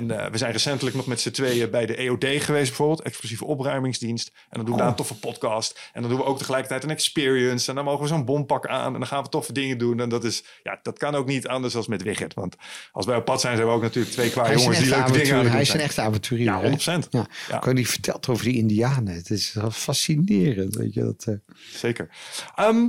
En 0.00 0.20
eh, 0.20 0.30
we 0.30 0.38
zijn 0.38 0.52
recentelijk 0.52 0.96
nog 0.96 1.06
met 1.06 1.20
z'n 1.20 1.30
tweeën 1.30 1.70
bij 1.70 1.86
de 1.86 1.96
EOD 1.96 2.24
geweest, 2.24 2.68
bijvoorbeeld, 2.68 3.02
explosieve 3.02 3.44
opruimingsdienst. 3.44 4.28
En 4.28 4.56
dan 4.56 4.64
doen 4.64 4.74
we 4.74 4.80
daar 4.80 4.90
een 4.90 4.96
toffe 4.96 5.18
podcast. 5.18 5.90
En 5.92 6.00
dan 6.00 6.10
doen 6.10 6.20
we 6.20 6.26
ook 6.26 6.38
tegelijkertijd 6.38 6.84
een 6.84 6.90
experience. 6.90 7.68
En 7.68 7.74
dan 7.74 7.84
mogen 7.84 8.02
we 8.02 8.08
zo'n 8.08 8.24
bompak 8.24 8.66
aan. 8.66 8.92
En 8.92 8.98
dan 8.98 9.06
gaan 9.06 9.22
we 9.22 9.28
toffe 9.28 9.52
dingen 9.52 9.78
doen. 9.78 10.00
En 10.00 10.08
dat 10.08 10.24
is, 10.24 10.44
ja, 10.62 10.78
dat 10.82 10.98
kan 10.98 11.14
ook 11.14 11.26
niet 11.26 11.48
anders 11.48 11.76
als 11.76 11.86
met 11.86 12.02
Wigert. 12.02 12.34
Want 12.34 12.56
als 12.92 13.06
wij 13.06 13.16
op 13.16 13.24
pad 13.24 13.40
zijn, 13.40 13.56
zijn 13.56 13.68
we 13.68 13.74
ook 13.74 13.82
natuurlijk 13.82 14.14
twee 14.14 14.30
qua 14.30 14.52
jongens 14.52 14.78
die 14.78 14.88
leuke 14.88 15.12
dingen 15.12 15.34
aan 15.34 15.44
het 15.44 15.52
Hij 15.52 15.60
is 15.60 15.72
een 15.72 15.80
echte 15.80 16.00
avonturier. 16.00 16.44
Ja, 16.44 16.60
hè? 16.60 16.70
100%. 16.70 17.08
Ja. 17.10 17.26
Ja. 17.48 17.72
Die 17.72 17.88
verteld 17.88 18.28
over 18.28 18.44
die 18.44 18.56
indianen. 18.56 19.14
Het 19.14 19.30
is 19.30 19.52
wel 19.52 19.70
fascinerend. 19.70 20.74
Weet 20.76 20.94
je, 20.94 21.00
dat, 21.00 21.24
eh. 21.26 21.54
Zeker. 21.72 22.08
Ehm, 22.54 22.88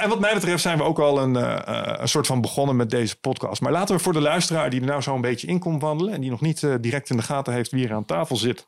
en 0.00 0.08
wat 0.08 0.20
mij 0.20 0.34
betreft 0.34 0.62
zijn 0.62 0.78
we 0.78 0.84
ook 0.84 0.98
al 0.98 1.18
een, 1.18 1.36
eh, 1.36 1.66
eh, 1.66 2.00
een 2.00 2.08
soort 2.08 2.26
van 2.26 2.40
begonnen 2.40 2.76
met 2.76 2.90
deze 2.90 3.16
podcast. 3.16 3.60
Maar 3.60 3.72
laten 3.72 3.96
we 3.96 4.02
voor 4.02 4.12
de 4.12 4.20
luisteraar 4.20 4.70
die 4.70 4.80
er 4.80 4.86
nou 4.86 5.00
zo 5.00 5.14
een 5.14 5.20
beetje 5.20 5.46
in 5.46 5.58
komt 5.58 5.82
wandelen... 5.82 6.14
en 6.14 6.20
die 6.20 6.30
nog 6.30 6.40
niet 6.40 6.62
eh, 6.62 6.74
direct 6.80 7.10
in 7.10 7.16
de 7.16 7.22
gaten 7.22 7.52
heeft 7.52 7.70
wie 7.70 7.88
er 7.88 7.94
aan 7.94 8.04
tafel 8.04 8.36
zit... 8.36 8.66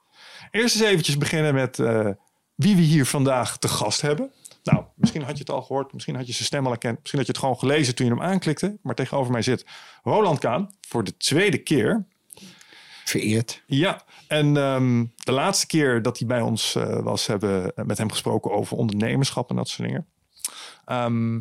eerst 0.50 0.74
eens 0.74 0.84
eventjes 0.84 1.18
beginnen 1.18 1.54
met 1.54 1.76
wie 2.54 2.76
we 2.76 2.82
hier 2.82 3.06
vandaag 3.06 3.58
te 3.58 3.68
gast 3.68 4.00
hebben. 4.00 4.30
Nou, 4.62 4.84
misschien 4.94 5.22
had 5.22 5.32
je 5.32 5.38
het 5.38 5.50
al 5.50 5.62
gehoord, 5.62 5.92
misschien 5.92 6.14
had 6.16 6.26
je 6.26 6.32
zijn 6.32 6.44
stem 6.44 6.64
al 6.64 6.70
herkend... 6.70 6.98
misschien 6.98 7.18
had 7.18 7.26
je 7.26 7.32
het 7.32 7.42
gewoon 7.42 7.58
gelezen 7.58 7.94
toen 7.94 8.06
je 8.06 8.12
hem 8.12 8.22
aanklikte. 8.22 8.76
Maar 8.82 8.94
tegenover 8.94 9.32
mij 9.32 9.42
zit 9.42 9.66
Roland 10.02 10.38
Kaan 10.38 10.74
voor 10.88 11.04
de 11.04 11.16
tweede 11.16 11.58
keer... 11.58 12.04
vereerd. 13.04 13.62
Ja, 13.66 14.02
en 14.28 14.56
ehm, 14.56 15.04
de 15.16 15.32
laatste 15.32 15.66
keer 15.66 16.02
dat 16.02 16.18
hij 16.18 16.26
bij 16.26 16.40
ons 16.40 16.76
was, 17.02 17.26
hebben 17.26 17.62
we 17.62 17.84
met 17.84 17.98
hem 17.98 18.10
gesproken 18.10 18.50
over 18.50 18.76
ondernemerschap 18.76 19.50
en 19.50 19.56
dat 19.56 19.68
soort 19.68 19.88
dingen. 19.88 20.06
Ehm, 20.86 21.40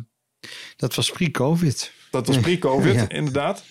Dat 0.76 0.94
was 0.94 1.10
pre-covid. 1.10 1.92
dat 2.10 2.26
was 2.26 2.38
pre-COVID, 2.38 2.94
Ja. 3.00 3.08
inderdaad. 3.08 3.64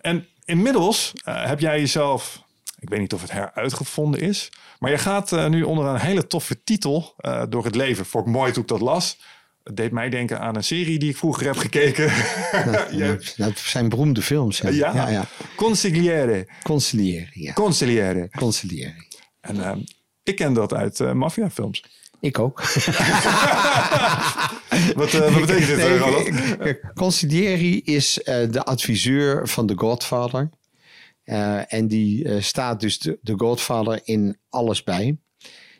En 0.00 0.26
inmiddels 0.44 1.12
eh, 1.24 1.46
heb 1.46 1.60
jij 1.60 1.78
jezelf, 1.80 2.42
ik 2.78 2.88
weet 2.88 3.00
niet 3.00 3.12
of 3.14 3.20
het 3.22 3.30
heruitgevonden 3.32 4.20
is, 4.20 4.48
maar 4.78 4.90
je 4.90 4.98
gaat 4.98 5.32
eh, 5.32 5.46
nu 5.48 5.62
onder 5.62 5.84
een 5.86 6.00
hele 6.00 6.26
toffe 6.26 6.62
titel 6.64 7.14
eh, 7.16 7.42
door 7.48 7.64
het 7.64 7.74
leven. 7.74 8.06
Vond 8.06 8.26
ik 8.26 8.32
mooi 8.32 8.52
toen 8.52 8.62
ik 8.62 8.68
dat 8.68 8.80
las. 8.80 9.18
Het 9.62 9.76
deed 9.76 9.92
mij 9.92 10.08
denken 10.08 10.40
aan 10.40 10.56
een 10.56 10.64
serie 10.64 10.98
die 10.98 11.10
ik 11.10 11.16
vroeger 11.16 11.46
heb 11.46 11.56
gekeken. 11.56 12.06
ja. 12.96 13.06
Dat, 13.16 13.34
dat 13.36 13.58
zijn 13.58 13.88
beroemde 13.88 14.22
films. 14.22 14.58
Ja, 14.58 14.68
Ja. 14.68 14.94
ja. 14.94 15.08
ja. 15.08 15.24
Consigliere. 15.56 16.48
Conciliëren, 16.62 17.30
ja. 17.32 17.52
Consigliere. 17.52 18.28
Conciliëren. 18.36 19.06
En 19.40 19.64
ehm, 19.64 19.78
ik 20.22 20.36
ken 20.36 20.52
dat 20.52 20.74
uit 20.74 21.14
maffiafilms. 21.14 21.84
Ik 22.20 22.38
ook. 22.38 22.62
Wat, 24.94 25.14
eh, 25.14 25.20
wat 25.20 25.40
betekent 25.40 25.66
dit, 25.66 25.76
Nee, 25.76 25.98
eh, 25.98 26.58
kijk, 26.58 26.90
Consiglieri 26.94 27.80
is 27.84 28.22
eh, 28.22 28.50
de 28.50 28.64
adviseur 28.64 29.48
van 29.48 29.66
The 29.66 29.76
Godfather. 29.76 30.50
Eh, 31.24 31.72
en 31.72 31.88
die 31.88 32.24
eh, 32.24 32.42
staat 32.42 32.80
dus 32.80 32.98
de, 32.98 33.18
de 33.22 33.34
Godfather 33.36 34.00
in 34.04 34.38
alles 34.48 34.84
bij. 34.84 35.18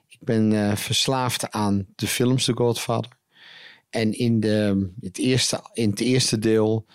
Ik 0.08 0.18
ben 0.20 0.52
eh, 0.52 0.76
verslaafd 0.76 1.50
aan 1.50 1.86
de 1.94 2.06
films 2.06 2.44
The 2.44 2.52
Godfather. 2.54 3.18
En 3.90 4.12
in, 4.12 4.40
de, 4.40 4.90
het, 5.00 5.18
eerste, 5.18 5.60
in 5.72 5.90
het 5.90 6.00
eerste 6.00 6.38
deel 6.38 6.86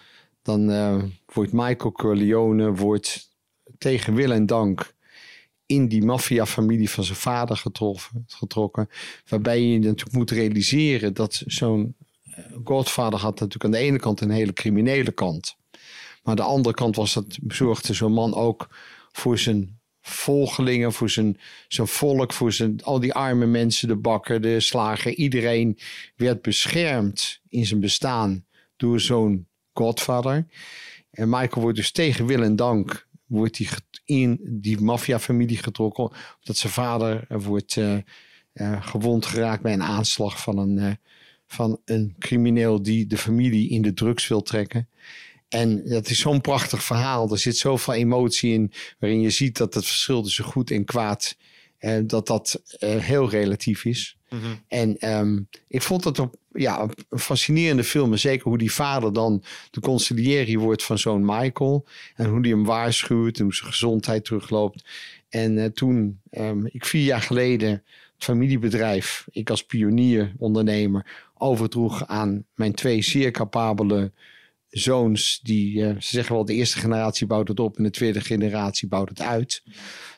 dan 0.42 0.70
eh, 0.72 1.04
wordt 1.26 1.52
Michael 1.52 1.92
Corleone 1.92 2.74
wordt 2.74 3.30
tegen 3.78 4.14
wil 4.14 4.32
en 4.32 4.46
dank 4.46 4.95
in 5.66 5.88
die 5.88 6.04
maffiafamilie 6.04 6.90
van 6.90 7.04
zijn 7.04 7.18
vader 7.18 7.64
getrokken. 8.28 8.90
Waarbij 9.28 9.62
je 9.62 9.80
natuurlijk 9.80 10.16
moet 10.16 10.32
realiseren 10.32 11.14
dat 11.14 11.44
zo'n 11.46 11.96
eh, 12.24 12.44
Godfather 12.64 13.20
had 13.20 13.40
natuurlijk 13.40 13.64
aan 13.64 13.72
de 13.72 13.88
ene 13.88 14.00
kant 14.00 14.22
een 14.22 14.30
hele 14.30 14.54
criminele 14.54 15.12
kant. 15.12 15.56
Maar 15.72 15.82
aan 16.24 16.36
de 16.36 16.52
andere 16.52 16.76
kant 16.76 16.96
was 16.96 17.14
dat, 17.14 17.38
zorgde 17.48 17.94
zo'n 17.94 18.14
man 18.14 18.34
ook 18.34 18.70
voor 19.12 19.38
zijn 19.38 19.80
volgelingen, 20.02 20.94
voor 20.94 21.10
zijn, 21.10 21.40
zijn 21.68 21.88
volk, 21.88 22.34
voor 22.34 22.52
zijn, 22.52 22.84
al 22.84 23.00
die 23.00 23.14
arme 23.14 23.46
mensen, 23.46 23.88
de 23.88 23.96
bakker, 23.96 24.42
de 24.42 24.60
slager. 24.60 25.14
Iedereen 25.14 25.80
werd 26.16 26.42
beschermd 26.42 27.42
in 27.50 27.66
zijn 27.66 27.80
bestaan 27.80 28.46
door 28.78 29.00
zo'n 29.00 29.48
Godfather. 29.74 30.48
En 31.12 31.30
Michael 31.30 31.62
wordt 31.62 31.78
dus 31.78 31.92
tegen 31.92 32.26
wil 32.26 32.44
en 32.44 32.56
dank 32.56 33.08
wordt 33.36 33.58
hij 33.58 33.68
in 34.06 34.40
die 34.44 34.80
maffiafamilie 34.80 35.58
getrokken. 35.58 36.04
Omdat 36.40 36.58
zijn 36.58 36.74
vader 36.74 37.26
eh, 37.30 37.38
wordt 37.42 37.78
eh, 37.78 37.98
eh, 38.54 38.86
gewond 38.86 39.26
geraakt 39.26 39.62
bij 39.62 39.74
een 39.74 39.84
aanslag 39.84 40.42
van 40.42 40.58
een, 40.58 40.98
van 41.48 41.82
een 41.86 42.16
crimineel 42.20 42.82
die 42.82 43.08
de 43.08 43.18
familie 43.18 43.70
in 43.70 43.82
de 43.82 43.94
drugs 43.94 44.28
wil 44.28 44.42
trekken. 44.42 44.90
En 45.50 45.90
dat 45.90 46.10
is 46.10 46.20
zo'n 46.20 46.42
prachtig 46.42 46.84
verhaal. 46.84 47.32
Er 47.32 47.38
zit 47.38 47.58
zoveel 47.58 47.94
emotie 47.94 48.54
in, 48.54 48.72
waarin 49.00 49.22
je 49.22 49.30
ziet 49.30 49.58
dat 49.58 49.74
het 49.74 49.86
verschil 49.86 50.24
tussen 50.24 50.44
goed 50.44 50.72
en 50.72 50.86
kwaad, 50.86 51.38
eh, 51.78 52.00
dat 52.04 52.28
dat 52.28 52.62
eh, 52.80 52.96
heel 52.96 53.30
relatief 53.30 53.86
is. 53.86 54.18
En 54.68 54.98
ehm, 54.98 55.40
ik 55.68 55.82
vond 55.82 56.04
het 56.04 56.20
op, 56.20 56.36
ja, 56.54 56.88
een 57.10 57.20
fascinerende 57.20 57.84
film. 57.84 58.12
En 58.12 58.20
zeker 58.20 58.48
hoe 58.48 58.58
die 58.58 58.72
vader 58.72 59.14
dan 59.14 59.44
de 59.72 59.80
conciliëri 59.80 60.58
wordt 60.58 60.84
van 60.84 60.98
zoon 60.98 61.26
Michael. 61.26 61.86
En 62.16 62.30
hoe 62.30 62.42
die 62.42 62.54
hem 62.54 62.64
waarschuwt 62.64 63.38
en 63.38 63.44
hoe 63.44 63.54
zijn 63.54 63.70
gezondheid 63.70 64.26
terugloopt. 64.26 64.86
En 65.30 65.58
eh, 65.58 65.66
toen, 65.66 66.20
ehm, 66.30 66.66
ik 66.66 66.86
vier 66.86 67.04
jaar 67.04 67.22
geleden, 67.22 67.70
het 67.70 68.24
familiebedrijf, 68.24 69.28
ik 69.32 69.50
als 69.50 69.66
pionier, 69.66 70.34
ondernemer, 70.38 71.30
overdroeg 71.34 72.08
aan 72.08 72.46
mijn 72.56 72.74
twee 72.74 73.02
zeer 73.02 73.32
capabele 73.32 74.12
zoons. 74.70 75.40
Die, 75.44 75.80
ze 75.80 75.96
zeggen 76.00 76.36
wel, 76.36 76.46
de 76.46 76.54
eerste 76.54 76.78
generatie 76.78 77.28
bouwt 77.28 77.48
het 77.48 77.60
op 77.60 77.78
en 77.78 77.84
de 77.84 77.90
tweede 77.90 78.22
generatie 78.22 78.88
bouwt 78.88 79.10
het 79.10 79.22
uit. 79.22 79.64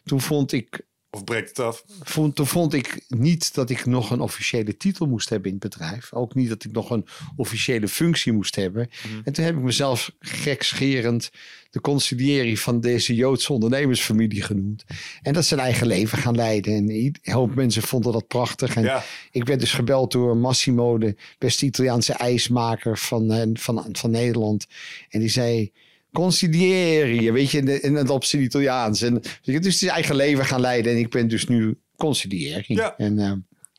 Toen 0.04 0.22
vond 0.22 0.52
ik 0.52 0.86
Of 1.18 1.24
breekt 1.24 1.48
het 1.50 1.60
af? 1.60 1.84
vond, 2.02 2.36
toen 2.36 2.48
vond 2.48 2.74
ik 2.74 3.06
niet 3.08 3.54
dat 3.54 3.70
ik 3.70 3.86
nog 3.86 4.12
een 4.12 4.20
officiële 4.20 4.78
titel 4.78 5.06
moest 5.08 5.30
hebben 5.30 5.52
in 5.52 5.58
het 5.60 5.70
bedrijf. 5.70 6.14
Ook 6.14 6.36
niet 6.36 6.50
dat 6.50 6.64
ik 6.64 6.72
nog 6.72 6.90
een 6.90 7.06
officiële 7.36 7.88
functie 7.88 8.34
moest 8.34 8.56
hebben. 8.56 8.90
En 9.24 9.34
toen 9.34 9.46
heb 9.46 9.56
ik 9.56 9.62
mezelf 9.62 10.12
gekscherend 10.20 11.30
de 11.70 11.82
conciliëri 11.82 12.58
van 12.58 12.80
deze 12.82 13.16
Joodse 13.16 13.54
ondernemersfamilie 13.54 14.42
genoemd. 14.42 14.84
En 15.22 15.34
dat 15.34 15.46
zijn 15.46 15.60
eigen 15.60 15.88
leven 15.88 16.18
gaan 16.18 16.36
leiden. 16.36 16.74
En 16.74 16.90
een 16.90 17.16
hoop 17.24 17.56
mensen 17.56 17.82
vonden 17.82 18.12
dat 18.12 18.28
prachtig. 18.28 18.76
En 18.76 18.84
Ja. 18.84 19.04
ik 19.32 19.46
werd 19.46 19.60
dus 19.60 19.72
gebeld 19.72 20.12
door 20.12 20.38
Massimo, 20.38 20.98
de 20.98 21.16
beste 21.38 21.66
Italiaanse 21.66 22.14
ijsmaker 22.14 22.98
van, 22.98 23.32
eh, 23.32 23.48
van, 23.54 23.90
van 23.92 24.12
Nederland. 24.12 24.68
En 25.10 25.20
die 25.20 25.30
zei... 25.30 25.72
Conciliëri, 26.14 27.32
weet 27.32 27.52
je, 27.52 27.58
in, 27.58 27.66
de- 27.66 27.82
in 27.82 27.96
het 27.96 28.10
op 28.10 28.24
zijn 28.24 28.42
Italiaans. 28.44 29.02
En, 29.02 29.22
je, 29.42 29.60
dus 29.60 29.82
het 29.82 29.90
eigen 29.90 30.16
leven 30.16 30.46
gaan 30.46 30.62
leiden. 30.62 30.92
En 30.92 30.98
ik 30.98 31.10
ben 31.10 31.28
dus 31.28 31.48
nu 31.48 31.80
conciliëri. 31.96 32.64
Ja. 32.76 32.98
En 32.98 33.20
eh, 33.20 33.32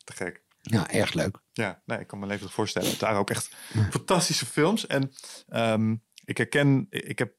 Te 0.05 0.12
gek. 0.12 0.43
ja, 0.62 0.91
erg 0.91 1.12
leuk. 1.12 1.39
Ja, 1.53 1.83
nee, 1.87 1.99
ik 1.99 2.06
kan 2.06 2.19
me 2.19 2.27
levendig 2.27 2.53
voorstellen. 2.55 2.91
Het 2.91 3.00
waren 3.00 3.19
ook 3.19 3.31
echt 3.31 3.49
fantastische 3.91 4.47
films. 4.47 4.87
En 4.87 5.12
ehm, 5.49 5.94
ik 6.25 6.37
herken, 6.37 6.87
ik 6.91 7.19
heb 7.19 7.33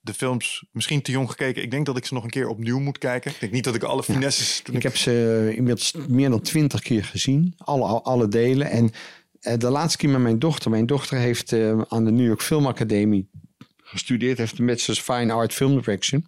de 0.00 0.14
films 0.14 0.64
misschien 0.72 1.02
te 1.02 1.10
jong 1.10 1.28
gekeken. 1.30 1.62
Ik 1.62 1.70
denk 1.70 1.86
dat 1.86 1.96
ik 1.96 2.04
ze 2.06 2.14
nog 2.14 2.24
een 2.24 2.30
keer 2.30 2.48
opnieuw 2.48 2.78
moet 2.78 2.98
kijken. 2.98 3.30
Ik 3.30 3.40
denk 3.40 3.52
niet 3.52 3.64
dat 3.64 3.74
ik 3.74 3.82
alle 3.82 4.02
finesses... 4.02 4.62
Ik 4.72 4.82
heb 4.82 4.96
ze 4.96 5.52
inmiddels 5.56 5.94
meer 6.08 6.30
dan 6.30 6.40
twintig 6.40 6.80
keer 6.82 7.04
gezien. 7.04 7.54
Alle, 7.56 7.84
alle 8.02 8.28
delen. 8.28 8.70
En 8.70 8.90
eh, 9.40 9.58
de 9.58 9.70
laatste 9.70 9.98
keer 9.98 10.08
met 10.10 10.20
mijn 10.20 10.38
dochter. 10.38 10.70
Mijn 10.70 10.86
dochter 10.86 11.18
heeft 11.18 11.52
eh, 11.52 11.80
aan 11.88 12.04
de 12.04 12.10
New 12.10 12.26
York 12.26 12.42
Film 12.42 12.66
Academy 12.66 13.26
gestudeerd. 13.90 14.38
Heeft 14.38 14.56
de 14.56 14.64
Bachelor's 14.64 15.00
Fine 15.00 15.32
Art 15.32 15.52
Film 15.52 15.74
Direction. 15.74 16.26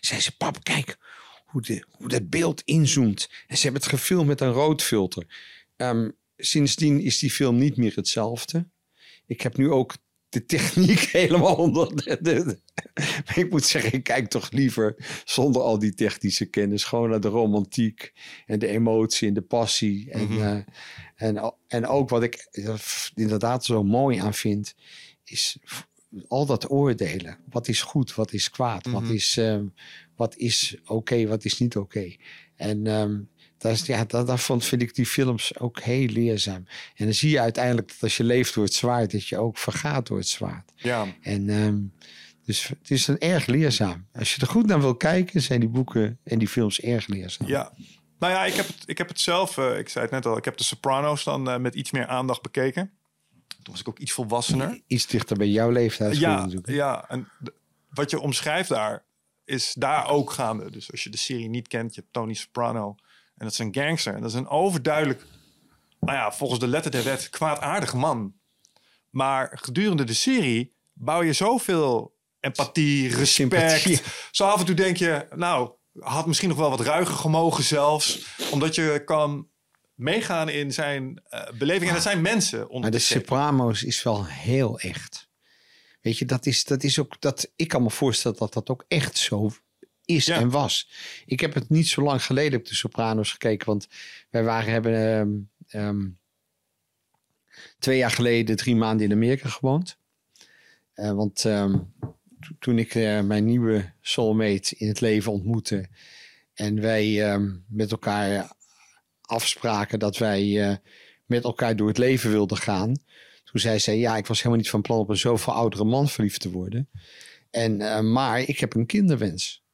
Zei 0.00 0.20
ze, 0.20 0.36
pap, 0.36 0.64
kijk 0.64 0.98
hoe, 1.44 1.62
de, 1.62 1.84
hoe 1.90 2.08
dat 2.08 2.30
beeld 2.30 2.62
inzoomt. 2.64 3.30
En 3.46 3.56
ze 3.56 3.62
hebben 3.62 3.80
het 3.82 3.90
gefilmd 3.90 4.26
met 4.26 4.40
een 4.40 4.52
roodfilter. 4.52 5.26
Ehm, 5.76 6.10
sindsdien 6.36 7.00
is 7.00 7.18
die 7.18 7.30
film 7.30 7.58
niet 7.58 7.76
meer 7.76 7.92
hetzelfde. 7.94 8.68
Ik 9.26 9.40
heb 9.40 9.56
nu 9.56 9.70
ook 9.70 9.94
de 10.28 10.44
techniek 10.44 11.00
helemaal 11.20 11.54
onder 11.54 11.96
de, 12.04 12.18
de- 12.20 12.58
Maar 13.24 13.38
ik 13.44 13.50
moet 13.50 13.64
zeggen, 13.64 13.92
ik 13.92 14.02
kijk 14.02 14.28
toch 14.28 14.50
liever 14.50 14.94
zonder 15.24 15.62
al 15.62 15.78
die 15.78 15.94
technische 15.94 16.44
kennis. 16.46 16.84
Gewoon 16.84 17.10
naar 17.10 17.20
de 17.20 17.28
romantiek 17.28 18.12
en 18.46 18.58
de 18.58 18.66
emotie 18.66 19.28
en 19.28 19.34
de 19.34 19.42
passie. 19.42 20.10
En, 20.10 20.28
eh, 20.30 20.58
en, 21.28 21.54
en 21.66 21.86
ook 21.86 22.08
wat 22.08 22.22
ik 22.22 22.48
eh, 22.50 22.74
inderdaad 23.14 23.64
zo 23.64 23.82
mooi 23.84 24.18
aan 24.18 24.34
vind, 24.34 24.74
is 25.24 25.56
al 26.28 26.46
dat 26.46 26.70
oordelen. 26.70 27.38
Wat 27.50 27.68
is 27.68 27.82
goed, 27.82 28.14
wat 28.14 28.32
is 28.32 28.50
kwaad? 28.50 28.86
Wat 28.86 29.08
is, 29.08 29.36
eh, 29.36 29.58
wat 30.16 30.36
is 30.36 30.76
oké, 30.86 31.26
wat 31.26 31.44
is 31.44 31.58
niet 31.58 31.76
oké? 31.76 32.14
En 32.56 32.86
ehm, 32.86 33.18
daar 33.58 33.72
is, 33.72 33.86
ja, 33.86 34.04
daar, 34.04 34.24
daarvan 34.24 34.62
vind 34.62 34.82
ik 34.82 34.94
die 34.94 35.06
films 35.06 35.58
ook 35.58 35.80
heel 35.80 36.06
leerzaam. 36.06 36.64
En 36.94 37.04
dan 37.04 37.14
zie 37.14 37.30
je 37.30 37.40
uiteindelijk 37.40 37.88
dat 37.88 38.02
als 38.02 38.16
je 38.16 38.24
leeft 38.24 38.54
door 38.54 38.64
het 38.64 38.74
zwaard, 38.74 39.12
dat 39.12 39.26
je 39.26 39.38
ook 39.38 39.58
vergaat 39.58 40.06
door 40.06 40.18
het 40.18 40.28
zwaard. 40.28 40.72
Ja, 40.76 41.06
En 41.20 41.48
ehm, 41.48 41.78
dus 42.44 42.68
het 42.68 42.90
is 42.90 43.06
een 43.06 43.18
erg 43.18 43.46
leerzaam. 43.46 44.06
Als 44.12 44.34
je 44.34 44.40
er 44.40 44.46
goed 44.46 44.66
naar 44.66 44.80
wil 44.80 44.96
kijken, 44.96 45.42
zijn 45.42 45.60
die 45.60 45.68
boeken 45.68 46.18
en 46.24 46.38
die 46.38 46.48
films 46.48 46.80
erg 46.80 47.06
leerzaam. 47.06 47.48
ja. 47.48 47.72
Nou 48.18 48.32
ja, 48.32 48.44
ik 48.44 48.54
heb 48.54 48.66
het, 48.66 48.82
ik 48.86 48.98
heb 48.98 49.08
het 49.08 49.20
zelf, 49.20 49.58
eh, 49.58 49.78
ik 49.78 49.88
zei 49.88 50.04
het 50.04 50.14
net 50.14 50.26
al, 50.26 50.36
ik 50.36 50.44
heb 50.44 50.56
de 50.56 50.64
Sopranos 50.64 51.24
dan 51.24 51.50
eh, 51.50 51.58
met 51.58 51.74
iets 51.74 51.90
meer 51.90 52.06
aandacht 52.06 52.42
bekeken. 52.42 52.97
Toen 53.68 53.76
was 53.76 53.86
ik 53.86 53.92
ook 53.92 53.98
iets 53.98 54.12
volwassener. 54.12 54.80
Iets 54.86 55.06
dichter 55.06 55.36
bij 55.36 55.48
jouw 55.48 55.70
leeftijd. 55.70 56.18
Ja, 56.18 56.48
ja. 56.64 57.08
En 57.08 57.28
wat 57.88 58.10
je 58.10 58.20
omschrijft 58.20 58.68
daar 58.68 59.04
is 59.44 59.74
daar 59.74 60.08
ook 60.08 60.30
gaande. 60.30 60.70
Dus 60.70 60.90
als 60.90 61.04
je 61.04 61.10
de 61.10 61.16
serie 61.16 61.48
niet 61.48 61.68
kent, 61.68 61.94
je 61.94 62.00
hebt 62.00 62.12
Tony 62.12 62.34
Soprano. 62.34 62.94
En 63.36 63.44
dat 63.44 63.52
is 63.52 63.58
een 63.58 63.74
gangster. 63.74 64.14
En 64.14 64.20
dat 64.20 64.30
is 64.30 64.36
een 64.36 64.48
overduidelijk, 64.48 65.26
nou 66.00 66.16
ja, 66.18 66.32
volgens 66.32 66.60
de 66.60 66.66
letter 66.66 66.90
der 66.90 67.04
wet, 67.04 67.28
kwaadaardig 67.28 67.94
man. 67.94 68.34
Maar 69.10 69.58
gedurende 69.62 70.04
de 70.04 70.14
serie 70.14 70.74
bouw 70.92 71.22
je 71.22 71.32
zoveel 71.32 72.16
empathie, 72.40 73.02
respect. 73.02 73.28
Sympathie. 73.28 74.00
Zo 74.30 74.44
af 74.44 74.60
en 74.60 74.66
toe 74.66 74.74
denk 74.74 74.96
je, 74.96 75.26
nou, 75.34 75.70
had 75.98 76.26
misschien 76.26 76.48
nog 76.48 76.58
wel 76.58 76.70
wat 76.70 76.80
ruiger 76.80 77.14
gemogen 77.14 77.64
zelfs. 77.64 78.26
Omdat 78.50 78.74
je 78.74 79.02
kan 79.04 79.47
meegaan 79.98 80.48
in 80.48 80.72
zijn 80.72 81.22
eh, 81.28 81.48
beleving. 81.58 81.88
En 81.88 81.94
dat 81.94 82.02
zijn 82.02 82.20
mensen 82.20 82.62
onder 82.68 82.80
Maar 82.80 82.90
de. 82.90 82.98
Sopranos 82.98 83.82
is 83.82 84.02
wel 84.02 84.26
heel 84.26 84.78
echt. 84.80 85.28
Weet 86.00 86.18
je, 86.18 86.24
dat 86.24 86.46
is, 86.46 86.64
dat 86.64 86.82
is 86.82 86.98
ook 86.98 87.20
dat. 87.20 87.52
Ik 87.56 87.68
kan 87.68 87.82
me 87.82 87.90
voorstellen 87.90 88.38
dat 88.38 88.52
dat 88.52 88.68
ook 88.70 88.84
echt 88.88 89.18
zo 89.18 89.50
is 90.04 90.24
Ja. 90.26 90.36
en 90.36 90.50
was. 90.50 90.90
Ik 91.26 91.40
heb 91.40 91.54
het 91.54 91.68
niet 91.68 91.88
zo 91.88 92.02
lang 92.02 92.22
geleden 92.24 92.58
op 92.58 92.66
de 92.66 92.74
Sopranos 92.74 93.30
gekeken, 93.30 93.66
want 93.66 93.88
wij 94.30 94.42
waren 94.44 94.72
hebben 94.72 94.94
ehm, 95.68 95.82
ehm, 95.84 96.06
twee 97.78 97.98
jaar 97.98 98.10
geleden 98.10 98.56
drie 98.56 98.76
maanden 98.76 99.06
in 99.06 99.12
Amerika 99.12 99.48
gewoond. 99.48 99.98
Eh, 100.94 101.12
want 101.12 101.44
ehm, 101.44 101.78
to- 102.40 102.54
toen 102.58 102.78
ik 102.78 102.94
eh, 102.94 103.20
mijn 103.20 103.44
nieuwe 103.44 103.92
soulmate 104.00 104.74
in 104.76 104.88
het 104.88 105.00
leven 105.00 105.32
ontmoette 105.32 105.88
en 106.54 106.80
wij 106.80 107.38
met 107.68 107.90
elkaar 107.90 108.52
afspraken 109.28 109.98
dat 109.98 110.18
wij 110.18 110.68
eh, 110.68 110.76
met 111.26 111.44
elkaar 111.44 111.76
door 111.76 111.88
het 111.88 111.98
leven 111.98 112.30
wilden 112.30 112.56
gaan. 112.56 112.94
Toen 113.44 113.60
zei 113.60 113.78
zij, 113.78 113.98
ja, 113.98 114.16
ik 114.16 114.26
was 114.26 114.36
helemaal 114.36 114.58
niet 114.58 114.70
van 114.70 114.82
plan 114.82 114.98
op 114.98 115.08
een 115.08 115.16
zoveel 115.16 115.52
oudere 115.52 115.84
man 115.84 116.08
verliefd 116.08 116.40
te 116.40 116.50
worden. 116.50 116.88
En, 117.50 117.80
eh, 117.80 118.00
maar 118.00 118.40
ik 118.40 118.58
heb 118.58 118.74
een 118.74 118.86
kinderwens. 118.86 119.64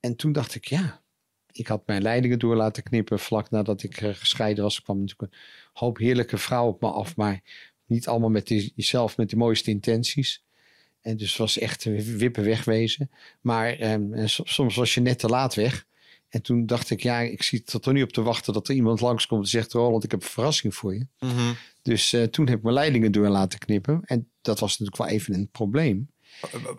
En 0.00 0.16
toen 0.16 0.32
dacht 0.32 0.54
ik, 0.54 0.64
ja, 0.64 1.02
ik 1.52 1.66
had 1.66 1.86
mijn 1.86 2.02
leidingen 2.02 2.38
door 2.38 2.56
laten 2.56 2.82
knippen. 2.82 3.18
Vlak 3.18 3.50
nadat 3.50 3.82
ik 3.82 3.96
eh, 3.96 4.14
gescheiden 4.14 4.64
was, 4.64 4.82
kwam 4.82 5.00
natuurlijk 5.00 5.32
een 5.32 5.38
hoop 5.72 5.98
heerlijke 5.98 6.38
vrouwen 6.38 6.74
op 6.74 6.80
me 6.80 6.88
af. 6.88 7.16
Maar 7.16 7.42
niet 7.86 8.08
allemaal 8.08 8.30
met 8.30 8.48
jezelf 8.74 9.16
met 9.16 9.30
de 9.30 9.36
mooiste 9.36 9.70
intenties. 9.70 10.44
En 11.00 11.16
dus 11.16 11.28
het 11.28 11.38
was 11.38 11.58
echt 11.58 11.84
wippen 12.16 12.44
wegwezen. 12.44 13.10
Maar 13.40 13.78
ehm, 13.78 14.26
soms 14.26 14.74
was 14.74 14.94
je 14.94 15.00
net 15.00 15.18
te 15.18 15.28
laat 15.28 15.54
weg. 15.54 15.86
En 16.34 16.42
toen 16.42 16.66
dacht 16.66 16.90
ik, 16.90 17.02
ja, 17.02 17.20
ik 17.20 17.42
zie 17.42 17.62
er 17.64 17.80
toch 17.80 17.92
niet 17.92 18.02
op 18.02 18.12
te 18.12 18.22
wachten 18.22 18.52
dat 18.52 18.68
er 18.68 18.74
iemand 18.74 19.00
langskomt 19.00 19.42
en 19.42 19.48
zegt, 19.48 19.72
Roland, 19.72 20.04
ik 20.04 20.10
heb 20.10 20.22
een 20.22 20.28
verrassing 20.28 20.74
voor 20.74 20.94
je. 20.94 21.06
Mhm. 21.18 21.52
Dus 21.82 22.12
eh, 22.12 22.22
toen 22.22 22.46
heb 22.46 22.56
ik 22.56 22.62
mijn 22.62 22.74
leidingen 22.74 23.12
door 23.12 23.28
laten 23.28 23.58
knippen. 23.58 24.00
En 24.04 24.30
dat 24.40 24.58
was 24.58 24.70
natuurlijk 24.70 24.96
wel 24.96 25.06
even 25.06 25.34
een 25.34 25.48
probleem. 25.50 26.10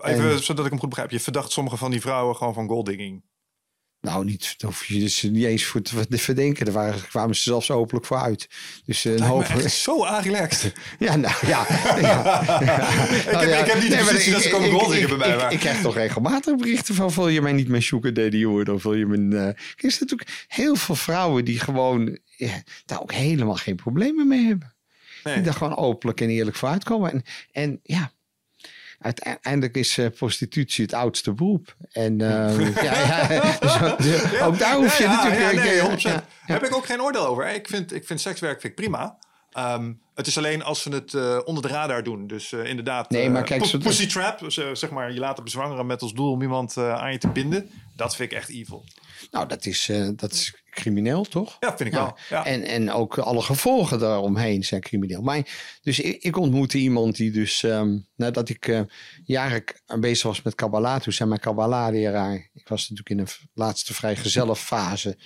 Even 0.01 0.31
En- 0.31 0.43
zodat 0.43 0.65
ik 0.65 0.71
hem 0.71 0.79
goed 0.79 0.89
begrijp. 0.89 1.11
Je 1.11 1.19
verdacht 1.19 1.51
sommige 1.51 1.77
van 1.77 1.91
die 1.91 2.01
vrouwen 2.01 2.35
gewoon 2.35 2.53
van 2.53 2.67
golddigging. 2.67 3.23
Nou, 4.05 4.25
niet, 4.25 4.53
daar 4.57 4.69
hoef 4.69 4.85
je 4.85 4.99
dus 4.99 5.21
niet 5.21 5.45
eens 5.45 5.63
voor 5.63 5.81
te 5.81 6.05
verdenken. 6.09 6.65
Daar 6.65 6.73
waren, 6.73 7.07
kwamen 7.07 7.35
ze 7.35 7.41
zelfs 7.41 7.71
openlijk 7.71 8.05
voor 8.05 8.17
uit. 8.17 8.47
Dus 8.85 9.05
eh, 9.05 9.13
een 9.13 9.21
hoop... 9.21 9.45
zo 9.69 10.05
aangelegd. 10.05 10.71
Ja, 10.99 11.15
nou 11.15 11.35
ja. 11.47 11.65
ja. 11.99 12.41
ik, 12.41 13.49
heb, 13.49 13.59
ik 13.59 13.71
heb 13.71 13.81
niet 13.81 13.89
de 13.89 13.95
Nee, 13.95 14.05
positie 14.05 14.31
dat 14.31 14.41
ze 14.41 14.49
komen. 14.49 15.01
Ik, 15.01 15.51
ik 15.51 15.59
krijg 15.59 15.81
toch 15.81 15.95
regelmatig 15.95 16.55
berichten 16.55 16.95
van... 16.95 17.09
wil 17.09 17.27
je 17.27 17.41
mij 17.41 17.53
niet 17.53 17.67
mijn 17.67 17.81
sugar 17.81 18.13
daddy 18.13 18.45
worden? 18.45 18.73
Of 18.73 18.83
wil 18.83 18.93
je 18.93 19.05
mijn... 19.05 19.33
eh 19.33 19.47
Er 19.47 19.55
is 19.75 19.99
natuurlijk 19.99 20.45
heel 20.47 20.75
veel 20.75 20.95
vrouwen 20.95 21.45
die 21.45 21.59
gewoon... 21.59 22.19
Ja, 22.25 22.63
daar 22.85 23.01
ook 23.01 23.13
helemaal 23.13 23.55
geen 23.55 23.75
problemen 23.75 24.27
mee 24.27 24.45
hebben. 24.45 24.75
Nee. 25.23 25.33
Die 25.33 25.43
daar 25.43 25.53
gewoon 25.53 25.77
openlijk 25.77 26.21
en 26.21 26.29
eerlijk 26.29 26.57
voor 26.57 26.69
uitkomen. 26.69 27.11
En, 27.11 27.23
en 27.51 27.79
ja, 27.83 28.11
uiteindelijk 28.99 29.75
is 29.75 29.97
eh, 29.97 30.05
prostitutie 30.15 30.83
het 30.85 30.93
oudste 30.93 31.33
beroep. 31.33 31.75
En 31.91 32.21
eh, 32.31 32.83
ja, 32.83 32.83
ja, 32.83 33.27
dus, 33.59 33.81
ook- 33.81 33.97
dus 33.97 34.39
ook 34.41 34.59
daar 34.59 34.75
hoef 34.75 34.97
je 34.97 35.03
Ja, 35.03 35.11
ja, 35.11 35.15
natuurlijk... 35.23 35.53
ja, 35.57 35.63
nee, 35.63 35.75
ja, 35.75 35.89
100%. 35.97 36.01
ja, 36.01 36.09
ja. 36.11 36.23
Heb 36.53 36.65
ik 36.65 36.75
ook 36.75 36.85
geen 36.85 37.01
oordeel 37.01 37.27
over. 37.27 37.47
Ik 37.47 37.67
vind, 37.67 37.93
ik 37.93 38.05
vind 38.05 38.21
sekswerk 38.21 38.61
vind 38.61 38.73
ik 38.73 38.75
prima. 38.85 39.17
Ehm, 39.55 39.93
het 40.15 40.27
is 40.27 40.37
alleen 40.37 40.63
als 40.63 40.81
ze 40.81 40.89
het 40.89 41.13
eh, 41.13 41.39
onder 41.45 41.63
de 41.63 41.69
radar 41.69 42.03
doen. 42.03 42.27
Dus 42.27 42.51
eh, 42.51 42.65
inderdaad, 42.65 43.09
Nee, 43.09 43.25
eh, 43.25 43.31
maar 43.31 43.43
kijk, 43.43 43.61
pu- 43.61 43.67
zo- 43.67 43.77
pussy 43.77 44.07
trap, 44.07 44.41
eh, 44.41 44.73
zeg 44.73 44.89
maar, 44.89 45.13
je 45.13 45.19
laten 45.19 45.43
bezwangeren 45.43 45.85
met 45.85 46.01
als 46.01 46.13
doel 46.13 46.31
om 46.31 46.41
iemand 46.41 46.77
eh, 46.77 46.93
aan 46.93 47.11
je 47.11 47.17
te 47.17 47.27
binden. 47.27 47.69
Dat 47.95 48.15
vind 48.15 48.31
ik 48.31 48.37
echt 48.37 48.49
evil. 48.49 48.83
Nou, 49.31 49.47
dat 49.47 49.65
is, 49.65 49.89
eh, 49.89 50.09
dat 50.15 50.31
is 50.31 50.53
crimineel, 50.69 51.23
toch? 51.23 51.57
Ja, 51.59 51.67
vind 51.77 51.89
ik 51.89 51.95
wel. 51.95 52.17
Ja. 52.29 52.45
En, 52.45 52.63
en 52.63 52.91
ook 52.91 53.17
alle 53.17 53.41
gevolgen 53.41 53.99
daaromheen 53.99 54.63
zijn 54.63 54.81
crimineel. 54.81 55.21
Maar, 55.21 55.77
dus 55.81 55.99
ik, 55.99 56.23
ik 56.23 56.37
ontmoette 56.37 56.77
iemand 56.77 57.15
die 57.15 57.31
dus, 57.31 57.63
ehm, 57.63 57.97
nadat 58.15 58.49
ik 58.49 58.67
eh, 58.67 58.81
jaren 59.23 59.63
bezig 59.99 60.23
was 60.27 60.41
met 60.41 60.55
Kabbalah, 60.55 60.99
toen 61.01 61.13
zei 61.13 61.29
mijn 61.29 61.41
Kabbalah-leraar, 61.41 62.49
ik 62.53 62.67
was 62.67 62.89
natuurlijk 62.89 63.09
in 63.09 63.19
een 63.19 63.47
laatste 63.53 63.93
vrij 63.93 64.15
gezellig 64.15 64.59
fase 64.59 65.17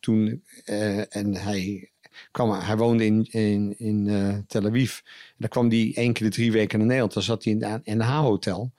toen, 0.00 0.44
eh, 0.64 1.16
en 1.16 1.34
hij 1.36 1.90
hij 2.32 2.76
woonde 2.76 3.04
in, 3.04 3.26
in, 3.30 3.78
in 3.78 4.08
eh, 4.08 4.38
Tel 4.46 4.66
Aviv. 4.66 4.98
En 5.04 5.34
dan 5.38 5.48
kwam 5.48 5.70
hij 5.70 5.92
één 5.94 6.12
keer 6.12 6.26
de 6.26 6.32
drie 6.32 6.52
weken 6.52 6.78
naar 6.78 6.86
Nederland. 6.86 7.14
Dan 7.14 7.22
zat 7.22 7.44
hij 7.44 7.52
in 7.52 7.62
een 7.62 7.98
NH-hotel. 7.98 8.72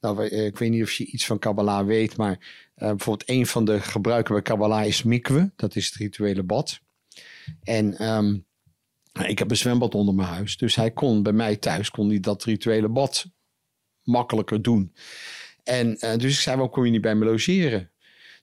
Nou, 0.00 0.26
eh, 0.26 0.46
ik 0.46 0.58
weet 0.58 0.70
niet 0.70 0.82
of 0.82 0.92
je 0.92 1.04
iets 1.04 1.26
van 1.26 1.38
Kabbalah 1.38 1.86
weet, 1.86 2.16
maar 2.16 2.38
eh, 2.74 2.88
bijvoorbeeld 2.88 3.30
een 3.30 3.46
van 3.46 3.64
de 3.64 3.80
gebruiken 3.80 4.34
bij 4.34 4.42
Kabbalah 4.42 4.86
is 4.86 5.02
mikwe. 5.02 5.52
Dat 5.56 5.76
is 5.76 5.86
het 5.86 5.94
rituele 5.94 6.42
bad. 6.42 6.80
En 7.62 7.98
ehm, 7.98 8.38
ik 9.28 9.38
heb 9.38 9.50
een 9.50 9.56
zwembad 9.56 9.94
onder 9.94 10.14
mijn 10.14 10.28
huis. 10.28 10.56
Dus 10.56 10.74
hij 10.74 10.90
kon 10.90 11.22
bij 11.22 11.32
mij 11.32 11.56
thuis 11.56 11.90
kon 11.90 12.08
hij 12.08 12.20
dat 12.20 12.44
rituele 12.44 12.88
bad 12.88 13.26
makkelijker 14.02 14.62
doen. 14.62 14.92
En 15.64 15.94
dus 15.98 16.32
ik 16.32 16.40
zei, 16.40 16.56
waarom 16.56 16.74
kom 16.74 16.84
je 16.84 16.90
niet 16.90 17.00
bij 17.00 17.14
me 17.14 17.24
logeren? 17.24 17.90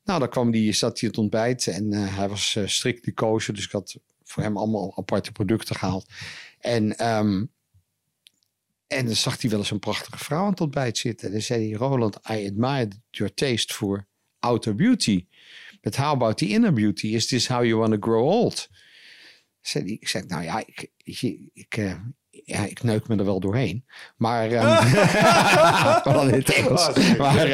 Nou, 0.03 0.19
dan 0.19 0.29
kwam 0.29 0.51
die, 0.51 0.73
zat 0.73 0.99
hij 0.99 1.09
het 1.09 1.17
ontbijt 1.17 1.67
en 1.67 1.91
hij 1.91 2.29
was 2.29 2.57
strikt 2.65 3.13
kosher. 3.13 3.53
Dus 3.53 3.65
ik 3.65 3.71
had 3.71 3.99
voor 4.25 4.43
hem 4.43 4.57
allemaal 4.57 4.97
aparte 4.97 5.31
producten 5.31 5.75
gehaald. 5.75 6.09
En, 6.59 6.97
ehm, 6.97 7.45
en 8.87 9.05
dan 9.05 9.15
zag 9.15 9.41
hij 9.41 9.49
wel 9.49 9.59
eens 9.59 9.71
een 9.71 9.79
prachtige 9.79 10.17
vrouw 10.17 10.43
aan 10.43 10.49
het 10.49 10.61
ontbijt 10.61 10.97
zitten. 10.97 11.27
En 11.27 11.33
dan 11.33 11.41
zei 11.41 11.69
hij, 11.69 11.77
Roland, 11.77 12.15
I 12.15 12.47
admire 12.47 12.89
your 13.09 13.33
taste 13.33 13.73
for 13.73 14.07
outer 14.39 14.75
beauty. 14.75 15.27
But 15.81 15.95
how 15.95 16.11
about 16.11 16.37
the 16.37 16.47
inner 16.47 16.73
beauty? 16.73 17.07
Is 17.07 17.27
this 17.27 17.47
how 17.47 17.63
you 17.63 17.77
want 17.77 17.91
to 17.91 17.99
grow 17.99 18.23
old? 18.23 18.69
Zei 19.61 19.83
die, 19.83 19.97
ik 19.99 20.07
zei, 20.07 20.25
nou 20.25 20.43
ja, 20.43 20.63
ik, 20.65 20.91
ik, 21.53 21.77
eh, 21.77 21.99
ja, 22.45 22.65
ik 22.65 22.83
neuk 22.83 23.07
me 23.07 23.15
er 23.15 23.25
wel 23.25 23.39
doorheen. 23.39 23.85
Maar, 24.17 24.49
maar 24.53 26.01
dan 26.03 26.29
in 26.29 26.39
het 26.39 26.53
Engels. 26.53 27.17
Maar, 27.17 27.47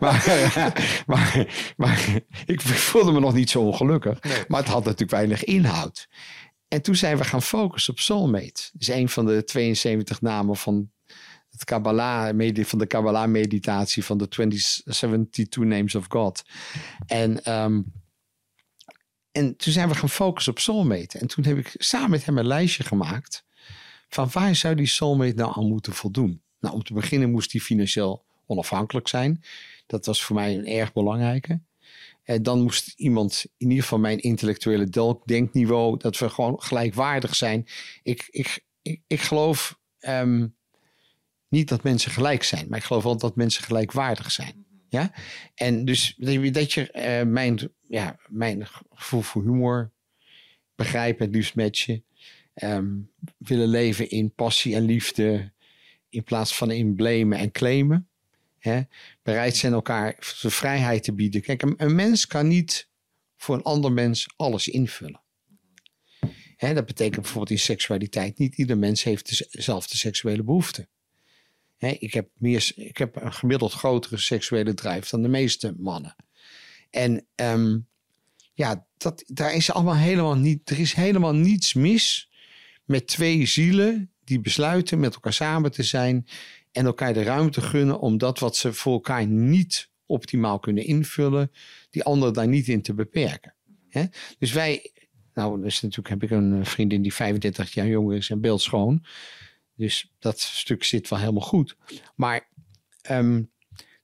maar, 0.00 1.04
maar, 1.06 1.46
maar 1.76 2.22
ik 2.46 2.60
voelde 2.60 3.12
me 3.12 3.20
nog 3.20 3.34
niet 3.34 3.50
zo 3.50 3.60
ongelukkig. 3.60 4.46
Maar 4.48 4.60
het 4.60 4.68
had 4.68 4.84
natuurlijk 4.84 5.10
weinig 5.10 5.44
inhoud. 5.44 6.08
En 6.68 6.82
toen 6.82 6.94
zijn 6.94 7.16
we 7.16 7.24
gaan 7.24 7.42
focussen 7.42 7.92
op 7.92 8.00
Soulmate. 8.00 8.68
Dat 8.72 8.80
is 8.80 8.88
een 8.88 9.08
van 9.08 9.26
de 9.26 9.44
72 9.44 10.20
namen 10.20 10.56
van, 10.56 10.90
het 11.50 11.64
Kabbalah, 11.64 12.54
van 12.64 12.78
de 12.78 12.86
Kabbalah-meditatie 12.86 14.04
van 14.04 14.18
de 14.18 14.28
20, 14.28 14.82
72 14.84 15.64
Names 15.64 15.94
of 15.94 16.06
God. 16.08 16.42
En, 17.06 17.44
ehm, 17.44 17.82
en 19.32 19.56
toen 19.56 19.72
zijn 19.72 19.88
we 19.88 19.94
gaan 19.94 20.08
focussen 20.08 20.52
op 20.52 20.58
Soulmate. 20.58 21.18
En 21.18 21.26
toen 21.26 21.44
heb 21.44 21.58
ik 21.58 21.74
samen 21.78 22.10
met 22.10 22.24
hem 22.24 22.38
een 22.38 22.46
lijstje 22.46 22.84
gemaakt 22.84 23.45
van 24.08 24.28
waar 24.32 24.54
zou 24.54 24.74
die 24.74 24.86
Soulmate 24.86 25.34
nou 25.34 25.52
aan 25.56 25.68
moeten 25.68 25.92
voldoen. 25.92 26.42
Nou, 26.60 26.74
om 26.74 26.82
te 26.82 26.92
beginnen 26.94 27.30
moest 27.30 27.52
hij 27.52 27.60
financieel 27.60 28.24
onafhankelijk 28.46 29.08
zijn. 29.08 29.42
Dat 29.86 30.06
was 30.06 30.22
voor 30.24 30.36
mij 30.36 30.58
een 30.58 30.66
erg 30.66 30.92
belangrijke. 30.92 31.60
En 32.22 32.42
dan 32.42 32.62
moest 32.62 32.92
iemand, 32.96 33.44
in 33.56 33.68
ieder 33.68 33.82
geval 33.82 33.98
mijn 33.98 34.18
intellectuele 34.18 35.20
denkniveau, 35.24 35.96
dat 35.98 36.18
we 36.18 36.28
gewoon 36.28 36.62
gelijkwaardig 36.62 37.34
zijn. 37.34 37.66
Ik, 38.02 38.26
ik, 38.30 38.64
ik, 38.82 39.00
ik 39.06 39.20
geloof 39.20 39.78
ehm, 39.98 40.46
niet 41.48 41.68
dat 41.68 41.82
mensen 41.82 42.10
gelijk 42.10 42.42
zijn, 42.42 42.66
maar 42.68 42.78
ik 42.78 42.84
geloof 42.84 43.02
wel 43.02 43.16
dat 43.16 43.36
mensen 43.36 43.64
gelijkwaardig 43.64 44.30
zijn. 44.32 44.66
Ja? 44.88 45.12
En 45.54 45.84
dus 45.84 46.14
dat 46.52 46.72
je- 46.72 46.90
eh, 46.90 47.26
mijn, 47.26 47.70
ja, 47.88 48.18
mijn 48.26 48.66
gevoel 48.90 49.20
voor 49.22 49.42
humor 49.42 49.92
begrijpt, 50.74 51.20
het 51.20 51.34
liefst 51.34 51.54
met 51.54 52.04
Ehm, 52.56 52.94
willen 53.38 53.68
leven 53.68 54.10
in 54.10 54.34
passie 54.34 54.74
en 54.74 54.82
liefde 54.82 55.52
in 56.08 56.24
plaats 56.24 56.56
van 56.56 56.70
in 56.70 56.94
blamen 56.94 57.38
en 57.38 57.50
claimen. 57.50 58.08
Hè? 58.58 58.80
Bereid 59.22 59.56
zijn 59.56 59.72
elkaar 59.72 60.36
de 60.40 60.50
vrijheid 60.50 61.02
te 61.02 61.12
bieden. 61.12 61.42
Kijk, 61.42 61.62
een, 61.62 61.94
mens 61.94 62.26
kan 62.26 62.48
niet 62.48 62.88
voor 63.36 63.54
een 63.54 63.62
ander 63.62 63.92
mens 63.92 64.28
alles 64.36 64.68
invullen. 64.68 65.20
Hè, 66.56 66.74
dat 66.74 66.86
betekent 66.86 67.22
bijvoorbeeld 67.22 67.50
in 67.50 67.58
seksualiteit. 67.58 68.38
Niet 68.38 68.56
ieder 68.56 68.78
mens 68.78 69.02
heeft 69.02 69.52
dezelfde 69.52 69.96
seksuele 69.96 70.42
behoeften. 70.42 70.88
Ik, 71.78 72.14
heb 72.14 72.28
meer, 72.38 72.72
ik 72.74 72.96
heb 72.96 73.16
een 73.16 73.32
gemiddeld 73.32 73.72
grotere 73.72 74.16
seksuele 74.16 74.74
drijf 74.74 75.08
dan 75.08 75.22
de 75.22 75.28
meeste 75.28 75.74
mannen. 75.78 76.16
En 76.90 77.26
ehm, 77.34 77.78
ja, 78.54 78.86
dat, 78.96 79.24
daar 79.26 79.54
is 79.54 79.70
allemaal 79.70 79.96
helemaal 79.96 80.36
niet, 80.36 80.70
er 80.70 80.78
is 80.78 80.92
helemaal 80.92 81.34
niets 81.34 81.74
mis 81.74 82.25
met 82.86 83.06
twee 83.06 83.46
zielen 83.46 84.10
die 84.24 84.40
besluiten 84.40 85.00
met 85.00 85.14
elkaar 85.14 85.32
samen 85.32 85.72
te 85.72 85.82
zijn 85.82 86.26
en 86.72 86.86
elkaar 86.86 87.14
de 87.14 87.22
ruimte 87.22 87.60
gunnen 87.60 88.00
om 88.00 88.18
dat 88.18 88.38
wat 88.38 88.56
ze 88.56 88.72
voor 88.72 88.92
elkaar 88.92 89.26
niet 89.26 89.90
optimaal 90.06 90.58
kunnen 90.58 90.84
invullen, 90.84 91.52
die 91.90 92.04
ander 92.04 92.32
daar 92.32 92.48
niet 92.48 92.68
in 92.68 92.82
te 92.82 92.94
beperken. 92.94 93.54
Dus 94.38 94.52
wij, 94.52 94.92
nou, 95.34 95.62
dus 95.62 95.80
natuurlijk 95.80 96.08
heb 96.08 96.22
ik 96.22 96.30
een 96.30 96.66
vriendin 96.66 97.02
die 97.02 97.14
35 97.14 97.74
jaar 97.74 97.86
jonger 97.86 98.16
is 98.16 98.30
en 98.30 98.40
beeldschoon. 98.40 99.04
Dus 99.74 100.12
dat 100.18 100.40
stuk 100.40 100.84
zit 100.84 101.08
wel 101.08 101.18
helemaal 101.18 101.40
goed. 101.40 101.76
Maar 102.14 102.48
ehm, 103.02 103.42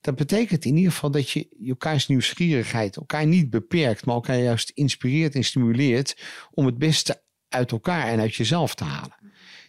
dat 0.01 0.15
betekent 0.15 0.65
in 0.65 0.77
ieder 0.77 0.93
geval 0.93 1.11
dat 1.11 1.31
je 1.31 1.49
elkaars 1.67 2.09
nieuwsgierigheid, 2.09 2.97
elkaar 2.97 3.27
niet 3.27 3.51
beperkt, 3.51 4.07
maar 4.07 4.15
elkaar 4.15 4.39
juist 4.39 4.71
inspireert 4.71 5.35
en 5.35 5.45
stimuleert 5.45 6.23
om 6.51 6.67
het 6.67 6.79
beste 6.79 7.23
uit 7.53 7.73
elkaar 7.73 8.07
en 8.07 8.21
uit 8.21 8.35
jezelf 8.35 8.75
te 8.75 8.85
halen. 8.85 9.17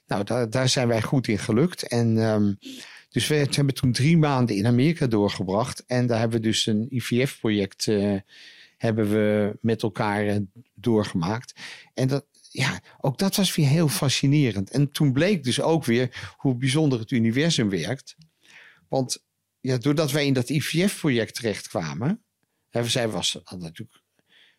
Nou, 0.07 0.23
daar, 0.23 0.49
daar 0.49 0.69
zijn 0.69 0.87
wij 0.87 1.01
goed 1.01 1.27
in 1.27 1.39
gelukt. 1.39 1.87
En 1.87 2.17
um, 2.17 2.57
dus 3.09 3.27
we 3.27 3.35
hebben 3.35 3.73
toen 3.73 3.91
drie 3.91 4.17
maanden 4.17 4.55
in 4.55 4.67
Amerika 4.67 5.07
doorgebracht. 5.07 5.85
En 5.85 6.07
daar 6.07 6.19
hebben 6.19 6.41
we 6.41 6.47
dus 6.47 6.65
een 6.65 6.87
IVF-project 6.89 7.87
uh, 7.87 8.19
hebben 8.77 9.09
we 9.09 9.57
met 9.61 9.81
elkaar 9.81 10.25
uh, 10.25 10.35
doorgemaakt. 10.73 11.53
En 11.93 12.07
dat, 12.07 12.25
ja, 12.49 12.81
ook 13.01 13.17
dat 13.17 13.35
was 13.35 13.55
weer 13.55 13.67
heel 13.67 13.87
fascinerend. 13.87 14.69
En 14.69 14.91
toen 14.91 15.13
bleek 15.13 15.43
dus 15.43 15.61
ook 15.61 15.85
weer 15.85 16.33
hoe 16.37 16.55
bijzonder 16.55 16.99
het 16.99 17.11
universum 17.11 17.69
werkt. 17.69 18.15
Want 18.87 19.23
ja, 19.59 19.77
doordat 19.77 20.11
wij 20.11 20.25
in 20.25 20.33
dat 20.33 20.49
IVF-project 20.49 21.35
terechtkwamen. 21.35 22.23
Hè, 22.69 22.87
zij 22.89 23.09
was 23.09 23.39
natuurlijk, 23.43 24.01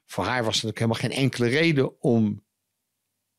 voor 0.07 0.25
haar 0.25 0.45
was 0.45 0.59
er 0.59 0.67
natuurlijk 0.67 0.79
helemaal 0.79 1.01
geen 1.01 1.25
enkele 1.25 1.49
reden 1.49 2.01
om 2.01 2.44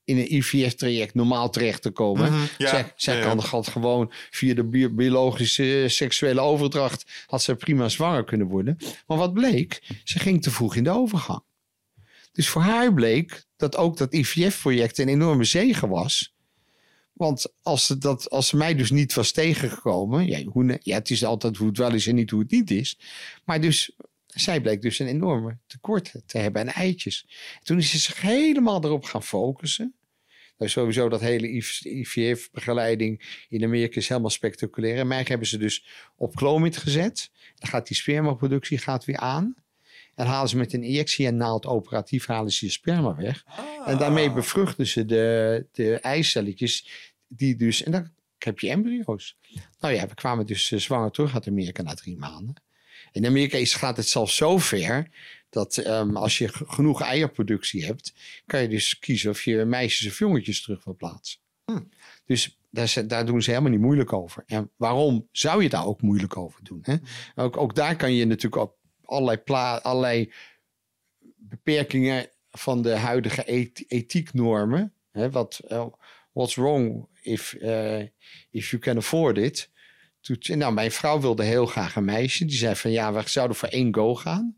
in 0.06 0.18
een 0.18 0.34
IVF-traject 0.34 1.14
normaal 1.14 1.50
terecht 1.50 1.82
te 1.82 1.92
komen. 1.92 2.32
Mm 2.32 2.38
-hmm, 2.38 2.48
ja, 2.58 2.70
zij, 2.70 2.94
zij 2.96 3.18
ja, 3.18 3.24
kan 3.24 3.38
ja. 3.38 3.62
gewoon 3.62 4.12
via 4.30 4.54
de 4.54 4.64
bi 4.64 4.90
biologische 4.90 5.86
seksuele 5.88 6.42
overdracht 6.42 7.26
had 7.26 7.44
ze 7.44 7.56
prima 7.56 7.90
zwanger 7.90 8.24
kunnen 8.24 8.48
worden. 8.48 8.78
Maar 9.08 9.18
wat 9.18 9.34
bleek? 9.34 9.82
Ze 10.04 10.20
ging 10.20 10.42
te 10.42 10.52
vroeg 10.52 10.76
in 10.76 10.84
de 10.84 10.90
overgang. 10.90 11.44
Dus 12.32 12.50
voor 12.50 12.62
haar 12.62 12.94
bleek 12.94 13.46
dat 13.58 13.78
ook 13.78 13.98
dat 13.98 14.14
IVF-project 14.14 14.98
een 14.98 15.08
enorme 15.08 15.44
zegen 15.44 15.90
was. 15.90 16.34
Want 17.14 17.54
als 17.62 17.86
ze, 17.86 17.98
dat, 17.98 18.30
als 18.30 18.48
ze 18.48 18.58
mij 18.58 18.76
dus 18.76 18.92
niet 18.92 19.14
was 19.14 19.32
tegengekomen, 19.32 20.26
ja, 20.26 20.44
hoe, 20.44 20.80
ja, 20.84 20.96
het 20.96 21.10
is 21.10 21.26
altijd 21.26 21.58
hoe 21.58 21.68
het 21.68 21.78
wel 21.78 21.94
is 21.94 22.08
en 22.08 22.16
niet 22.16 22.30
hoe 22.30 22.40
het 22.40 22.52
niet 22.52 22.72
is. 22.72 23.00
Maar 23.46 23.62
dus, 23.62 23.96
zij 24.36 24.62
bleek 24.62 24.82
dus 24.82 25.00
een 25.00 25.08
enorme 25.08 25.58
tekort 25.68 26.12
te 26.26 26.38
hebben 26.38 26.62
aan 26.62 26.68
eitjes. 26.68 27.28
Toen 27.64 27.78
is 27.78 27.90
ze 27.90 27.98
zich 27.98 28.22
helemaal 28.22 28.84
erop 28.84 29.04
gaan 29.04 29.24
focussen. 29.24 29.96
Nou, 30.58 30.72
sowieso 30.72 31.10
dat 31.10 31.22
hele 31.22 31.64
IVF-begeleiding 31.84 33.46
in 33.50 33.64
Amerika 33.64 33.96
is 33.96 34.08
helemaal 34.08 34.30
spectaculair. 34.30 34.98
En 34.98 35.08
mij 35.08 35.26
hebben 35.28 35.48
ze 35.48 35.58
dus 35.58 35.86
op 36.16 36.36
Clomid 36.36 36.78
gezet. 36.78 37.32
Dan 37.56 37.70
gaat 37.70 37.88
die 37.88 37.98
spermaproductie 37.98 38.78
gaat 38.78 39.06
weer 39.06 39.18
aan. 39.18 39.56
En 40.16 40.26
halen 40.26 40.50
ze 40.50 40.58
met 40.58 40.74
een 40.74 40.84
injectie 40.84 41.28
en 41.28 41.38
naald 41.38 41.66
operatief 41.66 42.26
halen 42.26 42.52
ze 42.52 42.66
je 42.66 42.72
sperma 42.72 43.16
weg. 43.16 43.44
Ah. 43.46 43.90
En 43.90 43.98
daarmee 43.98 44.32
bevruchten 44.32 44.88
ze 44.88 45.06
de, 45.06 45.68
de 45.72 46.00
eicelletjes 46.00 46.88
die 47.28 47.56
dus... 47.56 47.84
En 47.84 47.92
dan 47.92 48.14
heb 48.38 48.60
je 48.60 48.70
embryo's. 48.70 49.38
Nou 49.80 49.94
ja, 49.94 50.08
we 50.08 50.14
kwamen 50.14 50.46
dus 50.46 50.72
uh, 50.72 50.80
zwanger 50.80 51.12
terug 51.12 51.34
uit 51.34 51.48
Amerika 51.48 51.82
na 51.84 51.94
drie 51.94 52.18
maanden. 52.18 52.56
In 53.16 53.26
Amerika 53.26 53.58
is, 53.58 53.74
gaat 53.74 53.98
het 53.98 54.08
zelfs 54.08 54.36
zo 54.36 54.58
ver 54.58 55.10
dat 55.50 55.78
um, 55.78 56.18
als 56.18 56.38
je 56.38 56.50
genoeg 56.52 57.02
eierproductie 57.02 57.86
hebt, 57.86 58.14
kan 58.46 58.62
je 58.62 58.68
dus 58.68 59.00
kiezen 59.00 59.30
of 59.30 59.44
je 59.44 59.66
meisjes 59.66 60.08
of 60.08 60.20
jongetjes 60.20 60.62
terug 60.62 60.84
wil 60.84 60.96
plaatsen. 60.96 61.40
Hm. 61.66 61.82
Dus 62.26 62.60
daar, 62.70 63.08
daar, 63.08 63.26
doen 63.26 63.42
ze 63.42 63.50
helemaal 63.50 63.72
niet 63.72 63.80
moeilijk 63.80 64.14
over. 64.14 64.44
En 64.46 64.72
waarom 64.76 65.28
zou 65.32 65.64
je 65.64 65.70
daar 65.70 65.86
ook 65.86 66.02
moeilijk 66.02 66.38
over 66.38 66.64
doen? 66.64 66.80
Hè? 66.82 66.96
Hm. 66.96 67.42
Ook, 67.42 67.58
ook 67.58 67.76
daar 67.76 67.96
kan 67.96 68.14
je 68.14 68.26
natuurlijk 68.26 68.62
op 68.62 68.78
allerlei, 69.06 69.38
pla 69.38 69.78
allerlei 69.78 70.34
beperkingen 71.38 72.30
van 72.52 72.82
de 72.82 72.96
huidige 72.96 73.44
ethieknormen. 73.88 74.94
Hè, 75.12 75.32
wat, 75.32 75.62
uh, 75.68 75.86
what's 76.32 76.56
wrong 76.56 77.08
if, 77.22 77.54
uh, 77.54 78.02
if 78.50 78.70
you 78.70 78.82
can 78.82 78.98
afford 78.98 79.38
it? 79.38 79.70
Toen, 80.26 80.58
nou, 80.58 80.74
mijn 80.74 80.92
vrouw 80.92 81.20
wilde 81.20 81.44
heel 81.44 81.66
graag 81.66 81.96
een 81.96 82.06
meisje. 82.06 82.46
Die 82.46 82.58
zei 82.58 82.76
van 82.76 82.92
ja, 82.92 83.14
we 83.14 83.22
zouden 83.26 83.58
voor 83.58 83.68
één 83.68 83.96
go 83.96 84.16
gaan. 84.16 84.56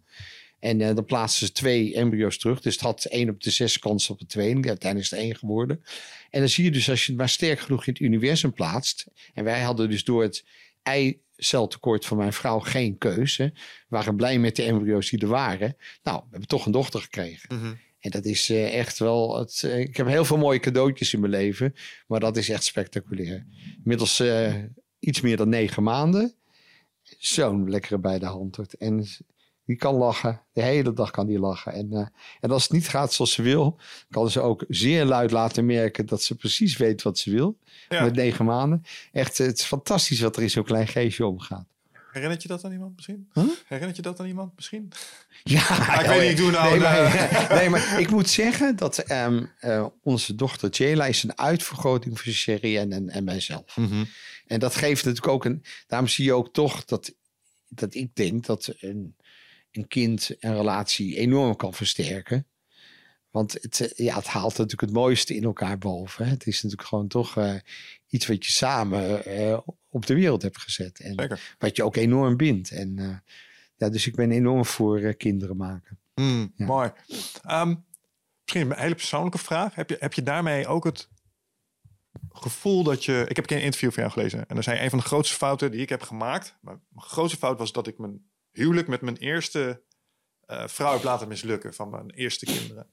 En 0.60 0.80
uh, 0.80 0.96
dan 0.96 1.06
plaatsen 1.06 1.48
ze 1.48 1.54
twee 1.54 1.96
embryo's 1.96 2.38
terug. 2.38 2.62
Dus 2.62 2.74
het 2.74 2.84
had 2.84 3.06
één 3.06 3.30
op 3.30 3.44
de 3.44 3.50
zes 3.50 3.80
kans 3.80 4.10
op 4.10 4.22
een 4.22 4.28
tweeling. 4.28 4.68
Uiteindelijk 4.68 5.12
is 5.12 5.18
het 5.18 5.28
één 5.28 5.36
geworden. 5.36 5.84
En 6.30 6.40
dan 6.40 6.50
zie 6.50 6.64
je 6.64 6.72
dus 6.72 6.90
als 6.90 7.06
je 7.06 7.12
het 7.12 7.20
maar 7.20 7.30
sterk 7.30 7.60
genoeg 7.60 7.86
in 7.86 7.94
het 7.94 8.02
universum 8.02 8.54
plaatst. 8.54 9.06
En 9.34 9.44
wij 9.44 9.62
hadden 9.62 9.90
dus 9.90 10.04
door 10.04 10.22
het 10.22 10.46
eiceltekort 10.84 12.06
van 12.06 12.18
mijn 12.18 12.34
vrouw 12.34 12.60
geen 12.60 12.98
keuze. 12.98 13.44
We 13.54 13.62
waren 13.88 14.16
blij 14.16 14.40
met 14.40 14.56
de 14.56 14.64
embryo's 14.64 15.10
die 15.10 15.20
er 15.20 15.28
waren. 15.28 15.76
Nou, 16.04 16.18
we 16.18 16.28
hebben 16.30 16.48
toch 16.48 16.66
een 16.66 16.72
dochter 16.72 17.02
gekregen. 17.02 17.56
Mm 17.56 17.62
-hmm. 17.62 17.80
En 18.00 18.12
dat 18.12 18.26
is 18.26 18.50
uh, 18.50 18.78
echt 18.80 19.00
wel. 19.00 19.40
Het, 19.40 19.62
uh, 19.66 19.80
ik 19.80 19.98
heb 19.98 20.08
heel 20.08 20.26
veel 20.26 20.38
mooie 20.38 20.60
cadeautjes 20.60 21.14
in 21.14 21.20
mijn 21.20 21.32
leven. 21.32 21.74
Maar 22.08 22.20
dat 22.20 22.38
is 22.38 22.50
echt 22.50 22.64
spectaculair. 22.64 23.46
Inmiddels 23.78 24.20
uh, 24.20 24.54
iets 25.00 25.22
meer 25.22 25.38
dan 25.38 25.50
negen 25.50 25.84
maanden. 25.84 26.34
Zo'n 27.18 27.70
lekkere 27.70 28.00
bij 28.00 28.20
de 28.20 28.26
hand. 28.26 28.78
En 28.78 29.08
die 29.66 29.76
kan 29.76 29.96
lachen. 29.96 30.42
De 30.54 30.62
hele 30.62 30.94
dag 30.94 31.12
kan 31.12 31.28
die 31.28 31.40
lachen. 31.40 31.74
En, 31.74 31.88
uh, 31.92 32.08
en 32.40 32.52
als 32.52 32.64
het 32.64 32.72
niet 32.72 32.88
gaat 32.88 33.14
zoals 33.14 33.34
ze 33.34 33.42
wil, 33.42 33.80
kan 34.10 34.30
ze 34.30 34.42
ook 34.42 34.66
zeer 34.68 35.06
luid 35.06 35.32
laten 35.32 35.66
merken 35.66 36.06
dat 36.06 36.22
ze 36.22 36.36
precies 36.36 36.78
weet 36.78 37.02
wat 37.02 37.18
ze 37.18 37.32
wil. 37.32 37.58
Ja. 37.90 38.04
Met 38.04 38.16
negen 38.16 38.46
maanden. 38.46 38.84
Echt, 39.12 39.38
het 39.38 39.60
is 39.60 39.66
fantastisch 39.66 40.20
wat 40.20 40.36
er 40.36 40.42
in 40.42 40.50
zo'n 40.50 40.64
klein 40.64 40.88
geestje 40.88 41.26
omgaat. 41.26 41.68
Herinnert 42.18 42.42
je 42.42 42.48
dat 42.48 42.64
aan 42.64 42.72
iemand 42.72 42.96
misschien? 42.96 43.30
Huh? 43.34 43.44
Herinnert 43.66 43.96
je 43.96 44.02
dat 44.02 44.20
aan 44.20 44.26
iemand 44.26 44.56
misschien? 44.56 44.92
Ja, 45.44 45.68
ah, 45.68 46.02
ik 46.02 46.08
weet 46.08 46.22
niet, 46.22 46.30
ik 46.30 46.38
doe 46.38 46.52
nou... 46.52 46.70
Nee, 46.70 46.80
maar, 46.80 47.48
nee, 47.58 47.70
maar 47.70 48.00
ik 48.00 48.10
moet 48.10 48.30
zeggen 48.30 48.76
dat 48.76 49.12
um, 49.12 49.52
uh, 49.62 49.86
onze 50.02 50.36
dochter 50.36 50.70
Jayla 50.70 51.06
is 51.06 51.24
een 51.24 51.38
uitvergroting 51.38 52.20
voor 52.20 52.34
Sherry 52.34 52.78
en, 52.78 52.92
en, 52.92 53.10
en 53.10 53.24
mijzelf. 53.24 53.78
Mm 53.78 53.88
-hmm. 53.88 54.08
En 54.48 54.60
dat 54.60 54.76
geeft 54.76 55.06
natuurlijk 55.06 55.34
ook 55.34 55.46
een... 55.46 55.64
Daarom 55.88 56.08
zie 56.08 56.26
je 56.26 56.34
ook 56.34 56.54
toch 56.54 56.86
dat, 56.86 57.14
dat 57.68 57.96
ik 57.96 58.16
denk 58.16 58.46
dat 58.46 58.74
een 58.80 59.16
een 59.78 59.88
kind 59.88 60.36
een 60.40 60.56
relatie 60.56 61.18
enorm 61.18 61.56
kan 61.56 61.74
versterken. 61.74 62.48
Want 63.38 63.54
het, 63.54 63.94
ja, 63.96 64.16
het 64.16 64.28
haalt 64.28 64.58
natuurlijk 64.58 64.82
het 64.82 64.92
mooiste 64.92 65.36
in 65.36 65.44
elkaar 65.44 65.78
boven. 65.78 66.26
Hè. 66.26 66.32
Het 66.32 66.48
is 66.48 66.62
natuurlijk 66.62 66.90
gewoon 66.90 67.08
toch 67.08 67.36
uh, 67.36 67.54
iets 68.08 68.28
wat 68.28 68.46
je 68.46 68.52
samen 68.52 69.30
uh, 69.40 69.58
op 69.90 70.06
de 70.06 70.14
wereld 70.14 70.42
hebt 70.42 70.58
gezet. 70.58 71.00
En 71.00 71.16
Lekker. 71.16 71.56
wat 71.60 71.76
je 71.76 71.84
ook 71.84 71.96
enorm 71.96 72.38
bindt. 72.38 72.72
En, 72.72 72.98
uh, 72.98 73.18
ja, 73.76 73.90
dus 73.90 74.08
ik 74.08 74.16
ben 74.16 74.32
enorm 74.32 74.66
voor 74.66 75.14
kinderen 75.14 75.58
maken. 75.58 76.00
Mm, 76.16 76.54
ja. 76.56 76.66
Mooi. 76.66 76.92
Um, 77.50 77.86
misschien 78.42 78.72
een 78.72 78.78
hele 78.78 78.96
persoonlijke 78.96 79.38
vraag. 79.38 79.76
Heb 79.76 79.90
je, 79.90 79.98
heb 80.00 80.14
je 80.14 80.24
daarmee 80.24 80.68
ook 80.68 80.84
het 80.84 81.10
gevoel 82.30 82.84
dat 82.84 83.06
je... 83.06 83.26
Ik 83.28 83.36
heb 83.36 83.50
een 83.50 83.62
interview 83.62 83.92
van 83.92 84.04
jou 84.04 84.14
gelezen. 84.14 84.40
En 84.40 84.54
dan 84.56 84.64
zei 84.64 84.80
een 84.80 84.90
van 84.90 85.00
de 85.00 85.06
grootste 85.06 85.36
fouten 85.36 85.72
die 85.72 85.82
ik 85.82 85.90
heb 85.90 86.02
gemaakt. 86.02 86.58
Maar 86.62 86.80
mijn 86.90 87.06
grootste 87.06 87.38
fout 87.38 87.58
was 87.58 87.72
dat 87.72 87.88
ik 87.88 87.98
mijn 87.98 88.30
huwelijk 88.52 88.88
met 88.88 89.02
mijn 89.02 89.18
eerste 89.18 89.84
uh, 90.48 90.68
vrouw 90.68 90.94
heb 90.94 91.04
laten 91.04 91.28
mislukken 91.28 91.74
van 91.74 91.90
mijn 91.90 92.10
eerste 92.10 92.46
kinderen. 92.46 92.88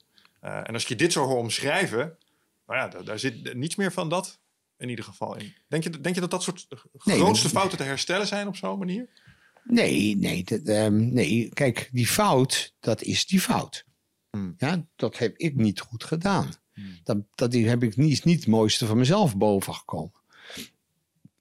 Uh, 0.45 0.57
en 0.57 0.75
als 0.75 0.85
je 0.85 0.97
dit 0.97 1.13
zo 1.13 1.25
hoort 1.25 1.39
omschrijven, 1.39 2.19
nou 2.67 2.79
ja, 2.79 2.89
daar, 2.89 3.05
daar, 3.05 3.19
zit 3.19 3.55
niets 3.55 3.77
meer 3.77 3.93
van 3.93 4.09
dat 4.09 4.41
in 4.77 4.89
ieder 4.89 5.05
geval 5.05 5.37
in. 5.37 5.55
Denk 5.69 5.83
je, 5.83 6.01
denk 6.01 6.15
je 6.15 6.21
dat 6.21 6.31
dat 6.31 6.43
soort 6.43 6.67
grootste 6.93 7.49
fouten 7.49 7.79
te 7.79 7.85
herstellen 7.85 8.27
zijn 8.27 8.47
op 8.47 8.57
zo'n 8.57 8.79
manier? 8.79 9.09
Nee, 9.65 10.17
nee, 10.17 10.45
dat, 10.45 10.69
um, 10.69 11.13
nee. 11.13 11.49
Kijk, 11.53 11.89
die 11.93 12.07
fout, 12.07 12.75
dat 12.81 13.03
is 13.03 13.27
die 13.27 13.41
fout. 13.41 13.85
Hmm. 14.31 14.55
Ja, 14.57 14.87
dat 14.97 15.19
heb 15.19 15.37
ik 15.37 15.55
niet 15.55 15.81
goed 15.81 16.05
gedaan. 16.05 16.53
Hmm. 16.73 17.01
Dat, 17.05 17.19
dat 17.35 17.53
heb 17.53 17.83
ik 17.83 17.97
niet, 17.97 18.13
is 18.13 18.23
niet 18.23 18.39
het 18.39 18.49
mooiste 18.49 18.87
van 18.87 18.99
mezelf 18.99 19.37
bovengekomen. 19.37 20.23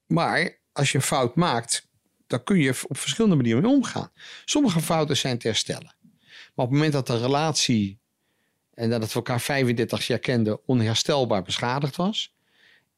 Maar 0.05 0.59
als 0.71 0.91
je 0.91 0.97
een 0.97 1.03
fout 1.03 1.35
maakt, 1.35 1.87
daar 2.27 2.43
kun 2.43 2.59
je 2.59 2.69
op 2.87 2.97
verschillende 2.97 3.35
manieren 3.35 3.61
mee 3.61 3.71
omgaan. 3.71 4.11
Sommige 4.45 4.81
fouten 4.81 5.17
zijn 5.17 5.37
te 5.37 5.47
herstellen. 5.47 5.95
Maar 6.55 6.65
op 6.65 6.71
het 6.71 6.71
moment 6.71 6.93
dat 6.93 7.07
de 7.07 7.17
relatie 7.17 8.01
en 8.73 8.89
dat 8.89 9.07
we 9.07 9.13
elkaar 9.13 9.41
35 9.41 10.07
jaar 10.07 10.19
kenden 10.19 10.67
onherstelbaar 10.67 11.43
beschadigd 11.43 11.95
was. 11.95 12.33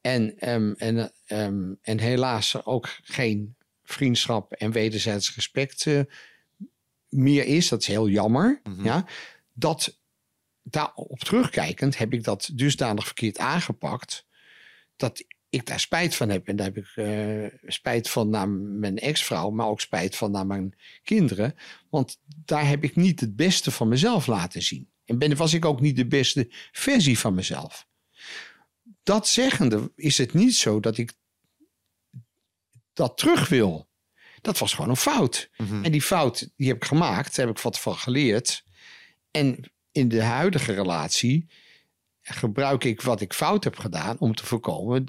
En, 0.00 0.50
um, 0.52 0.74
en, 0.74 1.12
um, 1.28 1.78
en 1.82 1.98
helaas 1.98 2.64
ook 2.64 2.98
geen 3.02 3.56
vriendschap 3.84 4.52
en 4.52 4.72
wederzijds 4.72 5.34
respect 5.34 5.84
uh, 5.84 6.00
meer 7.08 7.44
is. 7.44 7.68
Dat 7.68 7.80
is 7.80 7.86
heel 7.86 8.08
jammer. 8.08 8.60
Mhm. 8.62 8.84
Ja, 8.84 9.06
dat 9.52 9.98
daarop 10.62 11.18
terugkijkend 11.18 11.98
heb 11.98 12.12
ik 12.12 12.24
dat 12.24 12.50
dusdanig 12.54 13.04
verkeerd 13.04 13.38
aangepakt. 13.38 14.26
Dat 14.96 15.24
ik 15.48 15.66
daar 15.66 15.80
spijt 15.80 16.14
van 16.14 16.28
heb. 16.28 16.48
En 16.48 16.56
daar 16.56 16.66
heb 16.66 16.76
ik 16.76 16.92
uh, 16.96 17.46
spijt 17.66 18.10
van 18.10 18.30
naar 18.30 18.48
mijn 18.48 18.98
ex-vrouw, 18.98 19.50
maar 19.50 19.66
ook 19.66 19.80
spijt 19.80 20.16
van 20.16 20.30
naar 20.30 20.46
mijn 20.46 20.74
kinderen. 21.02 21.54
Want 21.90 22.18
daar 22.44 22.68
heb 22.68 22.84
ik 22.84 22.96
niet 22.96 23.20
het 23.20 23.36
beste 23.36 23.70
van 23.70 23.88
mezelf 23.88 24.26
laten 24.26 24.62
zien. 24.62 24.88
En 25.06 25.18
ben, 25.18 25.36
was 25.36 25.54
ik 25.54 25.64
ook 25.64 25.80
niet 25.80 25.96
de 25.96 26.06
beste 26.06 26.48
versie 26.72 27.18
van 27.18 27.34
mezelf. 27.34 27.86
Dat 29.02 29.28
zeggende 29.28 29.92
is 29.96 30.18
het 30.18 30.32
niet 30.32 30.56
zo 30.56 30.80
dat 30.80 30.98
ik 30.98 31.12
dat 32.92 33.18
terug 33.18 33.48
wil. 33.48 33.88
Dat 34.40 34.58
was 34.58 34.74
gewoon 34.74 34.90
een 34.90 34.96
fout. 34.96 35.50
Mhm. 35.56 35.84
En 35.84 35.92
die 35.92 36.02
fout, 36.02 36.50
die 36.56 36.68
heb 36.68 36.76
ik 36.76 36.84
gemaakt. 36.84 37.36
Daar 37.36 37.46
heb 37.46 37.56
ik 37.56 37.62
wat 37.62 37.80
van 37.80 37.96
geleerd. 37.96 38.64
En 39.30 39.72
in 39.92 40.08
de 40.08 40.22
huidige 40.22 40.72
relatie 40.72 41.46
gebruik 42.22 42.84
ik 42.84 43.02
wat 43.02 43.20
ik 43.20 43.32
fout 43.32 43.64
heb 43.64 43.78
gedaan 43.78 44.18
om 44.18 44.34
te 44.34 44.46
voorkomen. 44.46 45.08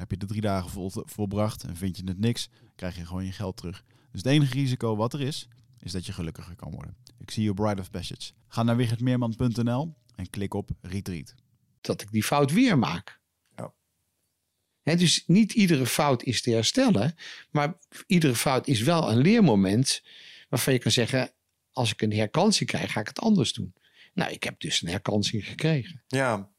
Heb 0.00 0.10
je 0.10 0.16
de 0.16 0.26
drie 0.26 0.40
dagen 0.40 0.70
vol, 0.70 0.90
volbracht 0.94 1.62
en 1.62 1.76
vind 1.76 1.96
je 1.96 2.02
het 2.04 2.18
niks, 2.18 2.48
krijg 2.74 2.96
je 2.96 3.06
gewoon 3.06 3.24
je 3.24 3.32
geld 3.32 3.56
terug. 3.56 3.84
Dus 4.10 4.22
het 4.22 4.32
enige 4.32 4.54
risico 4.54 4.96
wat 4.96 5.12
er 5.12 5.20
is, 5.20 5.48
is 5.78 5.92
dat 5.92 6.06
je 6.06 6.12
gelukkiger 6.12 6.56
kan 6.56 6.70
worden. 6.70 6.96
Ik 7.18 7.30
zie 7.30 7.44
je 7.44 7.54
Bride 7.54 7.80
of 7.80 7.90
Passage. 7.90 8.32
Ga 8.48 8.62
naar 8.62 8.76
wichertmeerman.nl 8.76 9.94
en 10.14 10.30
klik 10.30 10.54
op 10.54 10.70
retreat. 10.80 11.34
Dat 11.80 12.02
ik 12.02 12.10
die 12.10 12.22
fout 12.22 12.52
weer 12.52 12.78
maak. 12.78 13.20
Ja. 13.56 13.72
Hè, 14.82 14.96
dus 14.96 15.24
niet 15.26 15.52
iedere 15.52 15.86
fout 15.86 16.22
is 16.22 16.42
te 16.42 16.50
herstellen. 16.50 17.14
Maar 17.50 17.78
iedere 18.06 18.34
fout 18.34 18.66
is 18.66 18.80
wel 18.80 19.10
een 19.10 19.18
leermoment 19.18 20.02
waarvan 20.48 20.72
je 20.72 20.78
kan 20.78 20.90
zeggen... 20.90 21.32
als 21.72 21.92
ik 21.92 22.02
een 22.02 22.12
herkansing 22.12 22.68
krijg, 22.68 22.92
ga 22.92 23.00
ik 23.00 23.08
het 23.08 23.20
anders 23.20 23.52
doen. 23.52 23.74
Nou, 24.14 24.32
ik 24.32 24.42
heb 24.42 24.60
dus 24.60 24.82
een 24.82 24.88
herkansing 24.88 25.46
gekregen. 25.46 26.02
Ja, 26.06 26.50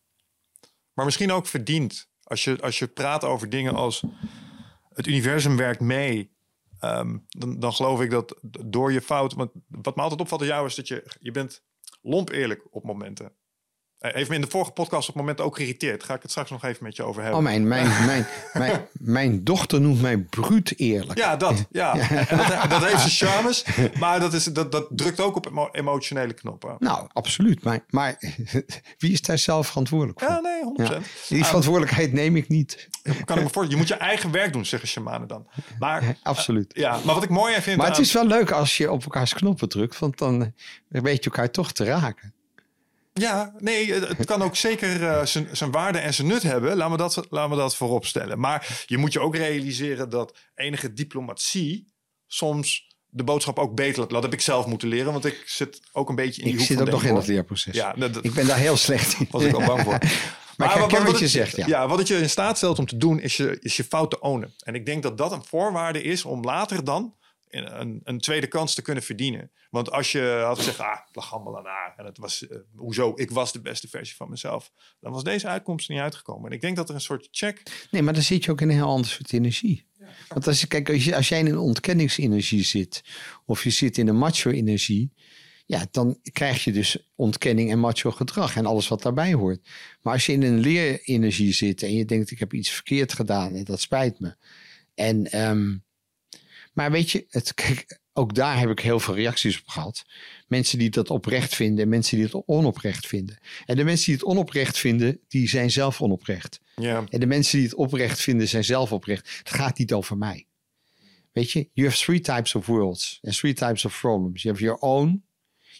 maar 0.94 1.06
misschien 1.06 1.32
ook 1.32 1.48
verdiend. 1.48 2.10
Als 2.32 2.44
je, 2.44 2.62
als 2.62 2.80
je 2.80 2.88
praat 2.88 3.24
over 3.24 3.50
dingen 3.50 3.76
als 3.76 4.04
het 4.94 5.08
universum 5.08 5.58
werkt 5.58 5.80
mee, 5.80 6.32
ehm, 6.80 7.18
dan, 7.28 7.60
dan 7.60 7.74
geloof 7.74 8.02
ik 8.02 8.10
dat 8.10 8.36
door 8.66 8.92
je 8.92 9.02
fout. 9.02 9.34
Want 9.34 9.52
wat 9.68 9.96
me 9.96 10.02
altijd 10.02 10.22
opvalt 10.22 10.42
aan 10.42 10.48
jou 10.48 10.66
is 10.66 10.76
dat 10.76 10.88
je, 10.88 11.16
je 11.20 11.32
bent 11.32 11.64
lomp 12.02 12.30
eerlijk 12.30 12.68
op 12.70 12.84
momenten. 12.84 13.32
Hij 14.02 14.12
heeft 14.16 14.30
me 14.30 14.36
in 14.36 14.42
de 14.42 14.48
vorige 14.50 14.72
podcast 14.72 15.10
op 15.10 15.16
momenten 15.16 15.46
ook 15.46 15.56
geïrriteerd. 15.56 16.04
Ga 16.04 16.14
ik 16.14 16.22
het 16.22 16.32
straks 16.32 16.50
nog 16.50 16.64
even 16.64 16.84
met 16.84 16.96
je 16.96 17.04
over 17.04 17.22
hebben. 17.22 17.40
Oh, 17.40 17.46
mijn, 17.46 17.68
mijn, 17.68 17.88
mijn, 18.06 18.26
mijn, 18.54 18.88
mijn 18.92 19.44
dochter 19.44 19.82
noemt 19.82 20.02
mij 20.02 20.18
bruut 20.18 20.74
eerlijk. 20.80 21.20
Ja, 21.20 21.36
dat. 21.36 21.66
Ja. 21.72 21.98
En 22.28 22.38
dat, 22.38 22.70
dat 22.70 22.84
heeft 22.86 23.00
zijn 23.12 23.32
charmes. 23.32 23.66
Maar 24.00 24.20
dat, 24.20 24.34
is, 24.34 24.44
dat, 24.44 24.72
dat 24.72 24.88
drukt 24.90 25.20
ook 25.20 25.36
op 25.36 25.46
emo- 25.48 25.70
emotionele 25.72 26.34
knoppen. 26.34 26.76
Nou, 26.80 27.08
absoluut. 27.14 27.64
Maar, 27.64 27.80
maar 27.90 28.16
wie 28.98 29.12
is 29.12 29.22
daar 29.22 29.38
zelf 29.38 29.68
verantwoordelijk 29.68 30.20
voor? 30.20 30.30
Ja, 30.30 30.40
nee, 30.40 30.88
100%. 30.90 30.92
Ja. 30.94 31.00
Die 31.30 31.46
verantwoordelijkheid 31.46 32.14
neem 32.14 32.36
ik 32.36 32.48
niet. 32.48 32.90
Kan 33.04 33.14
ik 33.16 33.28
me 33.28 33.36
voorstellen. 33.36 33.70
Je 33.70 33.76
moet 33.76 33.88
je 33.88 33.94
eigen 33.96 34.32
werk 34.32 34.54
doen, 34.54 34.66
zeggen 34.66 34.90
shamanen 34.90 35.28
dan. 35.28 35.48
Maar, 35.80 36.18
Absoluut. 36.24 36.72
ja, 36.76 37.00
maar 37.06 37.14
wat 37.16 37.24
ik 37.24 37.30
mooi 37.30 37.62
vind... 37.62 37.78
Maar 37.78 37.88
het 37.88 37.96
aan- 37.96 38.02
is 38.02 38.14
wel 38.14 38.28
leuk 38.28 38.52
als 38.52 38.78
je 38.78 38.92
op 38.92 39.04
elkaars 39.04 39.34
knoppen 39.34 39.70
drukt, 39.70 40.00
want 40.00 40.18
dan 40.18 40.54
weet 40.88 41.24
je 41.24 41.30
elkaar 41.30 41.52
toch 41.52 41.72
te 41.72 41.84
raken. 41.84 42.34
Ja, 43.14 43.54
nee, 43.58 43.94
het 43.94 44.08
het 44.18 44.26
kan 44.26 44.42
ook 44.42 44.56
zeker 44.68 45.08
eh, 45.08 45.26
zijn 45.26 45.48
zijn 45.52 45.72
waarde 45.72 45.98
en 46.00 46.14
zijn 46.14 46.28
nut 46.28 46.44
hebben. 46.44 46.76
Laten 46.78 46.92
we, 46.92 46.98
dat, 46.98 47.26
laten 47.30 47.50
we 47.50 47.56
dat 47.58 47.76
voorop 47.76 48.06
stellen. 48.06 48.40
Maar 48.40 48.84
je 48.86 48.98
moet 48.98 49.14
je 49.14 49.20
ook 49.20 49.36
realiseren 49.36 50.10
dat 50.10 50.38
enige 50.56 50.94
diplomatie 50.94 51.94
soms 52.28 52.90
de 53.08 53.24
boodschap 53.24 53.60
ook 53.60 53.76
beter 53.76 54.00
laat. 54.00 54.10
Dat 54.10 54.24
heb 54.24 54.34
ik 54.34 54.42
zelf 54.42 54.66
moeten 54.66 54.88
leren, 54.88 55.12
want 55.12 55.26
ik 55.26 55.44
zit 55.46 55.80
ook 55.92 56.10
een 56.10 56.16
beetje 56.16 56.42
in 56.42 56.48
die 56.48 56.54
Ik 56.54 56.60
hoek 56.60 56.68
zit 56.68 56.82
ook 56.82 56.90
nog 56.90 57.04
in 57.04 57.14
dat 57.16 57.28
leerproces. 57.28 57.76
Ja, 57.76 57.94
dat, 57.94 58.14
dat 58.14 58.24
Ik 58.26 58.34
ben 58.34 58.48
daar 58.48 58.58
heel 58.58 58.78
slecht 58.78 59.20
in. 59.20 59.28
was 59.32 59.44
ik 59.44 59.54
al 59.54 59.66
bang 59.66 59.82
voor. 59.82 59.98
Maar 60.58 60.70
ik 60.74 60.80
herken 60.80 61.06
wat 61.06 61.16
je 61.18 61.22
het- 61.24 61.32
zegt, 61.34 61.56
ja. 61.56 61.88
wat 61.88 61.98
het 61.98 62.08
je 62.08 62.18
in 62.18 62.30
staat 62.30 62.58
stelt 62.58 62.80
om 62.80 62.86
te 62.86 62.98
doen, 62.98 63.20
is 63.20 63.38
je, 63.38 63.58
is 63.62 63.78
je 63.78 63.84
fout 63.84 64.10
te 64.10 64.20
ownen. 64.20 64.54
En 64.64 64.76
ik 64.76 64.86
denk 64.86 65.04
dat 65.04 65.18
dat 65.18 65.32
een 65.32 65.44
voorwaarde 65.44 66.02
is 66.04 66.26
om 66.26 66.44
later 66.44 66.84
dan 66.84 67.16
een, 67.52 68.02
een 68.04 68.20
tweede 68.20 68.48
kans 68.48 68.74
te 68.74 68.82
kunnen 68.82 69.04
verdienen. 69.04 69.52
Want 69.70 69.92
als 69.92 70.12
je 70.12 70.42
had 70.46 70.58
gezegd, 70.58 70.80
ah, 70.80 71.06
het 71.06 71.16
lag 71.16 71.34
allemaal 71.34 71.58
aan 71.58 71.66
haar. 71.66 71.94
En 71.98 72.06
het 72.06 72.18
was, 72.18 72.48
eh, 72.48 72.58
hoezo, 72.76 73.12
ik 73.16 73.32
was 73.32 73.52
de 73.52 73.62
beste 73.62 73.88
versie 73.88 74.16
van 74.16 74.30
mezelf. 74.30 74.72
Dan 75.00 75.12
was 75.12 75.24
deze 75.24 75.48
uitkomst 75.48 75.88
er 75.88 75.94
niet 75.94 76.04
uitgekomen. 76.04 76.50
En 76.50 76.56
ik 76.56 76.62
denk 76.62 76.76
dat 76.76 76.90
er 76.90 76.96
een 76.96 77.02
soort 77.02 77.28
check... 77.32 77.88
Nee, 77.92 78.02
maar 78.02 78.14
dan 78.14 78.24
zit 78.24 78.46
je 78.46 78.52
ook 78.52 78.62
in 78.62 78.70
een 78.70 78.76
heel 78.76 78.86
ander 78.86 79.10
soort 79.10 79.34
energie. 79.34 79.90
Want 80.28 80.48
als 80.48 80.62
je, 80.62 80.68
kijk, 80.68 80.90
als, 80.90 81.06
je, 81.06 81.16
als 81.16 81.30
jij 81.30 81.40
in 81.40 81.46
een 81.46 81.58
ontkenningsenergie 81.58 82.64
zit, 82.64 83.04
of 83.46 83.64
je 83.64 83.70
zit 83.70 83.98
in 83.98 84.08
een 84.08 84.18
macho-energie, 84.18 85.14
ja, 85.66 85.88
dan 85.92 86.20
krijg 86.32 86.64
je 86.64 86.72
dus 86.72 87.12
ontkenning 87.16 87.72
en 87.72 87.80
macho 87.80 88.12
gedrag 88.12 88.56
en 88.56 88.66
alles 88.66 88.88
wat 88.88 89.02
daarbij 89.02 89.34
hoort. 89.34 89.68
Maar 90.02 90.14
als 90.14 90.26
je 90.26 90.32
in 90.32 90.44
een 90.44 90.60
leerenergie 90.60 91.54
zit 91.54 91.84
en 91.84 91.94
je 91.94 92.06
denkt, 92.06 92.32
ik 92.32 92.40
heb 92.40 92.54
iets 92.54 92.70
verkeerd 92.70 93.14
gedaan 93.14 93.56
en 93.56 93.64
dat 93.64 93.82
spijt 93.82 94.20
me. 94.20 94.36
En, 94.96 95.32
ehm, 95.32 95.78
maar 96.74 96.92
weet 96.92 97.12
je, 97.12 97.26
het, 97.30 97.54
kijk, 97.64 98.00
ook 98.14 98.36
daar 98.36 98.60
heb 98.60 98.70
ik 98.70 98.80
heel 98.80 99.00
veel 99.00 99.16
reacties 99.16 99.60
op 99.60 99.68
gehad. 99.68 100.06
Mensen 100.48 100.80
die 100.80 100.90
dat 100.90 101.10
oprecht 101.10 101.56
vinden 101.56 101.84
en 101.84 101.90
mensen 101.90 102.18
die 102.18 102.26
het 102.26 102.44
onoprecht 102.46 103.08
vinden. 103.08 103.40
En 103.66 103.76
de 103.76 103.84
mensen 103.84 104.06
die 104.06 104.16
het 104.16 104.24
onoprecht 104.24 104.78
vinden, 104.78 105.20
die 105.28 105.50
zijn 105.50 105.72
zelf 105.72 106.02
onoprecht. 106.02 106.60
Ja, 106.76 107.04
En 107.10 107.20
de 107.20 107.26
mensen 107.26 107.58
die 107.58 107.68
het 107.68 107.78
oprecht 107.78 108.20
vinden, 108.22 108.48
zijn 108.48 108.64
zelf 108.64 108.92
oprecht. 108.92 109.38
Het 109.38 109.50
gaat 109.50 109.78
niet 109.78 109.94
over 109.94 110.18
mij. 110.18 110.46
Weet 111.32 111.52
je, 111.52 111.70
you 111.74 111.88
have 111.88 112.04
three 112.04 112.20
types 112.20 112.56
of 112.56 112.66
worlds 112.66 113.20
and 113.24 113.38
three 113.38 113.54
types 113.54 113.86
of 113.86 114.00
problems. 114.00 114.42
You 114.42 114.54
have 114.54 114.66
your 114.66 114.82
own, 114.82 115.24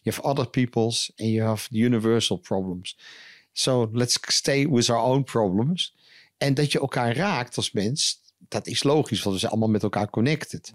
you 0.02 0.16
have 0.16 0.22
other 0.22 0.50
people's, 0.50 1.12
and 1.16 1.30
you 1.30 1.48
have 1.48 1.68
the 1.70 1.78
universal 1.78 2.38
problems. 2.38 2.98
So 3.52 3.90
let's 3.92 4.18
stay 4.22 4.68
with 4.68 4.90
our 4.90 5.02
own 5.02 5.24
problems. 5.24 5.96
En 6.38 6.54
dat 6.54 6.72
je 6.72 6.80
elkaar 6.80 7.16
raakt 7.16 7.58
als 7.58 7.72
mens, 7.72 8.20
dat 8.52 8.68
is 8.68 8.84
logisch, 8.84 9.22
want 9.22 9.34
we 9.34 9.40
zijn 9.40 9.52
allemaal 9.52 9.70
met 9.70 9.84
elkaar 9.84 10.10
connected. 10.10 10.72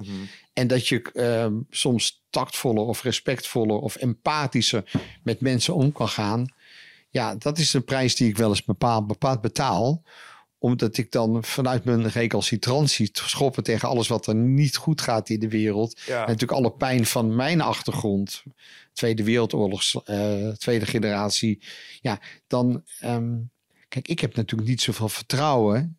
En 0.52 0.66
dat 0.66 0.88
je 0.88 1.02
ehm, 1.12 1.54
soms 1.70 2.24
tactvoller 2.30 2.84
of 2.84 3.02
respectvoller 3.02 3.76
of 3.76 3.96
empathischer 3.96 4.90
met 5.22 5.40
mensen 5.40 5.74
om 5.74 5.92
kan 5.92 6.08
gaan. 6.08 6.46
Ja, 7.10 7.34
dat 7.34 7.58
is 7.58 7.70
de 7.70 7.80
prijs 7.80 8.16
die 8.16 8.28
ik 8.28 8.36
wel 8.36 8.48
eens 8.48 8.64
bepaald, 8.64 9.06
bepaald 9.06 9.40
betaal. 9.40 10.02
Omdat 10.58 10.96
ik 10.96 11.12
dan 11.12 11.44
vanuit 11.44 11.84
mijn 11.84 12.08
recalcitrantie 12.08 13.10
schoppen 13.12 13.62
tegen 13.62 13.88
alles 13.88 14.08
wat 14.08 14.26
er 14.26 14.34
niet 14.34 14.76
goed 14.76 15.00
gaat 15.00 15.28
in 15.28 15.40
de 15.40 15.48
wereld. 15.48 16.00
ja. 16.06 16.20
En 16.20 16.30
natuurlijk 16.32 16.60
alle 16.60 16.72
pijn 16.72 17.06
van 17.06 17.34
mijn 17.34 17.60
achtergrond. 17.60 18.42
Tweede 18.92 19.24
Wereldoorlogs, 19.24 20.02
eh, 20.04 20.48
tweede 20.48 20.86
generatie. 20.86 21.62
Ja, 22.00 22.20
dan... 22.46 22.82
ehm, 23.00 23.34
kijk, 23.88 24.08
ik 24.08 24.20
heb 24.20 24.36
natuurlijk 24.36 24.68
niet 24.68 24.82
zoveel 24.82 25.08
vertrouwen 25.08 25.98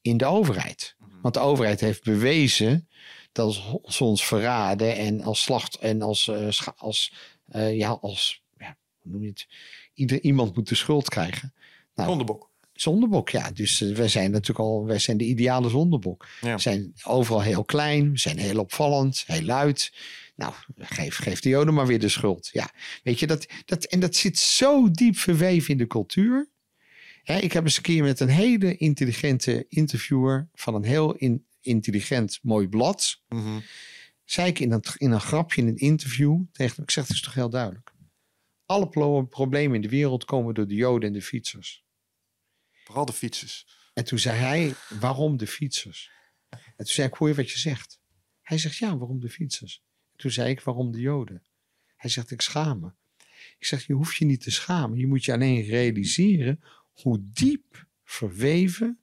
in 0.00 0.16
de 0.16 0.26
overheid. 0.26 0.96
Want 1.22 1.34
de 1.34 1.40
overheid 1.40 1.80
heeft 1.80 2.04
bewezen 2.04 2.88
dat 3.32 3.62
ze 3.86 4.04
ons 4.04 4.26
verraden 4.26 4.96
en 4.96 5.20
als 5.22 5.42
slacht 5.42 5.76
en 5.76 6.02
als, 6.02 6.28
eh, 6.28 6.50
scha- 6.50 6.74
als, 6.76 7.12
eh, 7.48 7.76
ja, 7.76 7.90
als 7.90 8.42
ja, 8.58 8.76
hoe 9.02 9.12
noem 9.12 9.22
je 9.22 9.28
het? 9.28 9.46
Ieder, 9.94 10.20
iemand 10.20 10.56
moet 10.56 10.68
de 10.68 10.74
schuld 10.74 11.08
krijgen. 11.08 11.54
Nou, 11.94 12.08
Zondebok. 12.08 12.50
Zondebok, 12.72 13.28
ja. 13.28 13.50
Dus 13.50 13.80
uh, 13.80 13.96
wij 13.96 14.08
zijn 14.08 14.30
natuurlijk 14.30 14.58
al, 14.58 14.86
wij 14.86 14.98
zijn 14.98 15.16
de 15.16 15.24
ideale 15.24 15.68
zondebok. 15.68 16.26
Ja. 16.40 16.54
We 16.54 16.60
zijn 16.60 16.92
overal 17.04 17.42
heel 17.42 17.64
klein, 17.64 18.10
we 18.10 18.18
zijn 18.18 18.38
heel 18.38 18.58
opvallend, 18.58 19.24
heel 19.26 19.42
luid. 19.42 19.92
Nou, 20.34 20.54
geef, 20.76 21.16
geef 21.16 21.40
de 21.40 21.48
Joden 21.48 21.74
maar 21.74 21.86
weer 21.86 21.98
de 21.98 22.08
schuld. 22.08 22.48
Ja, 22.52 22.70
weet 23.02 23.18
je, 23.18 23.26
dat, 23.26 23.46
dat, 23.64 23.84
en 23.84 24.00
dat 24.00 24.14
zit 24.16 24.38
zo 24.38 24.90
diep 24.90 25.16
verweven 25.16 25.70
in 25.70 25.78
de 25.78 25.86
cultuur. 25.86 26.48
Hè, 27.22 27.38
ik 27.38 27.52
heb 27.52 27.64
eens 27.64 27.76
een 27.76 27.82
keer 27.82 28.02
met 28.02 28.20
een 28.20 28.28
hele 28.28 28.76
intelligente 28.76 29.66
interviewer 29.68 30.48
van 30.54 30.74
een 30.74 30.84
heel 30.84 31.14
in, 31.14 31.46
intelligent 31.60 32.38
mooi 32.42 32.68
blad. 32.68 33.22
Mhm. 33.28 33.60
zei 34.24 34.48
ik 34.48 34.58
in 34.58 34.72
een, 34.72 34.82
in 34.96 35.10
een 35.10 35.20
grapje 35.20 35.60
in 35.62 35.68
een 35.68 35.76
interview 35.76 36.40
tegen 36.52 36.74
hem, 36.74 36.84
ik 36.84 36.90
zeg 36.90 37.06
het 37.06 37.16
is 37.16 37.22
toch 37.22 37.34
heel 37.34 37.50
duidelijk. 37.50 37.92
Alle 38.66 38.88
pro- 38.88 39.22
problemen 39.22 39.74
in 39.74 39.82
de 39.82 39.88
wereld 39.88 40.24
komen 40.24 40.54
door 40.54 40.66
de 40.66 40.74
Joden 40.74 41.08
en 41.08 41.14
de 41.14 41.22
fietsers. 41.22 41.84
Vooral 42.84 43.04
de 43.04 43.12
fietsers. 43.12 43.66
En 43.94 44.04
toen 44.04 44.18
zei 44.18 44.38
hij, 44.38 44.74
waarom 45.00 45.36
de 45.36 45.46
fietsers? 45.46 46.10
En 46.50 46.60
toen 46.76 46.86
zei 46.86 47.08
ik, 47.08 47.14
hoor 47.14 47.28
je 47.28 47.34
wat 47.34 47.50
je 47.50 47.58
zegt? 47.58 48.00
Hij 48.42 48.58
zegt, 48.58 48.76
ja, 48.76 48.96
waarom 48.96 49.20
de 49.20 49.28
fietsers? 49.30 49.82
En 50.12 50.18
toen 50.18 50.30
zei 50.30 50.50
ik, 50.50 50.60
waarom 50.60 50.92
de 50.92 51.00
Joden? 51.00 51.42
Hij 51.96 52.10
zegt, 52.10 52.30
ik 52.30 52.40
schaam 52.40 52.80
me. 52.80 52.92
Ik 53.58 53.66
zeg, 53.66 53.86
je 53.86 53.92
hoeft 53.92 54.16
je 54.16 54.24
niet 54.24 54.40
te 54.40 54.50
schamen. 54.50 54.98
Je 54.98 55.06
moet 55.06 55.24
je 55.24 55.32
alleen 55.32 55.62
realiseren 55.62 56.62
hoe 56.92 57.18
diep 57.22 57.86
verweven 58.04 58.98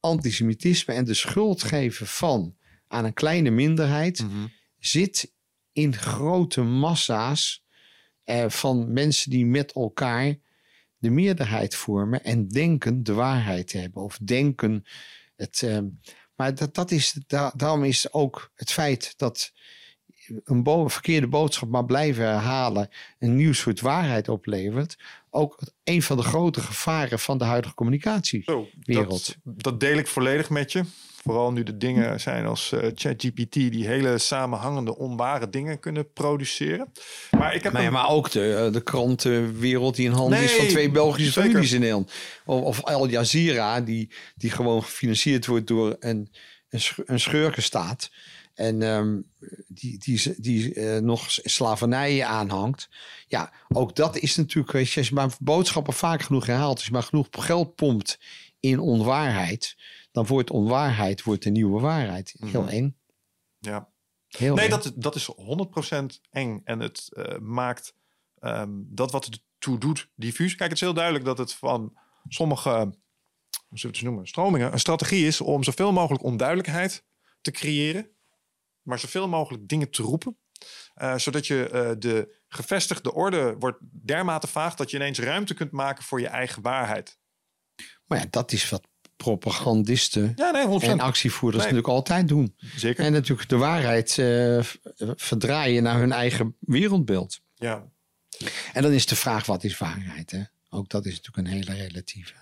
antisemitisme 0.00 0.94
en 0.94 1.04
de 1.04 1.14
schuld 1.14 1.62
geven 1.62 2.06
van 2.06 2.56
aan 2.88 3.04
een 3.04 3.12
kleine 3.14 3.50
minderheid 3.50 4.22
Mhm. 4.22 4.46
zit 4.78 5.32
in 5.72 5.94
grote 5.96 6.62
massa's 6.62 7.64
eh, 8.24 8.48
van 8.48 8.92
mensen 8.92 9.30
die 9.30 9.46
met 9.46 9.72
elkaar 9.72 10.36
de 10.98 11.10
meerderheid 11.10 11.74
vormen 11.74 12.24
en 12.24 12.48
denken 12.48 13.02
de 13.02 13.12
waarheid 13.12 13.68
te 13.68 13.78
hebben 13.78 14.02
of 14.02 14.18
denken 14.22 14.84
het. 15.36 15.62
eh, 15.62 15.78
maar 16.34 16.54
dat, 16.54 16.74
dat 16.74 16.90
is, 16.90 17.12
da- 17.26 17.52
daarom 17.56 17.84
is 17.84 18.12
ook 18.12 18.52
het 18.54 18.72
feit 18.72 19.14
dat 19.18 19.52
een 20.44 20.62
bo- 20.62 20.88
verkeerde 20.88 21.26
boodschap 21.26 21.68
maar 21.68 21.84
blijven 21.84 22.24
herhalen 22.24 22.88
een 23.18 23.36
nieuw 23.36 23.52
soort 23.52 23.80
waarheid 23.80 24.28
oplevert, 24.28 24.96
ook 25.30 25.58
een 25.84 26.02
van 26.02 26.16
de 26.16 26.22
grote 26.22 26.60
gevaren 26.60 27.18
van 27.18 27.38
de 27.38 27.44
huidige 27.44 27.74
communicatie. 27.74 28.42
Zo, 28.44 28.68
Wereld. 28.82 29.36
Dat, 29.44 29.62
dat 29.62 29.80
deel 29.80 29.96
ik 29.98 30.06
volledig 30.06 30.50
met 30.50 30.72
je. 30.72 30.84
Vooral 31.22 31.52
nu 31.52 31.62
de 31.62 31.76
dingen 31.76 32.20
zijn 32.20 32.46
als 32.46 32.72
eh, 32.72 32.90
ChatGPT 32.94 33.52
die 33.52 33.86
hele 33.86 34.18
samenhangende, 34.18 34.96
onware 34.96 35.48
dingen 35.50 35.80
kunnen 35.80 36.12
produceren. 36.12 36.92
Maar 37.38 37.54
ik 37.54 37.62
heb 37.62 37.74
een- 37.74 37.92
maar 37.92 38.08
ook 38.08 38.30
de, 38.30 38.54
eh, 38.54 38.72
de 38.72 38.82
krantenwereld 38.82 39.96
die 39.96 40.06
in 40.06 40.12
handen 40.12 40.42
is 40.42 40.50
Nee, 40.50 40.58
van 40.60 40.68
twee 40.68 40.90
Belgische 40.90 41.32
zeker. 41.32 41.50
families 41.50 41.72
in 41.72 41.80
Nederland. 41.80 42.12
Of, 42.44 42.60
of 42.62 42.82
Al 42.84 43.08
Jazeera, 43.08 43.80
die, 43.80 44.10
die 44.36 44.50
gewoon 44.50 44.82
gefinancierd 44.82 45.46
wordt 45.46 45.66
door 45.66 45.96
een, 46.00 46.30
een, 46.76 46.82
sch- 46.82 46.98
een 47.04 47.20
schurkenstaat. 47.20 48.10
En 48.54 48.82
ehm, 48.82 49.20
die, 49.68 49.98
die, 49.98 50.34
die 50.36 50.74
eh, 50.74 51.00
nog 51.00 51.24
slavernij 51.28 52.24
aanhangt. 52.24 52.88
Ja, 53.28 53.52
ook 53.68 53.96
dat 53.96 54.16
is 54.16 54.36
natuurlijk, 54.36 54.72
weet 54.72 54.90
je, 54.90 54.98
als 54.98 55.08
je 55.08 55.14
maar 55.14 55.34
boodschappen 55.40 55.92
vaak 55.92 56.22
genoeg 56.22 56.46
herhaalt, 56.46 56.76
als 56.76 56.84
je 56.86 56.92
maar 56.92 57.02
genoeg 57.02 57.26
geld 57.30 57.74
pompt 57.74 58.18
in 58.60 58.78
onwaarheid, 58.80 59.76
dan 60.12 60.26
wordt 60.26 60.50
onwaarheid 60.50 61.22
wordt 61.22 61.42
de 61.42 61.50
nieuwe 61.50 61.80
waarheid. 61.80 62.34
Heel 62.46 62.62
Mhm. 62.62 62.70
eng. 62.70 62.96
ja. 63.58 63.88
Heel 64.28 64.54
Nee, 64.54 64.64
eng. 64.64 64.70
dat, 64.70 64.92
dat 64.96 65.14
is 65.14 65.26
100% 65.36 66.20
eng. 66.30 66.60
En 66.64 66.80
het 66.80 67.08
eh, 67.12 67.38
maakt 67.38 67.94
ehm, 68.40 68.70
dat 68.74 69.10
wat 69.12 69.24
het 69.24 69.42
toe 69.58 69.78
doet 69.78 70.08
diffuus. 70.14 70.54
Kijk, 70.54 70.70
het 70.70 70.78
is 70.78 70.84
heel 70.84 70.94
duidelijk 70.94 71.24
dat 71.24 71.38
het 71.38 71.52
van 71.52 71.96
sommige, 72.28 72.94
zullen 73.68 73.80
we 73.80 73.86
het 73.86 73.94
eens 73.96 74.02
noemen, 74.02 74.26
stromingen 74.26 74.72
een 74.72 74.78
strategie 74.80 75.26
is 75.26 75.40
om 75.40 75.62
zoveel 75.62 75.92
mogelijk 75.92 76.22
onduidelijkheid 76.24 77.04
te 77.40 77.50
creëren. 77.50 78.10
Maar 78.82 78.98
zoveel 78.98 79.28
mogelijk 79.28 79.68
dingen 79.68 79.90
te 79.90 80.02
roepen. 80.02 80.36
eh, 80.94 81.16
zodat 81.18 81.46
je 81.46 81.68
eh, 81.68 81.90
de 81.98 82.42
gevestigde 82.48 83.12
orde 83.14 83.56
wordt 83.58 83.78
dermate 84.06 84.46
vaag 84.46 84.74
dat 84.74 84.90
je 84.90 84.96
ineens 84.96 85.18
ruimte 85.18 85.54
kunt 85.54 85.70
maken 85.70 86.04
voor 86.04 86.20
je 86.20 86.26
eigen 86.28 86.62
waarheid. 86.62 87.18
Maar 88.06 88.18
ja, 88.18 88.24
dat 88.30 88.52
is 88.52 88.68
wat 88.68 88.86
propagandisten 89.16 90.32
Ja, 90.36 90.50
nee, 90.50 90.66
100%. 90.66 90.82
en 90.90 91.00
actievoerders 91.00 91.64
Nee. 91.64 91.72
natuurlijk 91.72 91.98
altijd 91.98 92.28
doen. 92.28 92.56
Zeker. 92.76 93.04
En 93.04 93.12
natuurlijk 93.12 93.48
de 93.48 93.56
waarheid 93.56 94.18
eh, 94.18 94.60
verdraaien 95.16 95.82
naar 95.82 95.98
hun 95.98 96.12
eigen 96.12 96.56
wereldbeeld. 96.60 97.40
ja. 97.54 97.94
En 98.72 98.82
dan 98.82 98.92
is 98.92 99.06
de 99.06 99.16
vraag, 99.16 99.46
wat 99.46 99.64
is 99.64 99.78
waarheid? 99.78 100.30
Hè? 100.30 100.42
Ook 100.68 100.88
dat 100.88 101.06
is 101.06 101.16
natuurlijk 101.20 101.46
een 101.48 101.52
hele 101.54 101.74
relatieve. 101.86 102.34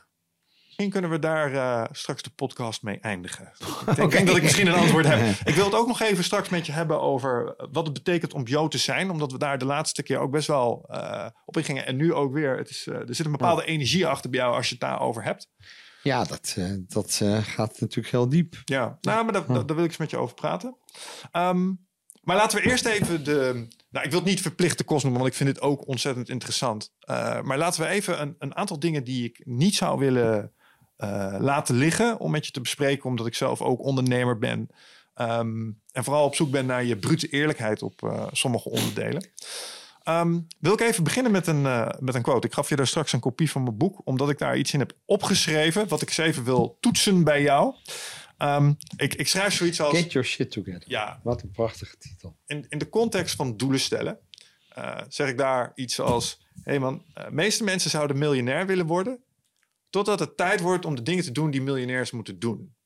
Misschien 0.77 0.91
kunnen 0.91 1.11
we 1.11 1.19
daar 1.19 1.53
eh, 1.53 1.85
straks 1.93 2.23
de 2.23 2.31
podcast 2.31 2.83
mee 2.83 2.99
eindigen. 3.01 3.53
Ik 4.03 4.11
denk, 4.11 4.27
dat 4.27 4.37
ik 4.37 4.43
misschien 4.43 4.67
een 4.67 4.75
antwoord 4.75 5.07
heb. 5.07 5.21
Ik 5.51 5.55
wil 5.55 5.65
het 5.65 5.75
ook 5.75 5.87
nog 5.87 6.01
even 6.01 6.25
straks 6.25 6.49
met 6.49 6.67
je 6.67 6.73
hebben 6.73 7.01
over 7.01 7.55
wat 7.73 7.85
het 7.85 7.93
betekent 7.93 8.35
om 8.35 8.47
Jood 8.47 8.71
te 8.71 8.79
zijn. 8.79 9.11
Omdat 9.11 9.33
we 9.33 9.39
daar 9.39 9.59
de 9.59 9.65
laatste 9.65 10.03
keer 10.03 10.19
ook 10.19 10.31
best 10.31 10.47
wel 10.47 10.85
eh, 10.89 11.27
op 11.45 11.57
ingingen. 11.57 11.87
En 11.87 11.97
nu 11.97 12.13
ook 12.13 12.33
weer. 12.33 12.57
Het 12.57 12.71
is, 12.71 12.87
eh, 12.87 12.95
er 12.95 13.15
zit 13.15 13.27
een 13.27 13.33
bepaalde 13.33 13.65
energie 13.65 14.07
achter 14.07 14.31
bij 14.31 14.41
jou 14.41 14.55
als 14.55 14.67
je 14.69 14.73
het 14.73 14.83
daarover 14.83 15.23
hebt. 15.23 15.49
Ja, 16.05 16.25
dat, 16.25 16.55
eh, 16.59 16.73
dat 16.79 17.19
eh, 17.23 17.39
gaat 17.43 17.81
natuurlijk 17.81 18.11
heel 18.11 18.29
diep. 18.29 18.57
Ja, 18.65 18.99
nou, 19.01 19.25
maar 19.25 19.33
daar, 19.33 19.47
daar 19.47 19.77
wil 19.77 19.85
ik 19.85 19.91
eens 19.91 19.97
met 19.97 20.11
je 20.11 20.17
over 20.17 20.35
praten. 20.35 20.77
Ehm, 21.33 21.73
maar 22.23 22.37
laten 22.37 22.59
we 22.59 22.71
eerst 22.71 22.85
even 22.85 23.25
de... 23.25 23.69
Nou, 23.91 24.05
ik 24.05 24.11
wil 24.11 24.21
het 24.21 24.29
niet 24.29 24.41
verplichte 24.41 24.85
kost 24.85 25.03
noemen, 25.03 25.21
want 25.21 25.33
ik 25.33 25.39
vind 25.39 25.49
het 25.49 25.61
ook 25.61 25.87
ontzettend 25.87 26.29
interessant. 26.29 26.93
Eh, 26.99 27.41
maar 27.41 27.59
laten 27.59 27.83
we 27.83 27.89
even 27.89 28.21
een, 28.21 28.35
een 28.39 28.57
aantal 28.57 28.79
dingen 28.79 29.05
die 29.05 29.25
ik 29.25 29.41
niet 29.45 29.75
zou 29.75 29.99
willen 29.99 30.53
eh, 30.97 31.37
laten 31.39 31.75
liggen... 31.75 32.19
om 32.19 32.31
met 32.31 32.47
je 32.47 32.53
te 32.53 32.61
bespreken, 32.61 33.05
omdat 33.05 33.27
ik 33.27 33.35
zelf 33.35 33.63
ook 33.63 33.81
ondernemer 33.83 34.39
ben. 34.39 34.69
Ehm, 35.15 35.71
en 35.93 36.05
vooral 36.05 36.25
op 36.25 36.35
zoek 36.35 36.51
ben 36.51 36.67
naar 36.67 36.85
je 36.85 36.97
brute 36.97 37.29
eerlijkheid 37.29 37.83
op 37.83 38.03
eh, 38.03 38.27
sommige 38.33 38.69
onderdelen. 38.71 39.29
Ehm, 40.03 40.41
wil 40.59 40.73
ik 40.73 40.81
even 40.81 41.05
beginnen 41.05 41.33
met 41.33 41.47
een, 41.47 41.67
eh, 41.67 41.89
met 41.99 42.15
een 42.15 42.23
quote. 42.23 42.47
Ik 42.47 42.53
gaf 42.53 42.69
je 42.69 42.77
daar 42.77 42.87
straks 42.87 43.13
een 43.13 43.21
kopie 43.21 43.51
van 43.51 43.63
mijn 43.63 43.77
boek, 43.77 44.01
omdat 44.05 44.31
ik 44.31 44.39
daar 44.39 44.57
iets 44.57 44.73
in 44.73 44.79
heb 44.79 44.93
opgeschreven... 45.05 45.89
wat 45.89 46.03
ik 46.03 46.09
eens 46.09 46.17
even 46.17 46.45
wil 46.45 46.77
toetsen 46.81 47.25
bij 47.25 47.43
jou. 47.43 47.75
Ehm, 48.39 48.73
ik, 48.97 49.15
ik 49.15 49.29
schrijf 49.29 49.55
zoiets 49.55 49.81
als... 49.81 49.99
Get 49.99 50.13
your 50.13 50.27
shit 50.27 50.51
together. 50.51 50.85
Ja, 50.87 51.21
Wat 51.23 51.43
een 51.43 51.51
prachtige 51.51 51.97
titel. 51.99 52.37
in, 52.47 52.67
in 52.69 52.79
de 52.79 52.89
context 52.89 53.37
van 53.37 53.57
doelen 53.57 53.81
stellen, 53.81 54.19
zeg 55.09 55.29
ik 55.29 55.39
daar 55.39 55.73
iets 55.75 56.01
als: 56.01 56.41
hé 56.55 56.61
hey 56.63 56.79
man, 56.79 57.03
de 57.15 57.27
meeste 57.31 57.65
mensen 57.65 57.91
zouden 57.91 58.19
miljonair 58.19 58.67
willen 58.67 58.87
worden, 58.87 59.23
totdat 59.95 60.19
het 60.19 60.37
tijd 60.37 60.61
wordt 60.61 60.85
om 60.85 60.95
de 60.95 61.03
dingen 61.03 61.25
te 61.25 61.33
doen 61.33 61.51
die 61.51 61.63
miljonairs 61.63 62.11
moeten 62.11 62.39
doen. 62.39 62.77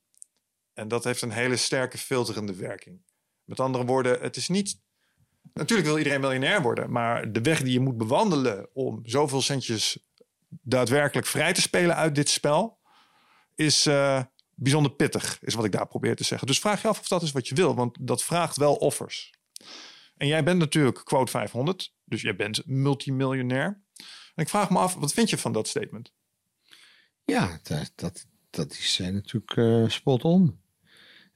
En 0.73 0.89
dat 0.89 1.05
heeft 1.05 1.23
een 1.23 1.31
hele 1.31 1.57
sterke 1.57 1.99
filterende 1.99 2.55
werking. 2.55 3.03
Met 3.45 3.61
andere 3.61 3.85
woorden, 3.85 4.21
het 4.21 4.37
is 4.37 4.49
niet. 4.49 4.81
Natuurlijk 5.53 5.89
wil 5.89 5.99
iedereen 5.99 6.21
miljonair 6.21 6.63
worden, 6.63 6.91
maar 6.91 7.33
de 7.33 7.41
weg 7.41 7.63
die 7.63 7.73
je 7.73 7.81
moet 7.81 7.97
bewandelen 7.97 8.69
om 8.73 9.01
zoveel 9.03 9.41
centjes 9.41 10.09
daadwerkelijk 10.49 11.27
vrij 11.27 11.53
te 11.53 11.61
spelen 11.61 11.97
uit 11.97 12.15
dit 12.15 12.29
spel, 12.29 12.79
is 13.55 13.87
eh, 13.87 14.23
bijzonder 14.55 14.93
pittig, 14.93 15.39
is 15.43 15.55
wat 15.55 15.65
ik 15.65 15.73
daar 15.73 15.89
probeer 15.89 16.17
te 16.17 16.25
zeggen. 16.25 16.47
Dus 16.47 16.59
vraag 16.59 16.83
je 16.83 16.89
af 16.89 17.01
of 17.01 17.09
dat 17.09 17.23
is 17.23 17.33
wat 17.33 17.49
je 17.49 17.55
wil, 17.55 17.75
want 17.75 17.97
dat 18.01 18.25
vraagt 18.25 18.57
wel 18.57 18.75
offers. 18.75 19.35
En 20.17 20.27
jij 20.27 20.45
bent 20.45 20.59
natuurlijk 20.59 21.05
quote 21.05 21.31
500, 21.31 21.95
dus 22.05 22.23
jij 22.23 22.37
bent 22.37 22.63
multimiljonair. 22.67 23.83
En 24.35 24.45
ik 24.45 24.49
vraag 24.49 24.71
me 24.71 24.79
af, 24.79 24.95
wat 24.95 25.13
vind 25.13 25.31
je 25.31 25.39
van 25.39 25.53
dat 25.53 25.69
statement? 25.69 26.17
Ja, 27.29 27.59
dat, 27.63 27.93
dat, 27.95 28.27
dat 28.51 28.73
is 28.73 28.99
eh, 29.01 29.09
natuurlijk 29.09 29.57
eh, 29.57 29.89
spot 29.89 30.25
on. 30.25 30.61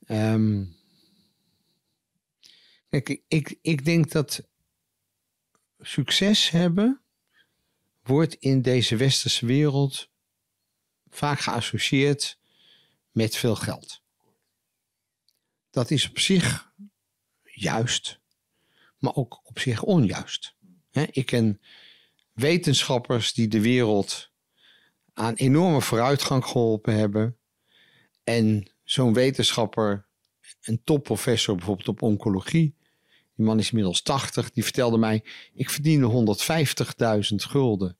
Ehm, 0.07 0.65
kijk, 2.89 3.09
ik- 3.09 3.25
ik, 3.29 3.59
ik 3.63 3.85
denk 3.85 4.11
dat 4.11 4.49
succes 5.79 6.51
hebben 6.51 7.03
wordt 8.03 8.35
in 8.35 8.63
deze 8.63 8.97
westerse 8.97 9.47
wereld 9.47 10.11
vaak 11.11 11.41
geassocieerd 11.41 12.39
met 13.11 13.37
veel 13.37 13.57
geld. 13.57 14.03
Dat 15.71 15.91
is 15.91 16.09
op 16.09 16.19
zich 16.19 16.73
juist, 17.43 18.21
maar 18.99 19.15
ook 19.15 19.41
op 19.45 19.59
zich 19.59 19.83
onjuist. 19.83 20.55
Ik 21.11 21.27
ken 21.27 21.61
wetenschappers 22.33 23.33
die 23.33 23.49
de 23.49 23.61
wereld 23.61 24.32
aan 25.15 25.35
enorme 25.35 25.81
vooruitgang 25.81 26.45
geholpen 26.45 26.95
hebben. 26.95 27.37
En 28.25 28.71
zo'n 28.85 29.15
wetenschapper, 29.15 30.07
een 30.63 30.81
topprofessor 30.85 31.57
bijvoorbeeld 31.57 31.89
op 31.89 32.03
oncologie, 32.03 32.75
die 33.37 33.47
man 33.47 33.59
is 33.59 33.69
inmiddels 33.69 34.03
80, 34.03 34.51
die 34.51 34.63
vertelde 34.63 34.99
mij: 34.99 35.25
ik 35.55 35.71
verdiende 35.71 36.37
150.000 37.31 37.35
gulden 37.35 37.97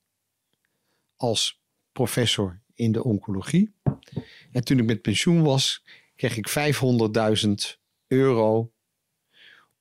als 1.17 1.61
professor 1.93 2.61
in 2.75 2.93
de 2.93 3.05
oncologie. 3.05 3.75
En 4.53 4.65
toen 4.65 4.79
ik 4.79 4.85
met 4.85 5.03
pensioen 5.03 5.43
was, 5.43 5.85
kreeg 6.17 6.37
ik 6.37 6.75
500.000 7.47 7.53
euro 8.07 8.73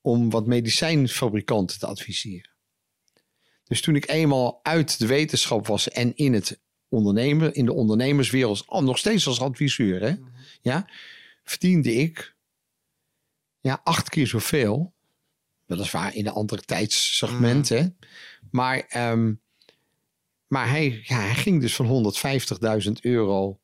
om 0.01 0.29
wat 0.29 0.47
medicijnfabrikanten 0.47 1.79
te 1.79 1.85
adviseren. 1.85 2.49
Dus 3.63 3.81
toen 3.81 3.95
ik 3.95 4.09
eenmaal 4.09 4.59
uit 4.63 4.99
de 4.99 5.05
wetenschap 5.05 5.67
was 5.67 5.89
en 5.89 6.15
in 6.15 6.33
het 6.33 6.59
ondernemer, 6.91 7.55
in 7.55 7.65
de 7.65 7.73
ondernemerswereld, 7.73 8.63
al 8.67 8.83
nog 8.83 8.97
steeds 8.97 9.27
als 9.27 9.41
adviseur, 9.41 10.01
hè, 10.01 10.15
ja, 10.61 10.89
verdiende 11.43 11.93
ik 11.93 12.35
ja, 13.61 13.81
acht 13.83 14.09
keer 14.09 14.27
zoveel. 14.27 14.93
Weliswaar 15.65 16.15
in 16.15 16.25
een 16.25 16.33
andere 16.33 16.61
tijdssegment, 16.61 17.69
hè. 17.69 17.85
Maar, 18.51 18.85
ehm, 18.87 19.33
maar 20.47 20.69
hij, 20.69 21.01
ja, 21.03 21.19
hij 21.19 21.35
ging 21.35 21.61
dus 21.61 21.75
van 21.75 21.85
150.000 21.85 23.01
euro 23.01 23.59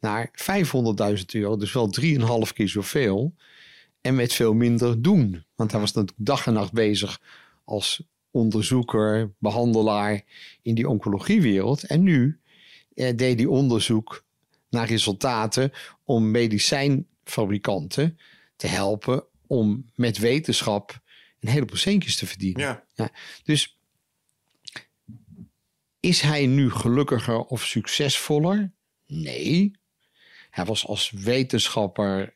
naar 0.00 0.30
500.000 0.32 1.34
euro. 1.34 1.56
Dus 1.56 1.72
wel 1.72 1.88
3,5 1.90 2.52
keer 2.52 2.68
zoveel. 2.68 3.34
En 4.00 4.14
met 4.14 4.32
veel 4.32 4.54
minder 4.54 5.02
doen. 5.02 5.44
Want 5.54 5.70
hij 5.70 5.80
was 5.80 5.92
natuurlijk 5.92 6.26
dag 6.26 6.46
en 6.46 6.52
nacht 6.52 6.72
bezig 6.72 7.20
als 7.64 8.02
onderzoeker, 8.38 9.32
behandelaar 9.38 10.22
in 10.62 10.74
die 10.74 10.88
oncologiewereld. 10.88 11.82
En 11.82 12.02
nu 12.02 12.40
eh, 12.94 13.16
deed 13.16 13.38
hij 13.38 13.48
onderzoek 13.48 14.24
naar 14.70 14.86
resultaten 14.86 15.72
om 16.04 16.30
medicijnfabrikanten 16.30 18.18
te 18.56 18.66
helpen 18.66 19.24
om 19.46 19.90
met 19.94 20.18
wetenschap 20.18 21.00
een 21.40 21.48
heleboel 21.48 21.76
centjes 21.76 22.16
te 22.16 22.26
verdienen. 22.26 22.82
Ja. 22.94 23.10
Dus 23.44 23.78
is 26.00 26.20
hij 26.20 26.46
nu 26.46 26.70
gelukkiger 26.70 27.38
of 27.38 27.64
succesvoller? 27.64 28.72
Nee. 29.06 29.76
Hij 30.50 30.64
was 30.64 30.86
als 30.86 31.10
wetenschapper, 31.10 32.34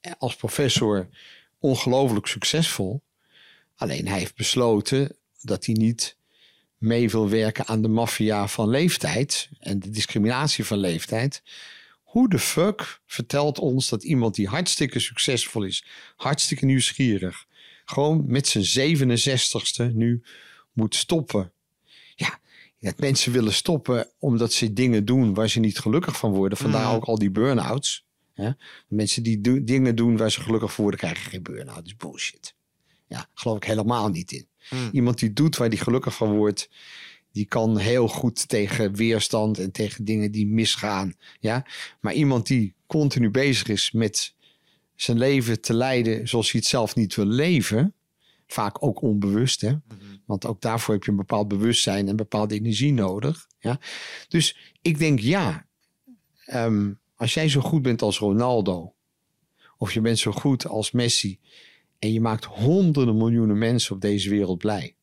eh, 0.00 0.12
als 0.18 0.36
professor 0.36 1.08
ongelooflijk 1.58 2.26
succesvol. 2.26 3.02
Alleen 3.74 4.06
hij 4.08 4.18
heeft 4.18 4.36
besloten 4.36 5.16
dat 5.40 5.66
hij 5.66 5.74
niet 5.74 6.16
mee 6.78 7.10
wil 7.10 7.28
werken 7.28 7.66
aan 7.66 7.82
de 7.82 7.88
maffia 7.88 8.48
van 8.48 8.68
leeftijd 8.68 9.48
en 9.58 9.78
de 9.78 9.90
discriminatie 9.90 10.64
van 10.64 10.78
leeftijd. 10.78 11.42
Hoe 12.02 12.28
de 12.28 12.38
fuck 12.38 13.00
vertelt 13.06 13.58
ons 13.58 13.88
dat 13.88 14.02
iemand 14.04 14.34
die 14.34 14.48
hartstikke 14.48 14.98
succesvol 14.98 15.62
is, 15.62 15.84
hartstikke 16.16 16.64
nieuwsgierig, 16.64 17.46
gewoon 17.84 18.24
met 18.26 18.46
zijn 18.48 18.64
67ste 18.64 19.94
nu 19.94 20.22
moet 20.72 20.94
stoppen? 20.94 21.52
Ja, 22.14 22.38
dat 22.80 22.98
mensen 22.98 23.32
willen 23.32 23.52
stoppen 23.52 24.10
omdat 24.18 24.52
ze 24.52 24.72
dingen 24.72 25.04
doen 25.04 25.34
waar 25.34 25.48
ze 25.48 25.60
niet 25.60 25.78
gelukkig 25.78 26.16
van 26.16 26.32
worden. 26.32 26.58
Vandaar 26.58 26.86
Mhm. 26.86 26.94
ook 26.94 27.04
al 27.04 27.18
die 27.18 27.30
burn-outs. 27.30 28.04
Hè? 28.34 28.50
Mensen 28.88 29.22
die 29.22 29.40
do- 29.40 29.64
dingen 29.64 29.96
doen 29.96 30.16
waar 30.16 30.30
ze 30.30 30.40
gelukkig 30.40 30.72
van 30.72 30.82
worden, 30.84 31.00
krijgen 31.00 31.30
geen 31.30 31.42
burn-out. 31.42 31.76
Dat 31.76 31.86
is 31.86 31.96
bullshit. 31.96 32.54
Ja, 33.14 33.28
geloof 33.34 33.56
ik 33.56 33.64
helemaal 33.64 34.08
niet 34.08 34.32
in. 34.32 34.46
Hmm. 34.68 34.88
Iemand 34.92 35.18
die 35.18 35.32
doet 35.32 35.56
waar 35.56 35.70
die 35.70 35.78
gelukkig 35.78 36.14
van 36.14 36.36
wordt, 36.36 36.70
die 37.32 37.44
kan 37.44 37.78
heel 37.78 38.08
goed 38.08 38.48
tegen 38.48 38.94
weerstand 38.94 39.58
en 39.58 39.70
tegen 39.70 40.04
dingen 40.04 40.30
die 40.30 40.46
misgaan. 40.46 41.14
Ja? 41.40 41.66
Maar 42.00 42.12
iemand 42.12 42.46
die 42.46 42.74
continu 42.86 43.30
bezig 43.30 43.68
is 43.68 43.92
met 43.92 44.34
zijn 44.94 45.18
leven 45.18 45.60
te 45.60 45.74
leiden 45.74 46.28
zoals 46.28 46.50
hij 46.50 46.60
het 46.60 46.68
zelf 46.68 46.94
niet 46.94 47.14
wil 47.14 47.26
leven, 47.26 47.94
vaak 48.46 48.82
ook 48.82 49.02
onbewust, 49.02 49.60
hè? 49.60 49.74
want 50.24 50.46
ook 50.46 50.60
daarvoor 50.60 50.94
heb 50.94 51.04
je 51.04 51.10
een 51.10 51.16
bepaald 51.16 51.48
bewustzijn 51.48 52.08
en 52.08 52.16
bepaalde 52.16 52.54
energie 52.54 52.92
nodig. 52.92 53.46
Ja? 53.58 53.78
Dus 54.28 54.74
ik 54.82 54.98
denk 54.98 55.18
ja, 55.18 55.66
ehm, 56.44 56.92
als 57.16 57.34
jij 57.34 57.48
zo 57.48 57.60
goed 57.60 57.82
bent 57.82 58.02
als 58.02 58.18
Ronaldo, 58.18 58.94
of 59.78 59.92
je 59.92 60.00
bent 60.00 60.18
zo 60.18 60.32
goed 60.32 60.66
als 60.66 60.90
Messi, 60.90 61.38
en 62.04 62.12
je 62.12 62.20
maakt 62.20 62.44
honderden 62.44 63.16
miljoenen 63.16 63.58
mensen 63.58 63.94
op 63.94 64.00
deze 64.00 64.30
wereld 64.30 64.58
blij. 64.58 64.94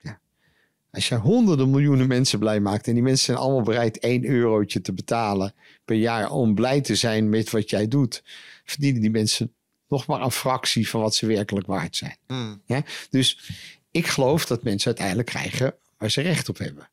Ja. 0.00 0.20
Als 0.90 1.08
je 1.08 1.14
honderden 1.14 1.70
miljoenen 1.70 2.06
mensen 2.06 2.38
blij 2.38 2.60
maakt 2.60 2.86
en 2.86 2.94
die 2.94 3.02
mensen 3.02 3.24
zijn 3.24 3.38
allemaal 3.38 3.62
bereid 3.62 3.98
één 3.98 4.24
eurotje 4.24 4.80
te 4.80 4.92
betalen 4.92 5.54
per 5.84 5.96
jaar 5.96 6.30
om 6.30 6.54
blij 6.54 6.80
te 6.80 6.94
zijn 6.94 7.28
met 7.28 7.50
wat 7.50 7.70
jij 7.70 7.88
doet, 7.88 8.22
verdienen 8.64 9.00
die 9.00 9.10
mensen 9.10 9.52
nog 9.88 10.06
maar 10.06 10.20
een 10.20 10.30
fractie 10.30 10.88
van 10.88 11.00
wat 11.00 11.14
ze 11.14 11.26
werkelijk 11.26 11.66
waard 11.66 11.96
zijn. 11.96 12.16
Hmm. 12.26 12.62
Ja? 12.66 12.84
Dus 13.10 13.50
ik 13.90 14.06
geloof 14.06 14.46
dat 14.46 14.62
mensen 14.62 14.86
uiteindelijk 14.86 15.28
krijgen 15.28 15.74
waar 15.98 16.10
ze 16.10 16.20
recht 16.20 16.48
op 16.48 16.58
hebben. 16.58 16.88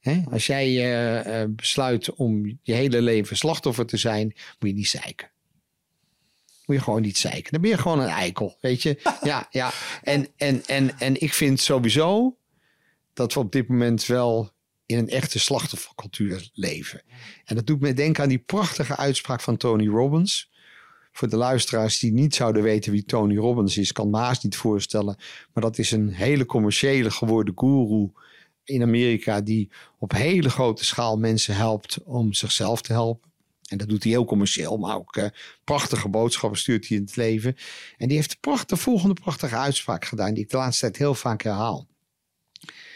Hè? 0.00 0.22
Als 0.30 0.46
jij 0.46 0.66
eh, 0.66 1.42
eh, 1.42 1.50
besluit 1.50 2.14
om 2.14 2.58
je 2.62 2.72
hele 2.72 3.02
leven 3.02 3.36
slachtoffer 3.36 3.86
te 3.86 3.96
zijn, 3.96 4.26
moet 4.58 4.70
je 4.70 4.76
niet 4.76 4.88
zeiken. 4.88 5.32
Moet 6.66 6.76
je 6.76 6.82
gewoon 6.82 7.02
niet 7.02 7.18
zeiken. 7.18 7.52
Dan 7.52 7.60
ben 7.60 7.70
je 7.70 7.78
gewoon 7.78 8.00
een 8.00 8.08
eikel, 8.08 8.56
weet 8.60 8.82
je. 8.82 9.00
Ja, 9.22 9.46
ja. 9.50 9.72
En, 10.02 10.28
en, 10.36 10.62
en, 10.66 10.98
en 10.98 11.20
ik 11.20 11.32
vind 11.32 11.60
sowieso 11.60 12.36
dat 13.12 13.34
we 13.34 13.40
op 13.40 13.52
dit 13.52 13.68
moment 13.68 14.06
wel 14.06 14.50
in 14.86 14.98
een 14.98 15.08
echte 15.08 15.38
slachtoffercultuur 15.38 16.50
leven. 16.54 17.02
En 17.44 17.54
dat 17.54 17.66
doet 17.66 17.80
me 17.80 17.94
denken 17.94 18.22
aan 18.22 18.28
die 18.28 18.38
prachtige 18.38 18.96
uitspraak 18.96 19.40
van 19.40 19.56
Tony 19.56 19.88
Robbins. 19.88 20.52
Voor 21.12 21.28
de 21.28 21.36
luisteraars 21.36 21.98
die 21.98 22.12
niet 22.12 22.34
zouden 22.34 22.62
weten 22.62 22.92
wie 22.92 23.04
Tony 23.04 23.36
Robbins 23.36 23.78
is, 23.78 23.92
kan 23.92 24.10
me 24.10 24.18
haast 24.18 24.42
niet 24.42 24.56
voorstellen. 24.56 25.16
Maar 25.52 25.62
dat 25.62 25.78
is 25.78 25.90
een 25.90 26.08
hele 26.12 26.46
commerciële 26.46 27.10
geworden 27.10 27.54
guru 27.56 28.10
in 28.64 28.82
Amerika 28.82 29.40
die 29.40 29.70
op 29.98 30.12
hele 30.12 30.50
grote 30.50 30.84
schaal 30.84 31.18
mensen 31.18 31.54
helpt 31.54 32.02
om 32.04 32.32
zichzelf 32.32 32.82
te 32.82 32.92
helpen. 32.92 33.32
En 33.68 33.78
dat 33.78 33.88
doet 33.88 34.02
hij 34.02 34.12
heel 34.12 34.24
commercieel, 34.24 34.76
maar 34.76 34.96
ook 34.96 35.16
eh, 35.16 35.28
prachtige 35.64 36.08
boodschappen 36.08 36.58
stuurt 36.58 36.88
hij 36.88 36.96
in 36.96 37.02
het 37.02 37.16
leven. 37.16 37.56
En 37.96 38.08
die 38.08 38.16
heeft 38.16 38.30
de, 38.30 38.36
pracht, 38.40 38.68
de 38.68 38.76
volgende 38.76 39.14
prachtige 39.14 39.56
uitspraak 39.56 40.04
gedaan, 40.04 40.34
die 40.34 40.42
ik 40.42 40.50
de 40.50 40.56
laatste 40.56 40.80
tijd 40.80 40.96
heel 40.96 41.14
vaak 41.14 41.42
herhaal. 41.42 41.88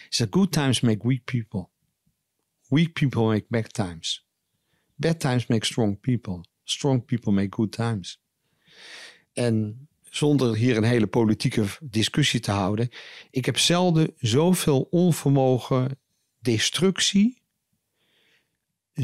Zegt, 0.09 0.35
good 0.35 0.53
times 0.53 0.81
make 0.81 1.09
weak 1.09 1.25
people. 1.25 1.69
Weak 2.69 2.93
people 2.93 3.23
make 3.23 3.45
bad 3.49 3.73
times. 3.73 4.27
Bad 4.95 5.21
times 5.21 5.47
make 5.47 5.67
strong 5.67 6.01
people. 6.01 6.45
Strong 6.65 7.05
people 7.05 7.33
make 7.33 7.55
good 7.57 7.73
times. 7.73 8.21
En 9.33 9.89
zonder 10.03 10.57
hier 10.57 10.77
een 10.77 10.85
hele 10.85 11.07
politieke 11.07 11.65
discussie 11.81 12.41
te 12.41 12.51
houden. 12.51 12.89
Ik 13.31 13.45
heb 13.45 13.59
zelden 13.59 14.15
zoveel 14.17 14.81
onvermogen, 14.91 15.99
destructie, 16.39 17.38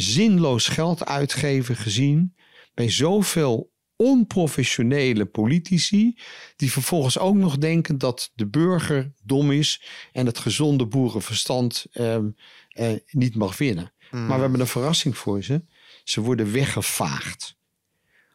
zinloos 0.00 0.68
geld 0.68 1.04
uitgeven 1.04 1.76
gezien 1.76 2.34
bij 2.74 2.90
zoveel 2.90 3.72
onprofessionele 3.96 5.24
politici 5.24 6.18
die 6.56 6.72
vervolgens 6.72 7.18
ook 7.18 7.34
nog 7.34 7.58
denken 7.58 7.98
dat 7.98 8.30
de 8.34 8.46
burger 8.46 9.12
dom 9.22 9.50
is 9.50 9.82
en 10.12 10.26
het 10.26 10.38
gezonde 10.38 10.86
boerenverstand 10.86 11.86
ehm, 11.92 12.30
eh, 12.68 12.92
niet 13.10 13.34
mag 13.34 13.58
winnen. 13.58 13.92
Hmm. 14.10 14.26
Maar 14.26 14.36
we 14.36 14.42
hebben 14.42 14.60
een 14.60 14.66
verrassing 14.66 15.16
voor 15.16 15.42
ze. 15.42 15.64
Ze 16.04 16.20
worden 16.20 16.52
weggevaagd. 16.52 17.56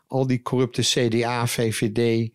Al 0.07 0.27
die 0.27 0.41
corrupte 0.41 0.81
CDA, 0.81 1.47
VVD, 1.47 2.31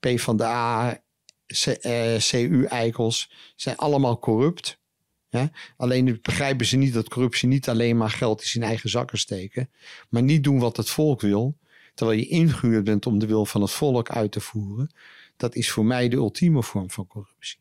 P 0.00 0.20
van 0.20 0.36
de 0.36 0.44
A, 0.44 1.02
C, 1.46 1.66
eh, 1.66 2.16
CU-eikels 2.16 3.32
zijn 3.56 3.76
allemaal 3.76 4.18
corrupt. 4.18 4.78
Alleen 5.76 6.18
begrijpen 6.22 6.66
ze 6.66 6.76
niet 6.76 6.92
dat 6.92 7.08
corruptie 7.08 7.48
niet 7.48 7.68
alleen 7.68 7.96
maar 7.96 8.10
geld 8.10 8.42
is 8.42 8.54
in 8.54 8.62
eigen 8.62 8.90
zakken 8.90 9.18
steken, 9.18 9.70
maar 10.08 10.22
niet 10.22 10.44
doen 10.44 10.58
wat 10.58 10.76
het 10.76 10.90
volk 10.90 11.20
wil, 11.20 11.58
terwijl 11.94 12.18
je 12.18 12.26
ingehuurd 12.26 12.84
bent 12.84 13.06
om 13.06 13.18
de 13.18 13.26
wil 13.26 13.46
van 13.46 13.60
het 13.60 13.70
volk 13.70 14.10
uit 14.10 14.32
te 14.32 14.40
voeren. 14.40 14.94
Dat 15.36 15.54
is 15.54 15.70
voor 15.70 15.84
mij 15.84 16.08
de 16.08 16.16
ultieme 16.16 16.62
vorm 16.62 16.90
van 16.90 17.06
corruptie. 17.06 17.58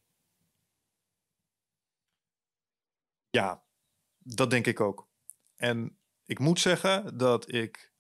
Ja, 3.30 3.64
dat 4.18 4.50
denk 4.50 4.68
ik 4.68 4.80
ook. 4.80 5.08
En 5.56 5.98
ik 6.26 6.40
moet 6.40 6.60
zeggen 6.60 7.18
dat 7.18 7.54
ik 7.54 7.92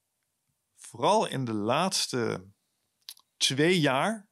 vooral 0.75 1.27
in 1.27 1.45
de 1.45 1.53
laatste 1.53 2.45
twee 3.37 3.79
jaar 3.79 4.27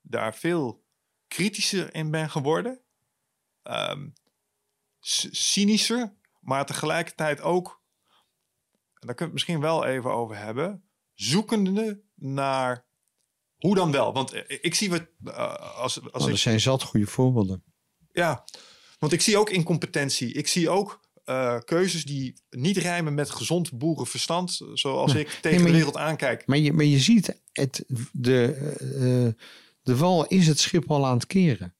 daar 0.00 0.34
veel 0.34 0.84
kritischer 1.28 1.94
in 1.94 2.10
ben 2.10 2.30
geworden. 2.30 2.80
C- 3.62 4.19
cynischer, 5.00 6.12
maar 6.40 6.66
tegelijkertijd 6.66 7.40
ook, 7.40 7.82
en 8.94 9.06
daar 9.06 9.14
kunnen 9.14 9.16
we 9.16 9.24
het 9.24 9.32
misschien 9.32 9.60
wel 9.60 9.84
even 9.84 10.10
over 10.12 10.36
hebben, 10.36 10.82
zoekende 11.14 12.00
naar 12.14 12.86
hoe 13.56 13.74
dan 13.74 13.92
wel. 13.92 14.12
Want 14.12 14.32
eh, 14.32 14.58
ik 14.60 14.74
zie 14.74 14.90
wat 14.90 15.06
eh, 15.24 15.76
als, 15.76 16.12
als 16.12 16.24
ik 16.26 16.30
er 16.32 16.38
zijn 16.38 16.60
zat 16.60 16.82
goede 16.82 17.06
voorbeelden. 17.06 17.62
ja, 18.12 18.44
want 18.98 19.12
ik 19.12 19.20
zie 19.20 19.38
ook 19.38 19.50
incompetentie. 19.50 20.32
Ik 20.32 20.46
zie 20.46 20.70
ook 20.70 21.00
eh, 21.24 21.58
keuzes 21.64 22.04
die 22.04 22.34
niet 22.50 22.76
rijmen 22.76 23.14
met 23.14 23.30
gezond 23.30 23.78
boerenverstand. 23.78 24.60
Zoals 24.74 25.14
ik 25.14 25.28
tegen 25.28 25.62
de 25.62 25.66
je- 25.66 25.72
wereld 25.72 25.96
aankijk. 25.96 26.46
Maar 26.46 26.58
je, 26.58 26.72
maar 26.72 26.84
je 26.84 26.98
ziet, 26.98 27.40
het, 27.52 27.84
de, 28.12 28.52
eh, 28.78 29.44
de 29.82 29.96
wal 29.96 30.26
is 30.26 30.46
het 30.46 30.58
schip 30.58 30.90
al 30.90 31.06
aan 31.06 31.14
het 31.16 31.26
keren. 31.26 31.74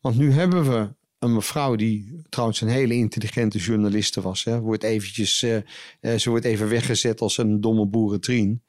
Want 0.00 0.16
nu 0.16 0.32
hebben 0.32 0.70
we 0.70 0.94
een 1.22 1.32
mevrouw 1.32 1.76
die 1.76 2.22
trouwens 2.28 2.60
een 2.60 2.68
hele 2.68 2.94
intelligente 2.94 3.58
journaliste 3.58 4.20
was. 4.20 4.44
Hè. 4.44 4.60
Wordt 4.60 4.82
eventjes, 4.82 5.42
eh, 5.42 5.56
eh, 6.00 6.18
ze 6.18 6.30
wordt 6.30 6.44
even 6.44 6.68
weggezet 6.68 7.20
als 7.20 7.38
een 7.38 7.60
domme 7.60 7.86
boerentrien. 7.86 8.62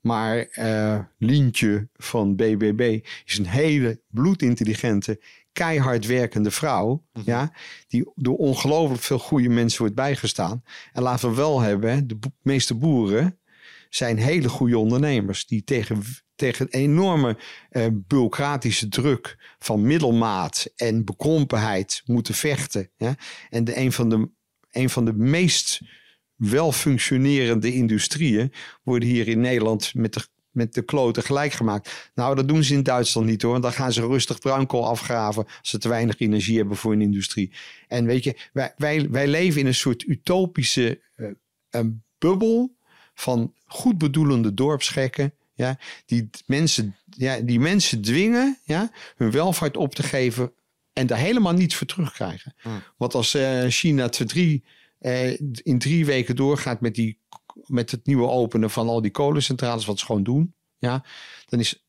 Maar 0.00 0.38
eh, 0.38 0.98
Lientje 1.18 1.88
van 1.94 2.36
BBB 2.36 3.06
is 3.24 3.38
een 3.38 3.46
hele 3.46 4.00
bloedintelligente, 4.08 5.20
keihard 5.52 6.06
werkende 6.06 6.50
vrouw. 6.50 7.04
Mhm. 7.12 7.30
ja, 7.30 7.52
die 7.88 8.10
door 8.14 8.36
ongelooflijk 8.36 9.02
veel 9.02 9.18
goede 9.18 9.48
mensen 9.48 9.78
wordt 9.78 9.94
bijgestaan. 9.94 10.62
En 10.92 11.02
laten 11.02 11.30
we 11.30 11.36
wel 11.36 11.60
hebben, 11.60 12.06
de 12.06 12.18
meeste 12.42 12.74
boeren 12.74 13.38
zijn 13.88 14.18
hele 14.18 14.48
goede 14.48 14.78
ondernemers. 14.78 15.46
Die 15.46 15.64
tegen, 15.64 16.02
tegen 16.38 16.66
een 16.70 16.80
enorme 16.80 17.36
eh, 17.70 17.86
bureaucratische 17.92 18.88
druk 18.88 19.54
van 19.58 19.82
middelmaat 19.82 20.66
en 20.76 21.04
bekrompenheid 21.04 22.02
moeten 22.04 22.34
vechten. 22.34 22.90
En 23.50 23.64
de, 23.64 23.76
een, 23.76 23.92
van 23.92 24.08
de, 24.08 24.28
een 24.70 24.90
van 24.90 25.04
de 25.04 25.12
meest 25.12 25.80
wel 26.34 26.72
functionerende 26.72 27.72
industrieën 27.72 28.52
worden 28.82 29.08
hier 29.08 29.28
in 29.28 29.40
Nederland 29.40 29.94
met 29.94 30.14
de, 30.14 30.26
met 30.50 30.74
de 30.74 30.82
kloten 30.82 31.22
gelijk 31.22 31.52
gemaakt. 31.52 32.10
Nou, 32.14 32.34
dat 32.34 32.48
doen 32.48 32.64
ze 32.64 32.74
in 32.74 32.82
Duitsland 32.82 33.26
niet 33.26 33.42
hoor. 33.42 33.50
Want 33.50 33.62
dan 33.62 33.72
gaan 33.72 33.92
ze 33.92 34.06
rustig 34.06 34.38
bruinkool 34.38 34.88
afgraven 34.88 35.44
als 35.44 35.70
ze 35.70 35.78
te 35.78 35.88
weinig 35.88 36.18
energie 36.18 36.56
hebben 36.56 36.76
voor 36.76 36.92
een 36.92 37.02
industrie. 37.02 37.52
En 37.88 38.06
weet 38.06 38.24
je, 38.24 38.36
wij, 38.52 38.72
wij, 38.76 39.10
wij 39.10 39.28
leven 39.28 39.60
in 39.60 39.66
een 39.66 39.74
soort 39.74 40.02
utopische 40.02 41.00
eh, 41.14 41.26
een 41.70 42.02
bubbel 42.18 42.76
van 43.14 43.54
goed 43.66 43.98
bedoelende 43.98 44.54
dorpsgekken. 44.54 45.32
Ja, 45.58 45.78
die, 46.06 46.30
mensen, 46.46 46.96
ja, 47.10 47.40
die 47.40 47.60
mensen 47.60 48.00
dwingen 48.00 48.58
ja, 48.64 48.90
hun 49.16 49.30
welvaart 49.30 49.76
op 49.76 49.94
te 49.94 50.02
geven 50.02 50.52
en 50.92 51.06
daar 51.06 51.18
helemaal 51.18 51.52
niets 51.52 51.74
voor 51.74 51.86
terugkrijgen. 51.86 52.54
Hmm. 52.60 52.82
Want 52.96 53.14
als 53.14 53.34
eh, 53.34 53.64
China 53.68 54.08
te 54.08 54.24
drie, 54.24 54.64
eh, 54.98 55.40
in 55.62 55.78
drie 55.78 56.06
weken 56.06 56.36
doorgaat 56.36 56.80
met, 56.80 56.94
die, 56.94 57.18
met 57.66 57.90
het 57.90 58.06
nieuwe 58.06 58.28
openen 58.28 58.70
van 58.70 58.88
al 58.88 59.02
die 59.02 59.10
kolencentrales, 59.10 59.84
wat 59.84 59.98
ze 59.98 60.04
gewoon 60.04 60.22
doen, 60.22 60.54
ja, 60.78 61.04
dan 61.46 61.60
is 61.60 61.84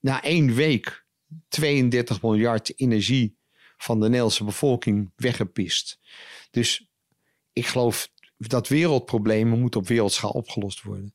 na 0.00 0.22
één 0.22 0.54
week 0.54 1.04
32 1.48 2.22
miljard 2.22 2.78
energie 2.80 3.36
van 3.76 4.00
de 4.00 4.06
Nederlandse 4.06 4.44
bevolking 4.44 5.12
weggepist. 5.16 5.98
Dus 6.50 6.88
ik 7.52 7.66
geloof 7.66 8.10
dat 8.36 8.68
wereldproblemen 8.68 9.60
moeten 9.60 9.80
op 9.80 9.86
wereldschaal 9.86 10.30
opgelost 10.30 10.82
worden. 10.82 11.14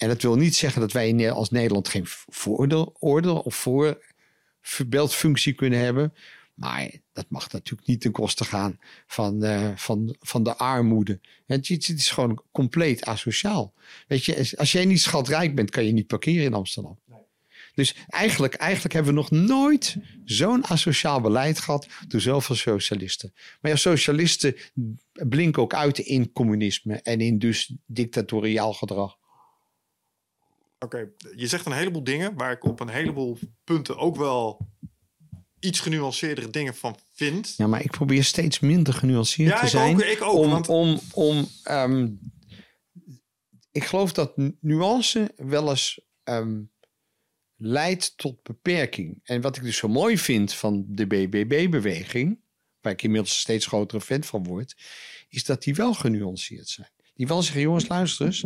En 0.00 0.08
dat 0.08 0.22
wil 0.22 0.36
niet 0.36 0.56
zeggen 0.56 0.80
dat 0.80 0.92
wij 0.92 1.30
als 1.30 1.50
Nederland 1.50 1.88
geen 1.88 2.06
voordeel 2.28 2.96
oordeel 2.98 3.38
of 3.38 3.66
voorbeeldfunctie 4.60 5.52
kunnen 5.52 5.78
hebben. 5.78 6.14
Maar 6.54 6.90
dat 7.12 7.26
mag 7.28 7.52
natuurlijk 7.52 7.88
niet 7.88 8.00
ten 8.00 8.12
koste 8.12 8.44
gaan 8.44 8.78
van, 9.06 9.44
eh, 9.44 9.70
van, 9.76 10.16
van 10.20 10.42
de 10.42 10.56
armoede. 10.56 11.20
Het, 11.46 11.68
het 11.68 11.88
is 11.88 12.10
gewoon 12.10 12.42
compleet 12.52 13.04
asociaal. 13.04 13.74
Weet 14.08 14.24
je, 14.24 14.52
als 14.56 14.72
jij 14.72 14.84
niet 14.84 15.00
schatrijk 15.00 15.54
bent, 15.54 15.70
kan 15.70 15.84
je 15.84 15.92
niet 15.92 16.06
parkeren 16.06 16.44
in 16.44 16.54
Amsterdam. 16.54 16.98
Dus 17.74 17.94
eigenlijk, 18.06 18.54
eigenlijk 18.54 18.94
hebben 18.94 19.14
we 19.14 19.20
nog 19.20 19.30
nooit 19.30 19.96
zo'n 20.24 20.66
asociaal 20.66 21.20
beleid 21.20 21.58
gehad 21.58 21.86
door 22.08 22.20
zoveel 22.20 22.54
socialisten. 22.54 23.32
Maar 23.60 23.70
ja, 23.70 23.76
socialisten 23.76 24.56
blinken 25.28 25.62
ook 25.62 25.74
uit 25.74 25.98
in 25.98 26.32
communisme 26.32 26.94
en 27.02 27.20
in 27.20 27.38
dus 27.38 27.74
dictatoriaal 27.86 28.72
gedrag. 28.72 29.18
Oké, 30.84 31.08
je 31.36 31.46
zegt 31.46 31.66
een 31.66 31.72
heleboel 31.72 32.04
dingen 32.04 32.34
waar 32.34 32.52
ik 32.52 32.64
op 32.64 32.80
een 32.80 32.88
heleboel 32.88 33.38
punten 33.64 33.96
ook 33.98 34.16
wel 34.16 34.68
iets 35.58 35.80
genuanceerdere 35.80 36.50
dingen 36.50 36.74
van 36.74 36.96
vind. 37.12 37.54
Ja, 37.56 37.66
maar 37.66 37.82
ik 37.84 37.90
probeer 37.90 38.24
steeds 38.24 38.60
minder 38.60 38.94
genuanceerd 38.94 39.48
Ja, 39.50 39.58
te 39.58 39.64
ik 39.64 39.70
zijn. 39.70 39.94
ook, 39.94 40.02
ik 40.02 40.22
ook, 40.22 40.34
Om, 40.38 40.50
want- 40.50 40.68
om, 40.68 41.00
om, 41.12 41.46
ehm, 41.62 42.08
ik 43.70 43.84
geloof 43.84 44.12
dat 44.12 44.36
nu- 44.36 44.56
nuance 44.60 45.32
wel 45.36 45.68
eens 45.70 46.00
ehm, 46.24 46.60
leidt 47.56 48.16
tot 48.16 48.42
beperking. 48.42 49.20
En 49.22 49.40
wat 49.40 49.56
ik 49.56 49.62
dus 49.62 49.76
zo 49.76 49.88
mooi 49.88 50.18
vind 50.18 50.52
van 50.54 50.84
de 50.88 51.06
BBB-beweging, 51.06 52.40
waar 52.80 52.92
ik 52.92 53.02
inmiddels 53.02 53.30
een 53.34 53.40
steeds 53.40 53.66
grotere 53.66 54.00
fan 54.00 54.24
van 54.24 54.44
word, 54.44 54.76
is 55.28 55.44
dat 55.44 55.62
die 55.62 55.74
wel 55.74 55.94
genuanceerd 55.94 56.68
zijn. 56.68 56.90
Die 57.14 57.26
wel 57.26 57.42
zeggen, 57.42 57.62
jongens, 57.62 57.88
luister 57.88 58.26
eens. 58.26 58.44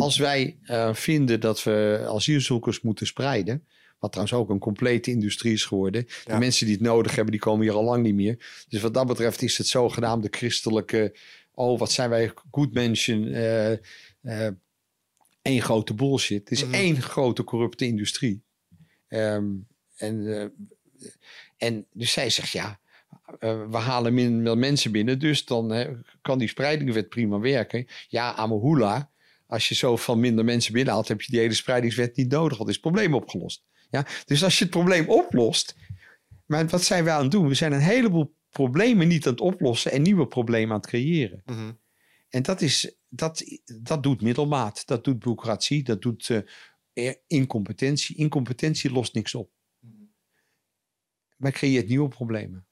Als 0.00 0.18
wij 0.18 0.56
eh, 0.62 0.94
vinden 0.94 1.40
dat 1.40 1.62
we 1.62 2.06
asielzoekers 2.08 2.80
moeten 2.80 3.06
spreiden, 3.06 3.64
wat 3.98 4.12
trouwens 4.12 4.38
ook 4.38 4.50
een 4.50 4.58
complete 4.58 5.10
industrie 5.10 5.52
is 5.52 5.64
geworden. 5.64 6.06
Ja. 6.24 6.32
De 6.32 6.38
mensen 6.38 6.66
die 6.66 6.74
het 6.74 6.84
nodig 6.84 7.14
hebben, 7.14 7.32
die 7.32 7.40
komen 7.40 7.62
hier 7.66 7.74
al 7.74 7.84
lang 7.84 8.02
niet 8.02 8.14
meer. 8.14 8.64
Dus 8.68 8.80
wat 8.80 8.94
dat 8.94 9.06
betreft 9.06 9.42
is 9.42 9.58
het 9.58 9.66
zogenaamde 9.66 10.28
christelijke... 10.30 11.16
oh, 11.54 11.78
wat 11.78 11.92
zijn 11.92 12.10
wij 12.10 12.32
good 12.50 12.72
mensen... 12.72 13.34
eh 13.34 13.78
eh, 14.20 14.48
één 15.42 15.62
grote 15.62 15.94
bullshit. 15.94 16.38
Het 16.40 16.50
is 16.50 16.64
Mhm. 16.64 16.74
één 16.74 17.02
grote 17.02 17.44
corrupte 17.44 17.86
industrie. 17.86 18.42
Ehm, 19.08 19.46
en, 19.96 20.52
en 21.56 21.86
dus 21.92 22.12
zij 22.12 22.30
zegt, 22.30 22.50
ja, 22.50 22.80
we 23.40 23.76
halen 23.76 24.14
minder 24.14 24.58
mensen 24.58 24.92
binnen... 24.92 25.18
dus 25.18 25.44
dan 25.44 25.96
kan 26.22 26.38
die 26.38 26.48
spreidingswet 26.48 27.08
prima 27.08 27.38
werken. 27.38 27.86
Ja, 28.08 28.34
Amahula, 28.34 29.10
als 29.50 29.68
je 29.68 29.74
zo 29.74 29.96
van 29.96 30.20
minder 30.20 30.44
mensen 30.44 30.72
binnenhaalt... 30.72 31.08
heb 31.08 31.22
je 31.22 31.30
die 31.30 31.40
hele 31.40 31.54
spreidingswet 31.54 32.16
niet 32.16 32.30
nodig, 32.30 32.56
want 32.56 32.68
is 32.68 32.74
het 32.74 32.84
probleem 32.84 33.14
opgelost. 33.14 33.64
Ja? 33.90 34.06
Dus 34.24 34.44
als 34.44 34.58
je 34.58 34.64
het 34.64 34.72
probleem 34.72 35.08
oplost... 35.08 35.76
Maar 36.46 36.66
wat 36.66 36.82
zijn 36.82 37.04
we 37.04 37.10
aan 37.10 37.22
het 37.22 37.30
doen? 37.30 37.48
We 37.48 37.54
zijn 37.54 37.72
een 37.72 37.80
heleboel 37.80 38.34
problemen 38.50 39.08
niet 39.08 39.26
aan 39.26 39.32
het 39.32 39.40
oplossen... 39.40 39.92
en 39.92 40.02
nieuwe 40.02 40.26
problemen 40.26 40.70
aan 40.70 40.80
het 40.80 40.86
creëren. 40.86 41.42
Mhm. 41.44 41.72
En 42.28 42.42
dat, 42.42 42.60
is, 42.60 42.96
dat, 43.08 43.44
dat 43.82 44.02
doet 44.02 44.22
middelmaat, 44.22 44.86
dat 44.86 45.04
doet 45.04 45.18
bureaucratie, 45.18 45.82
dat 45.82 46.02
doet 46.02 46.44
eh, 46.92 47.12
incompetentie. 47.26 48.16
Incompetentie 48.16 48.92
lost 48.92 49.14
niks 49.14 49.34
op. 49.34 49.50
Maar 51.36 51.52
creëert 51.52 51.88
nieuwe 51.88 52.08
problemen. 52.08 52.66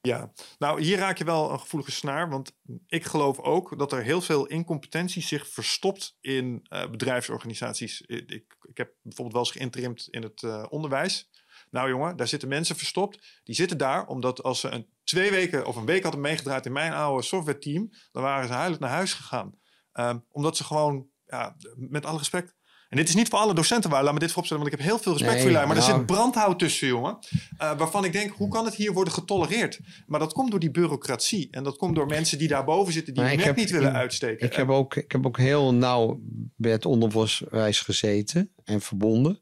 Ja, 0.00 0.32
nou 0.58 0.82
hier 0.82 0.98
raak 0.98 1.18
je 1.18 1.24
wel 1.24 1.52
een 1.52 1.60
gevoelige 1.60 1.90
snaar. 1.90 2.30
Want 2.30 2.56
ik 2.86 3.04
geloof 3.04 3.38
ook 3.38 3.78
dat 3.78 3.92
er 3.92 4.02
heel 4.02 4.20
veel 4.20 4.46
incompetentie 4.46 5.22
zich 5.22 5.48
verstopt 5.48 6.16
in 6.20 6.66
eh, 6.68 6.90
bedrijfsorganisaties. 6.90 8.00
Ik, 8.00 8.30
ik, 8.62 8.76
heb 8.76 8.92
bijvoorbeeld 9.02 9.36
wel 9.36 9.44
eens 9.44 9.56
geïnterimd 9.56 10.08
in 10.10 10.22
het 10.22 10.42
eh, 10.42 10.64
onderwijs. 10.68 11.30
Nou 11.70 11.88
jongen, 11.88 12.16
daar 12.16 12.28
zitten 12.28 12.48
mensen 12.48 12.76
verstopt. 12.76 13.40
Die 13.44 13.54
zitten 13.54 13.78
daar 13.78 14.06
omdat 14.06 14.42
als 14.42 14.60
ze 14.60 14.68
een 14.68 14.88
twee 15.04 15.30
weken 15.30 15.66
of 15.66 15.76
een 15.76 15.86
week 15.86 16.02
hadden 16.02 16.20
meegedraaid 16.20 16.66
in 16.66 16.72
mijn 16.72 16.92
oude 16.92 17.22
software 17.22 17.58
team, 17.58 17.90
dan 18.12 18.22
waren 18.22 18.48
ze 18.48 18.54
huilend 18.54 18.80
naar 18.80 18.90
huis 18.90 19.12
gegaan. 19.12 19.58
Ehm, 19.92 20.18
omdat 20.28 20.56
ze 20.56 20.64
gewoon, 20.64 21.08
ja, 21.26 21.56
met 21.74 22.04
alle 22.04 22.18
respect. 22.18 22.56
En 22.88 22.96
dit 22.96 23.08
is 23.08 23.14
niet 23.14 23.28
voor 23.28 23.38
alle 23.38 23.54
docenten 23.54 23.90
waar, 23.90 24.04
laat 24.04 24.12
me 24.12 24.18
dit 24.18 24.28
vooropstellen, 24.28 24.62
want 24.62 24.74
ik 24.74 24.80
heb 24.80 24.88
heel 24.88 24.98
veel 25.02 25.12
respect 25.12 25.32
Nee, 25.32 25.42
voor 25.42 25.50
jullie. 25.50 25.66
Maar 25.66 25.76
er 25.76 25.82
nou- 25.82 25.98
zit 25.98 26.06
brandhout 26.06 26.58
tussen, 26.58 26.88
jongen. 26.88 27.18
Eh, 27.58 27.78
waarvan 27.78 28.04
ik 28.04 28.12
denk, 28.12 28.30
hoe 28.30 28.48
kan 28.48 28.64
het 28.64 28.74
hier 28.74 28.92
worden 28.92 29.12
getolereerd? 29.12 29.80
Maar 30.06 30.20
dat 30.20 30.32
komt 30.32 30.50
door 30.50 30.60
die 30.60 30.70
bureaucratie. 30.70 31.48
En 31.50 31.64
dat 31.64 31.76
komt 31.76 31.94
door 31.94 32.06
mensen 32.06 32.38
die 32.38 32.48
daarboven 32.48 32.92
zitten, 32.92 33.14
die 33.14 33.22
hun 33.22 33.36
nek 33.36 33.44
heb 33.44 33.56
niet 33.56 33.70
willen 33.70 33.92
uitsteken. 33.92 34.46
Ik 34.46 34.54
heb, 34.54 34.68
ook, 34.68 34.94
ik 34.96 35.12
heb 35.12 35.26
ook 35.26 35.38
heel 35.38 35.74
nauw 35.74 36.20
bij 36.56 36.70
het 36.70 36.86
onderwijs 36.86 37.80
gezeten 37.80 38.50
en 38.64 38.80
verbonden. 38.80 39.40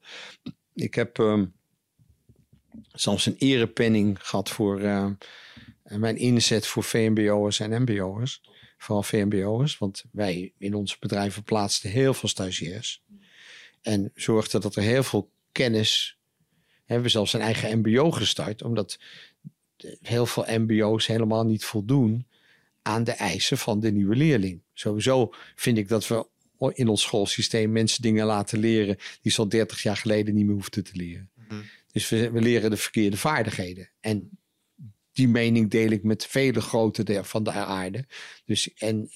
Ik 0.75 0.95
heb 0.95 1.19
ehm, 1.19 1.45
zelfs 2.93 3.27
een 3.27 3.37
erepenning 3.39 4.19
gehad 4.21 4.51
voor 4.51 4.81
eh, 4.81 5.07
mijn 5.83 6.17
inzet 6.17 6.67
voor 6.67 6.85
VMBO'ers 6.85 7.61
en 7.61 7.83
MBO'ers. 7.83 8.43
Vooral 8.79 9.03
VMBO'ers, 9.03 9.79
want 9.79 10.05
wij 10.13 10.53
in 10.59 10.75
onze 10.75 10.97
bedrijven 11.01 11.43
plaatsten 11.43 11.91
heel 11.91 12.15
veel 12.15 12.29
stagiairs. 12.29 13.03
En 13.87 14.11
zorgden 14.15 14.61
dat 14.61 14.77
er 14.77 14.83
heel 14.83 15.03
veel 15.03 15.31
kennis... 15.53 16.19
Hebben 16.85 17.07
we 17.07 17.11
zelfs 17.11 17.33
een 17.33 17.41
eigen 17.41 17.79
MBO 17.79 18.11
gestart, 18.11 18.63
omdat 18.63 18.99
heel 20.01 20.27
veel 20.27 20.45
MBO's 20.49 21.07
helemaal 21.07 21.45
niet 21.45 21.65
voldoen 21.65 22.27
aan 22.83 23.05
de 23.05 23.13
eisen 23.13 23.59
van 23.59 23.81
de 23.81 23.93
nieuwe 23.93 24.17
leerling. 24.17 24.63
Sowieso 24.73 25.33
vind 25.55 25.79
ik 25.79 25.89
dat 25.89 26.07
we 26.09 26.27
in 26.73 26.89
ons 26.89 27.03
schoolsysteem 27.03 27.73
mensen 27.73 28.03
dingen 28.03 28.27
laten 28.27 28.59
leren 28.59 28.97
die 29.23 29.33
ze 29.33 29.41
al 29.41 29.49
30 29.49 29.83
jaar 29.83 29.97
geleden 29.97 30.35
niet 30.35 30.47
meer 30.47 30.55
hoefden 30.55 30.85
te 30.85 30.93
leren. 30.95 31.31
Mhm. 31.35 31.61
Dus 31.93 32.09
we, 32.09 32.31
we 32.31 32.41
leren 32.41 32.71
de 32.71 32.77
verkeerde 32.77 33.17
vaardigheden. 33.17 33.91
En 34.01 34.31
die 35.13 35.29
mening 35.29 35.71
deel 35.71 35.91
ik 35.91 36.03
met 36.03 36.27
vele 36.27 36.61
grote 36.61 37.03
der 37.03 37.25
van 37.25 37.43
de 37.43 37.51
aarde. 37.51 38.07
Dus 38.45 38.75
en 38.75 39.11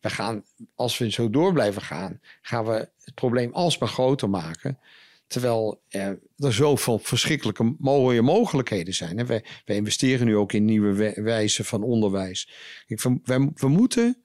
we 0.00 0.10
gaan, 0.10 0.44
als 0.74 0.98
we 0.98 1.10
zo 1.10 1.30
door 1.30 1.52
blijven 1.52 1.82
gaan, 1.82 2.20
gaan 2.42 2.64
we 2.64 2.88
het 3.04 3.14
probleem 3.14 3.52
alsmaar 3.52 3.88
groter 3.88 4.30
maken. 4.30 4.78
Terwijl 5.26 5.82
er 5.88 6.18
zoveel 6.36 6.98
verschrikkelijke 6.98 7.74
mooie 7.78 8.22
mogelijkheden 8.22 8.94
zijn. 8.94 9.26
Wij, 9.26 9.44
wij 9.64 9.76
investeren 9.76 10.26
nu 10.26 10.36
ook 10.36 10.52
in 10.52 10.64
nieuwe 10.64 10.92
we- 10.92 11.22
wijzen 11.22 11.64
van 11.64 11.82
onderwijs. 11.82 12.50
Ik, 12.86 13.00
we, 13.00 13.20
we, 13.24 13.50
we 13.54 13.68
moeten 13.68 14.22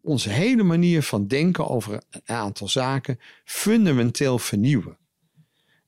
onze 0.00 0.30
hele 0.30 0.62
manier 0.62 1.02
van 1.02 1.26
denken 1.26 1.68
over 1.68 2.02
een 2.10 2.22
aantal 2.36 2.68
zaken 2.68 3.18
fundamenteel 3.44 4.38
vernieuwen. 4.38 4.98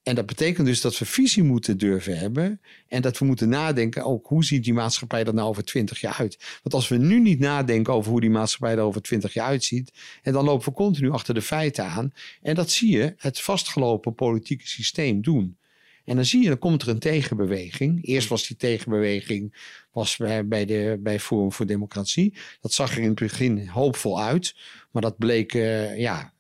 En 0.07 0.15
dat 0.15 0.27
betekent 0.27 0.67
dus 0.67 0.81
dat 0.81 0.99
we 0.99 1.05
visie 1.05 1.43
moeten 1.43 1.79
durven 1.79 2.19
hebben. 2.19 2.61
En 2.89 3.03
dat 3.03 3.19
we 3.19 3.25
moeten 3.25 3.49
nadenken 3.49 4.05
ook 4.05 4.27
hoe 4.27 4.45
ziet 4.45 4.65
die 4.65 4.73
maatschappij 4.73 5.25
er 5.25 5.35
nou 5.35 5.49
over 5.49 5.65
twintig 5.65 6.01
jaar 6.01 6.17
uit. 6.19 6.59
Want 6.63 6.75
als 6.75 6.89
we 6.89 6.97
nu 6.97 7.21
niet 7.21 7.39
nadenken 7.39 7.93
over 7.93 8.11
hoe 8.11 8.21
die 8.21 8.31
maatschappij 8.31 8.77
er 8.77 8.83
over 8.83 9.03
twintig 9.03 9.35
jaar 9.35 9.47
uitziet. 9.47 9.93
En 10.23 10.33
dan 10.33 10.45
lopen 10.45 10.69
we 10.69 10.75
continu 10.75 11.11
achter 11.11 11.35
de 11.35 11.43
feiten 11.43 11.85
aan. 11.85 12.13
En 12.43 12.55
dat 12.55 12.71
zie 12.71 12.91
je 12.91 13.15
het 13.17 13.41
vastgelopen 13.41 14.15
politieke 14.15 14.69
systeem 14.69 15.23
doen. 15.23 15.57
En 16.05 16.17
dan 16.17 16.25
zie 16.25 16.43
je, 16.43 16.49
dan 16.49 16.59
komt 16.59 16.83
er 16.83 16.89
een 16.89 16.99
tegenbeweging. 16.99 18.05
Eerst 18.05 18.29
was 18.29 18.47
die 18.47 18.57
tegenbeweging 18.57 19.57
was 19.93 20.17
bij, 20.45 20.65
de, 20.65 20.99
bij 21.01 21.21
Forum 21.21 21.53
voor 21.53 21.67
Democratie. 21.67 22.35
Dat 22.61 22.73
zag 22.73 22.93
er 22.93 23.03
in 23.03 23.09
het 23.09 23.19
begin 23.19 23.69
hoopvol 23.69 24.23
uit. 24.23 24.55
Maar 24.91 25.03
dat 25.03 25.19
bleek 25.19 25.55
uh, 25.55 25.99
ja, 25.99 26.33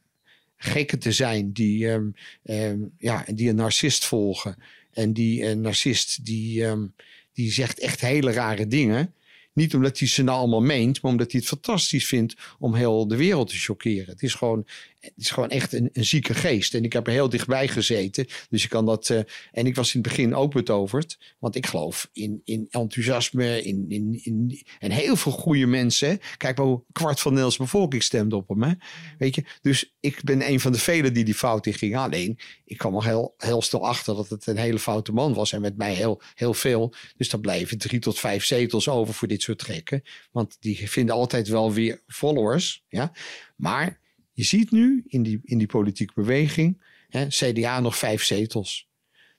gekken 0.56 0.98
te 0.98 1.12
zijn 1.12 1.52
die, 1.52 1.88
um, 1.88 2.14
um, 2.44 2.92
ja, 2.98 3.24
die 3.34 3.48
een 3.48 3.56
narcist 3.56 4.04
volgen. 4.04 4.56
En 4.92 5.12
die 5.12 5.44
een 5.44 5.60
narcist 5.60 6.24
die, 6.24 6.64
um, 6.64 6.94
die 7.32 7.52
zegt 7.52 7.80
echt 7.80 8.00
hele 8.00 8.32
rare 8.32 8.66
dingen. 8.66 9.14
Niet 9.52 9.74
omdat 9.74 9.98
hij 9.98 10.08
ze 10.08 10.22
nou 10.22 10.38
allemaal 10.38 10.62
meent, 10.62 11.02
maar 11.02 11.10
omdat 11.10 11.30
hij 11.30 11.40
het 11.40 11.48
fantastisch 11.48 12.06
vindt 12.06 12.34
om 12.58 12.74
heel 12.74 13.08
de 13.08 13.16
wereld 13.16 13.48
te 13.48 13.56
chockeren. 13.56 14.06
Het 14.06 14.22
is 14.22 14.34
gewoon, 14.34 14.66
het 15.00 15.12
is 15.16 15.30
gewoon 15.30 15.48
echt 15.48 15.72
een, 15.72 15.90
een 15.92 16.04
zieke 16.04 16.34
geest. 16.34 16.74
En 16.74 16.84
ik 16.84 16.92
heb 16.92 17.06
er 17.06 17.12
heel 17.12 17.28
dichtbij 17.28 17.68
gezeten. 17.68 18.26
Dus 18.48 18.64
ik 18.64 18.70
kan 18.70 18.86
dat. 18.86 19.08
Uh, 19.08 19.20
en 19.52 19.66
ik 19.66 19.74
was 19.74 19.94
in 19.94 20.00
het 20.00 20.08
begin 20.08 20.34
ook 20.34 20.52
betoverd. 20.52 21.18
Want 21.38 21.54
ik 21.54 21.66
geloof 21.66 22.08
in, 22.12 22.40
in 22.44 22.66
enthousiasme. 22.70 23.62
In, 23.62 23.84
in, 23.88 24.20
in, 24.22 24.62
en 24.78 24.90
heel 24.90 25.16
veel 25.16 25.32
goede 25.32 25.66
mensen. 25.66 26.20
Kijk 26.36 26.56
maar 26.56 26.66
hoe 26.66 26.82
kwart 26.92 27.20
van 27.20 27.34
de 27.34 27.40
Nederlandse 27.40 27.62
bevolking 27.62 28.02
stemde 28.02 28.36
op 28.36 28.48
hem. 28.48 28.62
Hè? 28.62 28.72
Weet 29.18 29.34
je? 29.34 29.44
Dus 29.60 29.94
ik 30.00 30.24
ben 30.24 30.48
een 30.48 30.60
van 30.60 30.72
de 30.72 30.78
velen 30.78 31.12
die 31.12 31.24
die 31.24 31.34
fout 31.34 31.66
in 31.66 31.74
ging. 31.74 31.96
Alleen, 31.96 32.38
ik 32.64 32.78
kwam 32.78 32.96
er 32.96 33.04
heel, 33.04 33.34
heel 33.36 33.62
snel 33.62 33.86
achter 33.86 34.14
dat 34.14 34.28
het 34.28 34.46
een 34.46 34.56
hele 34.56 34.78
foute 34.78 35.12
man 35.12 35.34
was. 35.34 35.52
En 35.52 35.60
met 35.60 35.76
mij 35.76 35.94
heel, 35.94 36.22
heel 36.34 36.54
veel. 36.54 36.94
Dus 37.16 37.28
dan 37.28 37.40
blijven 37.40 37.78
drie 37.78 38.00
tot 38.00 38.18
vijf 38.18 38.44
zetels 38.44 38.88
over 38.88 39.14
voor 39.14 39.28
dit 39.28 39.42
soort 39.42 39.58
trekken. 39.58 40.02
Want 40.30 40.56
die 40.60 40.90
vinden 40.90 41.14
altijd 41.14 41.48
wel 41.48 41.72
weer 41.72 42.02
followers. 42.06 42.84
Ja? 42.88 43.12
Maar 43.56 44.00
je 44.36 44.44
ziet 44.44 44.70
nu 44.70 45.04
in 45.06 45.22
die, 45.22 45.40
in 45.42 45.58
die 45.58 45.66
politieke 45.66 46.12
beweging, 46.14 46.82
hè, 47.08 47.26
CDA 47.26 47.80
nog 47.80 47.98
vijf 47.98 48.22
zetels. 48.22 48.88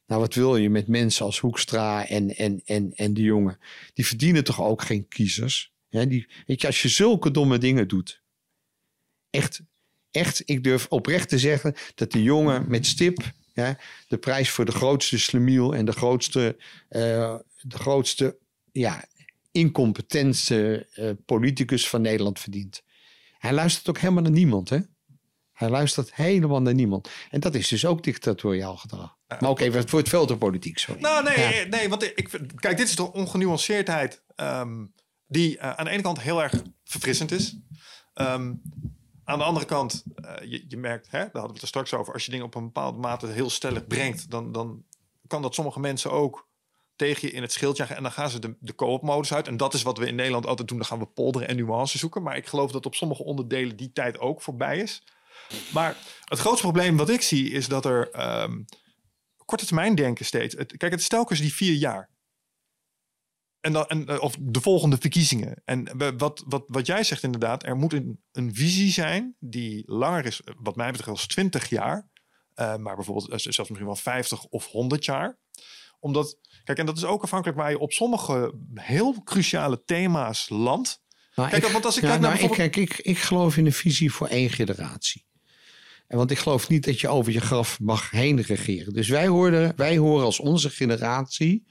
Nou, 0.08 0.22
wat 0.22 0.34
wil 0.34 0.56
je 0.56 0.70
met 0.70 0.88
mensen 0.88 1.26
als 1.26 1.40
Hoekstra 1.40 2.08
en, 2.08 2.36
en, 2.36 2.62
en, 2.66 2.94
en 2.94 3.14
de 3.14 3.22
jongen? 3.22 3.60
Die 3.94 4.06
verdienen 4.06 4.44
toch 4.44 4.62
ook 4.62 4.82
geen 4.82 5.08
kiezers? 5.08 5.72
Hè? 5.90 6.08
Die, 6.08 6.28
weet 6.46 6.62
je, 6.62 6.68
als 6.68 6.82
je 6.82 6.88
zulke 6.88 7.32
domme 7.32 7.58
dingen 7.58 7.88
doet. 7.88 8.22
Echt, 9.30 9.62
echt, 10.12 10.42
ik 10.46 10.64
durf 10.64 10.86
oprecht 10.90 11.30
te 11.30 11.40
zeggen 11.40 11.76
dat 11.96 12.12
de 12.12 12.24
jongen 12.24 12.70
met 12.70 12.86
stip 12.86 13.34
de 14.08 14.18
prijs 14.20 14.50
voor 14.50 14.66
de 14.66 14.72
grootste 14.72 15.20
slemiel 15.20 15.76
en 15.76 15.86
de 15.86 15.92
grootste, 15.92 16.56
uh, 16.90 17.36
de 17.62 17.78
grootste 17.78 18.38
ja, 18.72 19.06
incompetentste 19.52 20.88
uh, 20.96 21.10
politicus 21.26 21.90
van 21.90 22.02
Nederland 22.02 22.40
verdient. 22.40 22.84
Hij 23.38 23.54
luistert 23.54 23.90
ook 23.90 23.98
helemaal 23.98 24.24
naar 24.24 24.32
niemand, 24.32 24.70
hè? 24.70 24.80
Hij 25.54 25.70
luistert 25.70 26.16
helemaal 26.16 26.62
naar 26.62 26.74
niemand. 26.74 27.10
En 27.30 27.40
dat 27.40 27.56
is 27.56 27.68
dus 27.68 27.86
ook 27.86 28.04
dictatoriaal 28.04 28.78
gedrag. 28.78 29.18
Maar 29.28 29.50
ook 29.50 29.60
even 29.60 29.90
voor 29.90 30.00
het 30.00 30.10
filterpolitiek, 30.10 30.78
sorry. 30.78 31.02
Nou, 31.02 31.24
nee, 31.24 31.56
ja. 31.56 31.68
nee 31.68 31.90
want 31.90 32.04
ik, 32.04 32.40
kijk, 32.56 32.78
dit 32.78 32.88
is 32.88 32.96
toch 32.96 33.12
ongenuanceerdheid 33.12 34.24
um, 34.36 34.94
die 35.28 35.56
uh, 35.58 35.74
aan 35.74 35.86
de 35.86 35.92
ene 35.92 36.02
kant 36.02 36.22
heel 36.22 36.44
erg 36.44 36.64
verfrissend 36.84 37.32
is. 37.32 37.58
Um, 38.16 38.62
aan 39.24 39.38
de 39.38 39.44
andere 39.44 39.66
kant, 39.66 40.04
uh, 40.16 40.52
je, 40.52 40.66
je, 40.68 40.78
merkt, 40.78 41.06
hè, 41.06 41.18
daar 41.18 41.30
hadden 41.32 41.48
we 41.48 41.54
het 41.54 41.62
er 41.62 41.68
straks 41.68 41.94
over, 41.94 42.14
als 42.14 42.26
je 42.26 42.32
dingen 42.32 42.46
op 42.46 42.56
een 42.56 42.64
bepaalde 42.64 43.00
mate 43.00 43.28
heel 43.28 43.50
stellig 43.50 43.88
brengt, 43.88 44.32
dan, 44.32 44.52
dan 44.52 44.86
kan 45.28 45.42
dat 45.42 45.54
sommige 45.54 45.80
mensen 45.80 46.12
ook 46.12 46.47
tegen 46.98 47.28
je 47.28 47.34
in 47.34 47.42
het 47.42 47.52
schild 47.52 47.78
jagen. 47.78 47.96
En 47.96 48.04
dan 48.04 48.12
gaan 48.12 48.30
ze 48.30 48.40
de, 48.40 48.56
de 48.60 48.76
co-op-modus 48.76 49.34
uit. 49.34 49.48
En 49.48 49.58
dat 49.58 49.74
is 49.74 49.82
wat 49.82 49.98
we 49.98 50.08
in 50.08 50.16
Nederland 50.16 50.46
altijd 50.46 50.68
doen. 50.68 50.78
Dan 50.78 50.88
gaan 50.88 51.00
we 51.00 51.06
polderen 51.06 51.48
en 51.48 51.56
nuances 51.56 52.00
zoeken. 52.00 52.24
Maar 52.24 52.38
ik 52.38 52.48
geloof 52.48 52.72
dat 52.72 52.86
op 52.86 52.96
sommige 52.96 53.24
onderdelen 53.24 53.76
die 53.76 53.92
tijd 53.92 54.20
ook 54.20 54.42
voorbij 54.42 54.78
is. 54.78 55.04
Maar 55.74 55.98
het 56.26 56.40
grootste 56.40 56.64
probleem 56.64 56.98
wat 56.98 57.10
ik 57.10 57.22
zie 57.22 57.52
is 57.52 57.68
dat 57.68 57.86
er 57.86 58.30
um, 58.44 58.66
korte 59.46 59.66
termijn 59.66 59.96
denken 59.96 60.26
steeds. 60.26 60.56
Kijk, 60.56 60.92
het 60.92 61.30
is 61.30 61.40
die 61.40 61.54
vier 61.54 61.74
jaar. 61.74 62.10
En 63.60 63.74
dan, 63.74 63.88
en, 63.88 64.06
eh, 64.06 64.22
of 64.22 64.36
de 64.40 64.62
volgende 64.62 64.98
verkiezingen. 64.98 65.62
En 65.66 65.98
wat, 66.18 66.44
wat, 66.48 66.64
wat 66.68 66.86
jij 66.86 67.04
zegt 67.04 67.24
inderdaad, 67.24 67.66
er 67.66 67.76
moet 67.76 67.94
een, 67.94 68.56
visie 68.56 68.92
zijn 68.92 69.36
die 69.40 69.84
langer 69.86 70.26
is, 70.26 70.42
wat 70.58 70.76
mij 70.76 70.92
betreft, 70.92 71.10
als 71.10 71.28
20 71.28 71.70
jaar. 71.70 72.10
Uh, 72.56 72.76
maar 72.76 72.96
bijvoorbeeld 72.96 73.30
eh, 73.30 73.38
zelfs 73.38 73.58
misschien 73.58 73.86
wel 73.86 73.96
50 73.96 74.44
of 74.44 74.66
100 74.66 75.06
jaar. 75.06 75.38
Omdat 76.00 76.38
Kijk, 76.68 76.80
en 76.80 76.86
dat 76.86 76.98
is 76.98 77.06
ook 77.06 77.24
afhankelijk 77.24 77.58
waar 77.58 77.70
je 77.70 77.80
op 77.80 77.92
sommige 77.92 78.54
heel 78.74 79.24
cruciale 79.24 79.84
thema's 79.86 80.50
landt. 80.50 81.02
Nou, 81.36 81.50
kijk, 81.50 81.66
ik, 81.66 81.72
want 81.72 81.86
als 81.86 81.98
ik 81.98 82.04
ja, 82.04 82.10
kijk 82.10 82.22
naar 82.22 82.30
nou, 82.30 82.42
bijvoorbeeld... 82.42 82.76
ik, 82.76 82.88
kijk, 82.88 83.00
ik, 83.00 83.06
ik 83.06 83.18
geloof 83.18 83.58
in 83.58 83.66
een 83.66 83.74
visie 83.74 84.12
voor 84.12 84.28
één 84.28 84.50
generatie. 84.50 85.26
En 86.08 86.18
want 86.18 86.32
ik 86.32 86.38
geloof 86.38 86.70
niet 86.70 86.86
dat 86.86 87.00
je 87.00 87.08
over 87.08 87.32
je 87.32 87.42
graf 87.42 87.80
mag 87.80 88.10
heen 88.10 88.42
regeren. 88.42 88.94
Dus 88.94 89.08
wij 89.08 89.28
horen, 89.28 89.74
wij 89.76 89.98
horen 89.98 90.26
als 90.26 90.40
onze 90.40 90.70
generatie 90.70 91.66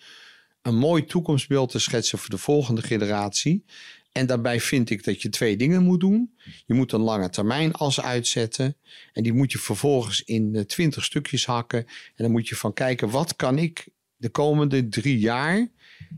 een 0.62 0.76
mooi 0.76 1.04
toekomstbeeld 1.04 1.70
te 1.70 1.78
schetsen 1.78 2.18
voor 2.18 2.30
de 2.30 2.38
volgende 2.38 2.82
generatie. 2.82 3.64
En 4.12 4.26
daarbij 4.26 4.60
vind 4.60 4.90
ik 4.90 5.04
dat 5.04 5.22
je 5.22 5.28
twee 5.28 5.56
dingen 5.56 5.82
moet 5.82 6.00
doen. 6.00 6.36
Je 6.66 6.74
moet 6.74 6.92
een 6.92 7.00
lange 7.00 7.30
termijn 7.30 7.72
as 7.72 8.00
uitzetten. 8.00 8.76
En 9.12 9.22
die 9.22 9.32
moet 9.32 9.52
je 9.52 9.58
vervolgens 9.58 10.22
in 10.22 10.64
twintig 10.66 11.04
stukjes 11.04 11.46
hakken. 11.46 11.78
En 11.86 12.14
dan 12.16 12.30
moet 12.30 12.48
je 12.48 12.56
van 12.56 12.72
kijken, 12.72 13.10
wat 13.10 13.36
kan 13.36 13.58
ik 13.58 13.88
de 14.16 14.28
komende 14.28 14.88
drie 14.88 15.18
jaar 15.18 15.68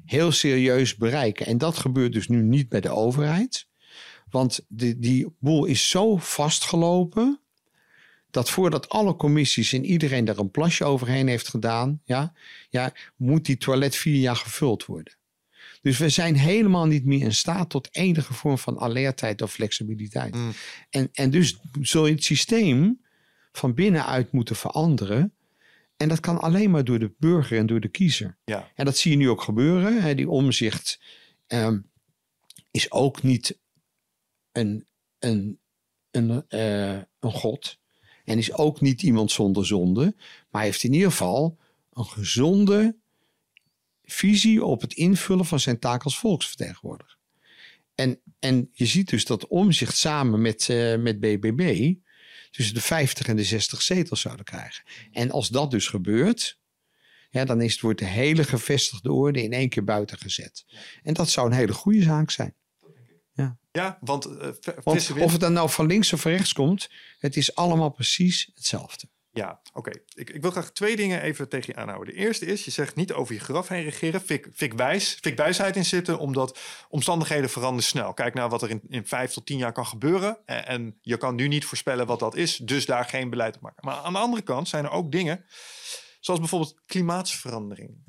heel 0.05 0.32
serieus 0.32 0.96
bereiken. 0.96 1.46
En 1.46 1.59
dat 1.59 1.78
gebeurt 1.78 2.12
dus 2.12 2.28
nu 2.28 2.42
niet 2.42 2.68
bij 2.68 2.80
de 2.80 2.90
overheid. 2.90 3.66
Want 4.30 4.61
de, 4.68 4.99
die 4.99 5.26
boel 5.38 5.64
is 5.64 5.88
zo 5.88 6.16
vastgelopen. 6.16 7.40
Dat 8.30 8.51
voordat 8.51 8.88
alle 8.88 9.16
commissies 9.16 9.72
en 9.72 9.84
iedereen 9.84 10.24
daar 10.24 10.38
een 10.38 10.51
plasje 10.51 10.84
overheen 10.84 11.28
heeft 11.28 11.49
gedaan, 11.49 12.01
ja, 12.05 12.32
ja, 12.70 12.92
moet 13.16 13.44
die 13.44 13.57
toilet 13.57 13.96
vier 13.96 14.20
jaar 14.20 14.36
gevuld 14.36 14.84
worden. 14.84 15.16
Dus 15.82 15.99
we 15.99 16.09
zijn 16.09 16.36
helemaal 16.36 16.86
niet 16.86 17.05
meer 17.05 17.20
in 17.20 17.34
staat 17.34 17.70
tot 17.70 17.88
enige 17.90 18.34
vorm 18.34 18.59
van 18.59 18.78
alertheid 18.78 19.42
of 19.42 19.53
flexibiliteit. 19.53 20.34
Mm. 20.34 20.53
En, 20.90 21.09
en 21.12 21.30
dus 21.30 21.59
zul 21.80 22.07
je 22.07 22.14
het 22.14 22.24
systeem 22.24 23.01
van 23.53 23.74
binnenuit 23.74 24.32
moeten 24.32 24.57
veranderen. 24.57 25.32
En 25.99 26.09
dat 26.09 26.20
kan 26.20 26.40
alleen 26.40 26.70
maar 26.70 26.84
door 26.84 26.99
de 26.99 27.12
burger 27.18 27.59
en 27.59 27.66
door 27.66 27.80
de 27.80 27.88
kiezer. 27.88 28.38
Ja. 28.44 28.70
En 28.74 28.84
dat 28.84 28.96
zie 28.96 29.11
je 29.11 29.16
nu 29.16 29.28
ook 29.30 29.42
gebeuren. 29.42 30.03
Hè. 30.03 30.14
Die 30.14 30.28
omzicht 30.28 31.01
um, 31.46 31.90
is 32.70 32.90
ook 32.90 33.22
niet 33.22 33.59
een, 34.53 34.86
een, 35.18 35.59
een, 36.11 36.44
uh, 36.49 36.92
een 37.20 37.32
god. 37.32 37.78
En 38.24 38.38
is 38.38 38.53
ook 38.53 38.80
niet 38.80 39.03
iemand 39.03 39.30
zonder 39.30 39.66
zonde. 39.66 40.16
Maar 40.51 40.62
heeft 40.62 40.82
in 40.82 40.92
ieder 40.92 41.11
geval 41.11 41.59
een 41.92 42.05
gezonde 42.05 42.96
visie 44.03 44.64
op 44.64 44.80
het 44.80 44.92
invullen 44.92 45.44
van 45.44 45.61
zijn 45.61 45.78
taak 45.78 46.03
als 46.03 46.18
volksvertegenwoordiger. 46.18 47.18
En, 47.94 48.20
en 48.38 48.70
je 48.72 48.86
ziet 48.86 49.09
dus 49.09 49.24
dat 49.24 49.46
omzicht 49.46 49.96
samen 49.96 50.40
met, 50.40 50.68
uh, 50.68 50.96
met 50.96 51.20
BBB 51.20 51.94
tussen 52.51 52.74
de 52.74 52.80
50 52.80 53.26
en 53.26 53.36
de 53.36 53.44
60 53.44 53.82
zetels 53.82 54.20
zouden 54.20 54.44
krijgen. 54.44 54.84
En 55.12 55.30
als 55.30 55.49
dat 55.49 55.70
dus 55.70 55.86
gebeurt, 55.86 56.59
ja, 57.30 57.44
dan 57.44 57.61
is 57.61 57.72
het, 57.72 57.80
wordt 57.80 57.99
de 57.99 58.05
hele 58.05 58.44
gevestigde 58.44 59.12
orde 59.12 59.42
in 59.42 59.53
één 59.53 59.68
keer 59.68 59.84
buiten 59.84 60.18
gezet. 60.18 60.64
En 61.03 61.14
dat 61.14 61.30
zou 61.30 61.46
een 61.46 61.57
hele 61.57 61.72
goede 61.72 62.03
zaak 62.03 62.30
zijn. 62.30 62.55
Ja, 63.32 63.59
ja 63.72 63.99
want, 64.01 64.26
uh, 64.26 64.49
want 64.82 65.12
of 65.12 65.32
het 65.32 65.40
dan 65.40 65.53
nou 65.53 65.70
van 65.70 65.86
links 65.86 66.12
of 66.12 66.20
van 66.20 66.30
rechts 66.30 66.53
komt, 66.53 66.90
het 67.18 67.36
is 67.36 67.55
allemaal 67.55 67.90
precies 67.90 68.51
hetzelfde. 68.55 69.09
Ja, 69.39 69.61
oké. 69.72 69.91
Ik, 70.14 70.30
ik, 70.30 70.43
wil 70.43 70.51
graag 70.51 70.70
twee 70.70 70.97
dingen 70.97 71.22
even 71.22 71.49
tegen 71.49 71.72
je 71.74 71.80
aanhouden. 71.80 72.14
De 72.14 72.20
eerste 72.20 72.47
is, 72.47 72.64
je 72.64 72.70
zegt 72.70 72.97
niet 72.97 73.12
over 73.12 73.34
je 73.34 73.41
graf 73.41 73.68
heen 73.68 73.82
regeren. 73.82 74.20
Fik, 74.20 74.49
fik, 74.55 74.72
wijs, 74.72 75.20
wijsheid 75.34 75.76
in 75.76 75.84
zitten, 75.84 76.18
omdat 76.18 76.59
omstandigheden 76.89 77.51
veranderen 77.51 77.84
snel. 77.84 78.14
Kijk 78.14 78.34
naar 78.34 78.49
wat 78.49 78.62
er 78.62 78.70
in, 78.70 78.82
in 78.89 79.07
vijf 79.07 79.32
tot 79.32 79.47
tien 79.47 79.59
jaar 79.59 79.72
kan 79.72 79.86
gebeuren. 79.86 80.39
En, 80.45 80.66
en, 80.66 80.99
je 81.03 81.16
kan 81.16 81.34
nu 81.34 81.49
niet 81.49 81.64
voorspellen 81.64 82.07
wat 82.07 82.18
dat 82.18 82.36
is, 82.36 82.57
dus 82.57 82.86
daar 82.86 83.05
geen 83.05 83.30
beleid 83.30 83.57
op 83.57 83.62
maken. 83.62 83.86
Maar 83.86 83.97
aan 83.97 84.12
de 84.12 84.18
andere 84.18 84.43
kant 84.43 84.68
zijn 84.68 84.84
er 84.84 84.91
ook 84.91 85.12
dingen, 85.12 85.45
zoals 86.20 86.41
bijvoorbeeld 86.41 86.80
klimaatsverandering. 86.86 88.07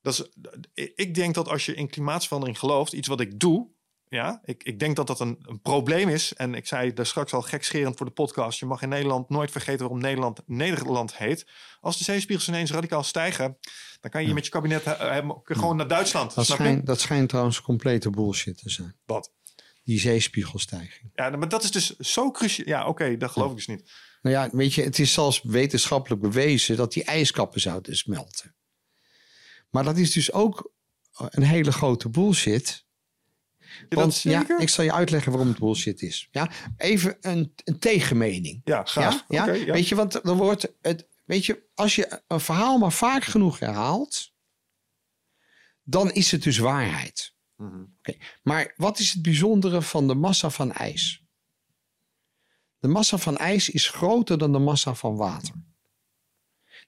Dat 0.00 0.12
is, 0.12 0.92
ik 0.94 1.14
denk 1.14 1.34
dat 1.34 1.48
als 1.48 1.66
je 1.66 1.74
in 1.74 1.88
klimaatsverandering 1.88 2.58
gelooft, 2.58 2.92
iets 2.92 3.08
wat 3.08 3.20
ik 3.20 3.40
doe, 3.40 3.70
ja, 4.08 4.40
ik, 4.44 4.62
ik 4.62 4.78
denk 4.78 4.96
dat 4.96 5.06
dat 5.06 5.20
een, 5.20 5.38
een, 5.42 5.60
probleem 5.60 6.08
is. 6.08 6.34
En 6.34 6.54
ik 6.54 6.66
zei 6.66 6.92
daar 6.92 7.06
straks 7.06 7.32
al 7.32 7.42
gekscherend 7.42 7.96
voor 7.96 8.06
de 8.06 8.12
podcast. 8.12 8.58
Je 8.58 8.66
mag 8.66 8.82
in 8.82 8.88
Nederland 8.88 9.28
nooit 9.28 9.50
vergeten 9.50 9.80
waarom 9.80 10.00
Nederland 10.00 10.40
Nederland 10.46 11.16
heet. 11.16 11.46
Als 11.80 11.98
de 11.98 12.04
zeespiegels 12.04 12.48
ineens 12.48 12.70
radicaal 12.70 13.02
stijgen, 13.02 13.58
dan 14.00 14.10
kan 14.10 14.26
je 14.26 14.34
met 14.34 14.44
je 14.44 14.50
kabinet 14.50 14.82
gewoon 15.44 15.76
naar 15.76 15.88
Duitsland. 15.88 16.34
Dat, 16.34 16.46
schijnt, 16.46 16.86
dat 16.86 17.00
schijnt 17.00 17.28
trouwens 17.28 17.60
complete 17.60 18.10
bullshit 18.10 18.58
te 18.58 18.70
zijn. 18.70 18.96
Wat? 19.06 19.32
Die 19.84 20.00
zeespiegelstijging. 20.00 21.10
Ja, 21.14 21.30
maar 21.30 21.48
dat 21.48 21.62
is 21.62 21.70
dus 21.70 21.96
zo 21.96 22.30
cruciaal. 22.30 22.68
Ja, 22.68 22.86
oké, 22.86 23.16
dat 23.16 23.30
geloof 23.30 23.50
ik 23.50 23.56
dus 23.56 23.66
niet. 23.66 23.90
Nou 24.22 24.36
ja, 24.36 24.48
weet 24.52 24.74
je, 24.74 24.82
het 24.82 24.98
is 24.98 25.12
zelfs 25.12 25.42
wetenschappelijk 25.42 26.20
bewezen 26.20 26.76
dat 26.76 26.92
die 26.92 27.04
ijskappen 27.04 27.60
zouden 27.60 27.96
smelten. 27.96 28.54
Maar 29.70 29.84
dat 29.84 29.96
is 29.96 30.12
dus 30.12 30.32
ook 30.32 30.72
een 31.16 31.42
hele 31.42 31.72
grote 31.72 32.08
bullshit. 32.08 32.85
Ja, 34.22 34.58
ik 34.58 34.68
zal 34.68 34.84
je 34.84 34.92
uitleggen 34.92 35.32
waarom 35.32 35.50
het 35.50 35.58
bullshit 35.58 36.02
is. 36.02 36.28
Ja, 36.30 36.50
even 36.76 37.16
een, 37.20 37.52
een 37.64 37.78
tegenmening. 37.78 38.60
Ja, 38.64 38.84
graag. 38.84 39.24
Ja. 39.28 39.44
Weet 39.46 39.88
je, 39.88 39.94
want 39.94 40.20
dan 40.22 40.36
wordt 40.36 40.74
het. 40.80 41.08
Weet 41.24 41.46
je, 41.46 41.62
als 41.74 41.94
je 41.96 42.22
een 42.28 42.40
verhaal 42.40 42.78
maar 42.78 42.92
vaak 42.92 43.24
genoeg 43.24 43.58
herhaalt, 43.58 44.32
dan 45.82 46.12
is 46.12 46.30
het 46.30 46.42
dus 46.42 46.58
waarheid. 46.58 47.34
Mhm. 47.56 47.84
Maar 48.42 48.74
wat 48.76 48.98
is 48.98 49.12
het 49.12 49.22
bijzondere 49.22 49.82
van 49.82 50.08
de 50.08 50.14
massa 50.14 50.50
van 50.50 50.72
ijs? 50.72 51.24
De 52.78 52.88
massa 52.88 53.18
van 53.18 53.36
ijs 53.36 53.70
is 53.70 53.88
groter 53.88 54.38
dan 54.38 54.52
de 54.52 54.58
massa 54.58 54.94
van 54.94 55.16
water. 55.16 55.54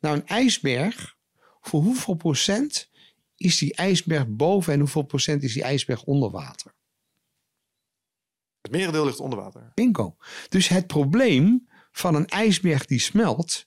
Nou, 0.00 0.16
een 0.16 0.26
ijsberg, 0.26 1.16
voor 1.60 1.82
hoeveel 1.82 2.14
procent 2.14 2.90
is 3.36 3.58
die 3.58 3.74
ijsberg 3.74 4.28
boven 4.28 4.72
en 4.72 4.78
hoeveel 4.78 5.02
procent 5.02 5.42
is 5.42 5.52
die 5.52 5.62
ijsberg 5.62 6.04
onder 6.04 6.30
water? 6.30 6.74
Het 8.62 8.70
merendeel 8.70 9.04
ligt 9.04 9.20
onder 9.20 9.38
water. 9.38 9.72
Bingo. 9.74 10.16
Dus 10.48 10.68
het 10.68 10.86
probleem 10.86 11.68
van 11.92 12.14
een 12.14 12.26
ijsberg 12.26 12.86
die 12.86 13.00
smelt, 13.00 13.66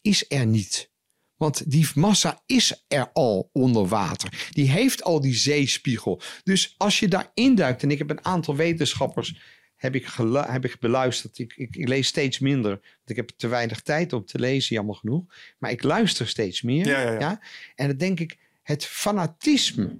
is 0.00 0.24
er 0.28 0.46
niet. 0.46 0.90
Want 1.36 1.70
die 1.70 1.88
massa 1.94 2.42
is 2.46 2.84
er 2.88 3.12
al 3.12 3.50
onder 3.52 3.86
water. 3.86 4.48
Die 4.50 4.70
heeft 4.70 5.02
al 5.02 5.20
die 5.20 5.34
zeespiegel. 5.34 6.20
Dus 6.42 6.74
als 6.76 6.98
je 6.98 7.08
daar 7.08 7.30
induikt, 7.34 7.82
en 7.82 7.90
ik 7.90 7.98
heb 7.98 8.10
een 8.10 8.24
aantal 8.24 8.56
wetenschappers 8.56 9.40
heb 9.76 9.94
ik, 9.94 10.08
heb 10.32 10.64
ik 10.64 10.78
beluisterd. 10.80 11.38
Ik, 11.38 11.52
ik, 11.56 11.76
ik 11.76 11.88
lees 11.88 12.06
steeds 12.06 12.38
minder. 12.38 12.70
Want 12.70 13.10
ik 13.10 13.16
heb 13.16 13.30
te 13.36 13.48
weinig 13.48 13.80
tijd 13.80 14.12
om 14.12 14.24
te 14.24 14.38
lezen, 14.38 14.74
jammer 14.74 14.94
genoeg. 14.94 15.24
Maar 15.58 15.70
ik 15.70 15.82
luister 15.82 16.28
steeds 16.28 16.62
meer. 16.62 16.86
Ja, 16.86 17.00
ja, 17.00 17.18
ja. 17.20 17.40
En 17.74 17.86
dan 17.86 17.96
denk 17.96 18.20
ik, 18.20 18.38
het 18.62 18.84
fanatisme 18.84 19.96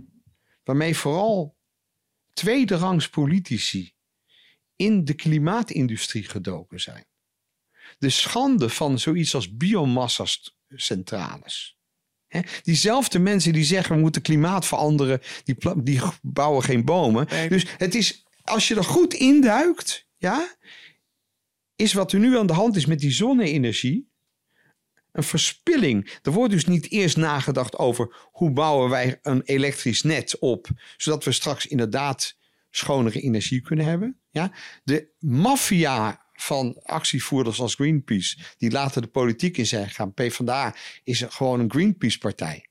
waarmee 0.65 0.97
vooral 0.97 1.57
tweederangs 2.33 3.09
politici 3.09 3.93
in 4.77 5.05
de 5.05 5.15
klimaatindustrie 5.15 6.25
gedoken 6.25 6.81
zijn. 6.81 7.05
De 7.99 8.11
schande 8.11 8.69
van 8.69 8.99
zoiets 8.99 9.35
als 9.35 9.57
biomassa-centrales. 9.57 11.77
Diezelfde 12.63 13.19
mensen 13.19 13.53
die 13.53 13.65
zeggen 13.65 13.95
we 13.95 14.01
moeten 14.01 14.23
klimaat 14.23 14.67
veranderen, 14.67 15.21
die, 15.45 15.57
die 15.83 16.01
bouwen 16.23 16.63
geen 16.63 16.85
bomen. 16.85 17.27
Nee. 17.31 17.49
Dus 17.49 17.67
het 17.77 17.95
is, 17.95 18.25
als 18.43 18.69
je 18.69 18.75
er 18.75 18.85
goed 18.85 19.15
induikt, 19.15 20.07
ja, 20.17 20.57
is 21.77 21.93
wat 21.93 22.13
er 22.13 22.19
nu 22.19 22.39
aan 22.39 22.47
de 22.47 22.53
hand 22.53 22.77
is 22.77 22.87
met 22.87 22.99
die 22.99 23.11
zonne-energie, 23.11 24.11
een 25.13 25.23
verspilling. 25.23 26.19
Er 26.23 26.33
wordt 26.33 26.53
dus 26.53 26.67
niet 26.67 26.91
eerst 26.91 27.17
nagedacht 27.17 27.79
over 27.79 28.29
hoe 28.33 28.51
bouwen 28.51 28.91
wij 28.91 29.19
een 29.23 29.43
elektrisch 29.43 30.03
net 30.03 30.39
op, 30.39 30.69
zodat 30.97 31.25
we 31.25 31.33
straks 31.33 31.67
inderdaad 31.67 32.37
schonere 32.71 33.21
energie 33.21 33.61
kunnen 33.61 33.87
hebben. 33.87 34.21
Ja? 34.33 34.53
De 34.85 35.09
maffia 35.19 36.21
van 36.33 36.81
actievoerders 36.83 37.61
als 37.61 37.75
Greenpeace, 37.75 38.39
die 38.59 38.71
laten 38.71 39.03
de 39.03 39.09
politiek 39.09 39.57
in 39.57 39.67
zijn 39.67 39.91
gaan. 39.91 40.15
PvdA 40.15 40.75
is 41.05 41.25
gewoon 41.29 41.61
een 41.61 41.71
Greenpeace-partij. 41.71 42.67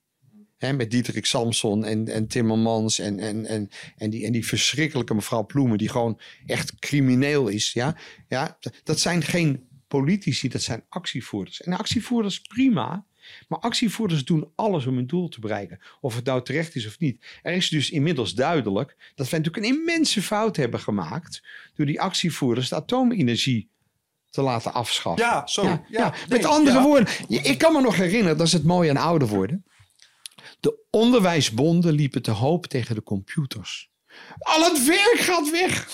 Hè, 0.58 0.74
met 0.74 0.92
Diederik 0.92 1.26
Samson 1.26 1.86
en, 1.86 2.08
en 2.08 2.28
Timmermans 2.28 3.00
en, 3.00 3.20
en, 3.20 3.46
en, 3.46 3.70
en, 3.98 4.10
die, 4.10 4.26
en 4.26 4.32
die 4.32 4.46
verschrikkelijke 4.46 5.14
mevrouw 5.14 5.46
Ploemen, 5.46 5.78
die 5.78 5.90
gewoon 5.90 6.20
echt 6.46 6.80
crimineel 6.80 7.48
is. 7.48 7.74
Ja? 7.74 7.98
Ja, 8.28 8.58
dat 8.84 9.00
zijn 9.00 9.24
geen 9.24 9.68
politici, 9.88 10.48
dat 10.48 10.62
zijn 10.62 10.84
actievoerders. 10.90 11.62
En 11.62 11.74
actievoerders 11.74 12.40
prima, 12.40 13.06
maar 13.48 13.60
actievoerders 13.60 14.26
doen 14.26 14.52
alles 14.56 14.86
om 14.86 14.96
hun 14.96 15.08
doel 15.08 15.30
te 15.30 15.40
bereiken. 15.40 15.80
Of 16.02 16.16
het 16.16 16.26
nou 16.26 16.44
terecht 16.44 16.76
is 16.76 16.88
of 16.88 17.00
niet. 17.00 17.26
Er 17.42 17.54
is 17.54 17.70
dus 17.70 17.90
inmiddels 17.90 18.34
duidelijk 18.34 18.96
dat 19.16 19.30
wij 19.30 19.40
natuurlijk 19.40 19.66
een 19.66 19.78
immense 19.78 20.22
fout 20.22 20.56
hebben 20.56 20.80
gemaakt 20.80 21.44
door 21.76 21.86
die 21.86 22.02
actievoerders 22.02 22.70
de 22.70 22.76
atoomenergie 22.76 23.70
te 24.30 24.42
laten 24.42 24.74
afschaffen. 24.74 25.26
Ja, 25.26 25.48
zo. 25.48 25.64
Ja, 25.64 25.70
Ja, 25.70 25.84
ja, 25.88 26.10
nee, 26.10 26.40
met 26.40 26.46
andere 26.46 26.82
woorden, 26.82 27.08
ik 27.28 27.58
kan 27.58 27.74
me 27.74 27.82
nog 27.82 27.96
herinneren, 27.96 28.38
dat 28.38 28.48
is 28.48 28.54
het 28.54 28.64
mooie 28.64 28.90
aan 28.90 28.98
ouder 28.98 29.28
worden. 29.28 29.66
De 30.60 30.86
onderwijsbonden 30.90 31.94
liepen 31.94 32.22
te 32.22 32.32
hoop 32.32 32.68
tegen 32.68 32.96
de 32.96 33.04
computers. 33.04 33.90
Al 34.40 34.64
het 34.64 34.86
werk 34.86 35.18
gaat 35.20 35.52
weg. 35.52 35.88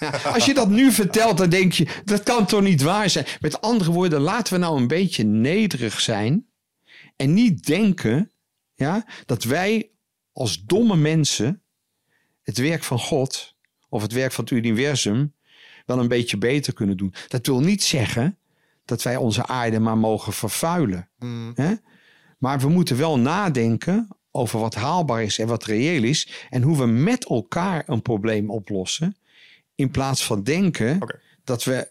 Ja, 0.00 0.10
als 0.10 0.44
je 0.44 0.54
dat 0.54 0.68
nu 0.68 0.92
vertelt, 0.92 1.38
dan 1.38 1.48
denk 1.48 1.72
je, 1.72 1.86
dat 2.04 2.22
kan 2.22 2.46
toch 2.46 2.60
niet 2.60 2.82
waar 2.82 3.10
zijn. 3.10 3.26
Met 3.40 3.60
andere 3.60 3.90
woorden, 3.90 4.20
laten 4.20 4.52
we 4.52 4.58
nou 4.58 4.76
een 4.76 4.86
beetje 4.86 5.24
nederig 5.24 6.00
zijn. 6.00 6.46
En 7.16 7.34
niet 7.34 7.66
denken 7.66 8.30
ja, 8.74 9.06
dat 9.26 9.44
wij 9.44 9.90
als 10.32 10.64
domme 10.64 10.96
mensen 10.96 11.62
het 12.42 12.58
werk 12.58 12.82
van 12.82 12.98
God 12.98 13.56
of 13.88 14.02
het 14.02 14.12
werk 14.12 14.32
van 14.32 14.44
het 14.44 14.52
universum 14.52 15.34
wel 15.86 15.98
een 15.98 16.08
beetje 16.08 16.38
beter 16.38 16.72
kunnen 16.72 16.96
doen. 16.96 17.14
Dat 17.28 17.46
wil 17.46 17.60
niet 17.60 17.82
zeggen 17.82 18.38
dat 18.84 19.02
wij 19.02 19.16
onze 19.16 19.46
aarde 19.46 19.80
maar 19.80 19.98
mogen 19.98 20.32
vervuilen. 20.32 21.08
Mm. 21.18 21.52
Hè? 21.54 21.74
Maar 22.38 22.60
we 22.60 22.68
moeten 22.68 22.96
wel 22.96 23.18
nadenken 23.18 24.08
over 24.30 24.60
wat 24.60 24.74
haalbaar 24.74 25.22
is 25.22 25.38
en 25.38 25.46
wat 25.46 25.64
reëel 25.64 26.02
is. 26.02 26.46
En 26.50 26.62
hoe 26.62 26.78
we 26.78 26.86
met 26.86 27.28
elkaar 27.28 27.82
een 27.86 28.02
probleem 28.02 28.50
oplossen. 28.50 29.16
In 29.74 29.90
plaats 29.90 30.24
van 30.24 30.42
denken 30.42 30.98
dat 31.44 31.64
we 31.64 31.90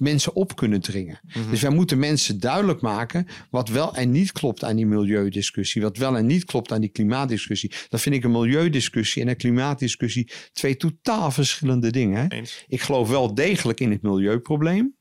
mensen 0.00 0.34
op 0.34 0.56
kunnen 0.56 0.80
dringen. 0.80 1.20
Dus 1.50 1.60
wij 1.60 1.70
moeten 1.70 1.98
mensen 1.98 2.40
duidelijk 2.40 2.80
maken 2.80 3.26
wat 3.50 3.68
wel 3.68 3.94
en 3.94 4.10
niet 4.10 4.32
klopt 4.32 4.64
aan 4.64 4.76
die 4.76 4.86
milieudiscussie. 4.86 5.82
Wat 5.82 5.96
wel 5.96 6.16
en 6.16 6.26
niet 6.26 6.44
klopt 6.44 6.72
aan 6.72 6.80
die 6.80 6.90
klimaatdiscussie. 6.90 7.72
Dan 7.88 8.00
vind 8.00 8.14
ik 8.14 8.24
een 8.24 8.30
milieudiscussie 8.30 9.22
en 9.22 9.28
een 9.28 9.36
klimaatdiscussie 9.36 10.30
twee 10.52 10.76
totaal 10.76 11.30
verschillende 11.30 11.90
dingen. 11.90 12.30
Eens. 12.30 12.64
Ik 12.68 12.80
geloof 12.80 13.08
wel 13.08 13.34
degelijk 13.34 13.80
in 13.80 13.90
het 13.90 14.02
milieuprobleem. 14.02 14.96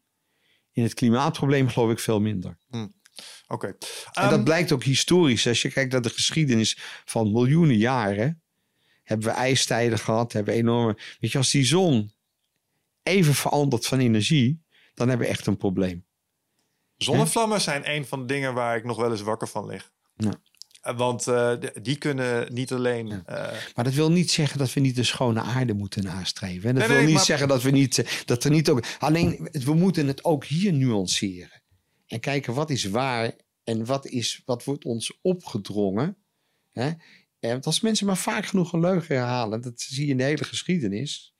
In 0.72 0.84
het 0.84 0.94
klimaatprobleem 0.94 1.70
geloof 1.70 1.92
ik 1.92 2.00
veel 2.00 2.20
minder. 2.20 2.58
Oké. 3.48 3.68
En 3.68 3.76
Ehm, 4.12 4.30
dat 4.30 4.44
blijkt 4.44 4.72
ook 4.72 4.84
historisch. 4.84 5.48
Als 5.48 5.62
je 5.62 5.72
kijkt 5.72 5.92
naar 5.92 6.02
de 6.02 6.10
geschiedenis 6.10 6.78
van 7.06 7.32
miljoenen 7.32 7.78
jaren. 7.78 8.42
Hebben 9.04 9.28
we 9.28 9.34
ijstijden 9.34 10.00
gehad. 10.00 10.34
Hebben 10.34 10.54
we 10.54 10.60
enorme. 10.60 10.98
Weet 11.20 11.32
je, 11.32 11.38
als 11.38 11.52
die 11.52 11.66
zon 11.66 12.12
even 13.04 13.34
verandert 13.34 13.86
van 13.86 14.00
energie. 14.00 14.62
dan 14.94 15.10
hebben 15.10 15.28
we 15.28 15.34
echt 15.34 15.48
een 15.48 15.58
probleem. 15.58 16.06
Zonnevlammen 16.98 17.62
zijn 17.62 17.90
een 17.90 18.06
van 18.06 18.20
de 18.20 18.26
dingen 18.34 18.54
waar 18.54 18.76
ik 18.78 18.84
nog 18.84 18.98
wel 18.98 19.12
eens 19.12 19.22
wakker 19.22 19.48
van 19.48 19.66
lig. 19.66 19.92
Ja. 20.16 20.34
Eh, 20.82 20.98
Want 20.98 21.28
eh, 21.28 21.54
die 21.82 21.98
kunnen 21.98 22.54
niet 22.54 22.72
alleen. 22.72 23.12
eh, 23.26 23.36
Maar 23.76 23.84
dat 23.84 23.94
wil 23.94 24.12
niet 24.12 24.32
zeggen 24.32 24.58
dat 24.58 24.74
we 24.74 24.80
niet 24.80 24.96
de 24.96 25.04
schone 25.04 25.42
aarde 25.42 25.74
moeten 25.74 26.04
nastreven. 26.04 26.68
hè. 26.68 26.74
Dat 26.74 26.76
Nee, 26.76 26.88
wil 26.88 26.98
nee, 26.98 27.06
niet 27.06 27.16
maar- 27.16 27.26
zeggen 27.26 27.48
dat 27.48 27.62
we 27.62 27.72
niet. 27.72 28.24
dat 28.26 28.44
er 28.44 28.52
niet 28.52 28.70
ook. 28.70 28.84
Alleen 29.00 29.50
we 29.52 29.74
moeten 29.74 30.08
het 30.08 30.24
ook 30.24 30.46
hier 30.46 30.74
nuanceren. 30.74 31.62
En 32.08 32.20
kijken 32.20 32.54
wat 32.54 32.70
is 32.70 32.84
waar 32.84 33.32
en 33.64 33.86
wat, 33.86 34.06
is, 34.08 34.42
wat 34.46 34.64
wordt 34.64 34.86
ons 34.86 35.20
opgedrongen. 35.22 36.18
Hè? 36.72 36.92
En 37.40 37.50
want 37.50 37.66
als 37.66 37.82
mensen 37.82 38.06
maar 38.06 38.18
vaak 38.18 38.46
genoeg 38.46 38.74
een 38.74 38.80
leugen 38.80 39.16
herhalen, 39.16 39.62
dat 39.62 39.82
zie 39.82 40.06
je 40.06 40.12
in 40.12 40.18
de 40.18 40.24
hele 40.24 40.44
geschiedenis. 40.44 41.33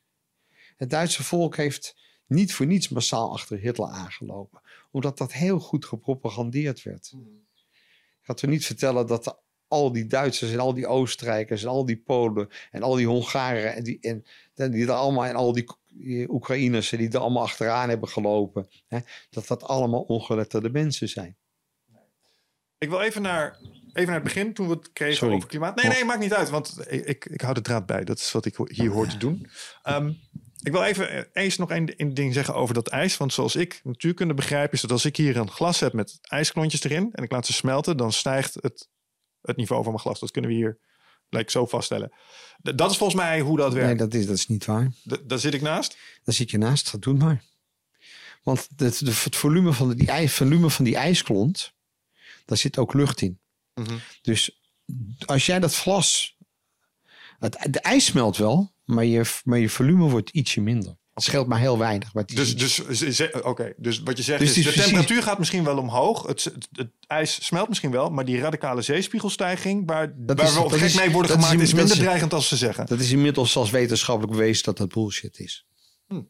Het 0.78 0.90
Duitse 0.90 1.24
volk 1.24 1.56
heeft 1.56 1.96
niet 2.26 2.54
voor 2.54 2.66
niets 2.66 2.90
massaal 2.90 3.32
achter 3.32 3.58
Hitler 3.60 3.88
aangelopen, 3.90 4.62
omdat 4.92 5.18
dat 5.18 5.34
heel 5.34 5.60
goed 5.60 5.86
gepropagandeerd 5.86 6.84
werd. 6.84 7.14
Ik 7.16 8.22
ga 8.22 8.36
er 8.36 8.48
niet 8.48 8.66
vertellen 8.66 9.08
dat 9.08 9.24
de- 9.24 9.42
al 9.68 9.92
die 9.92 10.06
Duitsers 10.08 10.52
en 10.52 10.60
al 10.60 10.74
die 10.74 10.88
Oostenrijkers 10.88 11.64
en 11.64 11.70
al 11.70 11.86
die 11.86 11.98
Polen 11.98 12.48
en 12.72 12.84
al 12.84 12.96
die 12.96 13.08
Hongaren 13.08 13.74
en 13.76 13.84
die, 13.84 13.98
en, 14.02 14.26
en 14.56 14.72
die 14.72 14.84
er 14.86 14.92
allemaal 14.92 15.26
en 15.26 15.36
al 15.36 15.54
die, 15.54 15.66
Oekraïners 16.30 16.90
die 16.90 17.10
er 17.10 17.18
allemaal 17.20 17.44
achteraan 17.44 17.90
hebben 17.90 18.10
gelopen, 18.10 18.68
hè, 18.88 19.00
dat 19.30 19.48
dat 19.48 19.64
allemaal 19.64 20.02
ongeletterde 20.02 20.70
mensen 20.70 21.10
zijn. 21.10 21.38
Ik 22.78 22.90
wil 22.90 23.02
even 23.02 23.22
naar, 23.22 23.58
even 23.94 24.06
naar 24.06 24.14
het 24.14 24.24
begin 24.24 24.54
toen 24.54 24.68
we 24.68 24.74
het 24.74 24.92
kregen 24.94 25.16
Sorry. 25.16 25.36
over 25.36 25.48
klimaat. 25.48 25.76
Nee, 25.76 25.92
nee, 25.92 26.06
maakt 26.06 26.20
niet 26.20 26.34
uit, 26.34 26.50
want 26.50 26.78
ik, 26.88 27.06
ik, 27.06 27.26
ik 27.26 27.42
hou 27.42 27.54
de 27.54 27.62
draad 27.62 27.86
bij. 27.86 28.04
Dat 28.04 28.18
is 28.20 28.32
wat 28.32 28.46
ik 28.46 28.58
hier 28.66 28.90
hoor 28.92 29.08
te 29.08 29.18
doen. 29.18 29.50
Ehm, 29.84 30.14
ik 30.64 30.72
wil 30.72 30.84
even 30.84 31.10
eh, 31.10 31.44
eens 31.44 31.58
nog 31.58 31.72
één 31.72 32.14
ding 32.14 32.34
zeggen 32.34 32.56
over 32.56 32.74
dat 32.74 32.88
ijs. 32.88 33.18
Want 33.18 33.34
zoals 33.34 33.56
ik 33.56 33.82
natuurkunde 33.84 34.34
begrijp, 34.34 34.74
is 34.74 34.82
dat 34.82 34.92
als 34.92 35.06
ik 35.06 35.16
hier 35.16 35.38
een 35.38 35.52
glas 35.52 35.80
heb 35.80 35.94
met 35.94 36.18
ijsklontjes 36.22 36.84
erin 36.84 37.10
en 37.14 37.24
ik 37.24 37.32
laat 37.32 37.46
ze 37.46 37.54
smelten, 37.54 37.98
dan 37.98 38.12
stijgt 38.12 38.54
het, 38.54 38.90
het 39.42 39.58
niveau 39.58 39.82
van 39.84 39.92
mijn 39.92 40.04
glas. 40.04 40.20
Dat 40.20 40.32
kunnen 40.32 40.52
we 40.52 40.58
hier 40.58 40.78
lijkt 41.30 41.52
zo 41.52 41.66
vaststellen. 41.66 42.12
D- 42.62 42.78
dat 42.78 42.92
is 42.92 42.98
volgens 42.98 43.22
mij 43.22 43.40
hoe 43.40 43.58
dat 43.58 43.74
werkt. 43.74 43.88
Nee, 43.88 43.98
dat 43.98 44.14
is, 44.14 44.26
dat 44.26 44.36
is 44.36 44.48
niet 44.48 44.66
waar. 44.66 44.92
D- 45.08 45.22
daar 45.30 45.40
zit 45.40 45.54
ik 45.54 45.62
naast. 45.62 45.98
Daar 46.24 46.36
zit 46.36 46.52
je 46.52 46.58
naast, 46.58 46.92
dat 46.92 47.02
doe 47.02 47.14
maar. 47.14 47.44
Want 48.44 48.70
het, 48.76 49.00
het 49.00 49.36
volume, 49.36 49.74
van 49.74 49.90
de, 49.90 49.96
die 49.96 50.08
ijs, 50.08 50.34
volume 50.34 50.70
van 50.70 50.86
die 50.86 50.96
ijsklont, 50.96 51.74
daar 52.46 52.58
zit 52.58 52.78
ook 52.78 52.94
lucht 52.94 53.22
in. 53.22 53.40
Mhm. 53.74 53.96
Dus 54.22 54.62
als 55.26 55.46
jij 55.46 55.60
dat 55.60 55.76
glas. 55.76 56.38
Het, 57.52 57.68
de 57.74 57.80
ijs 57.80 58.06
smelt 58.06 58.38
wel, 58.38 58.74
maar 58.86 59.06
je, 59.06 59.42
maar 59.44 59.60
je 59.60 59.70
volume 59.70 60.10
wordt 60.10 60.30
ietsje 60.30 60.62
minder. 60.62 60.98
Het 61.14 61.24
scheelt 61.24 61.48
maar 61.48 61.60
heel 61.60 61.78
weinig. 61.78 62.12
Dus, 62.12 62.58
dus, 62.58 63.22
oké, 63.42 63.74
dus 63.78 64.00
wat 64.00 64.18
je 64.18 64.24
zegt 64.24 64.40
Dus 64.40 64.58
is, 64.58 64.66
de 64.66 64.72
temperatuur 64.82 65.24
gaat 65.24 65.40
misschien 65.40 65.64
wel 65.64 65.78
omhoog. 65.78 66.28
Het, 66.28 66.44
het, 66.44 66.68
het 66.72 66.90
ijs 67.08 67.46
smelt 67.46 67.68
misschien 67.70 67.92
wel, 67.92 68.10
maar 68.10 68.26
die 68.26 68.40
radicale 68.40 68.82
zeespiegelstijging, 68.82 69.88
waar, 69.88 70.14
Dat 70.18 70.38
waar 70.38 70.48
is- 70.48 70.54
we 70.54 70.60
op 70.60 70.72
gek 70.72 70.96
mee 70.96 71.12
worden 71.12 71.38
is 71.38 71.44
gemaakt, 71.46 71.62
is, 71.62 71.74
minder 71.74 71.98
dreigend 71.98 72.34
als 72.34 72.48
ze 72.48 72.58
zeggen. 72.58 72.86
Dat 72.86 73.00
is 73.00 73.12
inmiddels 73.12 73.52
zelfs 73.52 73.70
wetenschappelijk 73.72 74.32
bewezen 74.38 74.64
dat 74.64 74.78
dat 74.78 74.94
bullshit 74.94 75.40
is. 75.40 75.66
Hm. 76.08 76.22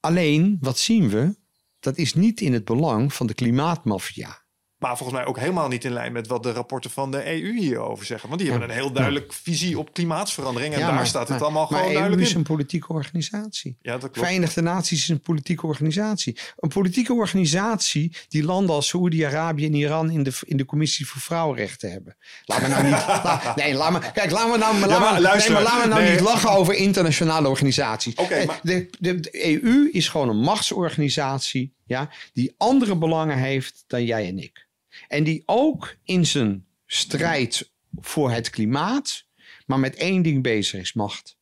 Alleen, 0.00 0.56
wat 0.60 0.78
zien 0.78 1.08
we? 1.08 1.36
Dat 1.80 1.96
is 1.96 2.14
niet 2.14 2.40
in 2.40 2.52
het 2.52 2.64
belang 2.64 3.12
van 3.14 3.26
de 3.26 3.34
klimaatmafia. 3.34 4.44
Maar 4.86 4.96
volgens 4.96 5.18
mij 5.18 5.26
ook 5.28 5.38
helemaal 5.38 5.68
niet 5.68 5.84
in 5.84 5.92
lijn 5.92 6.12
met 6.12 6.26
wat 6.26 6.42
de 6.42 6.52
rapporten 6.52 6.90
van 6.90 7.10
de 7.10 7.26
EU 7.42 7.58
hierover 7.58 8.06
zeggen. 8.06 8.28
Want 8.28 8.40
die 8.40 8.50
hebben 8.50 8.68
een 8.68 8.74
heel 8.74 8.92
duidelijk 8.92 9.32
visie 9.32 9.78
op 9.78 9.92
klimaatsverandering. 9.92 10.72
En 10.74 10.80
Ja, 10.80 10.86
daar 10.86 10.94
maar- 10.94 11.06
staat 11.06 11.20
het 11.28 11.30
maar- 11.30 11.40
allemaal 11.40 11.66
gewoon 11.66 11.80
maar 11.82 11.90
EU 11.90 11.96
duidelijk 11.98 12.26
is 12.26 12.32
in. 12.32 12.38
een 12.38 12.42
politieke 12.44 12.88
organisatie. 12.92 13.76
Ja, 13.82 13.92
dat 13.98 14.00
klopt. 14.10 14.18
Verenigde 14.28 14.60
Naties 14.62 15.00
is 15.02 15.08
een 15.08 15.20
politieke 15.20 15.66
organisatie. 15.66 16.38
Een 16.56 16.68
politieke 16.68 17.14
organisatie 17.14 18.16
die 18.28 18.44
landen 18.44 18.74
als 18.74 18.88
Saoedi-Arabië 18.88 19.66
en 19.66 19.74
Iran 19.74 20.10
in 20.10 20.22
de, 20.22 20.32
in 20.46 20.56
de 20.56 20.64
Commissie 20.64 21.06
voor 21.08 21.20
Vrouwenrechten 21.20 21.90
hebben. 21.90 22.16
Laat 22.44 22.60
me 22.62 22.68
nou 22.68 22.82
niet. 22.82 22.92
la- 23.24 23.52
nee, 23.56 23.74
laat 23.74 23.92
me. 23.92 23.98
Kijk, 24.12 24.30
laat 24.30 24.50
me 24.50 24.58
nou, 24.58 24.78
laat 24.86 25.00
maar 25.00 25.20
luister, 25.20 25.52
nee, 25.52 25.62
maar 25.62 25.72
laat 25.72 25.82
me 25.84 25.88
nou 25.90 26.02
nee. 26.02 26.10
niet 26.10 26.20
lachen 26.20 26.50
over 26.50 26.74
internationale 26.74 27.48
organisaties. 27.48 28.14
Maar- 28.14 28.60
de, 28.62 28.88
de, 28.98 29.20
de 29.20 29.62
EU 29.62 29.88
is 29.92 30.08
gewoon 30.08 30.28
een 30.28 30.40
machtsorganisatie 30.40 31.74
ja, 31.86 32.10
die 32.32 32.54
andere 32.56 32.96
belangen 32.96 33.38
heeft 33.38 33.84
dan 33.86 34.04
jij 34.04 34.26
en 34.28 34.38
ik. 34.38 34.64
En 35.08 35.24
die 35.24 35.42
ook 35.46 35.96
in 36.02 36.26
zijn 36.26 36.66
strijd 36.86 37.72
voor 38.00 38.30
het 38.30 38.50
klimaat, 38.50 39.26
maar 39.66 39.78
met 39.78 39.94
één 39.94 40.22
ding 40.22 40.42
bezig 40.42 40.80
is: 40.80 40.92
macht. 40.92 41.36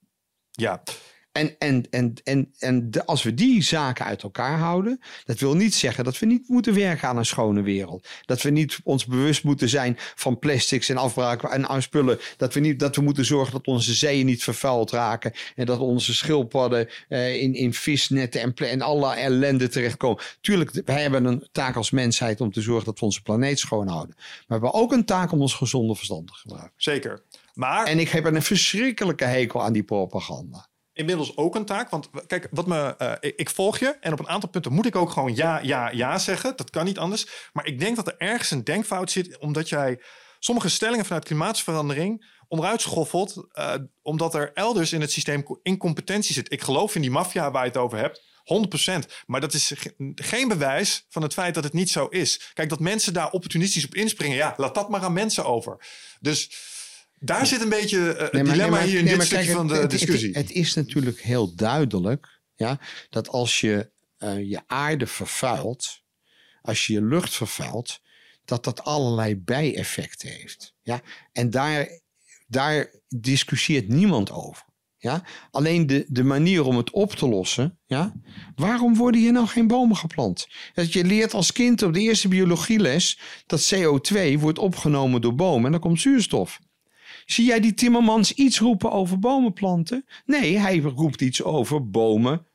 Ja, 0.50 0.82
En, 1.34 1.54
en, 1.58 1.86
en, 1.90 2.14
en, 2.24 2.52
en 2.58 2.90
de- 2.90 3.06
als 3.06 3.22
we 3.22 3.34
die 3.34 3.62
zaken 3.62 4.04
uit 4.04 4.22
elkaar 4.22 4.58
houden, 4.58 5.00
dat 5.24 5.38
wil 5.38 5.54
niet 5.54 5.74
zeggen 5.74 6.04
dat 6.04 6.18
we 6.18 6.26
niet 6.26 6.48
moeten 6.48 6.74
werken 6.74 7.08
aan 7.08 7.16
een 7.16 7.24
schone 7.26 7.62
wereld. 7.62 8.08
Dat 8.26 8.42
we 8.42 8.50
niet 8.50 8.78
ons 8.84 9.06
bewust 9.06 9.44
moeten 9.44 9.68
zijn 9.68 9.96
van 9.98 10.38
plastics 10.38 10.88
en 10.88 10.96
afbraken 10.96 11.50
en 11.50 11.68
aan 11.68 11.82
spullen. 11.82 12.18
Dat 12.36 12.54
we, 12.54 12.60
niet, 12.60 12.78
dat 12.80 12.96
we 12.96 13.02
moeten 13.02 13.24
zorgen 13.24 13.52
dat 13.52 13.66
onze 13.66 13.94
zeeën 13.94 14.26
niet 14.26 14.42
vervuild 14.42 14.90
raken. 14.90 15.32
En 15.56 15.66
dat 15.66 15.78
onze 15.78 16.14
schildpadden 16.14 16.88
eh, 17.08 17.42
in, 17.42 17.54
in 17.54 17.74
visnetten 17.74 18.40
en, 18.40 18.54
en 18.54 18.80
alle 18.80 19.14
ellende 19.14 19.68
terechtkomen. 19.68 20.22
Tuurlijk, 20.40 20.70
wij 20.84 21.02
hebben 21.02 21.24
een 21.24 21.48
taak 21.52 21.76
als 21.76 21.90
mensheid 21.90 22.40
om 22.40 22.52
te 22.52 22.60
zorgen 22.60 22.84
dat 22.84 22.98
we 22.98 23.04
onze 23.04 23.22
planeet 23.22 23.58
schoon 23.58 23.88
houden. 23.88 24.14
Maar 24.16 24.26
we 24.46 24.52
hebben 24.66 24.74
ook 24.74 24.92
een 24.92 25.04
taak 25.04 25.32
om 25.32 25.40
ons 25.40 25.54
gezonde 25.54 25.94
verstand 25.94 26.26
te 26.26 26.32
gebruiken. 26.34 26.72
zeker. 26.76 27.22
Maar 27.54 27.86
En 27.86 27.98
ik 27.98 28.08
heb 28.08 28.24
een 28.24 28.42
verschrikkelijke 28.42 29.24
hekel 29.24 29.62
aan 29.62 29.72
die 29.72 29.82
propaganda. 29.82 30.66
Inmiddels 30.94 31.36
ook 31.36 31.54
een 31.54 31.64
taak. 31.64 31.90
Want 31.90 32.10
kijk, 32.26 32.48
wat 32.50 32.66
me, 32.66 32.96
eh, 32.96 33.32
ik, 33.36 33.50
volg 33.50 33.78
je. 33.78 33.96
En 34.00 34.12
op 34.12 34.18
een 34.18 34.28
aantal 34.28 34.48
punten 34.48 34.72
moet 34.72 34.86
ik 34.86 34.96
ook 34.96 35.10
gewoon 35.10 35.34
ja, 35.34 35.58
ja, 35.62 35.90
ja 35.90 36.18
zeggen. 36.18 36.56
Dat 36.56 36.70
kan 36.70 36.84
niet 36.84 36.98
anders. 36.98 37.26
Maar 37.52 37.66
ik 37.66 37.78
denk 37.78 37.96
dat 37.96 38.06
er 38.06 38.14
ergens 38.18 38.50
een 38.50 38.64
denkfout 38.64 39.10
zit. 39.10 39.38
Omdat 39.38 39.68
jij 39.68 40.00
sommige 40.38 40.68
stellingen 40.68 41.04
vanuit 41.04 41.24
klimaatsverandering 41.24 42.32
onderuit 42.48 42.80
schoffelt. 42.80 43.46
eh, 43.52 43.74
omdat 44.02 44.34
er 44.34 44.50
elders 44.52 44.92
in 44.92 45.00
het 45.00 45.12
systeem 45.12 45.42
co- 45.42 45.60
incompetentie 45.62 46.34
zit. 46.34 46.52
Ik 46.52 46.62
geloof 46.62 46.94
in 46.94 47.00
die 47.00 47.10
maffia 47.10 47.50
waar 47.50 47.62
je 47.62 47.68
het 47.68 47.78
over 47.78 47.98
hebt. 47.98 48.22
100%. 48.44 49.06
Maar 49.26 49.40
dat 49.40 49.52
is 49.54 49.72
ge- 49.74 50.12
geen 50.14 50.48
bewijs 50.48 51.06
van 51.08 51.22
het 51.22 51.32
feit 51.32 51.54
dat 51.54 51.64
het 51.64 51.72
niet 51.72 51.90
zo 51.90 52.06
is. 52.06 52.50
Kijk, 52.54 52.68
dat 52.68 52.80
mensen 52.80 53.12
daar 53.12 53.30
opportunistisch 53.30 53.84
op 53.84 53.94
inspringen. 53.94 54.36
Ja, 54.36 54.54
laat 54.56 54.74
dat 54.74 54.88
maar 54.88 55.02
aan 55.02 55.12
mensen 55.12 55.44
over. 55.44 55.86
Dus 56.20 56.50
daar 57.18 57.46
zit 57.46 57.60
een 57.60 57.68
beetje 57.68 58.12
eh, 58.12 58.22
het 58.22 58.32
Nee, 58.32 58.42
maar- 58.42 58.52
dilemma 58.52 58.76
nee, 58.76 58.80
maar- 58.80 58.80
hier 58.82 58.98
in 58.98 59.04
nee, 59.04 59.14
dit 59.16 59.26
stukje 59.26 59.44
kijk, 59.44 59.56
van 59.56 59.68
de 59.68 59.74
het- 59.74 59.90
discussie. 59.90 60.28
Het, 60.28 60.36
het 60.36 60.50
is 60.50 60.74
natuurlijk 60.74 61.20
heel 61.20 61.54
duidelijk 61.54 62.40
ja, 62.54 62.80
dat 63.10 63.28
als 63.28 63.60
je 63.60 63.90
eh, 64.18 64.50
je 64.50 64.60
aarde 64.66 65.06
vervuilt, 65.06 66.00
als 66.62 66.86
je 66.86 66.92
je 66.92 67.02
lucht 67.02 67.34
vervuilt, 67.34 68.00
dat 68.44 68.64
dat 68.64 68.84
allerlei 68.84 69.36
bijeffecten 69.36 70.28
heeft. 70.28 70.74
Ja? 70.82 71.00
En 71.32 71.50
daar, 71.50 72.00
daar 72.46 72.90
discussieert 73.08 73.88
niemand 73.88 74.30
over. 74.30 74.64
Ja? 74.98 75.24
Alleen 75.50 75.86
de, 75.86 76.04
de 76.08 76.22
manier 76.24 76.64
om 76.64 76.76
het 76.76 76.90
op 76.90 77.12
te 77.14 77.28
lossen. 77.28 77.78
Ja? 77.86 78.14
Waarom 78.54 78.96
worden 78.96 79.20
hier 79.20 79.32
nou 79.32 79.46
geen 79.46 79.66
bomen 79.66 79.96
geplant? 79.96 80.46
Dat 80.74 80.92
je 80.92 81.04
leert 81.04 81.34
als 81.34 81.52
kind 81.52 81.82
op 81.82 81.92
de 81.92 82.00
eerste 82.00 82.28
biologieles 82.28 83.18
dat 83.46 83.74
CO2 83.74 84.38
wordt 84.38 84.58
opgenomen 84.58 85.20
door 85.20 85.34
bomen 85.34 85.64
en 85.64 85.70
dan 85.70 85.80
komt 85.80 86.00
zuurstof. 86.00 86.58
Zie 87.26 87.44
jij 87.44 87.60
die 87.60 87.74
Timmermans 87.74 88.32
iets 88.32 88.58
roepen 88.58 88.92
over 88.92 89.18
bomen 89.18 89.52
planten? 89.52 90.04
Nee, 90.24 90.58
hij 90.58 90.78
roept 90.78 91.20
iets 91.20 91.42
over 91.42 91.90
bomen 91.90 92.46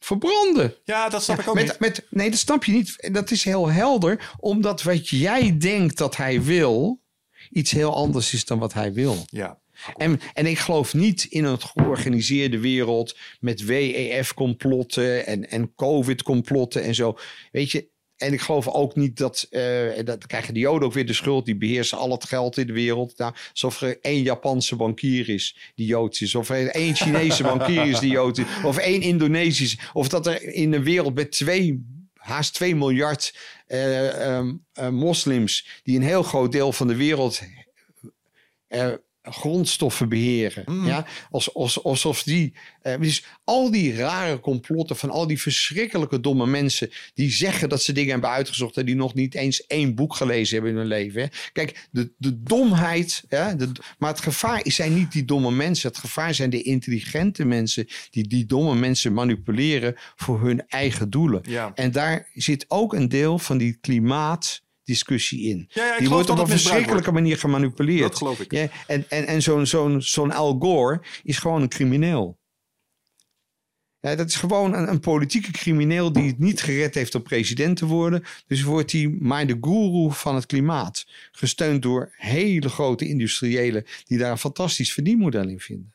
verbranden. 0.00 0.74
Ja, 0.84 1.08
dat 1.08 1.22
snap 1.22 1.38
ik 1.38 1.48
ook 1.48 1.56
niet. 1.56 1.66
Met, 1.66 1.78
met, 1.78 2.06
nee, 2.10 2.30
dat 2.30 2.38
snap 2.38 2.64
je 2.64 2.72
niet. 2.72 3.08
Dat 3.12 3.30
is 3.30 3.44
heel 3.44 3.70
helder, 3.70 4.32
omdat 4.38 4.82
wat 4.82 5.08
jij 5.08 5.58
denkt 5.58 5.98
dat 5.98 6.16
hij 6.16 6.42
wil, 6.42 7.02
iets 7.50 7.70
heel 7.70 7.94
anders 7.94 8.34
is 8.34 8.44
dan 8.44 8.58
wat 8.58 8.72
hij 8.72 8.92
wil. 8.92 9.24
Ja. 9.26 9.58
En, 9.96 10.20
en 10.32 10.46
ik 10.46 10.58
geloof 10.58 10.94
niet 10.94 11.24
in 11.24 11.44
een 11.44 11.60
georganiseerde 11.60 12.58
wereld 12.58 13.18
met 13.40 13.64
WEF-complotten 13.64 15.26
en, 15.26 15.50
en 15.50 15.74
COVID-complotten 15.74 16.82
en 16.82 16.94
zo. 16.94 17.18
Weet 17.52 17.70
je, 17.70 17.88
en 18.20 18.32
ik 18.32 18.40
geloof 18.40 18.68
ook 18.68 18.96
niet 18.96 19.16
dat, 19.16 19.46
eh, 19.50 20.04
dat 20.04 20.26
krijgen 20.26 20.54
de 20.54 20.60
Joden 20.60 20.88
ook 20.88 20.94
weer 20.94 21.06
de 21.06 21.12
schuld, 21.12 21.44
die 21.44 21.56
beheersen 21.56 21.98
al 21.98 22.10
het 22.10 22.24
geld 22.24 22.56
in 22.58 22.66
de 22.66 22.72
wereld. 22.72 23.18
Nou, 23.18 23.34
alsof 23.50 23.80
er 23.80 23.98
één 24.00 24.22
Japanse 24.22 24.76
bankier 24.76 25.28
is 25.28 25.72
die 25.74 25.86
Joods 25.86 26.20
is, 26.20 26.34
of 26.34 26.50
één 26.50 26.94
Chinese 26.94 27.42
bankier 27.42 27.86
is 27.86 27.98
die 27.98 28.10
Joods 28.10 28.38
is, 28.38 28.46
of 28.64 28.76
één 28.76 29.00
Indonesisch, 29.00 29.78
of 29.92 30.08
dat 30.08 30.26
er 30.26 30.42
in 30.42 30.72
een 30.72 30.82
wereld 30.82 31.14
met 31.14 31.32
twee, 31.32 31.86
haast 32.14 32.54
2 32.54 32.76
miljard 32.76 33.34
eh, 33.66 34.26
ehm, 34.26 34.54
eh, 34.72 34.88
moslims, 34.88 35.80
die 35.82 35.96
een 35.96 36.02
heel 36.02 36.22
groot 36.22 36.52
deel 36.52 36.72
van 36.72 36.86
de 36.86 36.96
wereld 36.96 37.40
grondstoffen 39.22 40.08
beheren. 40.08 40.62
Mm. 40.66 40.86
Ja? 40.86 41.06
Als, 41.30 41.54
als, 41.54 41.84
alsof 41.84 42.22
die. 42.22 42.52
eh, 42.82 43.00
dus 43.00 43.24
al 43.44 43.70
die 43.70 43.94
rare 43.96 44.40
complotten 44.40 44.96
van 44.96 45.10
al 45.10 45.26
die 45.26 45.40
verschrikkelijke 45.40 46.20
domme 46.20 46.46
mensen. 46.46 46.90
die 47.14 47.30
zeggen 47.30 47.68
dat 47.68 47.82
ze 47.82 47.92
dingen 47.92 48.10
hebben 48.10 48.30
uitgezocht. 48.30 48.76
en 48.76 48.86
die 48.86 48.94
nog 48.94 49.14
niet 49.14 49.34
eens 49.34 49.66
één 49.66 49.94
boek 49.94 50.14
gelezen 50.14 50.54
hebben 50.54 50.72
in 50.72 50.78
hun 50.78 50.86
leven. 50.86 51.22
Hè? 51.22 51.28
Kijk, 51.52 51.88
de, 51.90 52.12
de 52.16 52.42
domheid. 52.42 53.24
Ja, 53.28 53.54
de, 53.54 53.70
maar 53.98 54.10
het 54.10 54.20
gevaar 54.20 54.60
zijn 54.64 54.94
niet 54.94 55.12
die 55.12 55.24
domme 55.24 55.50
mensen. 55.50 55.88
Het 55.88 55.98
gevaar 55.98 56.34
zijn 56.34 56.50
de 56.50 56.62
intelligente 56.62 57.44
mensen. 57.44 57.86
die 58.10 58.28
die 58.28 58.46
domme 58.46 58.74
mensen 58.74 59.12
manipuleren 59.12 59.94
voor 60.16 60.40
hun 60.40 60.66
eigen 60.68 61.10
doelen. 61.10 61.42
Ja. 61.48 61.72
En 61.74 61.90
daar 61.90 62.28
zit 62.34 62.64
ook 62.68 62.94
een 62.94 63.08
deel 63.08 63.38
van 63.38 63.58
die 63.58 63.78
klimaatdiscussie 64.90 65.48
in. 65.48 65.68
Ja, 65.68 65.84
ja, 65.84 65.92
ik 65.92 65.98
die 65.98 66.08
wordt 66.08 66.30
op 66.30 66.38
een 66.38 66.48
verschrikkelijke 66.48 67.12
manier 67.12 67.38
gemanipuleerd. 67.38 68.00
Dat 68.00 68.16
geloof 68.16 68.40
ik. 68.40 68.52
Ja, 68.52 68.68
en 68.86 69.04
en, 69.08 69.26
en 69.26 69.42
zo'n 69.42 69.66
zo'n 69.66 70.02
zo'n 70.02 70.32
Al 70.32 70.58
Gore 70.58 71.02
is 71.22 71.38
gewoon 71.38 71.62
een 71.62 71.68
crimineel. 71.68 72.38
Ja, 74.00 74.14
dat 74.14 74.28
is 74.28 74.36
gewoon 74.36 74.74
een, 74.74 74.88
een 74.88 75.00
politieke 75.00 75.50
crimineel 75.50 76.12
die 76.12 76.26
het 76.26 76.38
niet 76.38 76.62
gered 76.62 76.94
heeft 76.94 77.14
om 77.14 77.22
president 77.22 77.76
te 77.76 77.86
worden. 77.86 78.24
Dus 78.46 78.62
wordt 78.62 78.92
hij 78.92 79.16
maar 79.20 79.46
de 79.46 79.58
goeroe 79.60 80.12
van 80.12 80.34
het 80.34 80.46
klimaat. 80.46 81.06
Gesteund 81.32 81.82
door 81.82 82.12
hele 82.16 82.68
grote 82.68 83.08
industriëlen 83.08 83.84
die 84.04 84.18
daar 84.18 84.30
een 84.30 84.38
fantastisch 84.38 84.92
verdienmodel 84.92 85.48
in 85.48 85.60
vinden. 85.60 85.92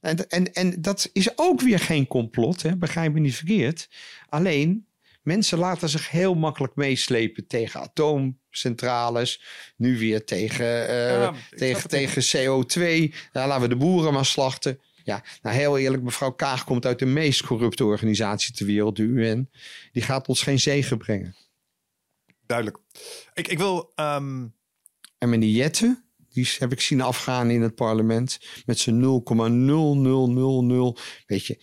En, 0.00 0.28
en, 0.28 0.52
en 0.52 0.82
dat 0.82 1.10
is 1.12 1.38
ook 1.38 1.60
weer 1.60 1.78
geen 1.78 2.06
complot, 2.06 2.62
hè? 2.62 2.76
begrijp 2.76 3.12
me 3.12 3.20
niet 3.20 3.34
verkeerd. 3.34 3.88
Alleen, 4.28 4.86
mensen 5.22 5.58
laten 5.58 5.88
zich 5.88 6.10
heel 6.10 6.34
makkelijk 6.34 6.74
meeslepen 6.74 7.46
tegen 7.46 7.80
atoomcentrales. 7.80 9.42
Nu 9.76 9.98
weer 9.98 10.24
tegen, 10.24 10.88
eh, 10.88 11.10
Ja, 11.10 11.34
tegen, 11.50 11.88
tegen 11.88 12.22
CO2. 12.22 13.14
Ja, 13.32 13.46
laten 13.46 13.62
we 13.62 13.68
de 13.68 13.76
boeren 13.76 14.12
maar 14.12 14.26
slachten. 14.26 14.80
Ja, 15.04 15.24
nou 15.42 15.56
heel 15.56 15.78
eerlijk, 15.78 16.02
mevrouw 16.02 16.30
Kaag 16.30 16.64
komt 16.64 16.86
uit 16.86 16.98
de 16.98 17.06
meest 17.06 17.42
corrupte 17.42 17.84
organisatie 17.84 18.54
ter 18.54 18.66
wereld, 18.66 18.96
de 18.96 19.02
UN. 19.02 19.50
Die 19.92 20.02
gaat 20.02 20.28
ons 20.28 20.42
geen 20.42 20.60
zegen 20.60 20.98
brengen. 20.98 21.36
Duidelijk. 22.46 22.78
Ik, 23.34 23.48
ik 23.48 23.58
wil... 23.58 23.92
ehm, 23.94 24.46
En 25.18 25.28
meneer 25.28 25.50
Jette, 25.50 26.02
die 26.32 26.48
heb 26.58 26.72
ik 26.72 26.80
zien 26.80 27.00
afgaan 27.00 27.50
in 27.50 27.62
het 27.62 27.74
parlement 27.74 28.38
met 28.66 28.78
zijn 28.78 29.00
0,0000. 29.00 31.00
Weet 31.26 31.46
je, 31.46 31.60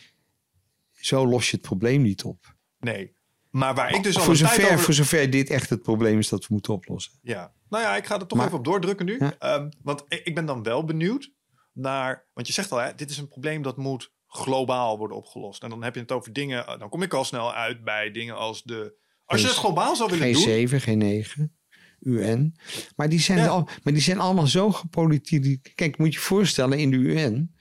zo 0.91 1.28
los 1.28 1.49
je 1.49 1.55
het 1.58 1.66
probleem 1.66 2.01
niet 2.01 2.24
op. 2.24 2.55
nee. 2.80 3.16
Maar 3.58 3.76
waar 3.76 3.95
ik 3.95 4.03
dus 4.03 4.16
al 4.18 4.22
voor, 4.24 4.34
een 4.34 4.39
tijd 4.39 4.51
zover, 4.53 4.66
over... 4.72 4.80
voor 4.80 4.93
zover 4.93 5.30
dit 5.30 5.49
echt 5.49 5.70
het 5.70 5.82
probleem 5.82 6.18
is 6.20 6.30
dat 6.30 6.41
we 6.41 6.47
moeten 6.49 6.74
oplossen. 6.74 7.14
Ja. 7.22 7.53
Nou 7.70 7.84
ja, 7.84 7.95
ik 7.95 8.05
ga 8.05 8.20
er 8.20 8.28
toch 8.28 8.38
Maar- 8.38 8.47
even 8.47 8.58
op 8.58 8.66
doordrukken 8.66 9.05
nu. 9.05 9.16
Ja. 9.20 9.36
Ehm, 9.39 9.70
want 9.84 10.03
ik, 10.08 10.36
ben 10.36 10.45
dan 10.45 10.64
wel 10.64 10.84
benieuwd 10.86 11.32
naar... 11.74 12.26
Want 12.34 12.47
je 12.47 12.53
zegt 12.53 12.72
al, 12.72 12.78
hè, 12.78 12.95
dit 12.95 13.10
is 13.10 13.18
een 13.18 13.28
probleem 13.28 13.62
dat 13.62 13.78
moet 13.78 14.12
globaal 14.28 14.97
worden 14.97 15.18
opgelost. 15.18 15.64
En 15.64 15.70
dan 15.70 15.84
heb 15.84 15.93
je 15.95 15.99
het 16.01 16.12
over 16.12 16.34
dingen... 16.34 16.68
eh, 16.68 16.80
Dan 16.80 16.89
kom 16.89 17.01
ik 17.01 17.14
al 17.14 17.24
snel 17.24 17.53
uit 17.53 17.84
bij 17.84 18.12
dingen 18.12 18.36
als 18.36 18.64
de... 18.64 18.93
Als 19.26 19.41
je 19.41 19.47
het 19.47 19.55
globaal 19.55 19.95
zou 19.95 20.10
willen 20.10 20.26
doen... 20.34 20.36
Geen 20.36 20.43
7, 20.43 20.82
geen 20.82 20.97
9. 20.97 21.58
UN. 21.99 22.55
Maar 22.95 23.10
die 23.10 23.20
zijn, 23.20 23.38
Ja. 23.38 23.47
al, 23.47 23.70
maar 23.84 23.93
die 23.93 24.01
zijn 24.01 24.20
allemaal 24.20 24.47
zo 24.47 24.72
gepolitiseerd. 24.72 25.74
Kijk, 25.76 25.97
moet 25.97 26.08
je 26.08 26.14
je 26.20 26.26
voorstellen 26.26 26.80
in 26.80 26.91
de 26.91 26.97
UN. 26.97 27.55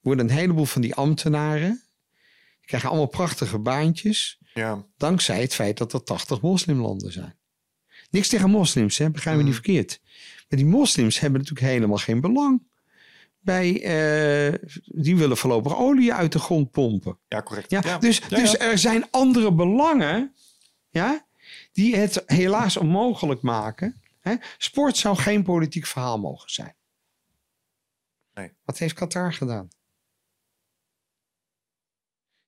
worden 0.00 0.28
een 0.28 0.34
heleboel 0.36 0.64
van 0.64 0.80
die 0.82 0.94
ambtenaren... 0.94 1.82
die 2.58 2.66
krijgen 2.66 2.88
allemaal 2.88 3.08
prachtige 3.08 3.58
baantjes... 3.58 4.38
Ja. 4.54 4.86
dankzij 4.96 5.40
het 5.40 5.54
feit 5.54 5.78
dat 5.78 5.92
er 5.92 6.02
80 6.02 6.40
moslimlanden 6.40 7.12
zijn. 7.12 7.38
Niks 8.10 8.28
tegen 8.28 8.50
moslims, 8.50 8.98
hè? 8.98 9.10
begrijp 9.10 9.36
me 9.36 9.42
niet 9.42 9.52
Mhm. 9.52 9.62
verkeerd. 9.62 10.00
Maar 10.48 10.58
die 10.58 10.68
moslims 10.68 11.18
hebben 11.20 11.40
natuurlijk 11.40 11.66
helemaal 11.66 11.96
geen 11.96 12.20
belang 12.20 12.68
bij... 13.40 13.82
eh, 13.82 14.68
die 14.84 15.16
willen 15.16 15.36
voorlopig 15.36 15.76
olie 15.76 16.14
uit 16.14 16.32
de 16.32 16.38
grond 16.38 16.70
pompen. 16.70 17.18
ja, 17.28 17.42
correct. 17.42 17.70
Ja, 17.70 17.80
Ja. 17.84 17.98
Dus, 17.98 18.18
Ja, 18.18 18.28
dus 18.28 18.58
er 18.58 18.78
zijn 18.78 19.10
andere 19.10 19.52
belangen 19.54 20.34
ja, 20.90 21.26
die 21.72 21.96
het 21.96 22.22
helaas 22.26 22.76
onmogelijk 22.76 23.42
maken. 23.42 24.00
Hè? 24.20 24.34
Sport 24.58 24.96
zou 24.96 25.16
geen 25.16 25.42
politiek 25.42 25.86
verhaal 25.86 26.18
mogen 26.18 26.50
zijn. 26.50 26.74
Nee. 28.34 28.52
Wat 28.64 28.78
heeft 28.78 28.94
Qatar 28.94 29.32
gedaan? 29.32 29.68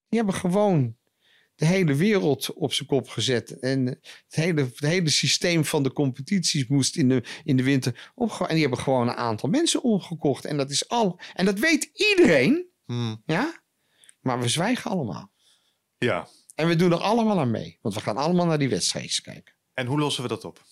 Die 0.09 0.19
hebben 0.21 0.35
gewoon 0.41 0.97
de 1.55 1.65
hele 1.67 1.95
wereld 1.95 2.53
op 2.53 2.73
zijn 2.73 2.89
kop 2.89 3.09
gezet. 3.09 3.59
En 3.61 3.87
het 3.87 4.35
hele, 4.35 4.61
het 4.63 4.79
hele 4.79 5.09
systeem 5.11 5.65
van 5.65 5.83
de 5.83 5.93
competities 5.93 6.67
moest 6.67 6.97
in 6.97 7.09
de, 7.09 7.25
in 7.45 7.57
de 7.57 7.63
winter 7.63 8.11
opgegaan. 8.15 8.47
En 8.49 8.53
die 8.55 8.63
hebben 8.63 8.83
gewoon 8.83 9.09
een 9.09 9.15
aantal 9.15 9.49
mensen 9.49 9.83
omgekocht. 9.83 10.45
En 10.45 10.57
dat 10.57 10.71
is 10.71 10.89
al. 10.89 11.21
En 11.35 11.45
dat 11.45 11.59
weet 11.59 11.85
iedereen. 11.95 12.67
Hmm. 12.85 13.23
Ja? 13.27 13.63
Maar 14.21 14.41
we 14.41 14.49
zwijgen 14.49 14.91
allemaal. 14.91 15.33
ja. 15.99 16.29
En 16.55 16.69
we 16.69 16.77
doen 16.77 16.93
er 16.93 16.99
allemaal 17.01 17.41
aan 17.41 17.51
mee. 17.51 17.79
Want 17.83 17.95
we 17.95 18.01
gaan 18.01 18.17
allemaal 18.17 18.47
naar 18.47 18.59
die 18.59 18.69
wedstrijdjes 18.69 19.21
kijken. 19.21 19.55
En 19.75 19.87
hoe 19.87 19.99
lossen 19.99 20.23
we 20.23 20.29
dat 20.29 20.45
op? 20.45 20.63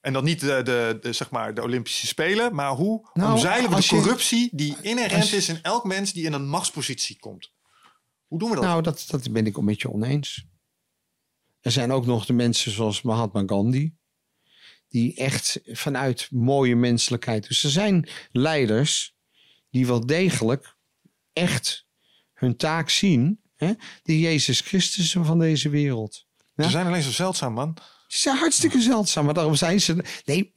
En 0.00 0.12
dan 0.12 0.24
niet 0.24 0.40
de, 0.40 0.60
de, 0.62 0.98
de, 1.00 1.12
zeg 1.12 1.30
maar 1.30 1.54
de 1.54 1.62
Olympische 1.62 2.06
Spelen, 2.06 2.54
maar 2.54 2.70
hoe 2.70 3.08
Nou, 3.12 3.32
omzeilen 3.32 3.70
we 3.70 3.76
de 3.76 3.82
je- 3.82 3.88
corruptie 3.88 4.48
die 4.52 4.76
inherent 4.82 5.32
is 5.32 5.48
in 5.48 5.58
elk 5.62 5.84
mens 5.84 6.12
die 6.12 6.24
in 6.24 6.32
een 6.32 6.48
machtspositie 6.48 7.18
komt? 7.18 7.52
Hoe 8.30 8.38
doen 8.38 8.48
we 8.48 8.54
dat? 8.54 8.64
Nou, 8.64 8.82
dat, 8.82 9.04
dat 9.08 9.32
ben 9.32 9.46
ik 9.46 9.56
het 9.56 9.64
met 9.64 9.80
je 9.80 9.92
oneens. 9.92 10.46
Er 11.60 11.70
zijn 11.70 11.92
ook 11.92 12.06
nog 12.06 12.26
de 12.26 12.32
mensen 12.32 12.72
zoals 12.72 13.02
Mahatma 13.02 13.42
Gandhi. 13.46 13.92
Die 14.88 15.14
echt 15.14 15.60
vanuit 15.64 16.28
mooie 16.30 16.76
menselijkheid. 16.76 17.48
Dus 17.48 17.64
er 17.64 17.70
zijn 17.70 18.08
leiders 18.32 19.16
die 19.70 19.86
wel 19.86 20.06
degelijk 20.06 20.76
echt 21.32 21.86
hun 22.32 22.56
taak 22.56 22.90
zien. 22.90 23.40
Hè? 23.56 23.72
De 24.02 24.20
Jezus 24.20 24.60
Christus 24.60 25.12
van 25.12 25.38
deze 25.38 25.68
wereld. 25.68 26.26
Ja? 26.54 26.64
Ze 26.64 26.70
zijn 26.70 26.86
alleen 26.86 27.02
zo 27.02 27.10
zeldzaam, 27.10 27.52
man. 27.52 27.76
Ze 28.06 28.18
zijn 28.18 28.36
hartstikke 28.36 28.80
zeldzaam, 28.80 29.24
maar 29.24 29.34
daarom 29.34 29.54
zijn 29.54 29.80
ze. 29.80 30.04
Nee, 30.24 30.54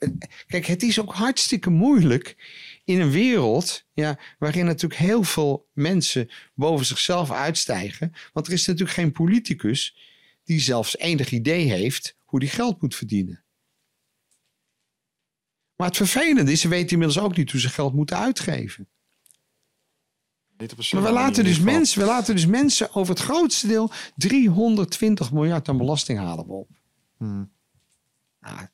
kijk, 0.48 0.66
het 0.66 0.84
is 0.84 1.00
ook 1.00 1.14
hartstikke 1.14 1.70
moeilijk 1.70 2.36
in 2.84 3.02
een 3.02 3.12
wereld 3.12 3.86
ja, 3.94 4.20
waarin 4.40 4.66
natuurlijk 4.66 5.02
heel 5.02 5.24
veel 5.24 5.70
mensen 5.74 6.30
boven 6.54 6.86
zichzelf 6.86 7.32
uitstijgen. 7.32 8.14
Want 8.34 8.48
er 8.48 8.54
is 8.54 8.66
natuurlijk 8.66 8.98
geen 8.98 9.12
politicus 9.12 9.98
die 10.44 10.60
zelfs 10.60 10.98
enig 10.98 11.32
idee 11.32 11.72
heeft 11.72 12.18
hoe 12.20 12.40
die 12.40 12.50
geld 12.50 12.82
moet 12.82 12.96
verdienen. 12.96 13.44
Maar 15.76 15.88
het 15.88 15.98
vervelende 15.98 16.52
is, 16.52 16.62
ze 16.62 16.68
weten 16.68 16.92
inmiddels 16.92 17.20
ook 17.20 17.38
niet 17.38 17.52
hoe 17.52 17.60
ze 17.60 17.70
geld 17.70 17.94
moeten 17.94 18.18
uitgeven. 18.18 18.88
Maar 20.92 21.04
we 21.04 21.12
laten, 21.12 21.44
dus 21.44 21.60
mensen, 21.60 22.00
we 22.00 22.06
laten 22.06 22.36
dus 22.36 22.46
mensen 22.46 22.94
over 22.94 23.14
het 23.14 23.24
grootste 23.24 23.68
deel 23.68 23.92
320 24.16 25.32
miljard 25.32 25.70
aan 25.70 25.78
belasting 25.78 26.20
halen 26.20 26.46
we 26.46 26.54
op. 26.54 26.70
Hmm. 27.18 27.52
Nou, 28.40 28.68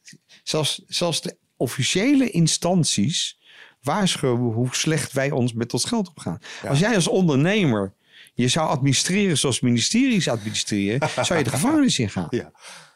zelfs, 0.43 0.81
zelfs 0.87 1.21
de 1.21 1.37
officiële 1.55 2.29
instanties 2.29 3.38
waarschuwen 3.81 4.53
hoe 4.53 4.75
slecht 4.75 5.11
wij 5.11 5.31
ons 5.31 5.53
met 5.53 5.73
ons 5.73 5.85
geld 5.85 6.09
opgaan. 6.09 6.39
Ja. 6.61 6.69
Als 6.69 6.79
jij 6.79 6.95
als 6.95 7.07
ondernemer 7.07 7.93
je 8.33 8.47
zou 8.47 8.67
administreren 8.67 9.37
zoals 9.37 9.59
ministeries 9.59 10.27
administreren, 10.27 11.09
zou 11.25 11.37
je 11.37 11.43
de 11.43 11.49
gevangenis 11.49 11.99
ingaan. 11.99 12.27
Ja. 12.29 12.51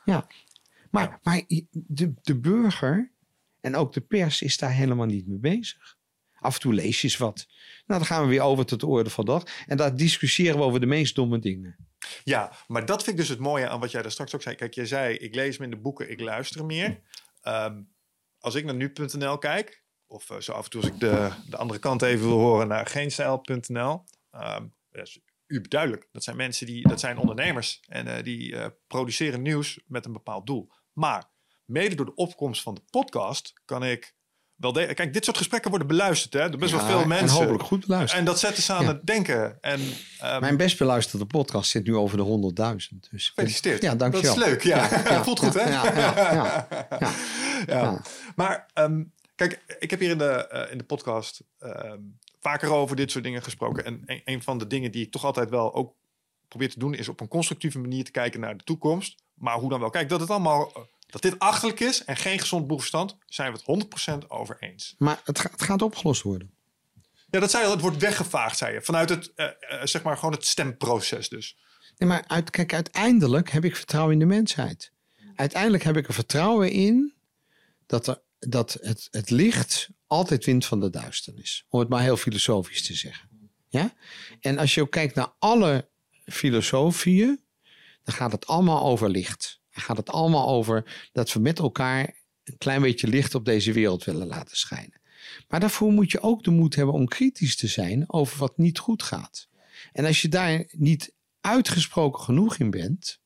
Ja. 0.05 0.27
Maar, 0.91 1.19
maar 1.23 1.41
de, 1.71 2.13
de 2.21 2.39
burger 2.39 3.11
en 3.61 3.75
ook 3.75 3.93
de 3.93 4.01
pers 4.01 4.41
is 4.41 4.57
daar 4.57 4.71
helemaal 4.71 5.05
niet 5.05 5.27
mee 5.27 5.37
bezig. 5.37 5.97
Af 6.39 6.53
en 6.53 6.59
toe 6.59 6.73
lees 6.73 7.01
je 7.01 7.07
eens 7.07 7.17
wat. 7.17 7.47
Nou, 7.85 7.99
dan 7.99 8.05
gaan 8.05 8.23
we 8.23 8.29
weer 8.29 8.41
over 8.41 8.65
tot 8.65 8.79
de 8.79 8.85
orde 8.85 9.09
van 9.09 9.25
dag. 9.25 9.43
En 9.67 9.77
daar 9.77 9.95
discussiëren 9.95 10.57
we 10.57 10.63
over 10.63 10.79
de 10.79 10.85
meest 10.85 11.15
domme 11.15 11.39
dingen. 11.39 11.75
Ja, 12.23 12.51
maar 12.67 12.85
dat 12.85 13.03
vind 13.03 13.15
ik 13.15 13.21
dus 13.21 13.29
het 13.29 13.39
mooie 13.39 13.69
aan 13.69 13.79
wat 13.79 13.91
jij 13.91 14.01
daar 14.01 14.11
straks 14.11 14.35
ook 14.35 14.41
zei. 14.41 14.55
Kijk, 14.55 14.73
jij 14.73 14.85
zei, 14.85 15.15
ik 15.15 15.35
lees 15.35 15.57
me 15.57 15.63
in 15.63 15.69
de 15.69 15.77
boeken, 15.77 16.11
ik 16.11 16.19
luister 16.19 16.65
meer. 16.65 16.99
Ehm, 17.41 17.81
als 18.39 18.55
ik 18.55 18.65
naar 18.65 18.75
nu.nl 18.75 19.37
kijk, 19.37 19.82
of 20.13 20.29
eh, 20.29 20.39
zo 20.39 20.51
af 20.51 20.63
en 20.63 20.69
toe 20.69 20.81
als 20.81 20.89
ik 20.89 20.99
de, 20.99 21.29
de 21.49 21.57
andere 21.57 21.79
kant 21.79 22.01
even 22.01 22.27
wil 22.27 22.37
horen 22.39 22.67
naar 22.67 22.85
geenstijl.nl. 22.85 24.03
ehm 24.31 24.65
dat 24.91 25.07
is 25.07 25.19
duidelijk. 25.69 26.07
Dat 26.11 26.23
zijn 26.23 26.35
mensen 26.35 26.65
die, 26.65 26.87
dat 26.87 26.99
zijn 26.99 27.17
ondernemers. 27.17 27.79
En 27.87 28.07
eh, 28.07 28.23
die 28.23 28.55
eh, 28.55 28.65
produceren 28.87 29.41
nieuws 29.41 29.79
met 29.87 30.05
een 30.05 30.13
bepaald 30.13 30.45
doel. 30.45 30.71
Maar 30.93 31.23
mede 31.65 31.95
door 31.95 32.05
de 32.05 32.15
opkomst 32.15 32.61
van 32.61 32.73
de 32.75 32.81
podcast 32.89 33.53
kan 33.65 33.83
ik 33.83 34.15
wel... 34.55 34.73
De, 34.73 34.93
kijk, 34.93 35.13
dit 35.13 35.25
soort 35.25 35.37
gesprekken 35.37 35.69
worden 35.69 35.87
beluisterd, 35.87 36.33
hè? 36.33 36.49
Door 36.49 36.59
best 36.59 36.71
wel 36.71 36.81
Ja, 36.81 36.87
veel 36.87 37.01
En 37.01 37.07
mensen. 37.07 37.37
hopelijk 37.37 37.63
goed 37.63 37.85
beluisterd. 37.85 38.19
En 38.19 38.25
dat 38.25 38.39
zetten 38.39 38.63
ze 38.63 38.73
aan 38.73 38.83
Ja. 38.83 38.87
het 38.87 39.05
denken. 39.05 39.57
En, 39.61 39.79
ehm, 40.19 40.41
Mijn 40.41 40.57
best 40.57 40.77
beluisterde 40.77 41.25
podcast 41.25 41.69
zit 41.69 41.85
nu 41.85 41.95
over 41.95 42.17
de 42.17 42.23
100.000. 42.23 43.09
Dus 43.09 43.27
Gefeliciteerd. 43.27 43.81
Ja, 43.81 43.95
dankjewel. 43.95 44.35
Dat 44.35 44.43
is 44.43 44.49
leuk, 44.49 44.63
ja. 44.63 44.87
Voelt 45.23 45.39
goed, 45.39 45.53
hè? 45.53 45.69
Ja, 45.69 45.85
ja, 45.95 46.13
ja, 46.17 46.33
ja. 46.33 46.67
Ja. 46.99 47.11
Ja. 47.67 48.01
Maar 48.35 48.69
ehm, 48.73 49.03
kijk, 49.47 49.77
ik 49.79 49.89
heb 49.89 49.99
hier 49.99 50.09
in 50.09 50.17
de, 50.17 50.47
eh, 50.47 50.71
in 50.71 50.77
de 50.77 50.83
podcast 50.83 51.41
ehm, 51.59 51.99
vaker 52.39 52.71
over 52.71 52.95
dit 52.95 53.11
soort 53.11 53.23
dingen 53.23 53.43
gesproken. 53.43 53.85
En 53.85 54.01
een, 54.05 54.21
een 54.25 54.41
van 54.43 54.57
de 54.57 54.67
dingen 54.67 54.91
die 54.91 55.05
ik 55.05 55.11
toch 55.11 55.25
altijd 55.25 55.49
wel 55.49 55.73
ook 55.73 55.95
probeer 56.47 56.69
te 56.69 56.79
doen... 56.79 56.93
is 56.93 57.09
op 57.09 57.19
een 57.19 57.27
constructieve 57.27 57.79
manier 57.79 58.03
te 58.03 58.11
kijken 58.11 58.39
naar 58.39 58.57
de 58.57 58.63
toekomst. 58.63 59.23
Maar 59.33 59.55
hoe 59.57 59.69
dan 59.69 59.79
wel? 59.79 59.89
Kijk, 59.89 60.09
dat 60.09 60.19
het 60.19 60.29
allemaal... 60.29 60.71
eh, 60.75 60.81
dat 61.07 61.21
dit 61.21 61.39
achterlijk 61.39 61.79
is 61.79 62.03
en 62.05 62.17
geen 62.17 62.39
gezond 62.39 62.67
boegverstand... 62.67 63.17
zijn 63.25 63.53
we 63.53 63.59
het 63.65 64.23
100% 64.23 64.27
over 64.27 64.57
eens. 64.59 64.95
Maar 64.97 65.21
het, 65.23 65.39
ga- 65.39 65.51
het 65.51 65.61
gaat 65.61 65.81
opgelost 65.81 66.21
worden. 66.21 66.53
Ja, 67.29 67.39
dat 67.39 67.49
zei 67.49 67.61
je 67.63 67.67
al. 67.67 67.73
Het 67.75 67.83
wordt 67.83 68.01
weggevaagd, 68.01 68.57
zei 68.57 68.73
je. 68.73 68.81
Vanuit 68.81 69.09
het, 69.09 69.33
eh, 69.35 69.47
zeg 69.83 70.03
maar, 70.03 70.17
gewoon 70.17 70.33
het 70.33 70.45
stemproces 70.45 71.29
dus. 71.29 71.57
Nee, 71.97 72.09
maar 72.09 72.23
uit, 72.27 72.49
kijk, 72.49 72.73
uiteindelijk 72.73 73.49
heb 73.49 73.63
ik 73.63 73.75
vertrouwen 73.75 74.13
in 74.13 74.19
de 74.19 74.25
mensheid. 74.25 74.91
Uiteindelijk 75.35 75.83
heb 75.83 75.97
ik 75.97 76.07
er 76.07 76.13
vertrouwen 76.13 76.71
in 76.71 77.13
dat, 77.85 78.07
er, 78.07 78.21
dat 78.49 78.77
het, 78.81 79.07
het 79.11 79.29
licht 79.29 79.89
altijd 80.07 80.45
wint 80.45 80.65
van 80.65 80.79
de 80.79 80.89
duisternis. 80.89 81.65
Om 81.69 81.79
het 81.79 81.89
maar 81.89 82.01
heel 82.01 82.17
filosofisch 82.17 82.85
te 82.85 82.93
zeggen. 82.93 83.29
Ja? 83.69 83.93
En 84.39 84.57
als 84.57 84.73
je 84.73 84.81
ook 84.81 84.91
kijkt 84.91 85.15
naar 85.15 85.33
alle 85.39 85.89
filosofieën, 86.25 87.43
dan 88.03 88.15
gaat 88.15 88.31
het 88.31 88.47
allemaal 88.47 88.83
over 88.83 89.09
licht. 89.09 89.61
Dan 89.71 89.83
gaat 89.83 89.97
het 89.97 90.09
allemaal 90.09 90.47
over 90.47 91.09
dat 91.11 91.33
we 91.33 91.39
met 91.39 91.59
elkaar 91.59 92.15
een 92.43 92.57
klein 92.57 92.81
beetje 92.81 93.07
licht 93.07 93.35
op 93.35 93.45
deze 93.45 93.71
wereld 93.71 94.03
willen 94.03 94.27
laten 94.27 94.57
schijnen. 94.57 95.01
Maar 95.47 95.59
daarvoor 95.59 95.91
moet 95.91 96.11
je 96.11 96.21
ook 96.21 96.43
de 96.43 96.51
moed 96.51 96.75
hebben 96.75 96.95
om 96.95 97.07
kritisch 97.07 97.55
te 97.55 97.67
zijn 97.67 98.03
over 98.07 98.37
wat 98.37 98.57
niet 98.57 98.79
goed 98.79 99.03
gaat. 99.03 99.47
En 99.91 100.05
als 100.05 100.21
je 100.21 100.29
daar 100.29 100.65
niet 100.71 101.13
uitgesproken 101.41 102.23
genoeg 102.23 102.57
in 102.57 102.69
bent, 102.69 103.21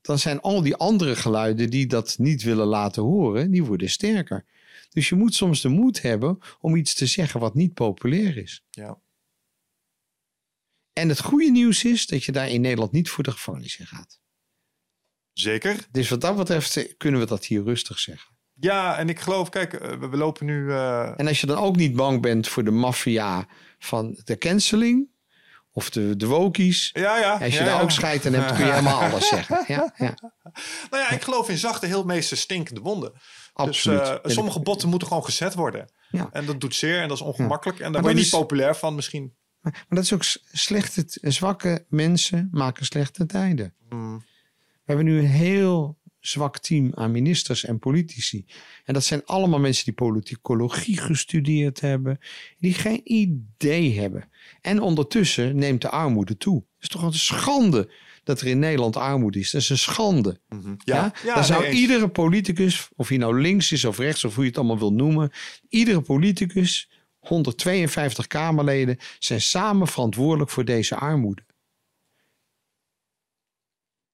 dan 0.00 0.18
zijn 0.18 0.40
al 0.40 0.62
die 0.62 0.74
andere 0.76 1.16
geluiden 1.16 1.70
die 1.70 1.86
dat 1.86 2.18
niet 2.18 2.42
willen 2.42 2.66
laten 2.66 3.02
horen, 3.02 3.50
die 3.50 3.64
worden 3.64 3.90
sterker. 3.90 4.44
Dus 4.90 5.08
je 5.08 5.14
moet 5.14 5.34
soms 5.34 5.60
de 5.60 5.68
moed 5.68 6.02
hebben 6.02 6.38
om 6.60 6.76
iets 6.76 6.94
te 6.94 7.06
zeggen 7.06 7.40
wat 7.40 7.54
niet 7.54 7.74
populair 7.74 8.36
is. 8.36 8.64
Ja. 8.70 9.00
En 10.92 11.08
het 11.08 11.20
goede 11.20 11.50
nieuws 11.50 11.84
is 11.84 12.06
dat 12.06 12.24
je 12.24 12.32
daar 12.32 12.48
in 12.48 12.60
Nederland 12.60 12.92
niet 12.92 13.08
voor 13.08 13.24
de 13.24 13.30
gevangenis 13.30 13.78
in 13.78 13.86
gaat. 13.86 14.20
Zeker. 15.32 15.86
Dus 15.90 16.08
wat 16.08 16.20
dat 16.20 16.36
betreft 16.36 16.76
eh, 16.76 16.92
kunnen 16.96 17.20
we 17.20 17.26
dat 17.26 17.44
hier 17.44 17.62
rustig 17.62 17.98
zeggen. 17.98 18.38
Ja, 18.52 18.98
en 18.98 19.08
ik 19.08 19.18
geloof, 19.18 19.48
kijk, 19.48 19.72
eh, 19.72 19.98
we, 19.98 20.08
we 20.08 20.16
lopen 20.16 20.46
nu... 20.46 20.70
eh, 20.70 21.12
En 21.16 21.26
als 21.26 21.40
je 21.40 21.46
dan 21.46 21.58
ook 21.58 21.76
niet 21.76 21.96
bang 21.96 22.22
bent 22.22 22.48
voor 22.48 22.64
de 22.64 22.70
maffia 22.70 23.48
van 23.78 24.20
de 24.24 24.38
canceling 24.38 25.08
of 25.72 25.90
de, 25.90 26.16
de 26.16 26.26
wokies. 26.26 26.90
ja, 26.92 27.18
ja. 27.18 27.32
Als 27.32 27.52
je 27.52 27.58
ja, 27.58 27.64
daar 27.64 27.74
ja. 27.74 27.80
ook 27.80 27.90
scheid 27.90 28.26
aan 28.26 28.32
hebt, 28.32 28.52
kun 28.56 28.64
je 28.64 28.70
helemaal 28.70 29.00
alles 29.02 29.28
zeggen. 29.28 29.64
Ja, 29.74 29.92
ja, 29.96 30.14
Nou 30.90 31.02
ja, 31.02 31.10
ik 31.10 31.22
geloof 31.22 31.48
in 31.48 31.58
zachte, 31.58 31.86
heel 31.86 32.04
meeste 32.04 32.36
stinkende 32.36 32.80
wonden. 32.80 33.12
absoluut. 33.52 33.98
Dus 33.98 34.08
eh, 34.08 34.14
Ben 34.14 34.24
ik- 34.24 34.30
sommige 34.36 34.60
botten 34.60 34.88
moeten 34.88 35.08
gewoon 35.08 35.24
gezet 35.24 35.54
worden. 35.54 35.92
Ja. 36.10 36.28
En 36.32 36.46
dat 36.46 36.60
doet 36.60 36.74
zeer 36.74 37.00
en 37.00 37.08
dat 37.08 37.16
is 37.16 37.22
ongemakkelijk. 37.22 37.78
En 37.80 37.92
daar 37.92 38.00
word 38.02 38.12
je 38.14 38.18
niet 38.18 38.32
is- 38.32 38.38
populair 38.38 38.76
van 38.76 38.94
misschien. 38.94 39.34
Maar, 39.60 39.72
maar 39.72 39.84
dat 39.98 40.04
is 40.04 40.12
ook 40.12 40.22
slechte, 40.52 41.04
zwakke 41.20 41.84
mensen 41.88 42.48
maken 42.52 42.84
slechte 42.84 43.26
tijden. 43.26 43.74
Hmm. 43.88 44.18
We 44.84 44.96
hebben 44.96 45.04
nu 45.04 45.18
een 45.18 45.26
heel 45.30 45.98
zwak 46.20 46.58
team 46.58 46.92
aan 46.94 47.10
ministers 47.10 47.64
en 47.64 47.78
politici. 47.78 48.44
En 48.84 48.94
dat 48.94 49.04
zijn 49.04 49.24
allemaal 49.24 49.58
mensen 49.58 49.84
die 49.84 49.94
politicologie 49.94 50.98
gestudeerd 50.98 51.80
hebben, 51.80 52.18
die 52.58 52.74
geen 52.74 53.00
idee 53.04 54.00
hebben. 54.00 54.28
En 54.60 54.80
ondertussen 54.80 55.56
neemt 55.56 55.82
de 55.82 55.88
armoede 55.90 56.36
toe. 56.36 56.56
Het 56.56 56.82
is 56.82 56.88
toch 56.88 57.02
een 57.02 57.12
schande 57.12 57.90
dat 58.24 58.40
er 58.40 58.46
in 58.46 58.58
Nederland 58.58 58.96
armoede 58.96 59.38
is. 59.38 59.50
Dat 59.50 59.60
is 59.60 59.68
een 59.68 59.78
schande. 59.78 60.40
Mhm. 60.48 60.74
Ja, 60.78 60.96
Ja, 60.96 61.12
ja, 61.24 61.34
dan 61.34 61.44
zou 61.44 61.64
eens. 61.64 61.76
iedere 61.78 62.08
politicus, 62.08 62.88
of 62.96 63.08
hij 63.08 63.16
nou 63.16 63.40
links 63.40 63.72
is 63.72 63.84
of 63.84 63.98
rechts 63.98 64.24
of 64.24 64.34
hoe 64.34 64.42
je 64.44 64.48
het 64.48 64.58
allemaal 64.58 64.78
wil 64.78 64.92
noemen, 64.92 65.30
iedere 65.68 66.00
politicus 66.00 66.90
152 67.18 68.26
Kamerleden 68.26 68.98
zijn 69.18 69.40
samen 69.40 69.86
verantwoordelijk 69.88 70.50
voor 70.50 70.64
deze 70.64 70.96
armoede. 70.96 71.42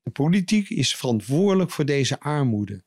De 0.07 0.13
politiek 0.13 0.69
is 0.69 0.97
verantwoordelijk 0.97 1.71
voor 1.71 1.85
deze 1.85 2.21
armoede. 2.21 2.85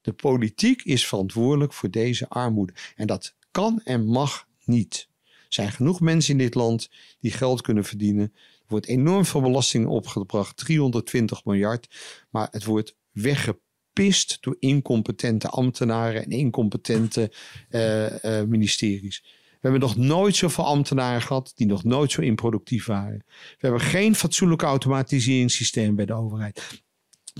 De 0.00 0.12
politiek 0.12 0.82
is 0.82 1.06
verantwoordelijk 1.06 1.72
voor 1.72 1.90
deze 1.90 2.28
armoede. 2.28 2.72
En 2.96 3.06
dat 3.06 3.34
kan 3.50 3.80
en 3.84 4.06
mag 4.06 4.48
niet. 4.64 5.08
Er 5.24 5.32
zijn 5.48 5.72
genoeg 5.72 6.00
mensen 6.00 6.32
in 6.32 6.38
dit 6.38 6.54
land 6.54 6.90
die 7.20 7.30
geld 7.30 7.60
kunnen 7.60 7.84
verdienen. 7.84 8.32
Er 8.34 8.64
wordt 8.66 8.86
enorm 8.86 9.24
veel 9.24 9.40
belasting 9.40 9.86
opgebracht, 9.86 10.56
320 10.56 11.44
miljard. 11.44 11.88
Maar 12.30 12.48
het 12.50 12.64
wordt 12.64 12.96
weggepist 13.10 14.38
door 14.40 14.56
incompetente 14.58 15.48
ambtenaren 15.48 16.24
en 16.24 16.30
incompetente 16.30 17.32
uh, 17.70 18.24
uh, 18.24 18.42
ministeries. 18.42 19.24
We 19.66 19.72
hebben 19.72 19.96
nog 19.96 20.06
nooit 20.06 20.36
zoveel 20.36 20.64
ambtenaren 20.64 21.22
gehad 21.22 21.52
die 21.54 21.66
nog 21.66 21.84
nooit 21.84 22.12
zo 22.12 22.20
improductief 22.20 22.86
waren. 22.86 23.24
We 23.26 23.56
hebben 23.58 23.80
geen 23.80 24.14
fatsoenlijk 24.14 24.62
automatiseringssysteem 24.62 25.94
bij 25.94 26.06
de 26.06 26.14
overheid. 26.14 26.82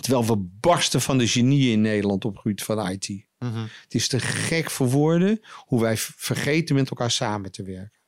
Terwijl 0.00 0.26
we 0.26 0.36
barsten 0.36 1.00
van 1.00 1.18
de 1.18 1.28
genieën 1.28 1.72
in 1.72 1.80
Nederland 1.80 2.24
op 2.24 2.32
het 2.32 2.40
gebied 2.40 2.62
van 2.62 2.90
IT. 2.90 3.08
Mhm. 3.38 3.66
Het 3.82 3.94
is 3.94 4.08
te 4.08 4.20
gek 4.20 4.70
voor 4.70 4.88
woorden 4.88 5.40
hoe 5.54 5.80
wij 5.80 5.96
vergeten 5.96 6.74
met 6.74 6.90
elkaar 6.90 7.10
samen 7.10 7.52
te 7.52 7.62
werken. 7.62 8.00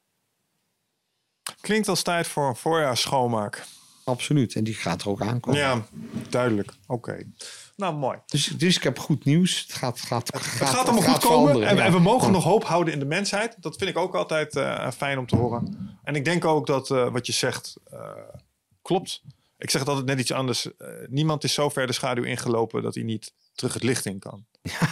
Klinkt 1.60 1.88
als 1.88 2.02
tijd 2.02 2.26
voor 2.26 2.48
een 2.48 2.56
voorjaarsschoonmaak. 2.56 3.66
Absoluut. 4.04 4.54
En 4.54 4.64
die 4.64 4.74
gaat 4.74 5.02
er 5.02 5.08
ook 5.08 5.20
aankomen. 5.20 5.60
Ja, 5.60 5.86
duidelijk. 6.28 6.72
Oké. 6.86 7.24
Nou, 7.78 7.94
mooi. 7.94 8.18
Dus, 8.26 8.46
dus 8.46 8.76
ik 8.76 8.82
heb 8.82 8.98
goed 8.98 9.24
nieuws. 9.24 9.60
Het 9.60 9.72
gaat, 9.72 10.00
gaat, 10.00 10.32
Het 10.32 10.42
gaat, 10.42 10.68
gaat 10.68 10.88
allemaal 10.88 11.14
goed 11.14 11.24
komen. 11.24 11.66
En, 11.66 11.76
ja. 11.76 11.84
en 11.84 11.92
we 11.92 11.98
mogen 11.98 12.32
nog 12.32 12.44
hoop 12.44 12.64
houden 12.64 12.92
in 12.92 12.98
de 12.98 13.04
mensheid. 13.04 13.56
Dat 13.60 13.76
vind 13.76 13.90
ik 13.90 13.98
ook 13.98 14.14
altijd 14.14 14.56
eh, 14.56 14.90
fijn 14.90 15.18
om 15.18 15.26
te 15.26 15.36
horen. 15.36 15.96
En 16.02 16.14
ik 16.14 16.24
denk 16.24 16.44
ook 16.44 16.66
dat 16.66 16.90
eh, 16.90 17.12
wat 17.12 17.26
je 17.26 17.32
zegt 17.32 17.76
eh, 17.84 18.00
klopt. 18.82 19.22
Ik 19.58 19.70
zeg 19.70 19.80
het 19.80 19.90
altijd 19.90 20.06
net 20.06 20.18
iets 20.18 20.32
anders. 20.32 20.68
Niemand 21.06 21.44
is 21.44 21.54
zo 21.54 21.68
ver 21.68 21.86
de 21.86 21.92
schaduw 21.92 22.24
ingelopen 22.24 22.82
dat 22.82 22.94
hij 22.94 23.04
niet 23.04 23.32
terug 23.54 23.74
het 23.74 23.82
licht 23.82 24.06
in 24.06 24.18
kan. 24.18 24.46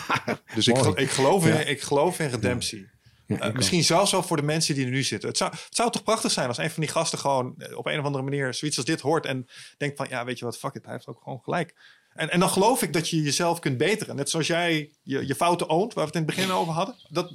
dus 0.55 0.69
ik, 0.69 0.77
ik, 0.77 1.11
geloof 1.11 1.47
in, 1.47 1.69
ik 1.69 1.81
geloof 1.81 2.19
in 2.19 2.29
redemptie. 2.29 2.89
Misschien 3.53 3.85
zelfs 3.85 4.11
wel 4.11 4.23
voor 4.23 4.37
de 4.37 4.43
mensen 4.43 4.75
die 4.75 4.85
er 4.85 4.91
nu 4.91 5.03
zitten. 5.03 5.29
Het 5.29 5.39
zou, 5.39 5.51
het 5.51 5.77
zou 5.77 5.91
toch 5.91 6.03
prachtig 6.03 6.31
zijn 6.31 6.49
als 6.49 6.59
een 6.59 6.71
van 6.71 6.83
die 6.83 6.93
gasten 6.93 7.19
gewoon 7.19 7.55
op 7.75 7.87
een 7.87 7.99
of 7.99 8.05
andere 8.05 8.25
manier 8.25 8.55
zoiets 8.55 8.77
als 8.77 8.87
dit 8.87 9.01
hoort. 9.01 9.27
En 9.27 9.47
denkt 9.77 9.97
van, 9.97 10.07
ja, 10.09 10.25
weet 10.25 10.39
je 10.39 10.45
wat, 10.45 10.59
fuck 10.59 10.75
it, 10.75 10.85
hij 10.85 10.93
heeft 10.93 11.07
ook 11.07 11.21
gewoon 11.23 11.41
gelijk. 11.43 11.75
En, 12.17 12.31
en 12.31 12.41
dan 12.41 12.49
geloof 12.49 12.83
ik 12.83 12.93
dat 12.93 13.09
je 13.09 13.23
jezelf 13.23 13.59
kunt 13.59 13.77
beteren. 13.77 14.17
Net 14.17 14.31
zoals 14.31 14.47
jij 14.47 14.91
je, 15.03 15.27
je 15.27 15.35
fouten 15.35 15.69
oont, 15.69 15.95
waar 15.95 16.05
we 16.05 16.11
het 16.11 16.21
in 16.21 16.27
het 16.27 16.37
begin 16.37 16.51
over 16.51 16.73
hadden. 16.73 16.95
Dat, 17.09 17.33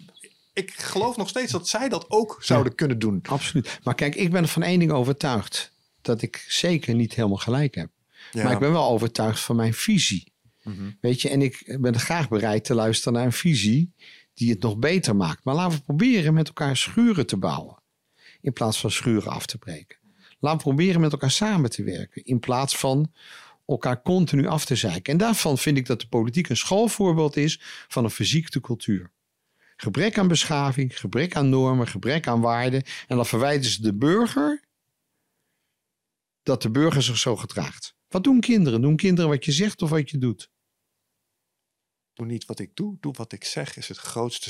ik 0.54 0.72
geloof 0.72 1.18
nog 1.18 1.30
steeds 1.30 1.52
dat 1.52 1.68
zij 1.68 1.90
dat 1.90 2.10
ook 2.10 2.38
zouden 2.40 2.76
kunnen 2.76 3.00
doen. 3.00 3.20
Absoluut. 3.24 3.80
Maar 3.84 3.96
kijk, 3.96 4.16
ik 4.16 4.32
ben 4.32 4.48
van 4.48 4.64
één 4.64 4.80
ding 4.80 4.92
overtuigd. 4.92 5.72
Dat 6.02 6.22
ik 6.22 6.46
zeker 6.48 6.96
niet 6.96 7.14
helemaal 7.14 7.38
gelijk 7.38 7.76
heb. 7.76 7.90
Ja. 8.32 8.44
Maar 8.44 8.52
ik 8.54 8.60
ben 8.60 8.72
wel 8.72 8.90
overtuigd 8.90 9.40
van 9.40 9.56
mijn 9.56 9.74
visie. 9.74 10.34
Mhm. 10.64 10.92
Weet 11.02 11.22
je, 11.22 11.30
en 11.30 11.42
ik 11.42 11.78
ben 11.80 12.00
graag 12.00 12.30
bereid 12.30 12.64
te 12.64 12.74
luisteren 12.74 13.14
naar 13.14 13.26
een 13.26 13.32
visie 13.32 13.94
die 14.34 14.50
het 14.50 14.62
nog 14.62 14.78
beter 14.78 15.16
maakt. 15.16 15.44
Maar 15.44 15.56
laten 15.56 15.78
we 15.78 15.84
proberen 15.84 16.34
met 16.34 16.48
elkaar 16.48 16.78
schuren 16.78 17.26
te 17.26 17.38
bouwen. 17.38 17.80
In 18.42 18.54
plaats 18.54 18.80
van 18.80 18.92
schuren 18.92 19.32
af 19.32 19.46
te 19.46 19.58
breken. 19.58 19.98
Laten 20.40 20.58
we 20.58 20.64
proberen 20.64 21.02
met 21.02 21.12
elkaar 21.12 21.32
samen 21.32 21.70
te 21.70 21.84
werken. 21.84 22.24
In 22.24 22.40
plaats 22.40 22.78
van 22.78 23.12
elkaar 23.72 24.02
continu 24.02 24.48
af 24.48 24.66
te 24.66 24.76
zeiken. 24.76 25.14
En 25.14 25.20
daarvan 25.20 25.58
vind 25.58 25.78
ik 25.78 25.86
dat 25.86 26.02
de 26.02 26.08
politiek 26.08 26.50
een 26.50 26.58
schoolvoorbeeld 26.58 27.36
is 27.36 27.60
van 27.88 28.04
een 28.04 28.12
verziekte 28.12 28.62
cultuur. 28.62 29.12
Gebrek 29.76 30.18
aan 30.18 30.28
beschaving, 30.28 31.00
gebrek 31.00 31.36
aan 31.36 31.50
normen, 31.50 31.88
gebrek 31.88 32.28
aan 32.28 32.42
waarden. 32.42 32.84
En 33.08 33.16
dan 33.16 33.26
verwijten 33.26 33.70
ze 33.70 33.82
de 33.82 33.94
burger 33.94 34.64
dat 36.44 36.62
de 36.62 36.72
burger 36.72 37.04
zich 37.04 37.18
zo 37.18 37.36
gedraagt. 37.36 37.96
Wat 38.08 38.24
doen 38.24 38.40
kinderen? 38.40 38.82
Doen 38.82 38.96
kinderen 38.96 39.30
wat 39.30 39.46
je 39.46 39.52
zegt 39.52 39.82
of 39.82 39.90
wat 39.90 40.10
je 40.10 40.18
doet? 40.18 40.52
Doe 42.14 42.26
niet 42.26 42.46
wat 42.46 42.60
ik 42.60 42.76
doe, 42.76 42.98
doe 43.00 43.14
wat 43.18 43.32
ik 43.32 43.44
zeg, 43.44 43.78
is 43.78 43.88
het 43.88 43.98
grootste. 43.98 44.50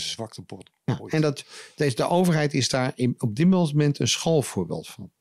Ja, 0.84 0.98
ooit. 1.00 1.14
en 1.14 1.22
dat, 1.22 1.46
deze, 1.76 1.96
de 1.96 2.08
overheid 2.08 2.54
is 2.54 2.70
daar 2.70 2.92
in, 2.96 3.16
op 3.18 3.36
dit 3.36 3.48
moment 3.48 4.00
een 4.00 4.08
schoolvoorbeeld 4.08 4.88
van. 4.88 5.12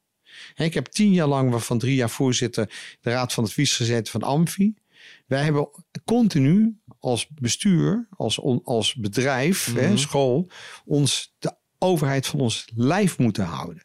Ik 0.55 0.75
heb 0.75 0.87
tien 0.87 1.13
jaar 1.13 1.27
lang, 1.27 1.51
waarvan 1.51 1.79
drie 1.79 1.95
jaar 1.95 2.11
voorzitter, 2.11 2.97
de 3.01 3.11
Raad 3.11 3.33
van 3.33 3.45
Advies 3.45 3.77
gezeten 3.77 4.13
van 4.13 4.23
Amfi. 4.23 4.75
Wij 5.27 5.43
hebben 5.45 5.69
continu 6.05 6.79
als 6.99 7.29
bestuur, 7.29 8.07
als, 8.11 8.39
on- 8.39 8.61
als 8.65 8.95
bedrijf, 8.95 9.73
hè, 9.75 9.87
Mhm. 9.89 9.97
school, 9.97 10.51
ons 10.85 11.35
de 11.39 11.55
overheid 11.79 12.27
van 12.27 12.41
ons 12.41 12.69
lijf 12.75 13.19
moeten 13.19 13.45
houden. 13.45 13.85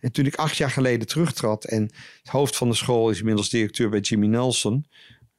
En 0.00 0.12
toen 0.12 0.26
ik 0.26 0.34
acht 0.34 0.56
jaar 0.56 0.70
geleden 0.70 1.06
terugtrad 1.06 1.64
en 1.64 1.82
het 2.22 2.28
hoofd 2.30 2.56
van 2.56 2.68
de 2.68 2.74
school 2.74 3.10
is 3.10 3.18
inmiddels 3.18 3.48
directeur 3.50 3.88
bij 3.88 4.00
Jimmy 4.00 4.26
Nelson. 4.26 4.86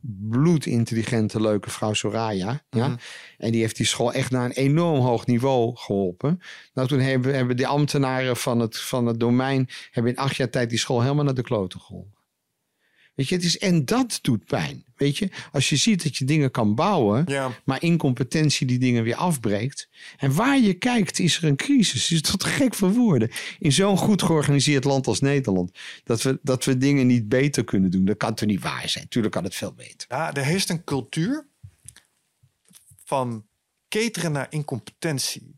Bloedintelligente, 0.02 1.42
leuke 1.42 1.70
vrouw 1.70 1.94
Soraya. 1.94 2.64
Ja? 2.70 2.88
Mhm. 2.88 2.98
En 3.38 3.52
die 3.52 3.62
heeft 3.62 3.78
die 3.78 3.86
school 3.86 4.14
echt 4.14 4.32
naar 4.32 4.46
een 4.46 4.52
enorm 4.52 5.00
hoog 5.00 5.26
niveau 5.26 5.76
geholpen. 5.76 6.42
Nou, 6.74 6.88
toen 6.88 7.00
hebben, 7.00 7.36
hebben 7.36 7.58
de 7.58 7.68
ambtenaren 7.68 8.38
van 8.38 8.60
het, 8.60 8.80
van 8.80 9.06
het 9.06 9.20
domein... 9.20 9.70
hebben 9.92 10.12
in 10.12 10.18
acht 10.18 10.36
jaar 10.36 10.50
tijd 10.50 10.70
die 10.70 10.80
school 10.80 11.02
helemaal 11.02 11.24
naar 11.24 11.34
de 11.34 11.42
kloten 11.42 11.80
geholpen. 11.80 12.19
Weet 13.20 13.30
je, 13.30 13.36
het 13.36 13.44
is, 13.44 13.58
en 13.58 13.86
dat 13.86 14.20
doet 14.22 14.46
pijn. 14.46 14.84
Weet 14.96 15.18
je, 15.18 15.30
als 15.52 15.70
je 15.70 15.76
ziet 15.76 16.04
dat 16.04 16.18
je 16.18 16.26
dingen 16.26 16.52
kan 16.52 16.76
bouwen... 16.76 17.24
Ja, 17.28 17.52
maar 17.66 17.82
incompetentie 17.84 18.68
die 18.68 18.80
dingen 18.80 19.04
weer 19.04 19.16
afbreekt. 19.16 19.90
En 20.18 20.34
waar 20.36 20.60
je 20.60 20.74
kijkt 20.74 21.20
is 21.20 21.38
er 21.38 21.44
een 21.44 21.56
crisis. 21.56 22.12
Is 22.12 22.22
dat 22.22 22.44
gek 22.44 22.74
voor 22.76 22.92
woorden? 22.94 23.30
In 23.60 23.72
zo'n 23.72 23.98
goed 23.98 24.22
georganiseerd 24.24 24.84
land 24.84 25.08
als 25.08 25.20
Nederland... 25.20 25.78
dat 26.04 26.22
we, 26.22 26.40
dat 26.42 26.66
we 26.66 26.78
dingen 26.78 27.08
niet 27.08 27.30
beter 27.30 27.64
kunnen 27.64 27.92
doen. 27.92 28.06
Dat 28.06 28.18
kan 28.18 28.34
toch 28.36 28.48
niet 28.48 28.62
waar 28.62 28.90
zijn? 28.90 29.08
Tuurlijk 29.08 29.34
kan 29.34 29.44
het 29.44 29.56
veel 29.56 29.74
beter. 29.74 30.08
ja, 30.10 30.34
er 30.34 30.44
heerst 30.46 30.70
een 30.70 30.84
cultuur 30.84 31.48
van 33.06 33.46
cateren 33.90 34.32
naar 34.32 34.48
incompetentie. 34.50 35.56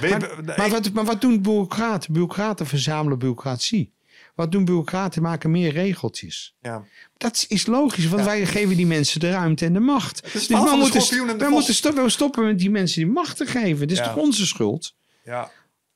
Weet- 0.00 0.10
Maar, 0.56 0.70
wat, 0.70 0.92
maar 0.92 1.04
wat 1.04 1.20
doen 1.20 1.42
bureaucraten? 1.42 2.12
Bureaucraten 2.12 2.66
verzamelen 2.66 3.18
bureaucratie. 3.18 3.92
Wat 4.38 4.52
doen 4.52 4.64
bureaucraten? 4.64 5.22
Maken 5.22 5.50
meer 5.50 5.72
regeltjes. 5.72 6.54
Ja. 6.60 6.84
Dat 7.16 7.44
is 7.48 7.66
logisch, 7.66 8.06
want 8.06 8.22
Ja. 8.22 8.28
wij 8.28 8.46
geven 8.46 8.76
die 8.76 8.86
mensen 8.86 9.20
de 9.20 9.30
ruimte 9.30 9.64
en 9.64 9.72
de 9.72 9.78
macht. 9.80 10.16
is 10.16 10.32
het 10.32 10.32
Dus 10.32 10.46
de 10.46 10.76
moeten, 10.76 11.38
wij 11.38 11.48
moeten 11.48 11.74
stoppen, 11.74 12.02
we 12.02 12.08
stoppen 12.10 12.44
met 12.44 12.58
die 12.58 12.70
mensen 12.70 13.02
die 13.04 13.12
macht 13.12 13.36
te 13.36 13.46
geven. 13.46 13.78
Dit 13.88 13.90
is 13.90 13.98
Ja. 13.98 14.04
toch 14.04 14.16
onze 14.22 14.46
schuld? 14.46 14.94
Ja. 15.24 15.50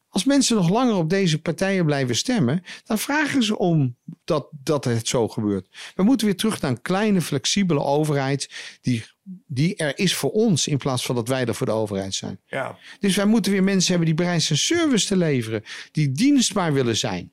Als 0.09 0.25
mensen 0.25 0.57
nog 0.57 0.69
langer 0.71 0.95
op 0.95 1.11
deze 1.11 1.41
partijen 1.41 1.85
blijven 1.85 2.17
stemmen, 2.17 2.65
dan 2.85 2.99
vragen 2.99 3.43
ze 3.43 3.59
om 3.59 3.97
dat, 4.25 4.49
dat 4.63 4.85
het 4.85 5.09
zo 5.09 5.29
gebeurt. 5.29 5.67
We 5.95 6.03
moeten 6.03 6.27
weer 6.27 6.37
terug 6.37 6.61
naar 6.61 6.71
een 6.71 6.83
kleine, 6.83 7.21
flexibele 7.21 7.81
overheid 7.83 8.51
die, 8.81 9.05
die 9.47 9.77
er 9.77 9.99
is 9.99 10.15
voor 10.15 10.31
ons 10.31 10.67
in 10.67 10.79
plaats 10.79 11.05
van 11.07 11.15
dat 11.15 11.29
wij 11.29 11.45
er 11.47 11.55
voor 11.55 11.67
de 11.67 11.73
overheid 11.73 12.15
zijn. 12.15 12.41
ja. 12.47 12.79
Dus 13.01 13.17
wij 13.17 13.27
moeten 13.27 13.53
weer 13.53 13.63
mensen 13.65 13.89
hebben 13.91 14.07
die 14.07 14.17
bereid 14.25 14.43
zijn 14.43 14.59
service 14.59 15.07
te 15.07 15.17
leveren, 15.17 15.65
die 15.93 16.13
dienstbaar 16.13 16.73
willen 16.73 16.97
zijn. 16.97 17.33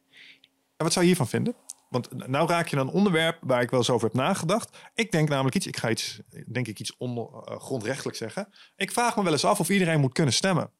En 0.79 0.85
wat 0.85 0.93
zou 0.93 1.05
je 1.05 1.11
hiervan 1.11 1.27
vinden? 1.27 1.55
Want 1.89 2.27
nou 2.27 2.47
raak 2.47 2.67
je 2.67 2.77
een 2.77 2.87
onderwerp 2.87 3.37
waar 3.41 3.61
ik 3.61 3.69
wel 3.69 3.79
eens 3.79 3.89
over 3.89 4.07
heb 4.07 4.15
nagedacht. 4.17 4.77
Ik 4.93 5.11
denk 5.11 5.29
namelijk 5.29 5.55
iets, 5.55 5.67
ik 5.67 5.77
ga 5.77 5.89
iets, 5.89 6.21
denk 6.51 6.67
ik 6.67 6.79
iets 6.79 6.97
ongrondrechtelijk 6.97 8.17
zeggen. 8.17 8.49
Ik 8.75 8.91
vraag 8.91 9.15
me 9.15 9.23
wel 9.23 9.31
eens 9.31 9.45
af 9.45 9.59
of 9.59 9.69
iedereen 9.69 9.99
moet 9.99 10.13
kunnen 10.13 10.33
stemmen. 10.33 10.71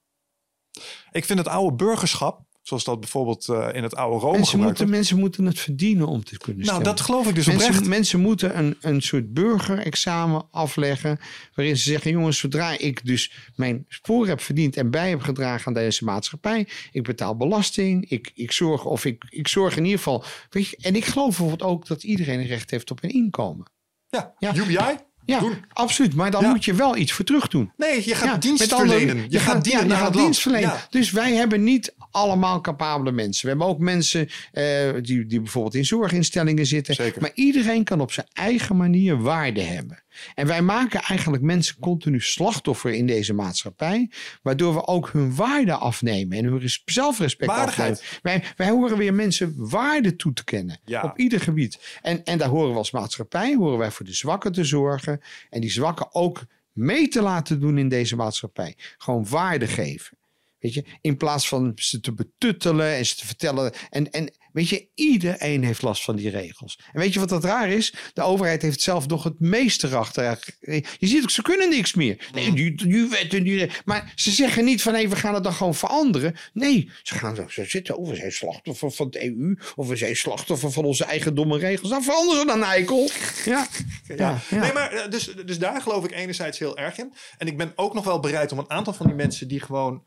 Ik 1.12 1.26
vind 1.26 1.40
het 1.40 1.48
oude 1.48 1.76
burgerschap, 1.76 2.42
zoals 2.62 2.84
dat 2.84 3.00
bijvoorbeeld 3.00 3.48
eh, 3.50 3.68
in 3.74 3.84
het 3.84 3.96
oude 3.96 4.20
Rome 4.20 4.38
Mensen 4.38 4.58
moeten, 4.60 4.78
wordt. 4.78 4.92
mensen 4.92 5.20
moeten 5.20 5.46
het 5.46 5.60
verdienen 5.60 6.08
om 6.08 6.24
te 6.24 6.38
kunnen 6.38 6.66
Nou, 6.66 6.68
stemmen. 6.76 6.96
dat 6.96 7.06
geloof 7.06 7.28
ik 7.28 7.36
dus 7.36 7.48
oprecht. 7.48 7.70
Mensen, 7.70 7.90
mensen 7.90 8.20
moeten 8.20 8.58
een, 8.58 8.78
een 8.82 9.02
soort 9.02 9.34
burgerexamen 9.34 10.48
afleggen. 10.52 11.20
Waarin 11.56 11.78
ze 11.78 11.84
zeggen: 11.84 12.12
jongens, 12.12 12.38
zodra 12.38 12.78
ik 12.78 13.06
dus 13.06 13.32
mijn 13.56 13.86
spoor 13.88 14.28
heb 14.28 14.42
verdiend 14.42 14.78
en 14.78 14.92
bij 14.92 15.10
heb 15.10 15.22
gedragen 15.22 15.68
aan 15.68 15.74
deze 15.74 16.04
maatschappij. 16.04 16.68
Ik 16.92 17.04
betaal 17.04 17.36
belasting. 17.38 18.10
Ik, 18.10 18.32
ik, 18.34 18.52
zorg, 18.52 18.86
of 18.86 19.06
ik, 19.06 19.26
ik 19.30 19.48
zorg 19.48 19.78
in 19.78 19.84
ieder 19.84 19.98
geval. 19.98 20.24
Weet 20.50 20.68
je, 20.68 20.78
en 20.82 20.96
ik 20.96 21.06
geloof 21.06 21.28
bijvoorbeeld 21.28 21.64
ook 21.72 21.88
dat 21.88 22.04
iedereen 22.04 22.40
een 22.40 22.48
recht 22.48 22.72
heeft 22.72 22.92
op 22.92 23.04
een 23.04 23.10
inkomen. 23.10 23.66
Ja, 24.10 24.34
Ja. 24.40 24.56
UBI? 24.56 25.08
Ja, 25.26 25.40
Doen. 25.40 25.54
absoluut. 25.74 26.16
Maar 26.16 26.32
dan 26.32 26.42
Ja. 26.42 26.50
moet 26.50 26.66
je 26.66 26.74
wel 26.74 26.98
iets 26.98 27.12
voor 27.12 27.26
terug 27.26 27.48
doen. 27.48 27.72
Nee, 27.78 28.06
je 28.08 28.16
gaat 28.16 28.26
Ja, 28.28 28.38
dienst 28.38 28.76
verlenen. 28.76 29.26
Je, 29.30 29.40
gaat 29.40 29.64
dienen 29.64 29.88
ja, 29.88 29.94
je 29.94 30.00
gaat 30.02 30.14
dienst 30.14 30.42
verlenen. 30.42 30.74
Dus 30.90 31.12
wij 31.12 31.34
hebben 31.34 31.64
niet 31.64 31.94
allemaal 32.12 32.62
capabele 32.62 33.12
mensen. 33.12 33.44
We 33.44 33.50
hebben 33.50 33.68
ook 33.68 33.80
mensen 33.80 34.30
eh, 34.52 34.90
die, 35.02 35.26
die 35.26 35.42
bijvoorbeeld 35.42 35.76
in 35.76 35.86
zorginstellingen 35.86 36.66
zitten. 36.66 36.96
Zeker. 36.96 37.22
Maar 37.22 37.32
iedereen 37.34 37.84
kan 37.84 38.02
op 38.02 38.12
zijn 38.12 38.28
eigen 38.34 38.78
manier 38.78 39.22
waarde 39.22 39.62
hebben. 39.62 40.04
En 40.36 40.48
wij 40.48 40.62
maken 40.62 41.02
eigenlijk 41.02 41.44
mensen 41.44 41.80
continu 41.80 42.20
slachtoffer 42.22 42.94
in 42.94 43.06
deze 43.06 43.34
maatschappij. 43.34 44.12
Waardoor 44.42 44.74
we 44.74 44.88
ook 44.88 45.10
hun 45.12 45.36
waarde 45.36 45.74
afnemen 45.74 46.38
en 46.38 46.44
hun 46.46 46.60
res- 46.60 46.82
zelfrespect 46.86 47.52
Waardigheid. 47.52 47.92
afnemen. 47.92 48.20
Wij, 48.22 48.44
wij 48.58 48.70
horen 48.70 48.98
weer 48.98 49.14
mensen 49.14 49.54
waarde 49.70 50.16
toe 50.16 50.34
te 50.34 50.44
kennen. 50.44 50.80
Ja. 50.86 51.02
Op 51.04 51.18
ieder 51.18 51.40
gebied. 51.42 51.98
En, 52.02 52.24
en 52.24 52.38
daar 52.38 52.50
horen 52.50 52.72
we 52.72 52.78
als 52.78 52.92
maatschappij, 52.92 53.56
horen 53.56 53.78
wij 53.78 53.92
voor 53.92 54.06
de 54.06 54.14
zwakken 54.14 54.52
te 54.52 54.64
zorgen. 54.64 55.22
En 55.50 55.62
die 55.62 55.72
zwakken 55.72 56.14
ook 56.16 56.46
mee 56.72 57.08
te 57.08 57.22
laten 57.22 57.60
doen 57.60 57.78
in 57.78 57.90
deze 57.90 58.16
maatschappij. 58.16 58.78
Gewoon 58.98 59.26
waarde 59.30 59.68
geven. 59.68 60.18
Weet 60.60 60.74
je, 60.74 60.86
in 61.02 61.18
plaats 61.18 61.48
van 61.48 61.72
ze 61.76 62.00
te 62.00 62.14
betuttelen 62.14 62.96
en 62.96 63.06
ze 63.06 63.16
te 63.16 63.26
vertellen. 63.26 63.74
En, 63.90 64.12
en 64.12 64.34
weet 64.52 64.70
je, 64.70 64.88
iedereen 64.96 65.64
heeft 65.64 65.82
last 65.82 66.04
van 66.04 66.16
die 66.16 66.30
regels. 66.30 66.80
En 66.94 67.00
weet 67.00 67.14
je 67.14 67.20
wat 67.20 67.30
dat 67.30 67.44
raar 67.44 67.70
is? 67.70 67.94
De 68.14 68.22
overheid 68.22 68.62
heeft 68.62 68.82
zelf 68.82 69.08
nog 69.08 69.24
het 69.24 69.40
meeste 69.40 69.88
erachter. 69.88 70.40
Je 71.00 71.08
ziet 71.08 71.24
ook, 71.24 71.30
ze 71.30 71.42
kunnen 71.42 71.70
niks 71.70 71.94
meer. 71.94 72.28
Nee, 72.34 72.54
die, 72.54 72.76
die 72.76 73.08
wet 73.08 73.34
en 73.34 73.44
die. 73.44 73.70
Maar 73.86 74.12
ze 74.16 74.32
zeggen 74.32 74.66
niet 74.66 74.82
van 74.82 74.94
hé, 74.94 75.08
we 75.08 75.16
gaan 75.16 75.34
het 75.34 75.44
dan 75.44 75.54
gewoon 75.54 75.76
veranderen. 75.76 76.36
Nee, 76.54 76.90
ze 77.04 77.14
gaan 77.14 77.36
zo 77.36 77.48
ze 77.48 77.66
zitten. 77.66 77.98
Oh, 77.98 78.10
we 78.10 78.16
zijn 78.16 78.32
slachtoffer 78.32 78.92
van 78.92 79.10
de 79.10 79.26
EU. 79.26 79.58
Of 79.76 79.88
we 79.88 79.96
zijn 79.96 80.16
slachtoffer 80.16 80.72
van 80.72 80.86
onze 80.86 81.04
eigen 81.04 81.36
domme 81.36 81.58
regels. 81.58 81.90
Dan 81.90 82.04
veranderen 82.04 82.40
ze 82.40 82.48
dan, 82.48 82.64
eikel. 82.64 83.10
Ja. 83.46 83.68
Ja. 84.16 84.42
ja. 84.50 84.60
Nee, 84.60 84.74
maar 84.74 84.92
eh, 84.92 85.10
dus, 85.10 85.34
dus 85.46 85.60
daar 85.60 85.82
geloof 85.82 86.04
ik 86.04 86.12
enerzijds 86.12 86.60
heel 86.60 86.78
erg 86.78 86.98
in. 86.98 87.14
En 87.38 87.48
ik 87.48 87.58
ben 87.58 87.72
ook 87.76 87.94
nog 87.94 88.04
wel 88.04 88.20
bereid 88.20 88.52
om 88.52 88.60
een 88.60 88.70
aantal 88.70 88.94
van 88.94 89.06
die 89.06 89.16
mensen 89.16 89.48
die 89.48 89.60
gewoon. 89.60 90.04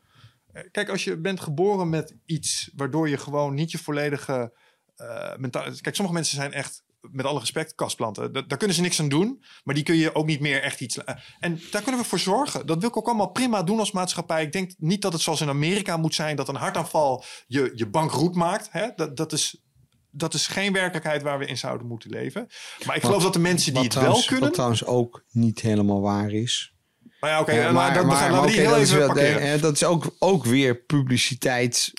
Eh, 0.53 0.63
Kijk, 0.71 0.89
als 0.89 1.03
je 1.03 1.19
bent 1.19 1.39
geboren 1.39 1.89
met 1.89 2.15
iets 2.25 2.71
waardoor 2.75 3.09
je 3.09 3.17
gewoon 3.17 3.53
niet 3.53 3.71
je 3.71 3.77
volledige 3.77 4.57
eh 4.95 5.35
mentaal. 5.37 5.63
Kijk, 5.81 5.95
sommige 5.95 6.17
mensen 6.17 6.35
zijn 6.35 6.53
echt, 6.53 6.83
met 7.11 7.25
alle 7.25 7.39
respect, 7.39 7.75
kastplanten. 7.75 8.33
Da- 8.33 8.41
daar 8.41 8.57
kunnen 8.57 8.75
ze 8.75 8.81
niks 8.81 8.99
aan 8.99 9.09
doen, 9.09 9.43
maar 9.63 9.75
die 9.75 9.83
kun 9.83 9.95
je 9.95 10.15
ook 10.15 10.25
niet 10.25 10.39
meer 10.39 10.61
echt 10.61 10.81
iets. 10.81 10.97
eh, 11.03 11.15
En 11.39 11.59
daar 11.71 11.81
kunnen 11.81 12.01
we 12.01 12.07
voor 12.07 12.19
zorgen. 12.19 12.65
Dat 12.65 12.79
wil 12.79 12.89
ik 12.89 12.97
ook 12.97 13.07
allemaal 13.07 13.31
prima 13.31 13.63
doen 13.63 13.79
als 13.79 13.91
maatschappij. 13.91 14.43
Ik 14.43 14.51
denk 14.51 14.73
niet 14.77 15.01
dat 15.01 15.13
het 15.13 15.21
zoals 15.21 15.41
in 15.41 15.49
Amerika 15.49 15.97
moet 15.97 16.15
zijn 16.15 16.35
dat 16.35 16.47
een 16.49 16.55
hartaanval 16.55 17.23
je, 17.47 17.71
je 17.75 17.89
bankroet 17.89 18.35
maakt. 18.35 18.67
Hè? 18.71 18.87
Dat, 18.95 19.17
dat 19.17 19.31
is. 19.33 19.61
Dat 20.15 20.33
is 20.33 20.47
geen 20.47 20.73
werkelijkheid 20.73 21.21
waar 21.21 21.39
we 21.39 21.45
in 21.45 21.57
zouden 21.57 21.87
moeten 21.87 22.09
leven. 22.09 22.47
Maar 22.85 22.95
ik 22.95 23.01
geloof 23.03 23.23
dat 23.23 23.33
de 23.33 23.39
mensen 23.39 23.73
die 23.73 23.83
het 23.83 23.93
wel 23.93 24.21
kunnen. 24.23 24.39
Wat 24.45 24.53
trouwens 24.53 24.85
ook 24.85 25.23
niet 25.31 25.59
helemaal 25.59 26.01
waar 26.01 26.31
is. 26.31 26.72
Nou 27.23 27.35
ja, 27.35 27.41
oké. 27.41 27.71
Maar, 27.71 27.93
dat, 28.31 28.47
die 28.47 28.59
heel 28.59 28.75
is 28.75 28.91
wel- 28.91 29.59
dat 29.59 29.73
is 29.75 29.83
ook, 29.83 30.15
ook 30.19 30.45
weer 30.45 30.75
publiciteit 30.75 31.91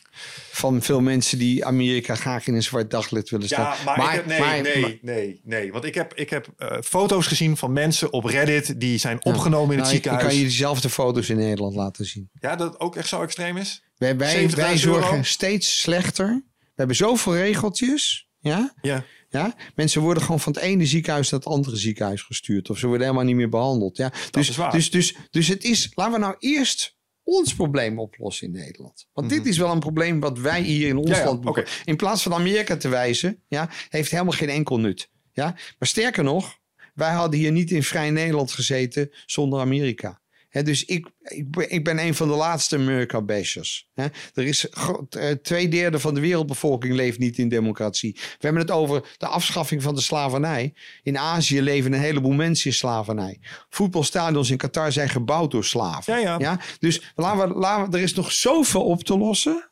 van 0.51 0.83
veel 0.83 1.01
mensen 1.01 1.39
die 1.39 1.65
Amerika 1.65 2.15
graag 2.15 2.47
in 2.47 2.55
een 2.55 2.63
zwart 2.63 2.91
daglicht 2.91 3.31
willen 3.31 3.47
staan. 3.47 3.77
Ja, 3.85 3.97
maar, 3.97 4.09
ik 4.09 4.15
heb, 4.15 4.27
nee, 4.27 4.39
maar- 4.39 4.61
nee, 4.63 4.81
maar- 4.81 4.99
nee, 5.03 5.41
nee. 5.45 5.73
Want 5.73 5.85
ik 5.85 5.95
heb, 5.95 6.15
ik 6.15 6.31
heb 6.31 6.47
eh, 6.57 6.77
foto's 6.83 7.27
gezien 7.27 7.57
van 7.57 7.73
mensen 7.73 8.13
op 8.13 8.25
Reddit 8.25 8.81
die 8.81 8.99
zijn 8.99 9.25
opgenomen 9.25 9.71
in 9.71 9.79
het 9.79 9.79
nou, 9.79 9.91
ziekenhuis. 9.91 10.23
Ik 10.23 10.29
kan 10.29 10.39
je 10.39 10.45
diezelfde 10.45 10.91
foto's 10.91 11.29
in 11.29 11.37
Nederland 11.37 11.75
laten 11.75 12.05
zien. 12.05 12.31
Ja, 12.41 12.57
dat 12.57 12.81
ook 12.81 12.97
echt 12.97 13.09
zo 13.09 13.23
extreem 13.23 13.57
is? 13.57 13.85
Wij, 13.97 14.17
wij, 14.17 14.49
70.000 14.49 14.55
wij 14.55 14.79
zorgen 14.79 15.11
euro? 15.11 15.23
steeds 15.23 15.81
slechter. 15.81 16.43
We 16.59 16.73
hebben 16.75 16.97
zoveel 16.97 17.37
regeltjes. 17.37 18.29
Ja? 18.41 18.75
Ja. 18.83 19.05
Ja? 19.35 19.55
Mensen 19.75 20.03
worden 20.03 20.23
gewoon 20.23 20.41
van 20.41 20.53
het 20.53 20.63
ene 20.63 20.87
ziekenhuis 20.87 21.31
naar 21.31 21.41
het 21.41 21.49
andere 21.49 21.77
ziekenhuis 21.77 22.23
gestuurd. 22.23 22.71
Of 22.71 22.79
ze 22.79 22.87
worden 22.87 23.07
helemaal 23.07 23.27
niet 23.27 23.37
meer 23.37 23.49
behandeld. 23.49 23.97
Ja? 23.97 24.13
Dus, 24.31 24.49
is 24.49 24.57
waar. 24.57 24.73
Dus, 24.73 24.91
dus, 24.91 25.17
dus 25.31 25.49
het 25.49 25.65
is, 25.65 25.93
laten 25.95 26.13
we 26.13 26.19
nou 26.19 26.35
eerst 26.39 26.97
ons 27.23 27.55
probleem 27.55 27.99
oplossen 27.99 28.47
in 28.47 28.53
Nederland. 28.53 29.09
Want 29.13 29.29
dit 29.29 29.47
is 29.47 29.59
wel 29.59 29.71
een 29.71 29.79
probleem 29.79 30.21
wat 30.21 30.39
wij 30.39 30.63
hier 30.63 30.89
in 30.89 30.97
ons 30.97 31.09
Mhm. 31.09 31.19
Ja, 31.19 31.25
ja, 31.25 31.27
land 31.27 31.47
oké. 31.47 31.65
In 31.85 31.97
plaats 31.97 32.23
van 32.23 32.35
Amerika 32.35 32.77
te 32.77 32.89
wijzen, 32.89 33.43
ja, 33.49 33.71
heeft 33.89 34.11
helemaal 34.11 34.33
geen 34.33 34.49
enkel 34.49 34.79
nut. 34.79 35.11
Ja? 35.33 35.45
Maar 35.79 35.89
sterker 35.89 36.25
nog, 36.25 36.59
wij 36.95 37.13
hadden 37.13 37.41
hier 37.41 37.53
niet 37.53 37.71
in 37.71 37.83
vrij 37.83 38.11
Nederland 38.11 38.53
gezeten 38.53 39.11
zonder 39.27 39.61
Amerika. 39.61 40.21
Dus 40.63 40.85
ik, 40.85 41.11
ik, 41.23 41.51
ben- 41.51 41.71
ik 41.71 41.85
ben 41.85 41.99
een 41.99 42.15
van 42.15 42.29
de 42.29 42.35
laatste 42.35 42.77
America 42.77 43.23
bashers. 43.23 43.89
Er 44.35 44.45
is 44.47 44.69
eh, 44.69 45.31
twee 45.31 45.69
derde 45.69 45.99
van 45.99 46.15
de 46.15 46.21
wereldbevolking 46.21 46.95
leeft 46.95 47.19
niet 47.19 47.39
in 47.39 47.49
democratie. 47.49 48.13
We 48.15 48.21
hebben 48.39 48.63
het 48.63 48.71
over 48.71 49.15
de 49.17 49.27
afschaffing 49.27 49.83
van 49.83 49.95
de 49.95 50.01
slavernij. 50.01 50.75
In 51.03 51.19
Azië 51.19 51.63
leven 51.63 51.93
een 51.93 52.01
heleboel 52.01 52.33
mensen 52.33 52.71
in 52.71 52.77
slavernij. 52.77 53.41
Voetbalstadions 53.69 54.51
in 54.51 54.57
Qatar 54.57 54.93
zijn 54.93 55.09
gebouwd 55.09 55.51
door 55.51 55.65
slaven. 55.65 56.21
Ja, 56.21 56.39
ja. 56.39 56.61
Dus 56.79 57.13
laten 57.15 57.49
we, 57.49 57.55
laten 57.55 57.91
we, 57.91 57.97
er 57.97 58.03
is 58.03 58.15
nog 58.15 58.33
zoveel 58.33 58.85
op 58.85 59.05
te 59.05 59.19
lossen 59.19 59.71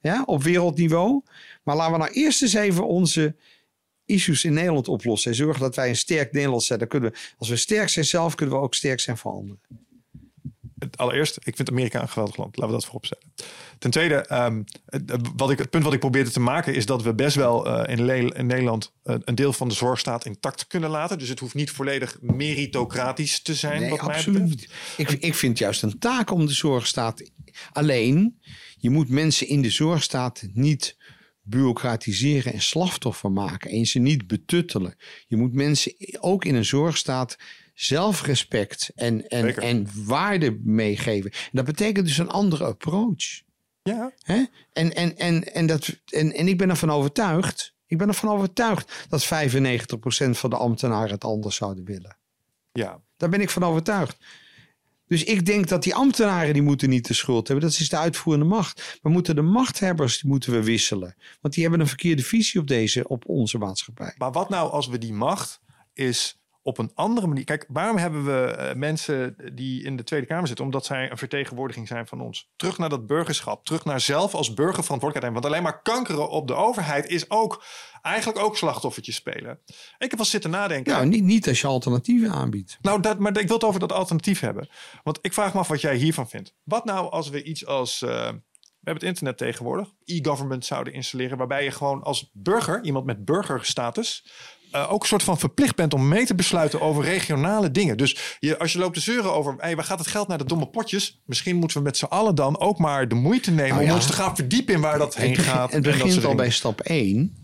ja, 0.00 0.22
op 0.26 0.42
wereldniveau. 0.42 1.22
Maar 1.62 1.76
laten 1.76 1.92
we 1.92 1.98
nou 1.98 2.10
eerst 2.12 2.42
eens 2.42 2.54
even 2.54 2.86
onze 2.86 3.36
issues 4.04 4.44
in 4.44 4.52
Nederland 4.52 4.88
oplossen. 4.88 5.30
En 5.30 5.36
zorgen 5.36 5.60
dat 5.60 5.76
wij 5.76 5.88
een 5.88 5.96
sterk 5.96 6.32
Nederland 6.32 6.62
zijn. 6.62 6.78
Dan 6.78 6.88
kunnen 6.88 7.10
we, 7.10 7.18
als 7.38 7.48
we 7.48 7.56
sterk 7.56 7.88
zijn 7.88 8.04
zelf, 8.04 8.34
kunnen 8.34 8.54
we 8.54 8.60
ook 8.60 8.74
sterk 8.74 9.00
zijn 9.00 9.16
voor 9.16 9.32
anderen. 9.32 9.60
Allereerst, 10.96 11.38
ik 11.42 11.56
vind 11.56 11.70
Amerika 11.70 12.02
een 12.02 12.08
geweldig 12.08 12.36
land. 12.36 12.56
Laten 12.56 12.66
we 12.66 12.80
dat 12.80 12.84
vooropstellen. 12.84 13.24
Ten 13.78 13.90
tweede, 13.90 14.14
ehm, 14.14 14.62
het, 14.86 15.12
wat 15.36 15.50
ik, 15.50 15.58
het 15.58 15.70
punt 15.70 15.84
wat 15.84 15.92
ik 15.92 15.98
probeerde 15.98 16.30
te 16.30 16.40
maken 16.40 16.74
is 16.74 16.86
dat 16.86 17.02
we 17.02 17.14
best 17.14 17.36
wel 17.36 17.66
eh, 17.66 17.98
in, 17.98 18.46
Nederland 18.46 18.92
eh, 19.02 19.16
een 19.24 19.34
deel 19.34 19.52
van 19.52 19.68
de 19.68 19.74
zorgstaat 19.74 20.24
intact 20.24 20.66
kunnen 20.66 20.90
laten. 20.90 21.18
Dus 21.18 21.28
het 21.28 21.38
hoeft 21.38 21.54
niet 21.54 21.70
volledig 21.70 22.16
meritocratisch 22.20 23.42
te 23.42 23.54
zijn. 23.54 23.80
Nee, 23.80 23.90
wat 23.90 24.06
mij 24.06 24.14
absoluut 24.14 24.48
betreft. 24.48 24.98
niet. 24.98 25.08
Ik, 25.08 25.22
ik 25.22 25.34
vind 25.34 25.58
juist 25.58 25.82
een 25.82 25.98
taak 25.98 26.30
om 26.30 26.46
de 26.46 26.52
zorgstaat. 26.52 27.30
Alleen, 27.72 28.40
je 28.78 28.90
moet 28.90 29.08
mensen 29.08 29.48
in 29.48 29.62
de 29.62 29.70
zorgstaat 29.70 30.46
niet 30.52 30.96
bureaucratiseren 31.42 32.52
en 32.52 32.62
slachtoffer 32.62 33.32
maken. 33.32 33.70
En 33.70 33.86
ze 33.86 33.98
niet 33.98 34.26
betuttelen. 34.26 34.96
Je 35.26 35.36
moet 35.36 35.52
mensen 35.52 35.94
ook 36.20 36.44
in 36.44 36.54
een 36.54 36.64
zorgstaat 36.64 37.36
zelfrespect 37.74 38.90
en, 38.94 39.28
en, 39.28 39.42
Zeker. 39.42 39.62
en 39.62 39.88
waarde 39.94 40.58
meegeven. 40.62 41.30
En 41.30 41.50
dat 41.52 41.64
betekent 41.64 42.06
dus 42.06 42.18
een 42.18 42.30
andere 42.30 42.64
approach. 42.64 43.42
Ja, 43.82 44.12
Hè? 44.18 44.44
En, 44.72 44.94
en, 44.94 45.16
en, 45.16 45.54
en, 45.54 45.66
dat, 45.66 46.00
en, 46.06 46.32
en 46.32 46.48
ik 46.48 46.58
ben 46.58 46.70
ervan 46.70 46.90
overtuigd. 46.90 47.74
Ik 47.86 47.98
ben 47.98 48.08
ervan 48.08 48.30
overtuigd 48.30 49.06
dat 49.08 49.24
95% 49.24 49.28
van 50.30 50.50
de 50.50 50.56
ambtenaren 50.56 51.10
het 51.10 51.24
anders 51.24 51.56
zouden 51.56 51.84
willen. 51.84 52.16
ja. 52.72 53.02
Daar 53.16 53.28
ben 53.28 53.40
ik 53.40 53.50
van 53.50 53.64
overtuigd. 53.64 54.16
Dus 55.06 55.24
ik 55.24 55.46
denk 55.46 55.68
dat 55.68 55.82
die 55.82 55.94
ambtenaren 55.94 56.52
die 56.52 56.62
moeten 56.62 56.88
niet 56.88 57.06
de 57.06 57.14
schuld 57.14 57.48
hebben. 57.48 57.68
Dat 57.68 57.80
is 57.80 57.88
de 57.88 57.96
uitvoerende 57.96 58.46
macht. 58.46 58.98
We 59.02 59.08
moeten 59.08 59.34
de 59.34 59.42
machthebbers 59.42 60.20
die 60.20 60.30
moeten 60.30 60.52
we 60.52 60.62
wisselen. 60.62 61.14
Want 61.40 61.54
die 61.54 61.62
hebben 61.62 61.80
een 61.80 61.86
verkeerde 61.86 62.22
visie 62.22 62.60
op 62.60 62.66
deze, 62.66 63.08
op 63.08 63.28
onze 63.28 63.58
maatschappij. 63.58 64.14
Maar 64.18 64.32
wat 64.32 64.48
nou 64.48 64.70
als 64.70 64.86
we 64.86 64.98
die 64.98 65.12
macht 65.12 65.60
is 65.92 66.38
op 66.66 66.78
een 66.78 66.90
andere 66.94 67.26
manier. 67.26 67.44
Kijk, 67.44 67.64
waarom 67.68 67.96
hebben 67.96 68.24
we 68.24 68.46
eh, 68.46 68.74
mensen 68.74 69.36
die 69.54 69.82
in 69.84 69.96
de 69.96 70.04
Tweede 70.04 70.26
Kamer 70.26 70.46
zitten? 70.46 70.64
Omdat 70.64 70.84
zij 70.84 71.10
een 71.10 71.18
vertegenwoordiging 71.18 71.88
zijn 71.88 72.06
van 72.06 72.20
ons. 72.20 72.50
Terug 72.56 72.78
naar 72.78 72.88
dat 72.88 73.06
burgerschap. 73.06 73.64
Terug 73.64 73.84
naar 73.84 74.00
zelf 74.00 74.34
als 74.34 74.54
burger 74.54 74.84
verantwoordelijkheid 74.84 75.22
nemen. 75.22 75.40
Want 75.42 75.44
alleen 75.44 75.62
maar 75.62 75.82
kankeren 75.82 76.28
op 76.30 76.46
de 76.46 76.54
overheid 76.54 77.06
is 77.06 77.30
ook 77.30 77.64
eigenlijk 78.02 78.38
ook 78.38 78.56
slachtoffertjes 78.56 79.14
spelen. 79.14 79.58
Ik 79.98 80.10
heb 80.10 80.16
wel 80.16 80.24
zitten 80.24 80.50
nadenken. 80.50 80.92
Nou, 80.92 81.06
niet, 81.06 81.24
niet 81.24 81.48
als 81.48 81.60
je 81.60 81.66
alternatieven 81.66 82.30
aanbiedt. 82.30 82.78
Nou, 82.80 83.00
dat, 83.00 83.18
maar 83.18 83.38
ik 83.38 83.46
wil 83.46 83.56
het 83.56 83.64
over 83.64 83.80
dat 83.80 83.92
alternatief 83.92 84.40
hebben. 84.40 84.68
Want 85.02 85.18
ik 85.22 85.32
vraag 85.32 85.52
me 85.52 85.58
af 85.58 85.68
wat 85.68 85.80
jij 85.80 85.96
hiervan 85.96 86.28
vindt. 86.28 86.54
Wat 86.62 86.84
nou 86.84 87.10
als 87.10 87.28
we 87.28 87.42
iets 87.42 87.66
als. 87.66 88.02
eh, 88.02 88.28
we 88.84 88.90
hebben 88.90 89.08
het 89.08 89.14
internet 89.16 89.38
tegenwoordig. 89.38 89.88
E-government 90.04 90.64
zouden 90.64 90.92
installeren. 90.92 91.38
Waarbij 91.38 91.64
je 91.64 91.70
gewoon 91.70 92.02
als 92.02 92.30
burger, 92.32 92.84
iemand 92.84 93.04
met 93.04 93.24
burgerstatus. 93.24 94.26
Eh, 94.74 94.92
ook 94.92 95.02
een 95.02 95.08
soort 95.08 95.22
van 95.22 95.38
verplicht 95.38 95.76
bent 95.76 95.94
om 95.94 96.08
mee 96.08 96.26
te 96.26 96.34
besluiten 96.34 96.80
over 96.80 97.04
regionale 97.04 97.70
dingen. 97.70 97.96
Dus 97.96 98.36
je, 98.38 98.58
als 98.58 98.72
je 98.72 98.78
loopt 98.78 98.94
te 98.94 99.00
zeuren 99.00 99.32
over. 99.32 99.54
Hey, 99.58 99.76
waar 99.76 99.84
gaat 99.84 99.98
het 99.98 100.08
geld 100.08 100.28
naar 100.28 100.38
de 100.38 100.44
domme 100.44 100.66
potjes? 100.66 101.20
Misschien 101.26 101.56
moeten 101.56 101.76
we 101.76 101.82
met 101.82 101.96
z'n 101.96 102.04
allen 102.04 102.34
dan 102.34 102.58
ook 102.58 102.78
maar 102.78 103.08
de 103.08 103.14
moeite 103.14 103.50
nemen. 103.50 103.74
Nou 103.74 103.88
om 103.88 103.94
ons 103.94 104.06
te 104.06 104.12
gaan 104.12 104.36
verdiepen 104.36 104.74
in 104.74 104.80
waar 104.80 104.98
dat 104.98 105.16
heen 105.16 105.30
Het, 105.30 105.40
gaat. 105.40 105.72
het 105.72 105.82
begint 105.82 106.24
al 106.24 106.34
bij 106.34 106.50
stap 106.50 106.80
1. 106.80 107.36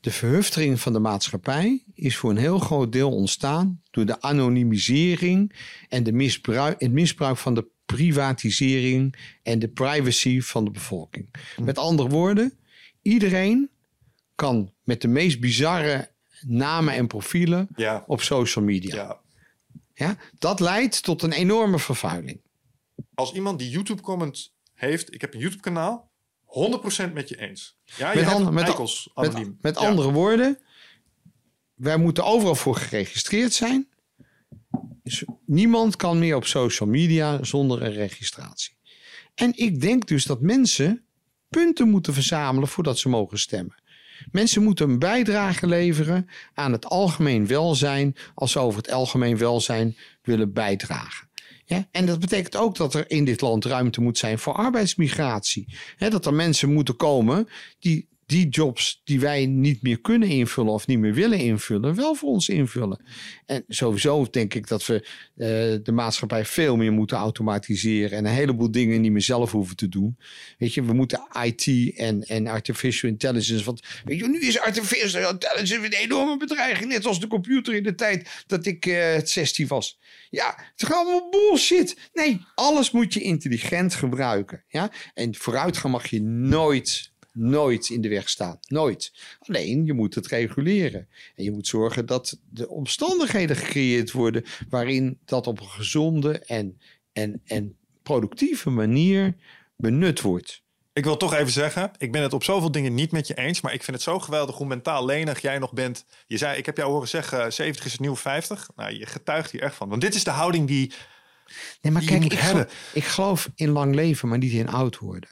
De 0.00 0.10
verhuftering 0.10 0.80
van 0.80 0.92
de 0.92 0.98
maatschappij 0.98 1.82
is 1.94 2.16
voor 2.16 2.30
een 2.30 2.36
heel 2.36 2.58
groot 2.58 2.92
deel 2.92 3.10
ontstaan 3.10 3.80
door 3.90 4.06
de 4.06 4.20
anonimisering 4.20 5.56
en 5.88 6.02
de 6.02 6.12
misbruik, 6.12 6.80
het 6.80 6.92
misbruik 6.92 7.36
van 7.36 7.54
de 7.54 7.66
privatisering 7.86 9.16
en 9.42 9.58
de 9.58 9.68
privacy 9.68 10.40
van 10.40 10.64
de 10.64 10.70
bevolking. 10.70 11.28
Hm. 11.56 11.64
Met 11.64 11.78
andere 11.78 12.08
woorden, 12.08 12.52
iedereen 13.02 13.70
kan 14.34 14.72
met 14.84 15.00
de 15.00 15.08
meest 15.08 15.40
bizarre 15.40 16.09
namen 16.46 16.94
en 16.94 17.06
profielen 17.06 17.68
Ja, 17.76 18.04
op 18.06 18.22
social 18.22 18.64
media. 18.64 18.94
ja. 18.94 19.20
Ja, 19.94 20.16
dat 20.38 20.60
leidt 20.60 21.02
tot 21.02 21.22
een 21.22 21.32
enorme 21.32 21.78
vervuiling. 21.78 22.40
Als 23.14 23.32
iemand 23.32 23.58
die 23.58 23.70
YouTube-comment 23.70 24.52
heeft. 24.74 25.14
Ik 25.14 25.20
heb 25.20 25.34
een 25.34 25.40
YouTube-kanaal. 25.40 26.10
100% 26.44 27.12
met 27.12 27.28
je 27.28 27.36
eens. 27.40 27.78
Ja, 27.84 28.14
Met 28.14 28.26
an- 28.26 28.54
met- 28.54 28.64
eikels. 28.64 29.10
Met, 29.14 29.62
met 29.62 29.80
Ja. 29.80 29.86
andere 29.88 30.10
woorden, 30.12 30.58
wij 31.74 31.96
moeten 31.96 32.24
overal 32.24 32.54
voor 32.54 32.76
geregistreerd 32.76 33.52
zijn. 33.52 33.88
Dus 35.02 35.24
niemand 35.46 35.96
kan 35.96 36.18
meer 36.18 36.36
op 36.36 36.46
social 36.46 36.88
media 36.88 37.44
zonder 37.44 37.82
een 37.82 37.92
registratie. 37.92 38.76
En 39.34 39.52
ik 39.56 39.80
denk 39.80 40.06
dus 40.08 40.24
dat 40.24 40.40
mensen 40.40 41.04
punten 41.48 41.88
moeten 41.90 42.14
verzamelen 42.14 42.68
voordat 42.68 42.98
ze 42.98 43.08
mogen 43.08 43.38
stemmen. 43.38 43.82
Mensen 44.32 44.62
moeten 44.62 44.90
een 44.90 44.98
bijdrage 44.98 45.66
leveren 45.66 46.28
aan 46.54 46.72
het 46.72 46.86
algemeen 46.86 47.46
welzijn 47.46 48.16
als 48.34 48.52
ze 48.52 48.58
over 48.58 48.82
het 48.82 48.90
algemeen 48.90 49.36
welzijn 49.36 49.96
willen 50.22 50.52
bijdragen. 50.52 51.28
Ja, 51.64 51.88
en 51.90 52.06
dat 52.06 52.20
betekent 52.20 52.56
ook 52.56 52.76
dat 52.76 52.94
er 52.94 53.10
in 53.10 53.24
dit 53.24 53.40
land 53.40 53.64
ruimte 53.64 54.00
moet 54.00 54.18
zijn 54.18 54.38
voor 54.38 54.52
arbeidsmigratie. 54.52 55.74
Dat 55.98 56.26
er 56.26 56.34
mensen 56.34 56.72
moeten 56.72 56.96
komen 56.96 57.48
die 57.78 58.08
die 58.30 58.48
jobs 58.48 59.00
die 59.04 59.20
wij 59.20 59.46
niet 59.46 59.82
meer 59.82 60.00
kunnen 60.00 60.28
invullen 60.28 60.72
of 60.72 60.86
niet 60.86 60.98
meer 60.98 61.14
willen 61.14 61.38
invullen, 61.38 61.94
wel 61.94 62.14
voor 62.14 62.28
ons 62.28 62.48
invullen. 62.48 63.04
En 63.46 63.64
sowieso 63.68 64.26
denk 64.30 64.54
ik 64.54 64.68
dat 64.68 64.86
we 64.86 64.94
eh, 64.94 65.48
de 65.84 65.92
maatschappij 65.92 66.44
veel 66.44 66.76
meer 66.76 66.92
moeten 66.92 67.16
automatiseren 67.16 68.18
en 68.18 68.26
een 68.26 68.32
heleboel 68.32 68.70
dingen 68.70 69.00
niet 69.00 69.12
meer 69.12 69.22
zelf 69.22 69.52
hoeven 69.52 69.76
te 69.76 69.88
doen. 69.88 70.18
Weet 70.58 70.74
je, 70.74 70.82
we 70.82 70.92
moeten 70.92 71.26
IT 71.42 71.96
en, 71.96 72.22
en 72.22 72.46
artificial 72.46 73.10
intelligence, 73.10 73.64
want 73.64 73.82
weet 74.04 74.18
je, 74.18 74.28
nu 74.28 74.40
is 74.40 74.60
artificial 74.60 75.30
intelligence 75.30 75.74
een 75.74 75.92
enorme 75.92 76.36
bedreiging, 76.36 76.90
net 76.90 77.02
zoals 77.02 77.20
de 77.20 77.26
computer 77.26 77.74
in 77.74 77.82
de 77.82 77.94
tijd 77.94 78.44
dat 78.46 78.66
ik 78.66 78.86
uh, 78.86 79.18
16 79.24 79.66
was. 79.66 79.98
Ja, 80.30 80.54
het 80.56 80.82
is 80.82 80.92
allemaal 80.92 81.28
bullshit. 81.30 81.96
Nee, 82.12 82.44
alles 82.54 82.90
moet 82.90 83.14
je 83.14 83.20
intelligent 83.20 83.94
gebruiken. 83.94 84.64
Ja? 84.68 84.90
En 85.14 85.34
vooruitgang 85.34 85.92
mag 85.92 86.06
je 86.06 86.22
nooit, 86.22 87.12
nooit 87.40 87.88
in 87.88 88.00
de 88.00 88.08
weg 88.08 88.28
staan. 88.28 88.58
Nooit. 88.66 89.12
Alleen, 89.38 89.84
je 89.84 89.92
moet 89.92 90.14
het 90.14 90.26
reguleren. 90.26 91.08
En 91.34 91.44
je 91.44 91.50
moet 91.50 91.66
zorgen 91.66 92.06
dat 92.06 92.38
de 92.50 92.68
omstandigheden 92.68 93.56
gecreëerd 93.56 94.12
worden 94.12 94.44
waarin 94.68 95.18
dat 95.24 95.46
op 95.46 95.60
een 95.60 95.68
gezonde 95.68 96.38
en, 96.38 96.80
en, 97.12 97.40
en 97.44 97.76
productieve 98.02 98.70
manier 98.70 99.36
benut 99.76 100.20
wordt. 100.20 100.62
Ik 100.92 101.04
wil 101.04 101.16
toch 101.16 101.34
even 101.34 101.52
zeggen, 101.52 101.90
ik 101.98 102.12
ben 102.12 102.22
het 102.22 102.32
op 102.32 102.44
zoveel 102.44 102.70
dingen 102.70 102.94
niet 102.94 103.12
met 103.12 103.26
je 103.26 103.34
eens. 103.34 103.60
Maar 103.60 103.74
ik 103.74 103.82
vind 103.82 103.96
het 103.96 104.04
zo 104.04 104.18
geweldig 104.18 104.56
hoe 104.56 104.66
mentaal 104.66 105.04
lenig 105.04 105.40
jij 105.40 105.58
nog 105.58 105.72
bent. 105.72 106.04
Je 106.26 106.36
zei, 106.36 106.58
ik 106.58 106.66
heb 106.66 106.76
jou 106.76 106.90
horen 106.90 107.08
zeggen, 107.08 107.52
70 107.52 107.84
is 107.84 107.92
het 107.92 108.00
nieuw 108.00 108.16
50. 108.16 108.68
Nou, 108.76 108.98
je 108.98 109.06
getuigt 109.06 109.50
hier 109.50 109.62
echt 109.62 109.74
van. 109.74 109.88
Want 109.88 110.00
dit 110.00 110.14
is 110.14 110.24
de 110.24 110.30
houding 110.30 110.66
die, 110.66 110.92
Nee, 111.80 111.92
maar 111.92 112.02
die 112.02 112.10
kijk, 112.10 112.24
ik, 112.24 112.38
geloof, 112.38 112.66
ik 112.92 113.04
geloof 113.04 113.50
in 113.54 113.70
lang 113.70 113.94
leven, 113.94 114.28
maar 114.28 114.38
niet 114.38 114.52
in 114.52 114.68
oud 114.68 114.98
worden. 114.98 115.30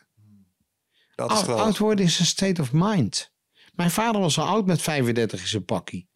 Dat 1.19 1.33
is 1.33 1.47
Oud, 1.47 1.79
worden 1.79 2.05
is 2.05 2.19
een 2.19 2.27
state 2.27 2.61
of 2.61 2.73
mind. 2.73 3.33
Mijn 3.75 3.91
vader 3.91 4.21
was 4.21 4.39
al 4.39 4.47
oud 4.47 4.67
met 4.67 4.83
35 4.83 5.41
in 5.41 5.47
zijn 5.47 5.65
pakkie. 5.65 6.09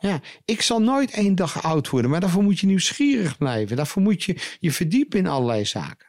Ja, 0.00 0.20
ik 0.44 0.62
zal 0.62 0.80
nooit 0.80 1.10
één 1.10 1.34
dag 1.34 1.62
oud 1.62 1.88
worden, 1.88 2.10
maar 2.10 2.20
daarvoor 2.20 2.42
moet 2.42 2.60
je 2.60 2.66
nieuwsgierig 2.66 3.38
blijven. 3.38 3.76
Daarvoor 3.76 4.02
moet 4.02 4.22
je 4.22 4.56
je 4.60 4.72
verdiepen 4.72 5.18
in 5.18 5.26
allerlei 5.26 5.64
zaken. 5.64 6.06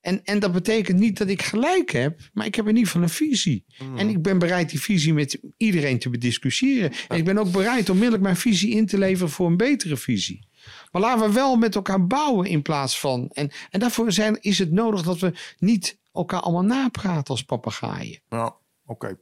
En, 0.00 0.24
en 0.24 0.38
dat 0.38 0.52
betekent 0.52 0.98
niet 0.98 1.18
dat 1.18 1.28
ik 1.28 1.42
gelijk 1.42 1.90
heb, 1.90 2.20
maar 2.32 2.46
ik 2.46 2.54
heb 2.54 2.64
in 2.64 2.76
ieder 2.76 2.86
geval 2.86 3.02
een 3.02 3.08
visie. 3.08 3.64
En 3.96 4.08
ik 4.08 4.22
ben 4.22 4.38
bereid 4.38 4.70
die 4.70 4.80
visie 4.80 5.12
met 5.12 5.40
iedereen 5.56 5.98
te 5.98 6.10
bediscussiëren. 6.10 6.92
En 7.08 7.18
ik 7.18 7.24
ben 7.24 7.38
ook 7.38 7.52
bereid 7.52 7.88
onmiddellijk 7.88 8.22
mijn 8.22 8.36
visie 8.36 8.74
in 8.74 8.86
te 8.86 8.98
leveren 8.98 9.30
voor 9.30 9.46
een 9.46 9.56
betere 9.56 9.96
visie. 9.96 10.48
Maar 10.92 11.02
laten 11.02 11.26
we 11.26 11.32
wel 11.32 11.56
met 11.56 11.74
elkaar 11.74 12.06
bouwen 12.06 12.48
in 12.48 12.62
plaats 12.62 13.00
van. 13.00 13.30
En, 13.32 13.50
en 13.70 13.80
daarvoor 13.80 14.12
zijn, 14.12 14.38
is 14.40 14.58
het 14.58 14.70
nodig 14.70 15.02
dat 15.02 15.18
we 15.18 15.32
niet 15.58 15.98
elkaar 16.14 16.40
allemaal 16.40 16.62
napraten 16.62 17.34
als 17.34 17.44
papegaaien. 17.44 18.20
Nou, 18.28 18.52
oké. 18.86 19.18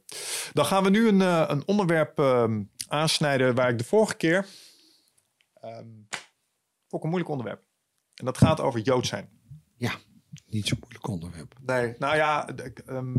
Dan 0.53 0.65
gaan 0.65 0.83
we 0.83 0.89
nu 0.89 1.07
een, 1.07 1.21
eh, 1.21 1.43
een 1.47 1.67
onderwerp 1.67 2.19
ehm, 2.19 2.63
aansnijden 2.87 3.55
waar 3.55 3.69
ik 3.69 3.77
de 3.77 3.83
vorige 3.83 4.15
keer... 4.15 4.45
vond 6.87 7.03
ik 7.03 7.03
een 7.03 7.09
moeilijk 7.09 7.29
onderwerp. 7.29 7.63
En 8.15 8.25
dat 8.25 8.37
gaat 8.37 8.59
over 8.59 8.79
Jood 8.79 9.07
zijn. 9.07 9.29
Ja, 9.77 9.93
niet 10.45 10.67
zo'n 10.67 10.77
moeilijk 10.79 11.07
onderwerp. 11.07 11.55
Nee, 11.61 11.95
nou 11.99 12.15
ja, 12.15 12.47
ehm, 12.85 13.15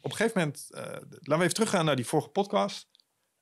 op 0.00 0.10
een 0.10 0.16
gegeven 0.16 0.38
moment, 0.38 0.68
eh, 0.70 0.82
laten 0.82 1.20
we 1.20 1.34
even 1.34 1.54
teruggaan 1.54 1.84
naar 1.84 1.96
die 1.96 2.06
vorige 2.06 2.28
podcast. 2.28 2.88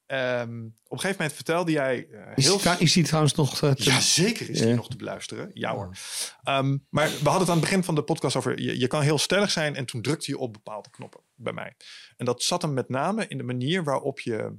Ehm, 0.06 0.64
op 0.66 0.92
een 0.92 1.00
gegeven 1.00 1.16
moment 1.16 1.32
vertelde 1.32 1.72
jij 1.72 2.08
eh, 2.10 2.32
Is, 2.36 2.44
heel... 2.44 2.58
trou- 2.58 2.78
is 2.78 2.92
die 2.92 3.04
trouwens 3.04 3.34
nog 3.34 3.62
eh, 3.62 3.70
te, 3.70 3.84
Ja, 3.84 4.00
zeker 4.00 4.50
is 4.50 4.60
die 4.60 4.74
nog 4.74 4.88
te 4.88 4.96
beluisteren. 4.96 5.50
Ja 5.54 5.74
hoor. 5.74 5.96
Ehm, 6.42 6.78
maar 6.88 7.08
we 7.08 7.14
hadden 7.14 7.40
het 7.40 7.48
aan 7.48 7.56
het 7.56 7.64
begin 7.64 7.84
van 7.84 7.94
de 7.94 8.02
podcast 8.02 8.36
over... 8.36 8.60
Je, 8.60 8.78
je 8.78 8.86
kan 8.86 9.02
heel 9.02 9.18
stellig 9.18 9.50
zijn 9.50 9.74
en 9.74 9.86
toen 9.86 10.02
drukte 10.02 10.30
je 10.30 10.38
op 10.38 10.52
bepaalde 10.52 10.90
knoppen 10.90 11.20
bij 11.34 11.52
mij. 11.52 11.76
En 12.16 12.24
dat 12.24 12.42
zat 12.42 12.62
hem 12.62 12.74
met 12.74 12.88
name 12.88 13.26
in 13.26 13.36
de 13.38 13.44
manier 13.44 13.84
waarop 13.84 14.20
je 14.20 14.58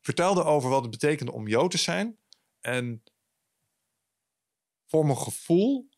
vertelde 0.00 0.44
over 0.44 0.70
wat 0.70 0.82
het 0.82 0.90
betekende 0.90 1.32
om 1.32 1.48
Jood 1.48 1.70
te 1.70 1.78
zijn. 1.78 2.18
En 2.60 3.02
voor 4.86 5.04
mijn 5.06 5.18
gevoel 5.18 5.88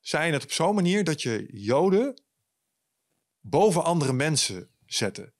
zei 0.00 0.26
je 0.26 0.32
het 0.32 0.42
op 0.42 0.52
zo'n 0.52 0.74
manier 0.74 1.04
dat 1.04 1.22
je 1.22 1.46
Joden 1.52 2.22
boven 3.40 3.84
andere 3.84 4.12
mensen 4.12 4.70
zette. 4.86 5.34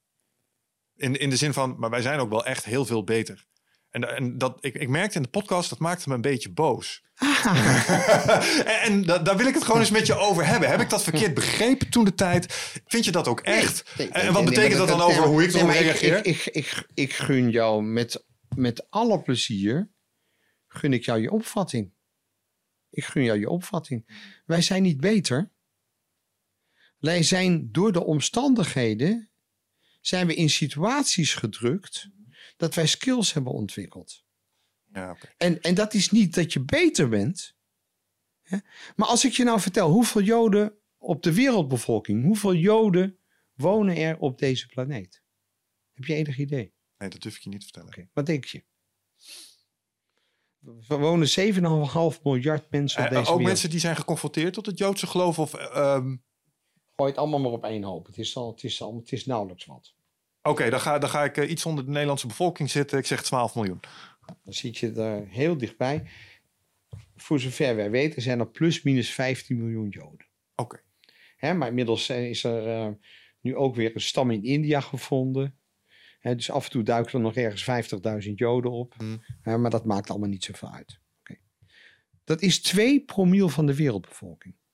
In, 0.97 1.18
in 1.18 1.30
de 1.30 1.36
zin 1.36 1.53
van, 1.53 1.74
maar 1.78 1.90
wij 1.90 2.03
zijn 2.03 2.18
ook 2.18 2.30
wel 2.30 2.44
echt 2.44 2.64
heel 2.64 2.84
veel 2.84 3.05
beter. 3.05 3.47
En, 3.90 4.16
en 4.16 4.38
dat, 4.38 4.64
ik, 4.64 4.74
ik 4.74 4.88
merkte 4.88 5.16
in 5.16 5.22
de 5.22 5.28
podcast, 5.28 5.70
dat 5.70 5.78
maakte 5.78 6.09
me 6.09 6.14
een 6.14 6.20
beetje 6.20 6.53
boos. 6.53 7.05
en 8.64 8.80
en 8.80 9.03
da- 9.03 9.18
daar 9.18 9.36
wil 9.36 9.47
ik 9.47 9.55
het 9.55 9.64
gewoon 9.64 9.80
eens 9.80 9.90
met 9.90 10.07
je 10.07 10.14
over 10.14 10.47
hebben. 10.47 10.68
Heb 10.68 10.80
ik 10.80 10.90
dat 10.90 11.03
verkeerd 11.03 11.34
begrepen 11.34 11.90
toen 11.90 12.05
de 12.05 12.14
tijd? 12.14 12.53
Vind 12.86 13.05
je 13.05 13.12
dat 13.12 13.28
ook 13.28 13.40
echt? 13.40 13.94
Nee, 13.99 14.09
en 14.09 14.32
wat 14.32 14.42
nee, 14.44 14.55
betekent 14.55 14.78
dat 14.78 14.88
dan 14.88 15.01
over 15.01 15.22
hoe 15.24 15.42
ik 15.42 15.53
erop 15.53 15.70
reageer? 15.70 16.16
Ik, 16.16 16.24
ik, 16.24 16.47
ik, 16.47 16.55
ik, 16.55 16.86
ik 16.94 17.12
gun 17.12 17.51
jou 17.51 17.82
met, 17.82 18.24
met 18.57 18.90
alle 18.90 19.22
plezier, 19.22 19.90
gun 20.66 20.92
ik 20.92 21.05
jou 21.05 21.20
je 21.20 21.30
opvatting. 21.30 21.92
Ik 22.90 23.05
gun 23.05 23.24
jou 23.24 23.38
je 23.38 23.49
opvatting. 23.49 24.30
Wij 24.44 24.62
zijn 24.62 24.82
niet 24.82 25.01
beter. 25.01 25.53
Wij 26.99 27.22
zijn 27.22 27.68
door 27.72 27.92
de 27.92 28.05
omstandigheden, 28.05 29.30
zijn 30.07 30.26
we 30.26 30.34
in 30.34 30.50
situaties 30.50 31.34
gedrukt 31.34 32.09
dat 32.57 32.74
wij 32.74 32.86
skills 32.86 33.32
hebben 33.32 33.52
ontwikkeld. 33.52 34.24
ja. 34.92 35.16
En, 35.36 35.61
en 35.61 35.74
dat 35.74 35.94
is 35.94 36.11
niet 36.11 36.34
dat 36.34 36.52
je 36.52 36.61
beter 36.64 37.09
bent. 37.09 37.54
Hè? 38.42 38.57
Maar 38.96 39.09
als 39.09 39.24
ik 39.24 39.32
je 39.32 39.44
nou 39.44 39.61
vertel 39.61 39.90
hoeveel 39.90 40.22
Joden 40.22 40.78
op 40.98 41.22
de 41.22 41.34
wereldbevolking, 41.34 42.24
hoeveel 42.24 42.54
Joden 42.54 43.18
wonen 43.54 43.96
er 43.96 44.18
op 44.18 44.38
deze 44.38 44.66
planeet? 44.66 45.22
Heb 45.92 46.04
je 46.04 46.14
enig 46.14 46.38
idee? 46.38 46.74
Nee, 46.98 47.09
dat 47.09 47.22
durf 47.22 47.36
ik 47.36 47.42
je 47.42 47.48
niet 47.48 47.59
te 47.61 47.64
vertellen. 47.64 47.88
Oké, 47.88 48.09
Wat 48.12 48.26
denk 48.26 48.44
je? 48.44 48.64
Er 50.88 50.98
wonen 50.98 51.28
7,5 52.16 52.22
miljard 52.22 52.70
mensen 52.70 53.00
op 53.00 53.04
Eh, 53.07 53.11
deze 53.11 53.20
ook 53.20 53.26
wereld. 53.26 53.42
mensen 53.42 53.70
die 53.70 53.80
zijn 53.80 53.96
geconfronteerd 53.96 54.54
tot 54.54 54.66
het 54.66 54.78
Joodse 54.78 55.07
geloof? 55.07 55.38
Of, 55.38 55.54
ehm, 55.54 56.16
Gooi 56.96 57.11
het 57.11 57.18
allemaal 57.18 57.40
maar 57.40 57.50
op 57.50 57.64
één 57.64 57.82
hoop. 57.82 58.07
Het 58.07 58.18
is, 58.18 58.36
al, 58.36 58.50
het 58.50 58.64
is, 58.64 58.82
al, 58.82 58.96
het 58.96 59.12
is 59.12 59.26
nauwelijks 59.26 59.64
wat. 59.64 59.94
Oké, 60.47 60.70
dan, 60.70 60.80
ga, 60.80 60.99
dan 60.99 61.09
ga 61.09 61.24
ik 61.24 61.36
eh, 61.36 61.51
iets 61.51 61.66
onder 61.66 61.84
de 61.84 61.90
Nederlandse 61.90 62.26
bevolking 62.26 62.70
zitten. 62.70 62.99
Ik 62.99 63.07
zeg 63.07 63.22
12 63.22 63.55
miljoen. 63.55 63.80
Dan 64.26 64.53
zit 64.53 64.78
je 64.78 64.92
er 64.92 65.28
heel 65.28 65.57
dichtbij. 65.57 66.07
Voor 67.16 67.40
zover 67.40 67.76
wij 67.76 67.90
weten 67.90 68.22
zijn 68.22 68.40
er 68.40 68.51
plus 68.51 68.82
minus 68.82 69.11
15 69.11 69.57
miljoen 69.57 69.88
Joden. 69.88 70.26
Oké. 70.55 70.82
Hè, 71.36 71.55
maar 71.55 71.68
inmiddels 71.68 72.11
is 72.11 72.44
er 72.44 72.68
eh, 72.68 72.88
nu 73.40 73.57
ook 73.57 73.74
weer 73.74 73.94
een 73.94 74.01
stam 74.01 74.30
in 74.30 74.44
India 74.44 74.80
gevonden. 74.80 75.59
Hè, 76.18 76.34
dus 76.34 76.51
af 76.51 76.64
en 76.64 76.70
toe 76.70 76.82
duiken 76.82 77.12
er 77.12 77.20
nog 77.20 77.36
ergens 77.36 77.92
50.000 78.28 78.32
Joden 78.34 78.70
op. 78.70 78.94
Hmm. 78.97 79.24
Hè, 79.42 79.59
maar 79.59 79.70
dat 79.70 79.84
maakt 79.84 80.11
allemaal 80.11 80.28
niet 80.28 80.44
zoveel 80.44 80.72
uit. 80.72 81.01
Dat 82.24 82.42
is 82.42 82.62
2 82.62 83.05
promiel 83.05 83.49
van 83.49 83.66
de 83.66 83.74
wereldbevolking. 83.74 84.55
Dat 84.55 84.64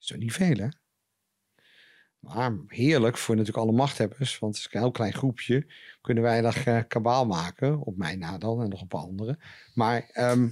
is 0.00 0.06
toch 0.06 0.18
niet 0.18 0.32
veel, 0.32 0.56
hè? 0.56 0.68
Maar 2.18 2.52
heerlijk 2.66 3.18
voor 3.18 3.36
natuurlijk 3.36 3.64
alle 3.66 3.76
machthebbers. 3.76 4.38
Want 4.38 4.56
het 4.56 4.66
is 4.66 4.72
een 4.72 4.80
heel 4.80 4.90
klein 4.90 5.12
groepje. 5.12 5.66
Kunnen 6.00 6.22
wij 6.22 6.40
nog 6.40 6.56
eh, 6.56 6.80
kabaal 6.88 7.26
maken. 7.26 7.80
Op 7.80 7.96
mij 7.96 8.16
na 8.16 8.38
dan 8.38 8.62
en 8.62 8.68
nog 8.68 8.82
op 8.82 8.94
anderen. 8.94 9.38
Maar 9.74 10.08
ehm, 10.12 10.48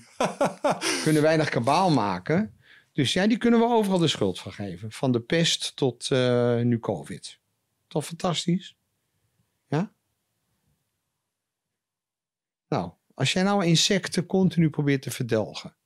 kunnen 1.05 1.23
wij 1.23 1.37
nog 1.37 1.49
kabaal 1.49 1.91
maken. 1.91 2.57
Dus 2.93 3.13
ja, 3.13 3.27
die 3.27 3.39
kunnen 3.39 3.61
we 3.61 3.67
overal 3.67 3.99
de 3.99 4.09
schuld 4.09 4.39
van 4.39 4.53
geven. 4.53 4.93
Van 4.93 5.13
de 5.13 5.21
pest 5.21 5.77
tot 5.77 6.11
eh, 6.11 6.61
nu 6.61 6.79
COVID. 6.79 7.41
Toch 7.87 8.07
fantastisch? 8.07 8.77
Ja? 9.67 9.93
Nou, 12.69 12.93
als 13.15 13.33
jij 13.33 13.43
nou 13.43 13.65
insecten 13.65 14.27
continu 14.27 14.71
probeert 14.71 15.03
te 15.03 15.11
verdelgen. 15.11 15.77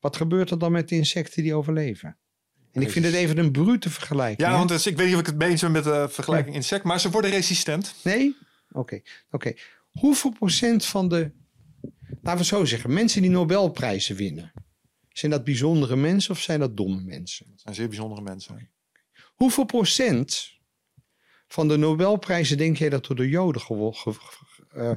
Wat 0.00 0.16
gebeurt 0.16 0.50
er 0.50 0.58
dan 0.58 0.72
met 0.72 0.88
de 0.88 0.96
insecten 0.96 1.42
die 1.42 1.54
overleven? 1.54 2.18
En 2.74 2.82
ik 2.82 2.90
vind 2.90 3.04
het 3.04 3.14
even 3.14 3.38
een 3.38 3.52
brute 3.52 3.90
vergelijking. 3.90 4.40
Ja, 4.40 4.50
hè? 4.50 4.56
want 4.56 4.68
dus, 4.68 4.86
ik 4.86 4.96
weet 4.96 5.06
niet 5.06 5.14
of 5.14 5.20
ik 5.20 5.26
het 5.26 5.42
eens 5.42 5.60
ben 5.60 5.72
met 5.72 5.84
de 5.84 6.06
vergelijking 6.10 6.54
insect, 6.54 6.84
maar 6.84 7.00
ze 7.00 7.10
worden 7.10 7.30
resistent. 7.30 7.94
Nee? 8.02 8.36
Oké. 8.72 9.00
oké. 9.30 9.52
Hoeveel 9.90 10.30
procent 10.32 10.84
van 10.84 11.08
de... 11.08 11.30
Laten 12.22 12.40
we 12.40 12.46
zo 12.46 12.64
zeggen. 12.64 12.92
Mensen 12.92 13.22
die 13.22 13.30
Nobelprijzen 13.30 14.16
winnen. 14.16 14.52
Zijn 15.08 15.30
dat 15.30 15.44
bijzondere 15.44 15.96
mensen 15.96 16.30
of 16.30 16.40
zijn 16.40 16.60
dat 16.60 16.76
domme 16.76 17.00
mensen? 17.00 17.46
Dat 17.50 17.60
zijn 17.60 17.74
zeer 17.74 17.88
bijzondere 17.88 18.22
mensen. 18.22 18.70
Hoeveel 19.34 19.64
procent 19.64 20.52
van 21.48 21.68
de 21.68 21.76
Nobelprijzen 21.76 22.56
denk 22.56 22.76
jij 22.76 22.88
dat 22.88 23.06
door 23.06 23.16
de 23.16 23.28
Joden 23.28 23.60
ge- 23.62 23.92
ge- 23.94 24.66
eh, 24.70 24.90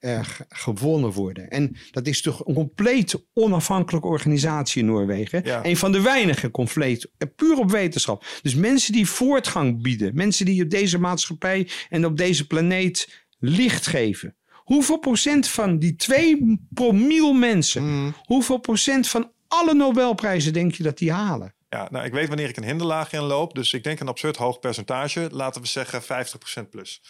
ge- 0.00 0.44
gewonnen 0.48 1.12
worden? 1.12 1.50
En 1.50 1.76
dat 1.90 2.06
is 2.06 2.22
toch 2.22 2.46
een 2.46 2.54
compleet 2.54 3.24
onafhankelijke 3.34 4.06
organisatie 4.08 4.80
in 4.80 4.86
Noorwegen. 4.88 5.40
Ja. 5.44 5.64
Een 5.64 5.76
van 5.76 5.92
de 5.92 6.00
weinige 6.00 6.50
compleet, 6.50 7.10
eh, 7.18 7.28
puur 7.36 7.58
op 7.58 7.70
wetenschap. 7.70 8.24
Dus 8.42 8.54
mensen 8.54 8.92
die 8.92 9.06
voortgang 9.08 9.82
bieden. 9.82 10.14
Mensen 10.14 10.44
die 10.46 10.62
op 10.62 10.70
deze 10.70 10.98
maatschappij 10.98 11.68
en 11.88 12.04
op 12.04 12.16
deze 12.16 12.46
planeet 12.46 13.24
licht 13.38 13.86
geven. 13.86 14.34
Hoeveel 14.54 14.98
procent 14.98 15.48
van 15.48 15.78
die 15.78 15.96
2 15.96 16.60
promiel 16.74 17.32
mensen, 17.32 17.82
Mm, 17.82 18.14
hoeveel 18.24 18.58
procent 18.58 19.08
van 19.08 19.32
alle 19.48 19.74
Nobelprijzen 19.74 20.52
denk 20.52 20.74
je 20.74 20.82
dat 20.82 20.98
die 20.98 21.12
halen? 21.12 21.54
Ja, 21.68 21.88
nou, 21.90 22.04
ik 22.04 22.12
weet 22.12 22.28
wanneer 22.28 22.48
ik 22.48 22.56
een 22.56 22.64
hinderlaag 22.64 23.12
inloop. 23.12 23.54
Dus 23.54 23.72
ik 23.72 23.82
denk 23.84 24.00
een 24.00 24.08
absurd 24.08 24.36
hoog 24.36 24.58
percentage. 24.58 25.28
Laten 25.32 25.60
we 25.62 25.66
zeggen 25.66 26.02
50% 26.02 26.70
plus. 26.70 27.02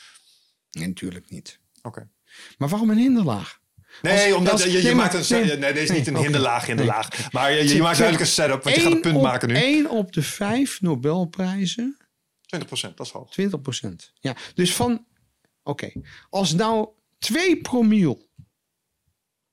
Nee, 0.70 0.86
natuurlijk 0.86 1.30
niet. 1.30 1.58
Oké. 1.82 2.08
Maar 2.58 2.68
waarom 2.68 2.90
een 2.90 2.98
hinderlaag? 2.98 3.58
Nee, 4.02 4.36
omdat 4.36 4.62
je, 4.62 4.82
je 4.82 4.94
maakt 4.94 5.30
een... 5.30 5.46
nee. 5.46 5.56
Nee, 5.56 5.72
dit 5.72 5.82
is 5.82 5.90
niet 5.90 6.06
een 6.06 6.16
hinderlaag 6.16 6.68
in 6.68 6.76
de 6.76 6.82
Nee. 6.82 6.90
laag. 6.90 7.32
Maar 7.32 7.52
je, 7.52 7.82
maakt 7.82 7.98
duidelijk 7.98 8.20
een 8.28 8.32
setup. 8.32 8.62
Want 8.62 8.76
je 8.76 8.82
gaat 8.82 8.92
een 8.92 9.00
punt 9.00 9.22
maken 9.22 9.48
nu. 9.48 9.54
1 9.54 9.90
op 9.90 10.12
de 10.12 10.22
vijf 10.22 10.80
Nobelprijzen 10.80 11.96
20%, 12.56 12.68
dat 12.94 13.06
is 13.06 13.10
hoog. 13.10 13.30
20 13.30 13.60
procent. 13.60 14.12
Ja, 14.20 14.36
dus 14.54 14.74
van, 14.74 15.06
oké, 15.62 15.92
als 16.30 16.52
nou 16.52 16.88
2 17.18 17.60
promiel 17.60 18.28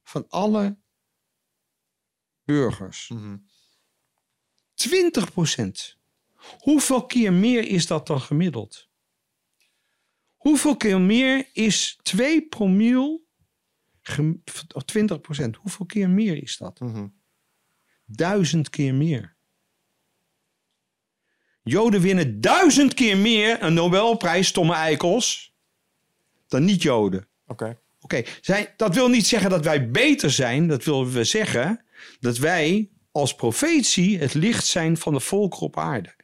van 0.04 0.26
alle 0.30 0.78
burgers, 2.44 3.10
Mhm. 3.14 3.38
20 4.74 5.32
procent, 5.32 5.98
hoeveel 6.58 7.06
keer 7.06 7.34
meer 7.34 7.68
is 7.68 7.88
dat 7.88 8.08
dan 8.08 8.22
gemiddeld? 8.22 8.87
Hoeveel 10.48 10.78
keer 10.78 11.02
meer 11.02 11.50
is 11.54 12.00
2 12.02 12.42
promiel, 12.48 13.26
gem- 14.02 14.44
of 14.74 14.84
20 14.84 15.22
procent, 15.22 15.56
hoeveel 15.56 15.86
keer 15.86 16.10
meer 16.10 16.42
is 16.44 16.58
dat? 16.58 16.80
Mhm. 16.80 17.08
Duizend 18.06 18.70
keer 18.70 18.94
meer. 18.94 19.36
Joden 21.64 22.02
winnen 22.02 22.42
duizend 22.42 22.94
keer 22.94 23.18
meer 23.18 23.64
een 23.64 23.74
Nobelprijs, 23.74 24.48
stomme 24.48 24.74
eikels, 24.74 25.56
dan 26.48 26.64
niet-Joden. 26.66 27.28
Oké. 27.48 27.80
Oké, 28.00 28.24
zij- 28.42 28.74
dat 28.78 28.96
wil 28.96 29.10
niet 29.10 29.28
zeggen 29.28 29.50
dat 29.50 29.64
wij 29.64 29.92
beter 29.92 30.32
zijn. 30.32 30.68
Dat 30.68 30.84
willen 30.84 31.12
we 31.12 31.24
zeggen 31.24 31.86
dat 32.20 32.38
wij 32.38 32.90
als 33.12 33.36
profetie 33.36 34.20
het 34.20 34.34
licht 34.34 34.66
zijn 34.66 34.98
van 34.98 35.14
de 35.14 35.20
volkeren 35.20 35.66
op 35.66 35.78
aarde. 35.78 36.16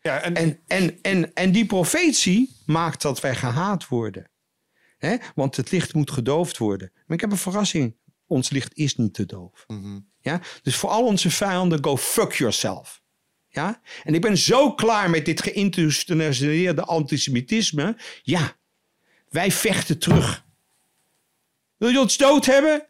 Ja, 0.00 0.20
en, 0.20 0.34
En, 0.34 0.60
en, 0.66 0.98
en, 1.02 1.34
en 1.34 1.52
die 1.52 1.66
profetie 1.66 2.56
maakt 2.66 3.02
dat 3.02 3.20
wij 3.20 3.34
gehaat 3.34 3.88
worden. 3.88 4.30
Hè? 4.98 5.16
Want 5.34 5.56
het 5.56 5.70
licht 5.70 5.94
moet 5.94 6.10
gedoofd 6.10 6.58
worden. 6.58 6.90
Maar 7.06 7.16
ik 7.16 7.20
heb 7.20 7.30
een 7.30 7.36
verrassing. 7.36 7.96
Ons 8.26 8.50
licht 8.50 8.76
is 8.76 8.96
niet 8.96 9.14
te 9.14 9.26
doof. 9.26 9.64
Mhm. 9.66 9.98
Ja? 10.20 10.40
Dus 10.62 10.76
voor 10.76 10.90
al 10.90 11.04
onze 11.04 11.30
vijanden, 11.30 11.84
go 11.84 11.96
fuck 11.96 12.32
yourself. 12.32 13.02
Ja? 13.48 13.80
En 14.04 14.14
ik 14.14 14.20
ben 14.20 14.38
zo 14.38 14.74
klaar 14.74 15.10
met 15.10 15.24
dit 15.24 15.42
geïnstitutionaliseerde 15.42 16.82
antisemitisme. 16.82 17.96
Ja, 18.22 18.56
wij 19.28 19.50
vechten 19.50 19.98
terug. 19.98 20.44
Wil 21.76 21.88
je 21.88 22.00
ons 22.00 22.16
dood 22.16 22.46
hebben? 22.46 22.86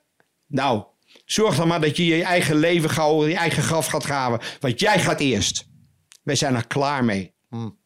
Nou, 0.46 0.84
zorg 1.24 1.56
dan 1.56 1.68
maar 1.68 1.80
dat 1.80 1.96
je 1.96 2.04
je 2.04 2.22
eigen 2.22 2.56
leven 2.56 2.90
gauw, 2.90 3.26
je 3.26 3.34
eigen 3.34 3.62
graf 3.62 3.86
gaat 3.86 4.04
graven. 4.04 4.40
Want 4.60 4.80
jij 4.80 5.00
gaat 5.00 5.20
eerst. 5.20 5.67
Wij 6.28 6.36
zijn 6.36 6.54
er 6.54 6.66
klaar 6.66 7.04
mee. 7.04 7.34
Hmm. 7.48 7.78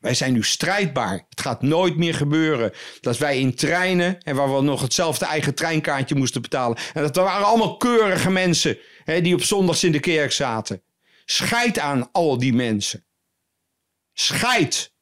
Wij 0.00 0.14
zijn 0.14 0.32
nu 0.32 0.42
strijdbaar. 0.42 1.26
Het 1.28 1.40
gaat 1.40 1.62
nooit 1.62 1.96
meer 1.96 2.14
gebeuren 2.14 2.72
dat 3.00 3.18
wij 3.18 3.38
in 3.40 3.54
treinen, 3.54 4.22
en 4.22 4.36
waar 4.36 4.54
we 4.54 4.62
nog 4.62 4.80
hetzelfde 4.80 5.24
eigen 5.24 5.54
treinkaartje 5.54 6.14
moesten 6.14 6.42
betalen. 6.42 6.78
En 6.94 7.02
dat 7.02 7.16
waren 7.16 7.46
allemaal 7.46 7.76
keurige 7.76 8.30
mensen 8.30 8.78
hè, 9.04 9.20
die 9.20 9.34
op 9.34 9.42
zondags 9.42 9.84
in 9.84 9.92
de 9.92 10.00
kerk 10.00 10.32
zaten. 10.32 10.82
Scheid 11.24 11.78
aan 11.78 12.12
al 12.12 12.38
die 12.38 12.52
mensen. 12.52 13.04
Scheid. 14.12 14.92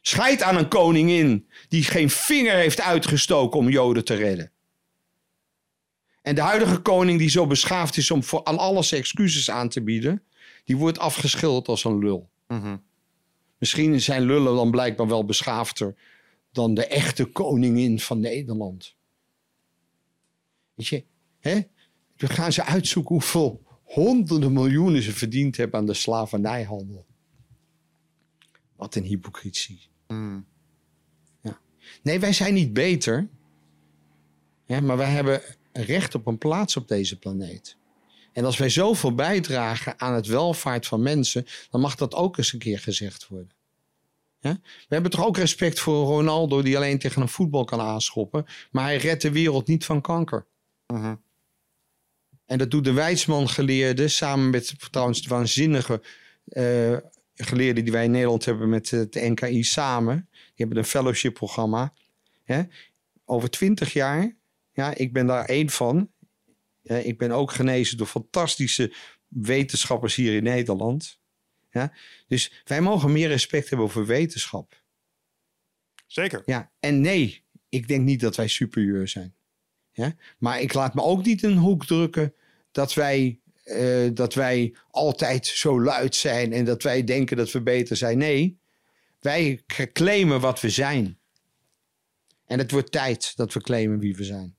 Scheid 0.00 0.42
aan 0.42 0.56
een 0.56 0.68
koningin 0.68 1.50
die 1.68 1.84
geen 1.84 2.10
vinger 2.10 2.54
heeft 2.54 2.80
uitgestoken 2.80 3.58
om 3.58 3.68
Joden 3.68 4.04
te 4.04 4.14
redden. 4.14 4.52
En 6.22 6.34
de 6.34 6.40
huidige 6.40 6.78
koning 6.78 7.18
die 7.18 7.30
zo 7.30 7.46
beschaafd 7.46 7.96
is 7.96 8.10
om 8.10 8.24
voor 8.24 8.44
aan 8.44 8.58
alles 8.58 8.92
excuses 8.92 9.50
aan 9.50 9.68
te 9.68 9.82
bieden, 9.82 10.26
die 10.64 10.76
wordt 10.76 10.98
afgeschilderd 10.98 11.68
als 11.68 11.84
een 11.84 11.98
lul. 11.98 12.30
Mhm. 12.46 12.76
Misschien 13.58 14.00
zijn 14.00 14.22
lullen 14.22 14.54
dan 14.54 14.70
blijkbaar 14.70 15.08
wel 15.08 15.24
beschaafder 15.24 15.94
dan 16.50 16.74
de 16.74 16.86
echte 16.86 17.24
koningin 17.24 18.00
van 18.00 18.20
Nederland. 18.20 18.96
Weet 20.74 20.86
je, 20.86 21.04
hè? 21.38 21.60
We 22.16 22.28
gaan 22.28 22.52
ze 22.52 22.64
uitzoeken 22.64 23.14
hoeveel 23.14 23.62
honderden 23.82 24.52
miljoenen 24.52 25.02
ze 25.02 25.12
verdiend 25.12 25.56
hebben 25.56 25.80
aan 25.80 25.86
de 25.86 25.94
slavernijhandel. 25.94 27.06
Wat 28.76 28.94
een 28.94 29.04
hypocrisie. 29.04 29.80
Mhm. 30.06 30.40
Nee, 32.02 32.20
wij 32.20 32.32
zijn 32.32 32.54
niet 32.54 32.72
beter. 32.72 33.28
Hè, 34.64 34.80
maar 34.80 34.96
wij 34.96 35.10
hebben 35.10 35.42
recht 35.72 36.14
op 36.14 36.26
een 36.26 36.38
plaats 36.38 36.76
op 36.76 36.88
deze 36.88 37.18
planeet. 37.18 37.76
En 38.32 38.44
als 38.44 38.56
wij 38.56 38.68
zoveel 38.68 39.14
bijdragen 39.14 40.00
aan 40.00 40.14
het 40.14 40.26
welvaart 40.26 40.86
van 40.86 41.02
mensen, 41.02 41.46
dan 41.70 41.80
mag 41.80 41.94
dat 41.94 42.14
ook 42.14 42.38
eens 42.38 42.52
een 42.52 42.58
keer 42.58 42.78
gezegd 42.78 43.28
worden. 43.28 43.52
Ja? 44.40 44.58
We 44.62 44.94
hebben 44.94 45.10
toch 45.10 45.26
ook 45.26 45.36
respect 45.36 45.80
voor 45.80 46.06
Ronaldo, 46.06 46.62
die 46.62 46.76
alleen 46.76 46.98
tegen 46.98 47.22
een 47.22 47.28
voetbal 47.28 47.64
kan 47.64 47.80
aanschoppen, 47.80 48.46
maar 48.70 48.84
hij 48.84 48.96
redt 48.96 49.22
de 49.22 49.32
wereld 49.32 49.66
niet 49.66 49.84
van 49.84 50.00
kanker. 50.00 50.46
Mhm. 50.86 51.14
En 52.46 52.58
dat 52.58 52.70
doet 52.70 52.84
de 52.84 52.92
Weidsman-geleerde 52.92 54.08
samen 54.08 54.50
met 54.50 54.74
trouwens 54.90 55.22
de 55.22 55.28
waanzinnige 55.28 56.02
eh, 56.44 56.96
geleerden 57.34 57.84
die 57.84 57.92
wij 57.92 58.04
in 58.04 58.10
Nederland 58.10 58.44
hebben 58.44 58.68
met 58.68 58.90
het 58.90 59.14
NKI 59.14 59.62
samen. 59.62 60.28
Die 60.30 60.52
hebben 60.54 60.76
een 60.76 60.84
fellowship-programma. 60.84 61.92
Over 63.24 63.50
twintig 63.50 63.92
jaar, 63.92 64.36
ja, 64.72 64.94
ik 64.94 65.12
ben 65.12 65.26
daar 65.26 65.44
één 65.44 65.70
van. 65.70 66.10
Ja, 66.82 66.96
ik 66.96 67.18
ben 67.18 67.30
ook 67.30 67.52
genezen 67.52 67.96
door 67.96 68.06
fantastische 68.06 68.94
wetenschappers 69.28 70.14
hier 70.14 70.34
in 70.34 70.42
Nederland. 70.42 71.20
Ja? 71.70 71.92
Dus 72.28 72.62
wij 72.64 72.80
mogen 72.80 73.12
meer 73.12 73.28
respect 73.28 73.68
hebben 73.68 73.90
voor 73.90 74.06
wetenschap. 74.06 74.82
Zeker. 76.06 76.42
Ja, 76.44 76.70
en 76.80 77.00
nee, 77.00 77.44
ik 77.68 77.88
denk 77.88 78.04
niet 78.04 78.20
dat 78.20 78.36
wij 78.36 78.48
superieur 78.48 79.08
zijn. 79.08 79.34
Ja? 79.92 80.14
Maar 80.38 80.60
ik 80.60 80.72
laat 80.72 80.94
me 80.94 81.02
ook 81.02 81.24
niet 81.24 81.42
een 81.42 81.56
hoek 81.56 81.86
drukken 81.86 82.34
dat 82.72 82.94
wij, 82.94 83.40
eh, 83.64 84.08
dat 84.14 84.34
wij 84.34 84.74
altijd 84.90 85.46
zo 85.46 85.80
luid 85.80 86.14
zijn 86.14 86.52
en 86.52 86.64
dat 86.64 86.82
wij 86.82 87.04
denken 87.04 87.36
dat 87.36 87.50
we 87.50 87.62
beter 87.62 87.96
zijn. 87.96 88.18
Nee, 88.18 88.58
wij 89.20 89.62
claimen 89.92 90.40
wat 90.40 90.60
we 90.60 90.70
zijn. 90.70 91.18
En 92.46 92.58
het 92.58 92.70
wordt 92.70 92.92
tijd 92.92 93.36
dat 93.36 93.52
we 93.52 93.60
claimen 93.60 93.98
wie 93.98 94.16
we 94.16 94.24
zijn. 94.24 94.56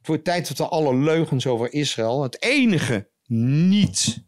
Het 0.00 0.08
wordt 0.08 0.24
tijd 0.24 0.48
dat 0.48 0.58
we 0.58 0.68
alle 0.68 0.96
leugens 0.96 1.46
over 1.46 1.72
Israël, 1.72 2.22
het 2.22 2.42
enige 2.42 3.08
niet 3.26 4.22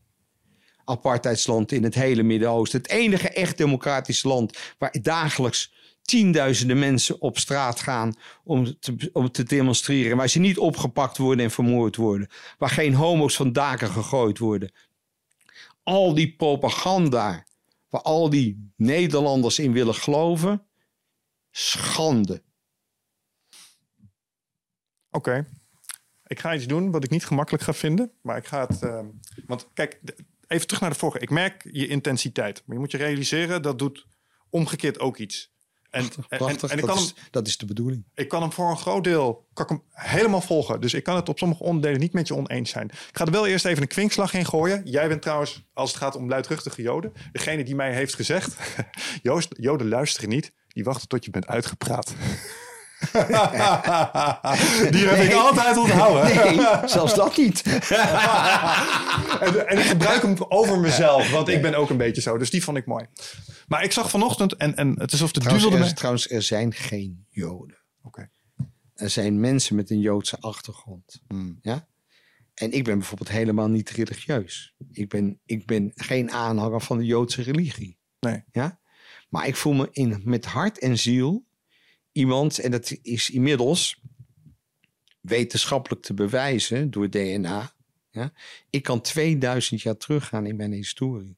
apartheidsland 0.85 1.73
in 1.73 1.85
het 1.85 1.95
hele 1.95 2.23
Midden-Oosten, 2.23 2.81
het 2.81 2.91
enige 2.91 3.29
echt 3.29 3.59
democratisch 3.59 4.23
land 4.23 4.59
waar 4.79 4.97
dagelijks 5.03 5.73
tienduizenden 6.03 6.79
mensen 6.79 7.21
op 7.21 7.39
straat 7.39 7.81
gaan 7.81 8.15
om 8.45 8.79
te, 8.81 9.11
om 9.13 9.31
te 9.31 9.43
demonstreren. 9.43 10.17
Waar 10.17 10.29
ze 10.29 10.39
niet 10.39 10.59
opgepakt 10.59 11.19
worden 11.19 11.45
en 11.45 11.51
vermoord 11.51 11.97
worden. 11.97 12.29
Waar 12.59 12.71
geen 12.71 12.95
homo's 12.95 13.37
van 13.37 13.53
daken 13.53 13.89
gegooid 13.89 14.39
worden. 14.39 14.73
Al 15.83 16.15
die 16.15 16.37
propaganda 16.37 17.47
waar 17.89 18.03
al 18.03 18.31
die 18.31 18.73
Nederlanders 18.77 19.59
in 19.59 19.73
willen 19.73 19.95
geloven. 19.95 20.67
Schande. 21.51 22.43
Oké. 25.11 25.47
Ik 26.33 26.41
ga 26.41 26.55
iets 26.55 26.67
doen 26.67 26.91
wat 26.91 27.05
ik 27.05 27.11
niet 27.11 27.27
gemakkelijk 27.27 27.65
ga 27.65 27.73
vinden. 27.73 28.13
Maar 28.23 28.37
ik 28.37 28.47
ga 28.47 28.67
het. 28.67 28.83
ehm, 28.83 29.07
want 29.47 29.69
kijk, 29.75 30.01
even 30.47 30.67
terug 30.67 30.81
naar 30.83 30.91
de 30.91 30.99
vorige. 30.99 31.19
Ik 31.19 31.31
merk 31.31 31.69
je 31.73 31.87
intensiteit. 31.87 32.63
Maar 32.65 32.77
je 32.77 32.83
moet 32.83 32.91
je 32.91 32.97
realiseren 32.97 33.63
dat 33.63 33.79
doet 33.79 34.07
omgekeerd 34.51 35.01
ook 35.01 35.19
iets. 35.19 35.53
En, 35.91 36.05
en, 36.29 36.39
en, 36.39 36.49
ik, 36.49 36.61
dat, 36.61 36.81
kan 36.81 36.97
is, 36.97 37.05
hem, 37.05 37.25
dat 37.31 37.47
is 37.47 37.57
de 37.57 37.67
bedoeling. 37.67 38.05
ik 38.15 38.29
kan 38.29 38.43
hem 38.43 38.53
voor 38.53 38.71
een 38.71 38.77
groot 38.77 39.05
deel 39.05 39.47
kan 39.53 39.65
ik 39.65 39.71
hem 39.71 39.83
helemaal 39.91 40.41
volgen. 40.41 40.81
Dus 40.81 40.95
ik 40.95 41.03
kan 41.03 41.17
het 41.17 41.29
op 41.29 41.39
sommige 41.39 41.63
onderdelen 41.63 42.01
niet 42.01 42.13
met 42.13 42.29
je 42.29 42.35
oneens 42.35 42.71
zijn. 42.71 42.87
Ik 42.87 43.17
ga 43.17 43.25
er 43.25 43.31
wel 43.31 43.47
eerst 43.47 43.65
even 43.65 43.83
een 43.83 43.89
kwinkslag 43.89 44.35
in 44.35 44.47
gooien. 44.47 44.83
Jij 44.85 45.09
bent 45.09 45.23
trouwens, 45.23 45.65
als 45.73 45.91
het 45.91 45.99
gaat 45.99 46.17
om 46.17 46.29
luidruchtige 46.29 46.83
joden, 46.83 47.13
degene 47.33 47.65
die 47.65 47.75
mij 47.75 47.95
heeft 47.95 48.15
gezegd: 48.15 48.57
Joost, 49.23 49.55
joden 49.59 49.89
luisteren 49.89 50.29
niet. 50.29 50.53
Die 50.69 50.85
wachten 50.85 51.09
tot 51.09 51.25
je 51.25 51.31
bent 51.31 51.47
uitgepraat. 51.47 52.15
die 54.95 55.07
heb 55.07 55.31
ik 55.31 55.33
altijd 55.33 55.77
onthouden. 55.77 56.37
Nee, 56.37 56.67
zelfs 56.85 57.15
dat 57.15 57.37
niet. 57.37 57.63
En, 59.41 59.69
en 59.69 59.79
ik 59.79 59.85
gebruik 59.85 60.23
hem 60.23 60.37
over 60.49 60.79
mezelf, 60.79 61.31
want 61.31 61.49
ik 61.49 61.63
ben 61.63 61.75
ook 61.75 61.91
een 61.91 61.97
beetje 61.97 62.23
zo. 62.23 62.39
Dus 62.39 62.51
die 62.51 62.65
vond 62.65 62.77
ik 62.77 62.87
mooi. 62.87 63.07
Maar 63.69 63.85
ik 63.85 63.93
zag 63.93 64.11
vanochtend, 64.11 64.57
en, 64.57 64.77
en 64.77 64.89
het 64.89 65.13
is 65.13 65.13
alsof 65.13 65.33
de 65.33 65.41
Trouwens 65.41 65.69
duvel 65.71 65.87
er, 65.87 65.95
trouwens, 65.95 66.31
er 66.31 66.43
zijn 66.43 66.73
geen 66.73 67.27
Joden. 67.31 67.79
Oké. 68.03 68.31
Er 68.95 69.11
zijn 69.11 69.41
mensen 69.41 69.77
met 69.77 69.91
een 69.91 70.01
Joodse 70.01 70.37
achtergrond. 70.41 71.23
Hmm. 71.29 71.59
Ja? 71.63 71.89
En 72.55 72.73
ik 72.73 72.85
ben 72.85 72.99
bijvoorbeeld 72.99 73.31
helemaal 73.31 73.69
niet 73.69 73.91
religieus. 73.91 74.75
Ik 74.91 75.09
ben, 75.09 75.41
ik 75.45 75.67
ben 75.67 75.93
geen 75.95 76.31
aanhanger 76.31 76.81
van 76.81 76.99
de 76.99 77.05
Joodse 77.05 77.43
religie. 77.43 77.99
Nee. 78.21 78.45
Ja? 78.53 78.81
Maar 79.29 79.47
ik 79.47 79.57
voel 79.57 79.73
me 79.73 79.89
in, 79.93 80.21
met 80.25 80.45
hart 80.45 80.79
en 80.79 80.99
ziel 80.99 81.45
iemand, 82.13 82.59
en 82.59 82.71
dat 82.71 82.99
is 83.03 83.31
inmiddels 83.31 84.01
wetenschappelijk 85.21 86.03
te 86.03 86.15
bewijzen 86.15 86.91
door 86.91 87.11
DNA. 87.11 87.73
Ja? 88.11 88.33
Ik 88.71 88.83
kan 88.83 89.01
2000 89.01 89.81
jaar 89.83 89.97
teruggaan 89.97 90.47
in 90.47 90.57
mijn 90.57 90.73
historie. 90.73 91.37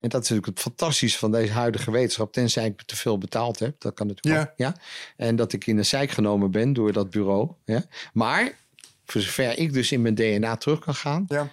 En 0.00 0.08
dat 0.12 0.22
is 0.22 0.28
natuurlijk 0.28 0.58
het 0.58 0.66
fantastische 0.66 1.18
van 1.18 1.30
deze 1.30 1.52
huidige 1.52 1.90
wetenschap. 1.90 2.32
Tenzij 2.32 2.66
ik 2.66 2.82
te 2.82 2.96
veel 2.96 3.18
betaald 3.18 3.58
heb. 3.58 3.80
Dat 3.80 3.94
kan 3.94 4.06
natuurlijk 4.06 4.36
Ja. 4.36 4.50
ook. 4.50 4.58
Ja? 4.58 4.80
En 5.16 5.36
dat 5.36 5.52
ik 5.52 5.66
in 5.66 5.76
de 5.76 5.82
zijk 5.82 6.10
genomen 6.10 6.50
ben 6.50 6.72
door 6.72 6.92
dat 6.92 7.10
bureau. 7.10 7.50
Ja? 7.64 7.84
Maar 8.12 8.58
voor 9.04 9.20
zover 9.20 9.58
ik 9.58 9.72
dus 9.72 9.92
in 9.92 10.02
mijn 10.02 10.14
DNA 10.14 10.56
terug 10.56 10.78
kan 10.78 10.94
gaan. 10.94 11.24
Ja. 11.28 11.50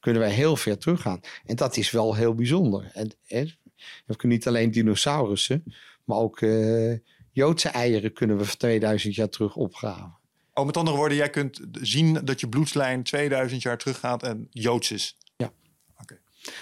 Kunnen 0.00 0.20
wij 0.22 0.30
heel 0.30 0.56
ver 0.56 0.78
teruggaan. 0.78 1.20
En 1.46 1.56
dat 1.56 1.76
is 1.76 1.90
wel 1.90 2.14
heel 2.14 2.34
bijzonder. 2.34 2.90
En, 2.94 3.12
en 3.26 3.56
we 4.06 4.16
kunnen 4.16 4.36
niet 4.36 4.46
alleen 4.46 4.70
dinosaurussen. 4.70 5.64
Maar 6.04 6.18
ook 6.18 6.40
eh, 6.40 6.94
Joodse 7.32 7.68
eieren 7.68 8.12
kunnen 8.12 8.38
we 8.38 8.44
van 8.44 8.56
2000 8.56 9.14
jaar 9.14 9.28
terug 9.28 9.56
opgraven. 9.56 10.20
Oh, 10.54 10.66
met 10.66 10.76
andere 10.76 10.96
woorden, 10.96 11.16
jij 11.16 11.30
kunt 11.30 11.60
zien 11.72 12.24
dat 12.24 12.40
je 12.40 12.48
bloedlijn 12.48 13.02
2000 13.02 13.62
jaar 13.62 13.78
teruggaat 13.78 14.22
en 14.22 14.46
Joods 14.50 14.90
is. 14.90 15.16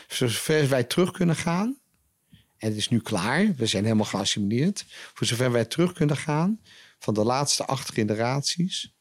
Voor 0.07 0.29
zover 0.29 0.69
wij 0.69 0.85
terug 0.85 1.11
kunnen 1.11 1.37
gaan. 1.37 1.79
En 2.57 2.69
het 2.69 2.77
is 2.77 2.89
nu 2.89 3.01
klaar. 3.01 3.55
We 3.55 3.67
zijn 3.67 3.85
helemaal 3.85 4.05
geassimileerd. 4.05 4.85
Voor 4.89 5.27
zover 5.27 5.53
wij 5.53 5.65
terug 5.65 5.93
kunnen 5.93 6.17
gaan. 6.17 6.61
Van 6.99 7.15
de 7.15 7.25
laatste 7.25 7.67
acht 7.67 7.93
generaties. 7.93 8.95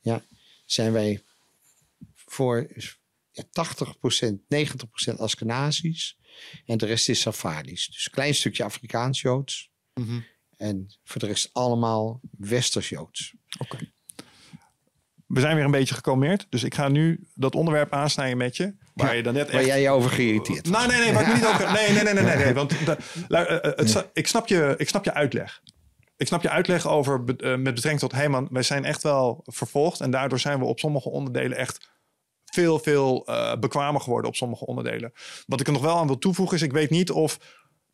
Ja, 0.00 0.22
zijn 0.64 0.92
wij 0.92 1.22
voor 2.14 2.66
ja, 3.30 3.42
80%, 3.42 4.34
90% 5.12 5.16
Askenazisch. 5.16 6.18
En 6.66 6.78
de 6.78 6.86
rest 6.86 7.08
is 7.08 7.20
Safardisch. 7.20 7.86
Dus 7.86 8.04
een 8.04 8.12
klein 8.12 8.34
stukje 8.34 8.64
Afrikaans-Joods. 8.64 9.70
En 10.56 10.86
voor 11.04 11.20
de 11.20 11.26
rest 11.26 11.50
allemaal 11.52 12.20
Westers-Joods. 12.38 13.34
Oké. 13.58 13.92
We 15.26 15.40
zijn 15.40 15.56
weer 15.56 15.64
een 15.64 15.70
beetje 15.70 15.94
gekalmeerd, 15.94 16.46
dus 16.48 16.62
ik 16.62 16.74
ga 16.74 16.88
nu 16.88 17.28
dat 17.34 17.54
onderwerp 17.54 17.92
aansnijden 17.92 18.36
met 18.36 18.56
je. 18.56 18.74
Waar 18.94 19.16
je 19.16 19.22
dan 19.22 19.34
net 19.34 19.50
Waar 19.50 19.60
echt... 19.60 19.66
jij 19.66 19.80
je 19.80 19.90
over 19.90 20.10
geïrriteerd 20.10 20.68
was. 20.68 20.86
Nee, 20.86 20.98
nee, 21.00 21.12
waar 21.12 21.28
ik 21.28 21.34
niet 21.34 21.46
over... 21.46 21.72
Nee, 21.72 21.92
nee, 21.92 22.02
nee, 22.02 22.14
nee, 22.14 22.24
nee, 22.24 22.36
nee 22.36 22.54
want 22.54 22.72
eh, 22.82 22.94
eh, 23.28 23.62
het, 23.62 24.08
ik, 24.12 24.26
snap 24.26 24.46
je, 24.48 24.74
ik 24.76 24.88
snap 24.88 25.04
je 25.04 25.14
uitleg. 25.14 25.62
Ik 26.16 26.26
snap 26.26 26.42
je 26.42 26.50
uitleg 26.50 26.88
over 26.88 27.14
eh, 27.14 27.56
met 27.56 27.74
betrekking 27.74 27.98
tot... 27.98 28.12
Hé 28.12 28.28
man, 28.28 28.48
wij 28.50 28.62
zijn 28.62 28.84
echt 28.84 29.02
wel 29.02 29.42
vervolgd 29.44 30.00
en 30.00 30.10
daardoor 30.10 30.40
zijn 30.40 30.58
we 30.58 30.64
op 30.64 30.78
sommige 30.78 31.08
onderdelen 31.08 31.56
echt 31.56 31.90
veel, 32.54 32.78
veel 32.78 33.26
eh, 33.26 33.56
bekwamer 33.58 34.00
geworden 34.00 34.30
op 34.30 34.36
sommige 34.36 34.66
onderdelen. 34.66 35.12
Wat 35.46 35.60
ik 35.60 35.66
er 35.66 35.72
nog 35.72 35.82
wel 35.82 35.96
aan 35.98 36.06
wil 36.06 36.18
toevoegen 36.18 36.56
is, 36.56 36.62
ik 36.62 36.72
weet 36.72 36.90
niet 36.90 37.10
of 37.10 37.38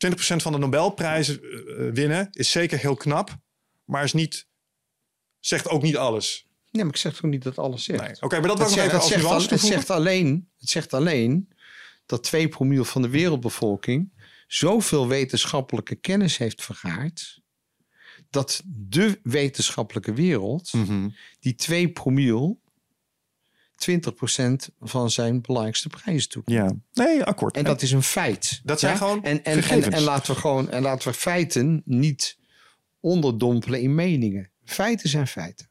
20% 0.06 0.16
van 0.18 0.52
de 0.52 0.58
Nobelprijzen 0.58 1.40
eh, 1.42 1.86
eh, 1.86 1.94
winnen 1.94 2.28
is 2.30 2.50
zeker 2.50 2.78
heel 2.78 2.94
knap, 2.96 3.36
maar 3.84 4.04
is 4.04 4.12
niet, 4.12 4.46
zegt 5.38 5.68
ook 5.68 5.82
niet 5.82 5.96
alles. 5.96 6.46
Nee, 6.70 6.84
maar 6.84 6.92
ik 6.94 7.00
zeg 7.00 7.14
toch 7.14 7.30
niet 7.30 7.42
dat 7.42 7.58
alles 7.58 7.84
zegt. 7.84 8.00
Nee. 8.02 8.14
Oké, 8.20 8.38
maar 8.38 8.48
dat 8.48 8.58
nog 8.58 8.68
zegt, 8.68 8.80
even 8.80 8.90
het, 8.92 9.00
als 9.02 9.08
zegt 9.12 9.24
al- 9.24 9.40
het, 9.40 9.60
zegt 9.60 9.90
alleen, 9.90 10.50
het 10.58 10.68
zegt 10.68 10.94
alleen 10.94 11.52
dat 12.06 12.22
2 12.22 12.48
promiel 12.48 12.84
van 12.84 13.02
de 13.02 13.08
wereldbevolking 13.08 14.12
zoveel 14.46 15.08
wetenschappelijke 15.08 15.94
kennis 15.94 16.36
heeft 16.36 16.62
vergaard. 16.64 17.40
Dat 18.30 18.62
de 18.66 19.20
wetenschappelijke 19.22 20.12
wereld 20.12 20.72
Mhm. 20.72 21.08
die 21.40 21.54
2 21.54 21.88
promiel 21.92 22.60
20% 23.90 24.74
van 24.80 25.10
zijn 25.10 25.40
belangrijkste 25.40 25.88
prijzen 25.88 26.28
toe. 26.28 26.42
Ja, 26.44 26.72
nee, 26.92 27.24
akkoord. 27.24 27.56
En 27.56 27.64
dat 27.64 27.82
is 27.82 27.90
een 27.92 28.02
feit. 28.02 28.60
Dat 28.64 28.80
zijn 28.80 28.96
gewoon 28.96 29.22
en, 29.24 29.44
en, 29.44 29.56
en, 29.56 29.62
gegevens. 29.62 29.94
en 29.94 30.02
laten 30.02 30.34
we 30.34 30.40
gewoon 30.40 30.70
en 30.70 30.82
laten 30.82 31.08
we 31.08 31.14
feiten 31.14 31.82
niet 31.84 32.38
onderdompelen 33.00 33.80
in 33.80 33.94
meningen. 33.94 34.50
Feiten 34.64 35.08
zijn 35.08 35.26
feiten. 35.26 35.68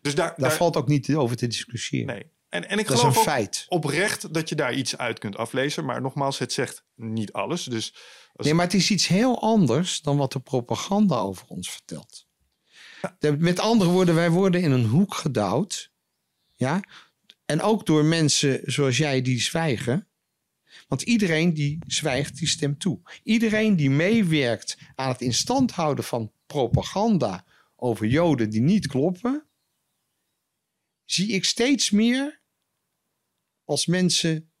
dus 0.00 0.14
daar, 0.14 0.26
Daar 0.28 0.36
daar- 0.38 0.52
valt 0.56 0.76
ook 0.76 0.88
niet 0.88 1.14
over 1.14 1.36
te 1.36 1.46
discussiëren. 1.46 2.06
nee. 2.06 2.32
En, 2.48 2.68
en 2.68 2.78
ik 2.78 2.86
Dat 2.86 2.94
is 2.94 3.00
geloof 3.00 3.14
een 3.14 3.20
ook 3.20 3.26
feit. 3.28 3.64
oprecht 3.68 4.34
dat 4.34 4.48
je 4.48 4.54
daar 4.54 4.74
iets 4.74 4.96
uit 4.96 5.18
kunt 5.18 5.36
aflezen. 5.36 5.84
Maar 5.84 6.00
nogmaals, 6.00 6.38
het 6.38 6.52
zegt 6.52 6.84
niet 6.94 7.32
alles. 7.32 7.64
Dus 7.64 7.94
als- 8.34 8.46
Nee, 8.46 8.54
maar 8.54 8.64
het 8.64 8.74
is 8.74 8.90
iets 8.90 9.06
heel 9.06 9.40
anders 9.40 10.00
dan 10.00 10.16
wat 10.16 10.32
de 10.32 10.40
propaganda 10.40 11.16
over 11.16 11.46
ons 11.48 11.70
vertelt. 11.70 12.26
Met 13.38 13.58
andere 13.58 13.90
woorden, 13.90 14.14
wij 14.14 14.30
worden 14.30 14.60
in 14.62 14.70
een 14.70 14.84
hoek 14.84 15.14
gedouwd. 15.14 15.90
Ja? 16.56 16.80
En 17.44 17.60
ook 17.60 17.86
door 17.86 18.04
mensen 18.04 18.72
zoals 18.72 18.96
jij 18.96 19.22
die 19.22 19.40
zwijgen. 19.40 20.08
Want 20.88 21.02
iedereen 21.02 21.54
die 21.54 21.78
zwijgt, 21.86 22.38
die 22.38 22.48
stemt 22.48 22.80
toe. 22.80 23.00
Iedereen 23.22 23.76
die 23.76 23.90
meewerkt 23.90 24.78
aan 24.94 25.08
het 25.08 25.20
instand 25.20 25.70
houden 25.70 26.04
van 26.04 26.32
propaganda 26.46 27.44
over 27.76 28.06
Joden 28.06 28.50
die 28.50 28.60
niet 28.60 28.86
kloppen, 28.86 29.46
zie 31.04 31.28
ik 31.28 31.44
steeds 31.44 31.90
meer 31.90 32.42
als 33.64 33.86
mensen 33.86 34.52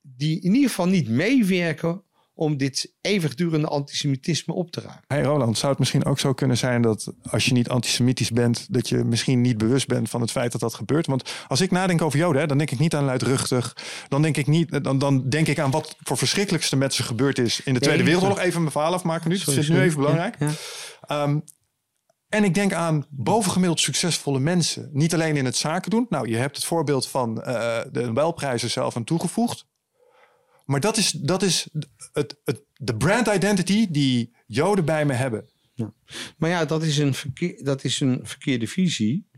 die 0.00 0.40
in 0.40 0.54
ieder 0.54 0.68
geval 0.68 0.86
niet 0.86 1.08
meewerken 1.08 2.04
om 2.40 2.56
dit 2.56 2.92
eeuwigdurende 3.00 3.66
antisemitisme 3.66 4.54
op 4.54 4.70
te 4.70 4.80
ruimen. 4.80 5.04
Hey 5.06 5.22
Roland, 5.22 5.58
zou 5.58 5.70
het 5.70 5.78
misschien 5.78 6.04
ook 6.04 6.18
zo 6.18 6.32
kunnen 6.32 6.56
zijn 6.56 6.82
dat 6.82 7.12
als 7.22 7.44
je 7.44 7.52
niet 7.52 7.68
antisemitisch 7.68 8.30
bent, 8.30 8.66
dat 8.70 8.88
je 8.88 9.04
misschien 9.04 9.40
niet 9.40 9.58
bewust 9.58 9.86
bent 9.86 10.10
van 10.10 10.20
het 10.20 10.30
feit 10.30 10.52
dat 10.52 10.60
dat 10.60 10.74
gebeurt? 10.74 11.06
Want 11.06 11.32
als 11.48 11.60
ik 11.60 11.70
nadenk 11.70 12.02
over 12.02 12.18
Joden, 12.18 12.40
hè, 12.40 12.46
dan 12.46 12.58
denk 12.58 12.70
ik 12.70 12.78
niet 12.78 12.94
aan 12.94 13.04
luidruchtig. 13.04 13.76
Dan 14.08 14.22
denk 14.22 14.36
ik 14.36 14.46
niet, 14.46 14.84
dan, 14.84 14.98
dan 14.98 15.28
denk 15.28 15.46
ik 15.46 15.58
aan 15.58 15.70
wat 15.70 15.96
voor 16.02 16.16
verschrikkelijkste 16.16 16.76
met 16.76 16.94
ze 16.94 17.02
gebeurd 17.02 17.38
is 17.38 17.60
in 17.64 17.74
de 17.74 17.80
Tweede 17.80 18.02
Nee, 18.02 18.12
Wereldoorlog. 18.12 18.44
Even 18.44 18.60
mijn 18.60 18.72
verhaal 18.72 18.94
afmaken 18.94 19.30
nu. 19.30 19.34
Dat 19.34 19.44
Sorry, 19.44 19.60
ik 19.60 19.68
nu 19.68 19.80
even 19.80 19.98
belangrijk. 19.98 20.36
Ja, 20.38 20.46
ja. 20.46 20.54
Ehm, 21.22 21.38
en 22.28 22.44
ik 22.44 22.54
denk 22.54 22.72
aan 22.72 23.06
bovengemiddeld 23.08 23.80
succesvolle 23.80 24.40
mensen. 24.40 24.90
Niet 24.92 25.14
alleen 25.14 25.36
in 25.36 25.44
het 25.44 25.56
zaken 25.56 25.90
doen. 25.90 26.06
Nou, 26.08 26.28
je 26.28 26.36
hebt 26.36 26.56
het 26.56 26.64
voorbeeld 26.64 27.08
van 27.08 27.42
eh, 27.42 27.78
de 27.92 28.00
Nobelprijzen 28.00 28.70
zelf 28.70 28.96
aan 28.96 29.04
toegevoegd. 29.04 29.68
Maar 30.70 30.80
dat 30.80 30.96
is, 30.96 31.10
dat 31.10 31.42
is 31.42 31.68
het, 32.12 32.36
het, 32.44 32.62
de 32.76 32.96
brand 32.96 33.26
identity 33.28 33.90
die 33.90 34.32
Joden 34.46 34.84
bij 34.84 35.04
me 35.04 35.12
hebben. 35.12 35.48
Maar 36.36 36.50
ja, 36.50 36.64
dat 36.64 36.82
is 36.82 36.98
een, 36.98 37.14
verkeer, 37.14 37.64
dat 37.64 37.84
is 37.84 38.00
een 38.00 38.20
verkeerde 38.22 38.66
visie. 38.66 39.28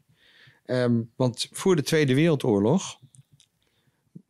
Ehm, 0.64 1.00
want 1.16 1.48
voor 1.50 1.76
de 1.76 1.82
Tweede 1.82 2.14
Wereldoorlog 2.14 3.00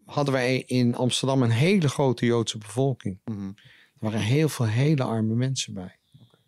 hadden 0.04 0.34
wij 0.34 0.62
in 0.62 0.94
Amsterdam 0.94 1.42
een 1.42 1.50
hele 1.50 1.88
grote 1.88 2.26
Joodse 2.26 2.58
bevolking. 2.58 3.18
Er 3.24 3.54
waren 3.98 4.20
heel 4.20 4.48
veel 4.48 4.66
hele 4.66 5.02
arme 5.02 5.34
mensen 5.34 5.74
bij. 5.74 5.98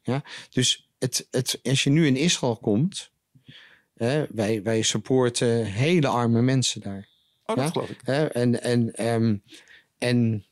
Ja? 0.03 0.25
Dus 0.51 0.91
het, 0.99 1.27
het, 1.31 1.61
als 1.63 1.85
je 1.85 1.91
nu 1.91 2.07
in 2.07 2.17
Israël 2.17 2.57
komt, 2.57 3.11
hè, 3.95 4.27
wij, 4.31 4.63
wij 4.63 4.83
supporten 4.83 5.65
hele 5.65 6.09
arme 6.09 6.43
mensen 6.43 6.81
daar. 6.81 7.09
Oh, 7.45 7.57
dat 7.57 7.65
Ja? 7.65 7.71
geloof 7.71 7.91
ik. 7.91 8.03
En, 8.03 8.63
en, 8.63 8.93
ehm, 8.95 9.37
en 10.05 10.45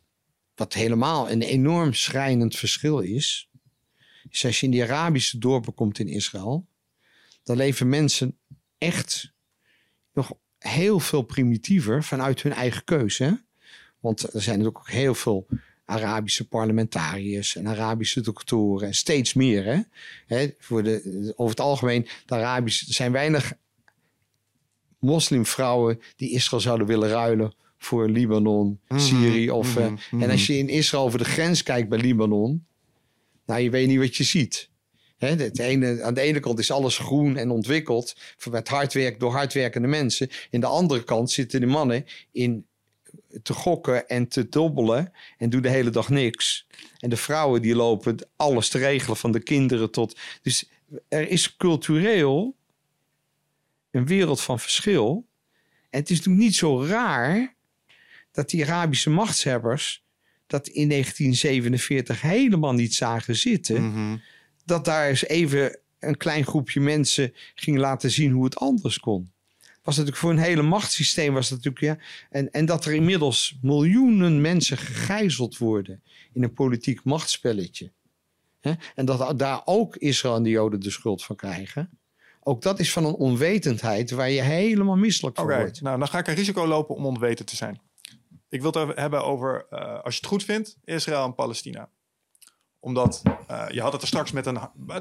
wat 0.54 0.72
helemaal 0.72 1.30
een 1.30 1.42
enorm 1.42 1.94
schrijnend 1.94 2.56
verschil 2.56 2.98
is, 2.98 3.50
is 4.30 4.44
als 4.44 4.60
je 4.60 4.66
in 4.66 4.72
die 4.72 4.82
Arabische 4.82 5.38
dorpen 5.38 5.74
komt 5.74 5.98
in 5.98 6.08
Israël, 6.08 6.66
dan 7.42 7.56
leven 7.56 7.88
mensen 7.88 8.38
echt 8.78 9.32
nog 10.12 10.32
heel 10.58 11.00
veel 11.00 11.22
primitiever 11.22 12.04
vanuit 12.04 12.42
hun 12.42 12.52
eigen 12.52 12.84
keuze. 12.84 13.44
Want 14.00 14.22
er 14.22 14.42
zijn 14.42 14.58
natuurlijk 14.58 14.84
ook 14.84 14.90
heel 14.90 15.14
veel 15.14 15.46
Arabische 15.84 16.48
parlementariërs 16.48 17.56
en 17.56 17.68
Arabische 17.68 18.20
doktoren 18.20 18.86
en 18.86 18.94
steeds 18.94 19.34
meer. 19.34 19.88
Hè, 20.26 20.50
voor 20.58 20.82
de, 20.82 21.32
over 21.36 21.50
het 21.50 21.64
algemeen, 21.64 22.08
de 22.26 22.34
Arabische, 22.34 22.86
er 22.86 22.94
zijn 22.94 23.12
weinig 23.12 23.52
moslimvrouwen 24.98 26.00
die 26.16 26.30
Israël 26.30 26.62
zouden 26.62 26.86
willen 26.86 27.08
ruilen 27.08 27.54
voor 27.82 28.09
Libanon, 28.09 28.80
Syrië. 28.96 29.50
Of, 29.50 29.76
eh, 29.76 29.92
En 30.10 30.30
als 30.30 30.46
je 30.46 30.59
in 30.59 30.68
Israël 30.68 31.04
over 31.04 31.18
de 31.18 31.24
grens 31.24 31.62
kijkt 31.62 31.88
bij 31.88 31.98
Libanon, 31.98 32.66
nou, 33.46 33.60
je 33.60 33.70
weet 33.70 33.86
niet 33.86 33.98
wat 33.98 34.16
je 34.16 34.24
ziet. 34.24 34.70
Hè, 35.18 35.28
het 35.28 35.59
ene, 35.59 36.02
aan 36.02 36.14
de 36.14 36.20
ene 36.20 36.40
kant 36.40 36.59
is 36.59 36.70
alles 36.70 36.98
groen 36.98 37.36
en 37.36 37.50
ontwikkeld 37.50 38.16
met 38.50 38.68
hard 38.68 38.92
werk 38.92 39.20
door 39.20 39.32
hardwerkende 39.32 39.88
mensen. 39.88 40.28
In 40.50 40.60
de 40.60 40.66
andere 40.66 41.04
kant 41.04 41.30
zitten 41.30 41.60
de 41.60 41.66
mannen 41.66 42.04
in 42.32 42.66
te 43.42 43.52
gokken 43.52 44.09
en 44.09 44.28
te 44.28 44.48
dobbelen 44.48 45.12
en 45.38 45.50
doen 45.50 45.62
de 45.62 45.68
hele 45.68 45.90
dag 45.90 46.09
niks. 46.09 46.66
En 46.98 47.10
de 47.10 47.16
vrouwen 47.16 47.62
die 47.62 47.74
lopen 47.74 48.28
alles 48.36 48.68
te 48.68 48.78
regelen 48.78 49.16
van 49.16 49.32
de 49.32 49.42
kinderen 49.42 49.90
tot. 49.90 50.18
Dus 50.42 50.70
er 51.09 51.28
is 51.28 51.56
cultureel 51.56 52.56
een 53.90 54.06
wereld 54.06 54.40
van 54.40 54.60
verschil. 54.60 55.26
En 55.90 56.00
het 56.00 56.10
is 56.10 56.16
natuurlijk 56.16 56.44
niet 56.44 56.54
zo 56.54 56.84
raar 56.84 57.54
dat 58.32 58.50
die 58.50 58.64
Arabische 58.64 59.10
machtshebbers 59.10 60.04
dat 60.46 60.68
in 60.68 60.88
1947 60.88 62.20
helemaal 62.20 62.72
niet 62.72 62.94
zagen 62.94 63.36
zitten. 63.36 63.86
Mhm. 63.88 64.16
Dat 64.64 64.84
daar 64.84 65.09
eens 65.09 65.26
even 65.26 65.78
een 65.98 66.16
klein 66.16 66.44
groepje 66.44 66.80
mensen 66.80 67.34
ging 67.54 67.78
laten 67.78 68.10
zien 68.10 68.32
hoe 68.32 68.44
het 68.44 68.56
anders 68.56 68.98
kon. 68.98 69.32
Was 69.82 69.96
natuurlijk 69.96 70.22
voor 70.22 70.30
een 70.30 70.38
hele 70.38 70.62
machtssysteem 70.62 71.34
was 71.34 71.48
dat 71.48 71.64
natuurlijk 71.64 72.00
ja. 72.00 72.06
En, 72.30 72.50
en 72.50 72.66
dat 72.66 72.84
er 72.84 72.92
inmiddels 72.94 73.59
miljoenen 73.62 74.40
mensen 74.40 74.78
gegijzeld 74.78 75.59
worden 75.59 76.02
in 76.32 76.42
een 76.42 76.52
politiek 76.52 77.04
machtsspelletje. 77.04 77.92
Hè? 78.60 78.72
En 78.94 79.04
dat 79.04 79.38
daar 79.38 79.62
ook 79.64 79.96
Israël 79.96 80.36
en 80.36 80.42
de 80.42 80.50
Joden 80.50 80.80
de 80.80 80.90
schuld 80.90 81.24
van 81.24 81.36
krijgen. 81.36 81.90
ook 82.40 82.62
dat 82.62 82.80
is 82.80 82.92
van 82.92 83.04
een 83.04 83.14
onwetendheid 83.14 84.10
waar 84.10 84.30
je 84.30 84.42
helemaal 84.42 84.96
misselijk 84.96 85.36
van 85.36 85.44
Oké, 85.44 85.56
wordt. 85.56 85.80
nou 85.80 85.98
dan 85.98 86.09
ga 86.09 86.18
ik 86.18 86.26
een 86.26 86.34
risico 86.34 86.66
lopen 86.66 86.94
om 86.94 87.06
onwetend 87.06 87.48
te 87.48 87.56
zijn. 87.56 87.80
Ik 88.52 88.62
wil 88.62 88.72
het 88.72 88.98
hebben 88.98 89.24
over, 89.24 89.66
eh, 89.70 90.02
als 90.02 90.14
je 90.14 90.20
het 90.20 90.28
goed 90.28 90.44
vindt, 90.44 90.76
Israël 90.84 91.24
en 91.24 91.34
Palestina. 91.34 91.88
Omdat 92.80 93.22
eh, 93.46 93.64
je 93.70 93.80
had 93.80 93.92
het 93.92 94.02
er 94.02 94.08
straks 94.08 94.32
met 94.32 94.46
een 94.46 94.58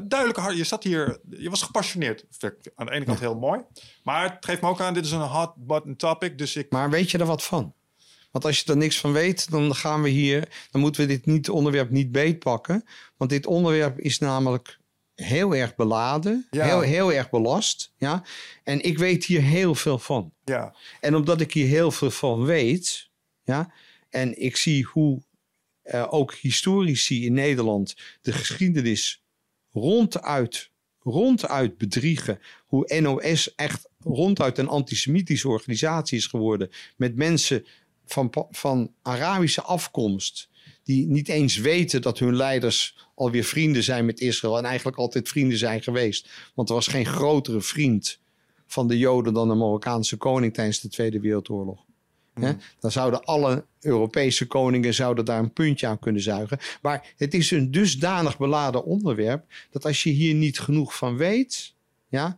duidelijke 0.08 0.42
hart. 0.42 0.58
Je 0.58 0.64
zat 0.64 0.84
hier, 0.84 1.20
je 1.30 1.50
was 1.50 1.62
gepassioneerd. 1.62 2.26
Vind 2.30 2.54
ik 2.54 2.72
Aan 2.76 2.86
de 2.86 2.92
ene 2.92 3.06
kant 3.06 3.20
heel 3.20 3.36
mooi. 3.40 3.62
Maar 4.04 4.24
het 4.24 4.46
geeft 4.46 4.62
me 4.62 4.68
ook 4.70 4.82
aan, 4.82 4.94
dit 4.94 5.06
is 5.06 5.12
een 5.12 5.22
hot 5.22 5.54
button 5.56 5.96
topic. 5.96 6.38
Dus 6.38 6.56
ik. 6.56 6.72
Maar 6.72 6.90
weet 6.90 7.12
je 7.12 7.18
er 7.18 7.26
wat 7.26 7.44
van? 7.44 7.74
Want 8.32 8.46
als 8.46 8.60
je 8.60 8.72
er 8.72 8.78
niks 8.78 9.00
van 9.00 9.12
weet, 9.12 9.52
dan 9.52 9.76
gaan 9.76 10.02
we 10.02 10.10
hier, 10.10 10.68
dan 10.72 10.82
moeten 10.82 11.02
we 11.02 11.08
dit 11.08 11.26
niet, 11.26 11.50
onderwerp 11.50 11.90
niet 11.90 12.12
beetpakken. 12.12 12.84
Want 13.18 13.30
dit 13.30 13.46
onderwerp 13.46 14.00
is 14.00 14.20
namelijk 14.20 14.80
heel 15.16 15.56
erg 15.56 15.76
beladen, 15.76 16.48
Ja. 16.52 16.66
heel, 16.66 16.82
heel 16.82 17.14
erg 17.14 17.30
belast. 17.30 17.94
Ja? 17.98 18.24
En 18.64 18.82
ik 18.84 18.98
weet 18.98 19.26
hier 19.26 19.42
heel 19.42 19.76
veel 19.76 20.00
van. 20.00 20.34
Ja, 20.44 20.76
En 21.00 21.16
omdat 21.16 21.42
ik 21.42 21.54
hier 21.54 21.68
heel 21.68 21.92
veel 21.92 22.12
van 22.12 22.46
weet, 22.46 23.10
en 24.10 24.42
ik 24.42 24.56
zie 24.56 24.84
hoe 24.84 25.22
eh, 25.82 26.08
ook 26.10 26.34
historici 26.34 27.26
in 27.26 27.34
Nederland 27.34 27.96
de 28.22 28.32
geschiedenis 28.32 29.24
ronduit, 29.72 30.70
ronduit 31.00 31.78
bedriegen. 31.78 32.40
Hoe 32.66 33.00
NOS 33.00 33.56
echt 33.56 33.90
ronduit 34.00 34.58
een 34.58 34.68
antisemitische 34.68 35.48
organisatie 35.48 36.18
is 36.18 36.26
geworden. 36.28 36.70
Met 36.96 37.16
mensen 37.16 37.66
van, 38.06 38.48
van 38.52 38.94
Arabische 39.02 39.62
afkomst. 39.62 40.50
Die 40.84 41.08
niet 41.08 41.30
eens 41.30 41.58
weten 41.58 42.02
dat 42.02 42.20
hun 42.20 42.36
leiders 42.36 43.08
alweer 43.16 43.44
vrienden 43.44 43.84
zijn 43.84 44.06
met 44.06 44.20
Israël. 44.20 44.58
En 44.58 44.66
eigenlijk 44.66 44.98
altijd 44.98 45.30
vrienden 45.30 45.58
zijn 45.58 45.84
geweest. 45.84 46.30
Want 46.56 46.70
er 46.70 46.76
was 46.76 46.88
geen 46.88 47.06
grotere 47.06 47.62
vriend 47.62 48.20
van 48.68 48.88
de 48.88 48.98
Joden 48.98 49.34
dan 49.34 49.48
de 49.48 49.56
Marokkaanse 49.56 50.18
koning 50.18 50.54
tijdens 50.54 50.80
de 50.80 50.90
Tweede 50.90 51.20
Wereldoorlog. 51.20 51.86
Hè? 52.44 52.54
Dan 52.80 52.92
zouden 52.92 53.24
alle 53.24 53.66
Europese 53.82 54.48
koningen 54.48 54.94
zouden 54.94 55.26
daar 55.26 55.40
een 55.40 55.54
puntje 55.54 55.88
aan 55.88 56.00
kunnen 56.00 56.22
zuigen. 56.22 56.60
Maar 56.82 57.14
het 57.18 57.34
is 57.34 57.52
een 57.52 57.72
dusdanig 57.72 58.38
beladen 58.38 58.84
onderwerp 58.84 59.44
dat 59.72 59.86
als 59.86 60.04
je 60.04 60.10
hier 60.10 60.34
niet 60.34 60.60
genoeg 60.60 60.96
van 60.96 61.18
weet, 61.18 61.74
ja, 62.10 62.38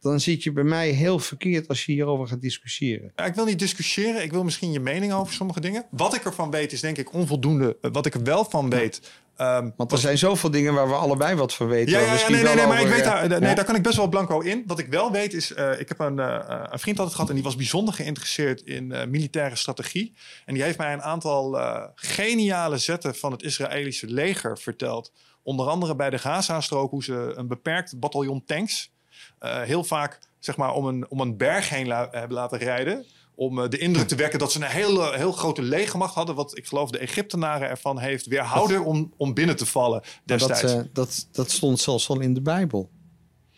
dan 0.00 0.20
zit 0.20 0.42
je 0.42 0.52
bij 0.52 0.64
mij 0.64 0.88
heel 0.88 1.18
verkeerd 1.18 1.68
als 1.68 1.86
je 1.86 1.92
hierover 1.92 2.26
gaat 2.26 2.40
discussiëren. 2.40 3.12
Ik 3.24 3.34
wil 3.34 3.44
niet 3.44 3.58
discussiëren. 3.58 4.22
Ik 4.22 4.30
wil 4.30 4.44
misschien 4.44 4.72
je 4.72 4.80
mening 4.80 5.12
over 5.12 5.32
sommige 5.32 5.60
dingen. 5.60 5.84
Wat 5.90 6.14
ik 6.14 6.24
ervan 6.24 6.50
weet 6.50 6.72
is 6.72 6.80
denk 6.80 6.98
ik 6.98 7.12
onvoldoende. 7.12 7.76
Eh, 7.80 7.90
Wat 7.92 8.06
ik 8.06 8.14
er 8.14 8.22
wel 8.22 8.44
van 8.44 8.70
weet. 8.70 9.10
Ehm, 9.42 9.70
Want 9.76 9.92
er 9.92 9.98
zijn 9.98 10.18
zoveel 10.18 10.50
dingen 10.50 10.74
waar 10.74 10.88
we 10.88 10.94
allebei 10.94 11.34
wat 11.34 11.54
van 11.54 11.66
weten. 11.66 11.92
Ja, 11.92 12.00
ja, 12.00 12.28
nee, 12.28 12.42
nee, 12.42 12.54
nee, 12.54 12.66
maar 12.66 12.80
ik 12.80 12.88
weet 12.88 13.04
daar, 13.04 13.28
nee, 13.28 13.54
daar 13.54 13.64
kan 13.64 13.74
ik 13.74 13.82
best 13.82 13.96
wel 13.96 14.08
blanco 14.08 14.40
in. 14.40 14.62
Wat 14.66 14.78
ik 14.78 14.86
wel 14.86 15.10
weet 15.12 15.34
is, 15.34 15.54
eh, 15.54 15.80
ik 15.80 15.88
heb 15.88 15.98
een, 15.98 16.18
eh, 16.18 16.64
een 16.70 16.78
vriend 16.78 16.96
altijd 16.96 17.14
gehad 17.14 17.28
en 17.28 17.34
die 17.34 17.44
was 17.44 17.56
bijzonder 17.56 17.94
geïnteresseerd 17.94 18.60
in 18.60 18.92
eh, 18.92 19.06
militaire 19.06 19.56
strategie. 19.56 20.14
En 20.44 20.54
die 20.54 20.62
heeft 20.62 20.78
mij 20.78 20.92
een 20.92 21.02
aantal 21.02 21.60
geniale 21.94 22.78
zetten 22.78 23.14
van 23.14 23.32
het 23.32 23.42
Israëlische 23.42 24.06
leger 24.06 24.58
verteld. 24.58 25.12
Onder 25.42 25.66
andere 25.66 25.96
bij 25.96 26.10
de 26.10 26.18
Gaza-strook, 26.18 26.90
hoe 26.90 27.02
ze 27.04 27.32
een 27.36 27.48
beperkt 27.48 27.98
bataljon 27.98 28.44
tanks 28.44 28.90
heel 29.38 29.84
vaak 29.84 30.18
zeg 30.38 30.56
maar, 30.56 30.72
om, 30.72 30.86
een, 30.86 31.06
om 31.08 31.20
een 31.20 31.36
berg 31.36 31.68
heen 31.68 31.86
la- 31.86 32.08
hebben 32.10 32.36
laten 32.36 32.58
rijden. 32.58 33.06
Om 33.34 33.62
eh, 33.62 33.68
de 33.68 33.78
indruk 33.78 34.08
te 34.08 34.14
wekken 34.14 34.38
dat 34.38 34.52
ze 34.52 34.58
een 34.58 34.70
hele, 34.70 35.16
heel 35.16 35.32
grote 35.32 35.62
legermacht 35.62 36.14
hadden. 36.14 36.34
Wat 36.34 36.56
ik 36.56 36.66
geloof 36.66 36.90
de 36.90 36.98
Egyptenaren 36.98 37.68
ervan 37.68 37.98
heeft 37.98 38.26
weerhouden 38.26 38.84
om, 38.84 39.12
om 39.16 39.34
binnen 39.34 39.56
te 39.56 39.66
vallen 39.66 40.02
destijds. 40.24 40.60
dat, 40.60 40.70
eh, 40.70 40.80
dat, 40.92 41.28
dat 41.32 41.50
stond 41.50 41.80
zelfs 41.80 42.08
al 42.08 42.20
in 42.20 42.34
de 42.34 42.42
Bijbel. 42.42 42.90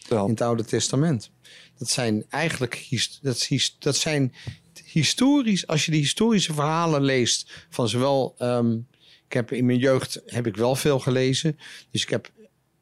Wel. 0.08 0.24
in 0.24 0.30
het 0.30 0.40
Oude 0.40 0.64
Testament. 0.64 1.30
Dat 1.78 1.88
zijn 1.88 2.24
eigenlijk 2.28 2.88
dat, 3.22 3.48
dat 3.78 3.96
zijn 3.96 4.34
historisch, 4.84 5.66
als 5.66 5.84
je 5.84 5.90
de 5.90 5.96
historische 5.96 6.52
verhalen 6.54 7.02
leest 7.02 7.66
van 7.70 7.88
zowel. 7.88 8.34
ehm, 8.38 8.76
ik 9.26 9.32
heb 9.32 9.52
in 9.52 9.66
mijn 9.66 9.78
jeugd 9.78 10.22
heb 10.26 10.46
ik 10.46 10.56
wel 10.56 10.74
veel 10.74 10.98
gelezen. 10.98 11.58
Dus 11.90 12.02
ik 12.02 12.08
heb 12.08 12.30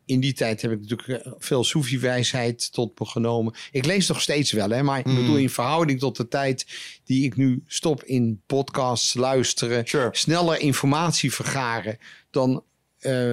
in 0.04 0.20
die 0.20 0.32
tijd 0.32 0.62
heb 0.62 0.70
ik 0.72 0.80
natuurlijk 0.80 1.24
eh, 1.24 1.32
veel 1.38 1.64
Soefi-wijsheid 1.64 2.72
tot 2.72 2.98
me 2.98 3.06
genomen. 3.06 3.54
Ik 3.70 3.84
lees 3.86 4.08
nog 4.08 4.20
steeds 4.20 4.52
wel, 4.52 4.70
hè, 4.70 4.82
maar 4.82 4.98
ik 4.98 5.04
bedoel 5.04 5.36
in 5.36 5.50
verhouding 5.50 5.98
tot 5.98 6.16
de 6.16 6.28
tijd 6.28 6.66
die 7.04 7.24
ik 7.24 7.36
nu 7.36 7.62
stop 7.66 8.04
in 8.04 8.42
podcasts 8.46 9.14
luisteren, 9.14 9.86
Sure. 9.86 10.08
sneller 10.12 10.60
informatie 10.60 11.32
vergaren 11.32 11.98
dan 12.30 12.64
eh, 12.98 13.30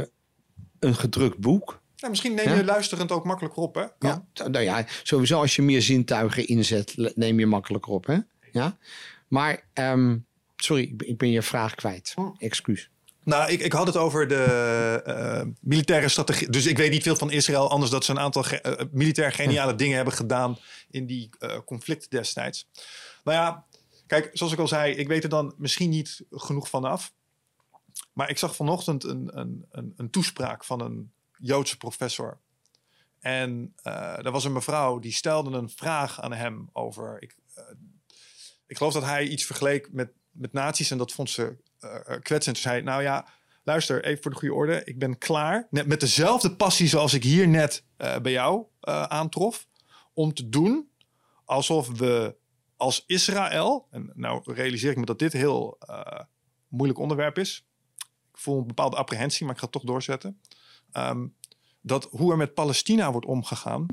een 0.80 0.96
gedrukt 0.96 1.38
boek. 1.38 1.82
Ja, 1.96 2.10
misschien 2.10 2.34
neem 2.34 2.50
je 2.50 2.56
Ja? 2.56 2.64
luisterend 2.64 3.12
ook 3.12 3.26
makkelijker 3.26 3.62
op, 3.62 3.76
hè? 3.76 3.86
Kan. 3.98 4.26
Ja, 4.34 4.48
nou 4.48 4.64
ja, 4.64 4.86
sowieso 5.04 5.40
als 5.40 5.56
je 5.56 5.62
meer 5.62 5.82
zintuigen 5.82 6.48
inzet, 6.48 7.12
neem 7.16 7.40
je 7.40 7.46
makkelijker 7.46 7.92
op, 7.92 8.06
hè? 8.06 8.18
Ja. 8.52 8.78
Maar, 9.28 9.64
ehm, 9.74 10.18
sorry, 10.56 10.84
ik 10.84 10.98
ben, 10.98 11.08
ik 11.08 11.18
ben 11.18 11.30
je 11.32 11.42
vraag 11.42 11.76
kwijt. 11.76 12.14
Excuus. 12.38 12.90
Nou, 13.30 13.52
ik, 13.52 13.60
ik 13.60 13.74
had 13.74 13.88
het 13.88 13.98
over 13.98 14.28
de 14.28 14.44
eh, 15.06 15.42
militaire 15.62 16.10
strategie. 16.10 16.50
Dus 16.50 16.66
ik 16.66 16.78
weet 16.78 16.92
niet 16.92 17.04
veel 17.04 17.16
van 17.16 17.32
Israël, 17.32 17.70
anders 17.70 17.92
dat 17.92 18.06
ze 18.06 18.12
een 18.12 18.20
aantal 18.20 18.44
ge- 18.44 18.62
eh, 18.62 18.86
militair 18.92 19.32
geniale 19.32 19.76
dingen 19.76 19.96
hebben 19.96 20.14
gedaan 20.14 20.58
in 20.90 21.06
die 21.06 21.30
eh 21.40 21.58
conflicten 21.66 22.10
destijds. 22.10 22.68
Nou 23.24 23.38
ja, 23.38 23.66
kijk, 24.08 24.30
zoals 24.34 24.54
ik 24.54 24.60
al 24.60 24.68
zei, 24.68 24.94
ik 24.94 25.08
weet 25.08 25.24
er 25.24 25.30
dan 25.30 25.54
misschien 25.58 25.90
niet 25.90 26.24
genoeg 26.32 26.70
van 26.70 26.84
af. 26.84 27.14
Maar 28.14 28.30
ik 28.30 28.38
zag 28.38 28.56
vanochtend 28.56 29.04
een, 29.04 29.38
een, 29.40 29.66
een, 29.72 29.94
een 29.98 30.10
toespraak 30.10 30.64
van 30.66 30.82
een 30.82 31.12
Joodse 31.38 31.78
professor. 31.78 32.38
En 33.20 33.74
er 33.84 34.32
was 34.32 34.44
een 34.44 34.54
mevrouw 34.54 35.00
die 35.00 35.12
stelde 35.12 35.58
een 35.58 35.70
vraag 35.70 36.22
aan 36.22 36.34
hem 36.34 36.70
over. 36.74 37.18
Ik, 37.20 37.36
ik 38.68 38.78
geloof 38.78 38.94
dat 38.94 39.04
hij 39.04 39.28
iets 39.28 39.46
vergeleek 39.46 39.92
met, 39.92 40.10
met 40.32 40.54
nazi's 40.54 40.92
en 40.92 40.98
dat 40.98 41.12
vond 41.12 41.30
ze 41.30 41.56
kwetsend. 42.22 42.44
Toen 42.44 42.56
zei 42.56 42.76
hij, 42.76 42.84
nou 42.84 43.02
ja, 43.02 43.28
luister, 43.64 44.04
even 44.04 44.22
voor 44.22 44.32
de 44.32 44.38
goede 44.38 44.54
orde. 44.54 44.82
Ik 44.84 45.00
ben 45.00 45.18
klaar, 45.18 45.68
net 45.70 45.88
met 45.88 46.00
dezelfde 46.00 46.56
passie 46.56 46.88
zoals 46.88 47.14
ik 47.14 47.24
hier 47.24 47.48
net 47.48 47.84
eh, 47.98 48.18
bij 48.18 48.32
jou 48.32 48.66
eh, 48.80 49.04
aantrof, 49.04 49.68
om 50.14 50.34
te 50.34 50.50
doen 50.50 50.90
alsof 51.46 51.88
we 51.88 52.36
als 52.78 53.04
Israël, 53.08 53.88
en 53.92 54.12
nou 54.14 54.54
realiseer 54.54 54.92
ik 54.92 54.98
me 54.98 55.06
dat 55.06 55.20
dit 55.20 55.34
heel 55.34 55.78
eh, 55.80 56.20
moeilijk 56.68 57.00
onderwerp 57.00 57.38
is. 57.38 57.68
Ik 58.32 58.38
voel 58.38 58.60
een 58.60 58.68
bepaalde 58.68 58.96
apprehensie, 58.96 59.46
maar 59.46 59.54
ik 59.54 59.60
ga 59.60 59.66
het 59.66 59.74
toch 59.74 59.84
doorzetten. 59.84 60.42
Ehm, 60.92 61.28
dat 61.82 62.08
hoe 62.12 62.32
er 62.32 62.38
met 62.38 62.54
Palestina 62.54 63.12
wordt 63.12 63.28
omgegaan, 63.28 63.86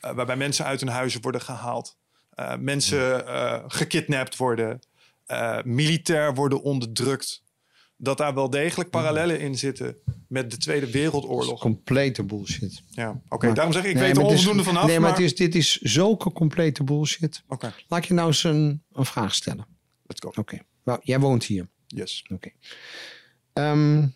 eh, 0.00 0.12
waarbij 0.12 0.36
mensen 0.36 0.64
uit 0.64 0.80
hun 0.80 0.88
huizen 0.88 1.22
worden 1.22 1.40
gehaald, 1.40 1.98
eh, 2.30 2.56
mensen 2.56 3.26
eh 3.26 3.64
gekidnapt 3.66 4.36
worden, 4.36 4.80
eh, 5.28 5.62
militair 5.62 6.34
worden 6.34 6.62
onderdrukt, 6.62 7.42
dat 7.96 8.18
daar 8.18 8.34
wel 8.34 8.50
degelijk 8.50 8.90
parallellen 8.90 9.40
in 9.40 9.58
zitten 9.58 9.96
met 10.28 10.50
de 10.50 10.56
Tweede 10.56 10.90
Wereldoorlog. 10.90 11.60
Complete 11.60 12.24
bullshit. 12.24 12.82
Ja, 12.88 13.20
oké, 13.28 13.52
daarom 13.52 13.72
zeg 13.72 13.82
ik, 13.82 13.88
ik 13.88 13.94
Nee, 13.94 14.04
weet 14.04 14.16
er 14.16 14.22
onvoldoende 14.22 14.62
vanaf. 14.62 14.86
Nee, 14.86 14.92
maar, 14.92 15.08
maar 15.08 15.18
het 15.18 15.26
is, 15.26 15.36
dit 15.36 15.54
is 15.54 15.76
zulke 15.76 16.32
complete 16.32 16.84
bullshit. 16.84 17.42
Oké, 17.48 17.74
Laat 17.88 18.02
ik 18.02 18.08
je 18.08 18.14
nou 18.14 18.26
eens 18.26 18.44
een, 18.44 18.82
een 18.92 19.04
vraag 19.04 19.34
stellen. 19.34 19.66
let's 20.06 20.20
go. 20.20 20.40
Oké. 20.40 20.58
Nou, 20.84 21.00
jij 21.02 21.20
woont 21.20 21.44
hier. 21.44 21.68
Yes. 21.86 22.24
Oké. 22.32 22.50
Ehm, 23.52 24.06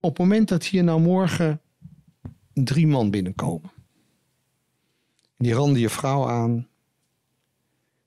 op 0.00 0.10
het 0.10 0.18
moment 0.18 0.48
dat 0.48 0.64
hier 0.64 0.84
nou 0.84 1.00
morgen 1.00 1.60
drie 2.52 2.86
man 2.86 3.10
binnenkomen. 3.10 3.72
Die 5.36 5.52
randen 5.54 5.80
je 5.80 5.88
vrouw 5.88 6.28
aan. 6.28 6.68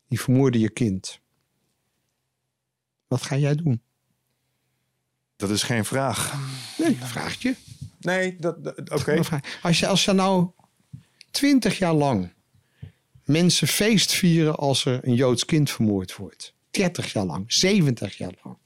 Die 0.07 0.19
vermoorden 0.19 0.61
je 0.61 0.69
kind. 0.69 1.19
Wat 3.07 3.21
ga 3.21 3.37
jij 3.37 3.55
doen? 3.55 3.81
Dat 5.35 5.49
is 5.49 5.63
geen 5.63 5.85
vraag. 5.85 6.33
Nee, 6.77 6.97
dat 6.97 7.07
vraag 7.07 7.33
ik 7.33 7.41
je. 7.41 7.55
Nee, 7.99 8.35
dat, 8.39 8.63
dat- 8.63 8.89
oké. 8.91 9.21
Als 9.61 9.79
je, 9.79 9.87
als 9.87 10.05
je 10.05 10.11
nou 10.13 10.49
twintig 11.31 11.77
jaar 11.77 11.93
lang 11.93 12.33
mensen 13.23 13.67
feest 13.67 14.11
vieren 14.11 14.55
als 14.55 14.85
er 14.85 15.07
een 15.07 15.13
Joods 15.15 15.45
kind 15.45 15.71
vermoord 15.71 16.15
wordt. 16.15 16.53
30 16.71 17.13
jaar 17.13 17.25
lang, 17.25 17.53
70 17.53 18.17
jaar 18.17 18.33
lang. 18.43 18.57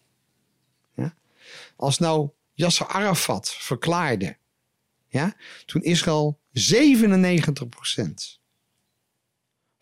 Ja? 0.95 1.13
Als 1.75 1.97
nou 1.97 2.29
Yasser 2.53 2.87
Arafat 2.87 3.49
verklaarde, 3.49 4.37
ja, 5.07 5.35
toen 5.65 5.81
Israël 5.81 6.39
97% 6.51 8.39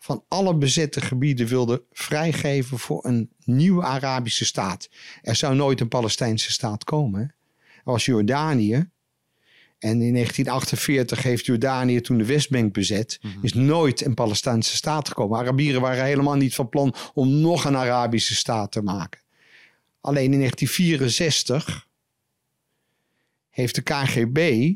van 0.00 0.24
alle 0.28 0.54
bezette 0.54 1.00
gebieden 1.00 1.46
wilde 1.46 1.82
vrijgeven 1.92 2.78
voor 2.78 3.04
een 3.06 3.30
nieuwe 3.44 3.82
Arabische 3.82 4.44
staat. 4.44 4.88
Er 5.22 5.36
zou 5.36 5.54
nooit 5.54 5.80
een 5.80 5.88
Palestijnse 5.88 6.52
staat 6.52 6.84
komen. 6.84 7.34
Er 7.60 7.92
was 7.92 8.04
Jordanië, 8.04 8.90
en 9.80 10.02
in 10.02 10.12
1948 10.12 11.22
heeft 11.22 11.46
Jordanië 11.46 12.00
toen 12.00 12.18
de 12.18 12.24
Westbank 12.24 12.72
bezet. 12.72 13.20
Is 13.42 13.52
nooit 13.52 14.04
een 14.04 14.14
Palestijnse 14.14 14.76
staat 14.76 15.08
gekomen. 15.08 15.38
Arabieren 15.38 15.80
waren 15.80 16.04
helemaal 16.04 16.36
niet 16.36 16.54
van 16.54 16.68
plan 16.68 16.94
om 17.14 17.40
nog 17.40 17.64
een 17.64 17.76
Arabische 17.76 18.34
staat 18.34 18.72
te 18.72 18.82
maken. 18.82 19.20
Alleen 20.00 20.32
in 20.32 20.38
1964 20.38 21.88
heeft 23.50 23.74
de 23.74 23.82
KGB 23.82 24.72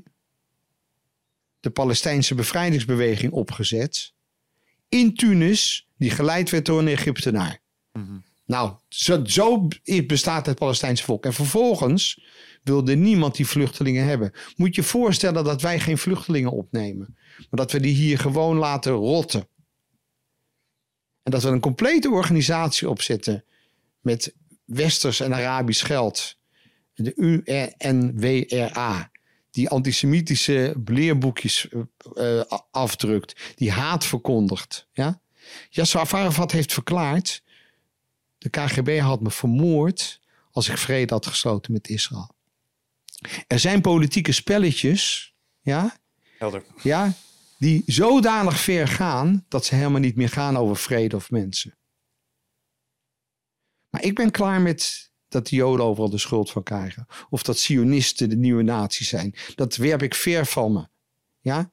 de 1.61 1.71
Palestijnse 1.71 2.35
bevrijdingsbeweging 2.35 3.33
opgezet 3.33 4.14
in 4.89 5.15
Tunis, 5.15 5.89
die 5.97 6.11
geleid 6.11 6.51
werd 6.51 6.66
door 6.66 6.78
een 6.78 6.89
Egyptenaar. 6.89 7.62
Nou, 8.47 8.77
zo, 8.89 9.24
zo 9.24 9.69
bestaat 10.06 10.47
het 10.47 10.59
Palestijnse 10.59 11.05
volk. 11.05 11.24
En 11.24 11.32
vervolgens 11.32 12.24
wilde 12.62 12.94
niemand 12.94 13.36
die 13.36 13.47
vluchtelingen 13.47 14.05
hebben. 14.05 14.32
Moet 14.56 14.74
je 14.74 14.81
je 14.81 14.86
voorstellen 14.86 15.44
dat 15.44 15.62
wij 15.62 15.81
geen 15.81 15.98
vluchtelingen 15.98 16.51
opnemen, 16.51 17.16
maar 17.36 17.61
dat 17.61 17.73
we 17.73 17.81
die 17.81 17.94
hier 17.94 18.19
gewoon 18.19 18.56
laten 18.56 18.93
rotten. 18.93 19.48
En 21.23 21.31
dat 21.31 21.43
we 21.43 21.48
een 21.48 21.61
complete 21.61 22.11
organisatie 22.11 22.89
opzetten 22.89 23.44
met 24.01 24.35
westers 24.65 25.20
en 25.20 25.35
Arabisch 25.35 25.85
geld. 25.86 26.36
De 26.94 27.12
UNWRA. 27.16 29.11
Die 29.55 29.68
antisemitische 29.68 30.74
leerboekjes 30.85 31.68
uh, 32.14 32.43
afdrukt. 32.70 33.55
Die 33.55 33.70
haat 33.70 34.06
verkondigt. 34.06 34.89
Ja? 34.93 35.20
Yasser 35.70 36.01
Arafat 36.01 36.52
heeft 36.52 36.72
verklaard. 36.72 37.43
De 38.39 38.48
KGB 38.48 38.98
had 38.98 39.20
me 39.20 39.31
vermoord 39.31 40.20
als 40.51 40.68
ik 40.68 40.78
vrede 40.78 41.12
had 41.12 41.26
gesloten 41.26 41.72
met 41.72 41.89
Israël. 41.89 42.31
Er 43.47 43.59
zijn 43.59 43.81
politieke 43.81 44.32
spelletjes. 44.32 45.35
Ja? 45.60 45.97
Helder. 46.39 46.64
Ja, 46.82 47.12
die 47.59 47.82
zodanig 47.86 48.60
ver 48.60 48.89
gaan 48.89 49.44
dat 49.48 49.64
ze 49.64 49.74
helemaal 49.74 50.01
niet 50.01 50.16
meer 50.16 50.28
gaan 50.28 50.56
over 50.56 50.76
vrede 50.76 51.16
of 51.16 51.31
mensen. 51.31 51.74
Maar 53.90 54.02
ik 54.02 54.14
ben 54.14 54.31
klaar 54.31 54.60
met 54.60 55.10
dat 55.35 55.48
de 55.48 55.56
Joden 55.56 55.86
overal 55.86 56.11
de 56.11 56.19
schuld 56.19 56.51
van 56.51 56.62
krijgen. 56.62 57.06
Of 57.31 57.43
dat 57.43 57.59
Sionisten 57.59 58.28
de 58.28 58.36
nieuwe 58.36 58.62
natie 58.62 59.06
zijn. 59.06 59.35
Dat 59.55 59.77
werp 59.77 60.02
ik 60.02 60.15
ver 60.15 60.47
van 60.47 60.73
me. 60.73 60.86
Ja? 61.40 61.73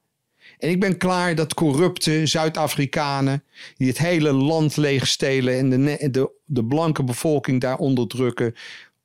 En 0.58 0.70
ik 0.70 0.80
ben 0.80 0.96
klaar 0.96 1.34
dat 1.34 1.54
corrupte 1.54 2.26
Zuid-Afrikanen, 2.26 3.44
die 3.76 3.88
het 3.88 3.98
hele 3.98 4.32
land 4.32 4.76
leegstelen 4.76 5.58
en 5.58 5.70
de, 5.70 6.10
de, 6.10 6.30
de 6.44 6.64
blanke 6.64 7.04
bevolking 7.04 7.60
daar 7.60 7.78
onderdrukken, 7.78 8.54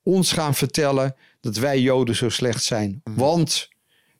ons 0.02 0.32
gaan 0.32 0.54
vertellen 0.54 1.16
dat 1.40 1.56
wij 1.56 1.80
Joden 1.80 2.16
zo 2.16 2.28
slecht 2.28 2.62
zijn. 2.62 3.00
Want 3.04 3.68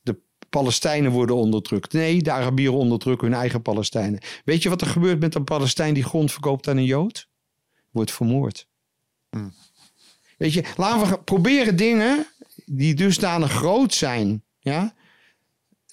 de 0.02 0.18
Palestijnen 0.48 1.10
worden 1.10 1.36
onderdrukt. 1.36 1.92
Nee, 1.92 2.22
de 2.22 2.32
Arabieren 2.32 2.78
onderdrukken 2.78 3.28
hun 3.28 3.36
eigen 3.36 3.62
Palestijnen. 3.62 4.20
Weet 4.44 4.62
je 4.62 4.68
wat 4.68 4.80
er 4.80 4.86
gebeurt 4.86 5.20
met 5.20 5.34
een 5.34 5.44
Palestijn 5.44 5.94
die 5.94 6.04
grond 6.04 6.32
verkoopt 6.32 6.68
aan 6.68 6.76
een 6.76 6.84
Jood? 6.84 7.28
Wordt 7.90 8.12
vermoord. 8.12 8.66
Hmm. 9.30 9.52
Weet 10.38 10.52
je, 10.52 10.64
laten 10.76 11.10
we 11.10 11.22
proberen 11.22 11.76
dingen 11.76 12.26
die 12.66 12.94
dusdanig 12.94 13.52
groot 13.52 13.94
zijn. 13.94 14.44
Ja? 14.58 14.94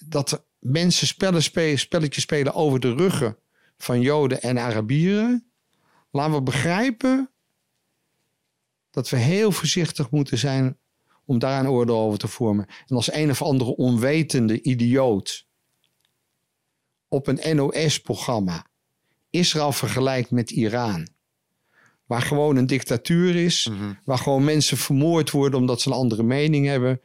Dat 0.04 0.44
mensen 0.58 1.06
spelletjes 1.06 2.22
spelen 2.22 2.54
over 2.54 2.80
de 2.80 2.94
ruggen 2.94 3.38
van 3.78 4.00
Joden 4.00 4.42
en 4.42 4.58
Arabieren. 4.58 5.50
Laten 6.10 6.34
we 6.34 6.42
begrijpen 6.42 7.30
dat 8.90 9.08
we 9.08 9.16
heel 9.16 9.52
voorzichtig 9.52 10.10
moeten 10.10 10.38
zijn 10.38 10.78
om 11.24 11.38
daar 11.38 11.60
een 11.60 11.68
oordeel 11.68 11.98
over 11.98 12.18
te 12.18 12.28
vormen. 12.28 12.66
En 12.86 12.96
als 12.96 13.12
een 13.12 13.30
of 13.30 13.42
andere 13.42 13.76
onwetende 13.76 14.62
idioot 14.62 15.46
op 17.08 17.26
een 17.26 17.56
NOS-programma 17.56 18.66
Israël 19.30 19.72
vergelijkt 19.72 20.30
met 20.30 20.50
Iran, 20.50 21.08
waar 22.06 22.22
gewoon 22.22 22.56
een 22.56 22.66
dictatuur 22.66 23.36
is, 23.36 23.70
waar 24.04 24.18
gewoon 24.18 24.44
mensen 24.44 24.76
vermoord 24.76 25.30
worden 25.30 25.60
omdat 25.60 25.80
ze 25.80 25.88
een 25.88 25.94
andere 25.94 26.22
mening 26.22 26.66
hebben. 26.66 27.00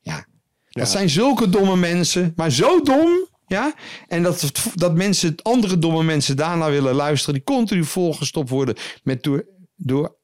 Ja, 0.00 0.26
dat 0.68 0.88
zijn 0.88 1.10
zulke 1.10 1.48
domme 1.48 1.76
mensen, 1.76 2.32
maar 2.36 2.50
zo 2.50 2.80
dom. 2.80 3.28
Ja? 3.46 3.74
En 4.08 4.22
dat, 4.22 4.52
dat 4.74 4.94
mensen, 4.94 5.34
andere 5.42 5.78
domme 5.78 6.02
mensen 6.02 6.36
daarna 6.36 6.70
willen 6.70 6.94
luisteren, 6.94 7.34
die 7.34 7.44
continu 7.44 7.84
volgestopt 7.84 8.48
worden 8.48 8.76
met 9.02 9.22
door, 9.22 9.46
door 9.76 10.16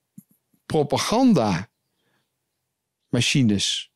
propaganda 0.67 1.71
machines. 3.09 3.91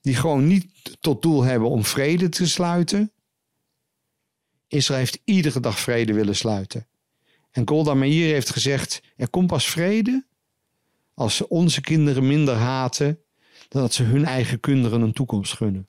Die 0.00 0.14
gewoon 0.14 0.46
niet 0.46 0.96
tot 1.00 1.22
doel 1.22 1.42
hebben 1.42 1.68
om 1.68 1.84
vrede 1.84 2.28
te 2.28 2.48
sluiten. 2.48 3.12
Israël 4.68 4.98
heeft 4.98 5.20
iedere 5.24 5.60
dag 5.60 5.78
vrede 5.78 6.12
willen 6.12 6.36
sluiten. 6.36 6.86
En 7.52 7.68
Golda 7.68 7.94
Meir 7.94 8.32
heeft 8.32 8.50
gezegd: 8.50 9.02
er 9.16 9.30
komt 9.30 9.46
pas 9.46 9.66
vrede 9.66 10.26
als 11.14 11.36
ze 11.36 11.48
onze 11.48 11.80
kinderen 11.80 12.26
minder 12.26 12.54
haten 12.54 13.24
dan 13.68 13.82
dat 13.82 13.92
ze 13.92 14.02
hun 14.02 14.24
eigen 14.24 14.60
kinderen 14.60 15.00
een 15.00 15.12
toekomst 15.12 15.52
gunnen. 15.52 15.86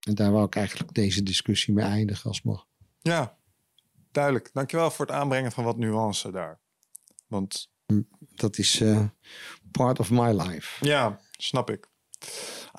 En 0.00 0.14
daar 0.14 0.32
wou 0.32 0.44
ik 0.46 0.56
eigenlijk 0.56 0.94
deze 0.94 1.22
discussie 1.22 1.74
mee 1.74 1.84
eindigen 1.84 2.28
als 2.28 2.42
mag. 2.42 2.66
Ja, 3.00 3.38
duidelijk. 4.10 4.50
Dankjewel 4.52 4.90
voor 4.90 5.06
het 5.06 5.14
aanbrengen 5.14 5.52
van 5.52 5.64
wat 5.64 5.76
nuance 5.76 6.30
daar. 6.30 6.60
Want 7.26 7.72
dat 8.18 8.58
is 8.58 8.80
uh, 8.80 9.08
part 9.70 9.98
of 9.98 10.10
my 10.10 10.32
life. 10.32 10.86
Ja, 10.86 11.20
snap 11.36 11.70
ik. 11.70 11.88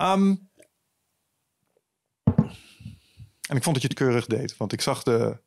Um, 0.00 0.50
en 3.46 3.56
ik 3.56 3.62
vond 3.62 3.74
dat 3.74 3.82
je 3.82 3.88
het 3.88 3.98
keurig 3.98 4.26
deed, 4.26 4.56
want 4.56 4.72
ik 4.72 4.80
zag 4.80 5.02
de, 5.02 5.38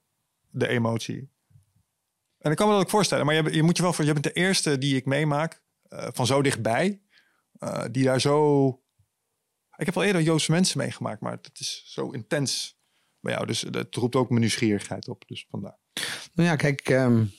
de 0.49 0.67
emotie. 0.67 1.29
En 2.37 2.51
ik 2.51 2.57
kan 2.57 2.67
me 2.67 2.73
dat 2.73 2.81
ook 2.81 2.89
voorstellen, 2.89 3.25
maar 3.25 3.35
je, 3.35 3.53
je 3.53 3.63
moet 3.63 3.77
je 3.77 3.83
wel 3.83 3.93
voor, 3.93 4.05
je 4.05 4.13
bent 4.13 4.23
de 4.23 4.33
eerste 4.33 4.77
die 4.77 4.95
ik 4.95 5.05
meemaak 5.05 5.61
uh, 5.89 6.07
van 6.11 6.25
zo 6.25 6.41
dichtbij, 6.41 7.01
uh, 7.59 7.83
die 7.91 8.03
daar 8.03 8.21
zo. 8.21 8.67
Ik 9.75 9.85
heb 9.85 9.95
al 9.95 10.03
eerder 10.03 10.21
Joodse 10.21 10.51
mensen 10.51 10.77
meegemaakt, 10.77 11.21
maar 11.21 11.31
het 11.31 11.59
is 11.59 11.83
zo 11.85 12.09
intens 12.09 12.77
bij 13.19 13.33
jou. 13.33 13.45
Dus 13.45 13.61
het 13.61 13.95
roept 13.95 14.15
ook 14.15 14.29
mijn 14.29 14.41
nieuwsgierigheid 14.41 15.07
op. 15.07 15.27
Dus 15.27 15.45
vandaar. 15.49 15.77
Nou 16.33 16.49
ja, 16.49 16.55
kijk, 16.55 16.89
um, 16.89 17.31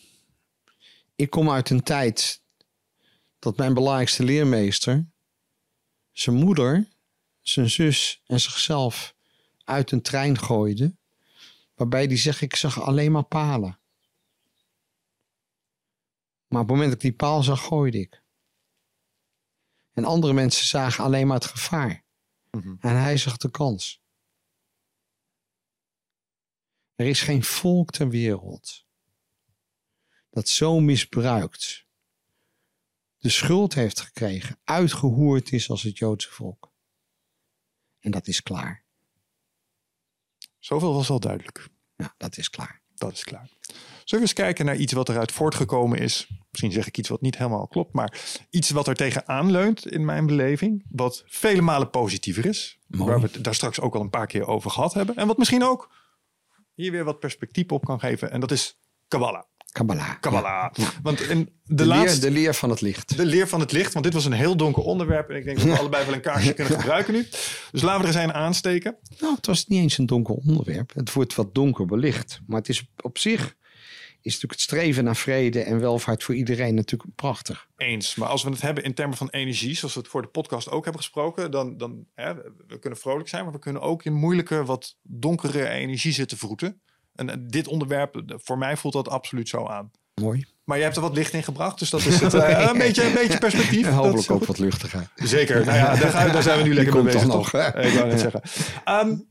ik 1.16 1.31
kom 1.31 1.51
uit 1.51 1.70
een 1.70 1.82
tijd 1.82 2.43
dat 3.39 3.57
mijn 3.57 3.74
belangrijkste 3.74 4.24
leermeester 4.24 5.07
zijn 6.12 6.37
moeder, 6.37 6.89
zijn 7.41 7.70
zus 7.70 8.23
en 8.27 8.41
zichzelf 8.41 9.15
uit 9.70 9.90
een 9.90 10.02
trein 10.02 10.38
gooide. 10.38 10.94
Waarbij 11.74 12.06
die 12.06 12.16
zegt, 12.16 12.40
ik 12.40 12.56
zag 12.56 12.80
alleen 12.80 13.12
maar 13.12 13.24
palen. 13.24 13.78
Maar 16.47 16.60
op 16.60 16.68
het 16.68 16.76
moment 16.76 16.86
dat 16.86 16.92
ik 16.92 17.01
die 17.01 17.12
paal 17.12 17.42
zag, 17.42 17.64
gooide 17.64 17.98
ik. 17.98 18.22
En 19.92 20.05
andere 20.05 20.32
mensen 20.32 20.66
zagen 20.66 21.05
alleen 21.05 21.26
maar 21.26 21.36
het 21.36 21.47
gevaar. 21.47 22.05
Mm 22.51 22.60
-hmm. 22.60 22.76
En 22.80 22.97
hij 22.97 23.16
zag 23.16 23.36
de 23.36 23.51
kans. 23.51 24.02
Er 26.94 27.06
is 27.06 27.22
geen 27.22 27.44
volk 27.44 27.90
ter 27.90 28.09
wereld 28.09 28.86
dat 30.30 30.48
zo 30.48 30.80
misbruikt 30.80 31.88
de 33.20 33.28
schuld 33.28 33.74
heeft 33.74 34.01
gekregen, 34.01 34.60
uitgehoerd 34.64 35.52
is 35.52 35.70
als 35.70 35.82
het 35.82 35.98
Joodse 35.98 36.30
volk. 36.30 36.72
En 37.98 38.10
dat 38.10 38.26
is 38.26 38.42
klaar. 38.42 38.84
Zoveel 40.61 40.95
was 40.95 41.11
al 41.11 41.20
duidelijk. 41.20 41.69
Ja, 41.97 42.15
dat 42.16 42.37
is 42.37 42.51
klaar. 42.51 42.81
Dat 42.95 43.12
is 43.12 43.24
klaar. 43.24 43.49
Zullen 44.05 44.24
we 44.27 44.31
eens 44.31 44.32
kijken 44.32 44.65
naar 44.65 44.77
iets 44.77 44.93
wat 44.93 45.09
eruit 45.09 45.32
voortgekomen 45.32 45.99
is? 45.99 46.28
Misschien 46.51 46.73
zeg 46.73 46.87
ik 46.87 46.99
iets 46.99 47.09
wat 47.09 47.20
niet 47.20 47.39
helemaal 47.39 47.66
klopt, 47.66 47.93
maar 47.93 48.20
iets 48.51 48.70
wat 48.70 48.89
er 48.89 48.95
tegenaan 48.95 49.51
leunt 49.51 49.87
in 49.87 50.05
mijn 50.05 50.27
beleving. 50.27 50.85
Wat 50.91 51.23
vele 51.27 51.61
malen 51.61 51.91
positiever 51.91 52.47
is. 52.47 52.78
Mooi. 52.87 53.11
Waar 53.11 53.20
we 53.20 53.28
het 53.32 53.45
daar 53.45 53.55
straks 53.55 53.81
ook 53.81 53.95
al 53.95 54.01
een 54.01 54.11
paar 54.11 54.27
keer 54.27 54.47
over 54.47 54.70
gehad 54.70 54.95
hebben. 54.95 55.16
En 55.16 55.27
wat 55.27 55.39
misschien 55.39 55.65
ook 55.65 55.91
hier 56.74 56.93
weer 56.93 57.05
wat 57.05 57.19
perspectief 57.19 57.70
op 57.70 57.85
kan 57.85 58.01
geven. 58.01 58.31
En 58.31 58.41
dat 58.41 58.51
is 58.51 58.78
Kabbalah. 59.09 59.45
Kabbalah. 59.72 60.20
Kabbalah. 60.20 60.70
Ja. 60.72 60.90
Want 61.02 61.20
in 61.20 61.38
de, 61.64 61.74
De, 61.74 61.86
laatste... 61.86 62.20
leer, 62.20 62.30
de 62.30 62.40
leer 62.40 62.55
van 62.55 62.70
het 62.70 62.80
licht. 62.80 63.16
De 63.16 63.24
leer 63.24 63.48
van 63.48 63.60
het 63.60 63.72
licht, 63.72 63.92
want 63.92 64.05
dit 64.05 64.14
was 64.14 64.24
een 64.24 64.32
heel 64.32 64.56
donker 64.56 64.82
onderwerp. 64.82 65.30
En 65.30 65.36
ik 65.36 65.44
denk 65.44 65.59
dat 65.59 65.66
we 65.66 65.78
allebei 65.78 66.05
wel 66.05 66.14
een 66.14 66.20
kaarsje 66.20 66.52
kunnen 66.52 66.78
gebruiken 66.80 67.12
nu. 67.12 67.28
Dus 67.70 67.82
laten 67.82 68.01
we 68.01 68.09
er 68.09 68.14
eens 68.14 68.24
een 68.24 68.34
aansteken. 68.34 68.97
Nou, 69.18 69.34
het 69.34 69.47
was 69.47 69.66
niet 69.66 69.80
eens 69.80 69.98
een 69.98 70.06
donker 70.06 70.34
onderwerp. 70.34 70.92
Het 70.94 71.12
wordt 71.12 71.34
wat 71.34 71.55
donker 71.55 71.86
belicht. 71.86 72.40
Maar 72.47 72.59
het 72.59 72.68
is 72.68 72.84
op 73.01 73.18
zich 73.18 73.59
is 74.22 74.32
natuurlijk 74.32 74.60
het 74.60 74.70
streven 74.70 75.05
naar 75.05 75.16
vrede 75.16 75.62
en 75.62 75.80
welvaart 75.80 76.22
voor 76.22 76.34
iedereen 76.34 76.74
natuurlijk 76.74 77.14
prachtig. 77.14 77.68
Eens. 77.76 78.14
Maar 78.14 78.28
als 78.28 78.42
we 78.42 78.51
het 78.51 78.60
hebben 78.60 78.84
in 78.84 78.94
termen 78.94 79.16
van 79.16 79.28
energie, 79.28 79.74
zoals 79.74 79.94
we 79.94 80.01
het 80.01 80.09
voor 80.09 80.22
de 80.22 80.28
podcast 80.28 80.70
ook 80.70 80.84
hebben 80.84 81.02
gesproken, 81.02 81.51
dan, 81.51 81.76
dan 81.76 82.06
hè, 82.14 82.34
we 82.66 82.78
kunnen 82.78 82.98
vrolijk 82.98 83.28
zijn, 83.28 83.44
maar 83.44 83.52
we 83.52 83.59
kunnen 83.59 83.82
ook 83.82 84.05
in 84.05 84.12
moeilijke, 84.12 84.64
wat 84.64 84.97
donkere 85.02 85.68
energie 85.68 86.12
zitten 86.12 86.38
vroeten. 86.38 86.80
En 87.20 87.30
eh, 87.30 87.36
dit 87.40 87.68
onderwerp, 87.68 88.22
voor 88.26 88.59
mij 88.59 88.76
voelt 88.76 88.94
dat 88.94 89.09
absoluut 89.09 89.48
zo 89.48 89.66
aan. 89.66 89.90
Mooi. 90.14 90.44
Maar 90.64 90.76
je 90.76 90.82
hebt 90.84 90.97
er 90.97 91.02
wat 91.02 91.14
licht 91.16 91.32
in 91.32 91.42
gebracht, 91.42 91.78
dus 91.78 91.90
dat 91.90 92.05
is 92.05 92.20
het, 92.20 92.34
uh, 92.34 92.66
een, 92.70 92.78
beetje, 92.78 93.05
een 93.05 93.12
beetje 93.12 93.38
perspectief. 93.38 93.86
En 93.86 93.92
hopelijk 94.02 94.30
ook 94.30 94.38
goed. 94.38 94.47
wat 94.47 94.59
luchtiger. 94.59 95.10
Zeker. 95.14 95.64
Nou 95.64 95.76
ja, 95.78 95.97
daar, 95.97 96.10
gaan 96.10 96.32
daar 96.32 96.42
zijn 96.42 96.59
we 96.59 96.64
nu 96.64 96.74
lekker 96.80 96.94
mee 96.94 97.02
bezig. 97.02 97.20
toch 97.28 97.52
nog? 97.52 97.64
Ik 97.64 97.92
wou 97.94 98.09
net 98.09 98.20
zeggen. 98.20 98.42
Ehm, 98.84 99.09
laten 99.09 99.24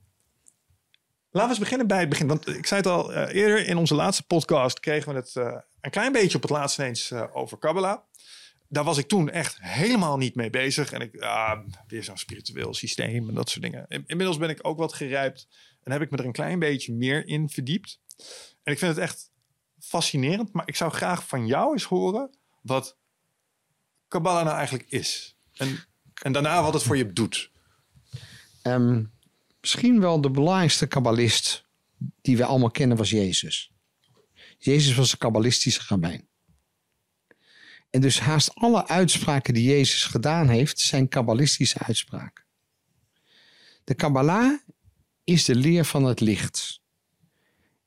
we 1.32 1.48
eens 1.50 1.60
beginnen 1.60 1.88
bij 1.88 2.00
het 2.00 2.10
begin. 2.10 2.28
Want 2.28 2.48
ik 2.48 2.66
zei 2.66 2.82
het 2.82 2.90
al 2.90 3.14
eh, 3.14 3.36
eerder 3.36 3.68
in 3.68 3.78
onze 3.78 3.96
laatste 3.96 4.24
podcast 4.24 4.80
kregen 4.80 5.12
we 5.14 5.20
het 5.20 5.36
eh, 5.36 5.56
een 5.82 5.92
klein 5.92 6.12
beetje 6.12 6.36
op 6.36 6.42
het 6.42 6.52
laatst 6.52 6.80
ineens 6.80 7.12
eh, 7.12 7.24
over 7.34 7.58
Kabbalah. 7.58 7.98
daar 8.68 8.84
was 8.84 8.98
ik 8.98 9.08
toen 9.08 9.30
echt 9.30 9.58
helemaal 9.62 10.18
niet 10.18 10.36
mee 10.36 10.50
bezig. 10.50 10.92
En 10.92 11.02
ik, 11.02 11.20
ah, 11.22 11.60
weer 11.88 12.04
zo'n 12.04 12.18
spiritueel 12.18 12.74
systeem 12.74 13.30
en 13.30 13.36
dat 13.36 13.50
soort 13.50 13.64
dingen. 13.64 13.86
In- 13.88 14.04
Inmiddels 14.08 14.38
ben 14.38 14.50
ik 14.50 14.60
ook 14.62 14.78
wat 14.78 14.94
gerijpt 14.94 15.48
heb 15.92 16.02
ik 16.02 16.12
me 16.12 16.18
er 16.18 16.26
een 16.26 16.32
klein 16.32 16.60
beetje 16.60 16.94
meer 16.94 17.28
in 17.28 17.50
verdiept. 17.50 18.00
En 18.64 18.74
ik 18.74 18.80
vind 18.80 18.96
het 18.96 19.04
echt 19.04 19.32
fascinerend. 19.80 20.54
Maar 20.54 20.68
ik 20.68 20.76
zou 20.76 20.92
graag 20.92 21.28
van 21.28 21.48
jou 21.48 21.72
eens 21.72 21.84
horen 21.84 22.38
wat 22.62 22.98
Kabbalah 24.08 24.44
nou 24.44 24.58
eigenlijk 24.58 24.90
is. 24.90 25.36
En, 25.54 25.86
en 26.22 26.32
daarna 26.32 26.64
wat 26.64 26.74
het 26.74 26.84
voor 26.84 26.98
je 26.98 27.14
doet. 27.14 27.52
Ehm, 28.62 29.04
misschien 29.62 30.00
wel 30.00 30.22
de 30.22 30.32
belangrijkste 30.32 30.88
kabbalist 30.88 31.66
die 32.22 32.38
we 32.38 32.46
allemaal 32.46 32.72
kennen 32.72 32.98
was 32.98 33.10
Jezus. 33.10 33.72
Jezus 34.58 34.96
was 34.96 35.12
een 35.12 35.18
kabbalistische 35.18 35.82
rabbijn. 35.88 36.28
En 37.90 38.02
dus 38.02 38.20
haast 38.20 38.56
alle 38.56 38.88
uitspraken 38.88 39.54
die 39.54 39.64
Jezus 39.64 40.04
gedaan 40.04 40.48
heeft, 40.48 40.80
zijn 40.80 41.08
kabbalistische 41.08 41.80
uitspraken. 41.80 42.44
De 43.84 43.94
Kabbalah 43.94 44.60
is 45.30 45.46
de 45.46 45.56
leer 45.56 45.86
van 45.86 46.04
het 46.04 46.20
licht. 46.20 46.82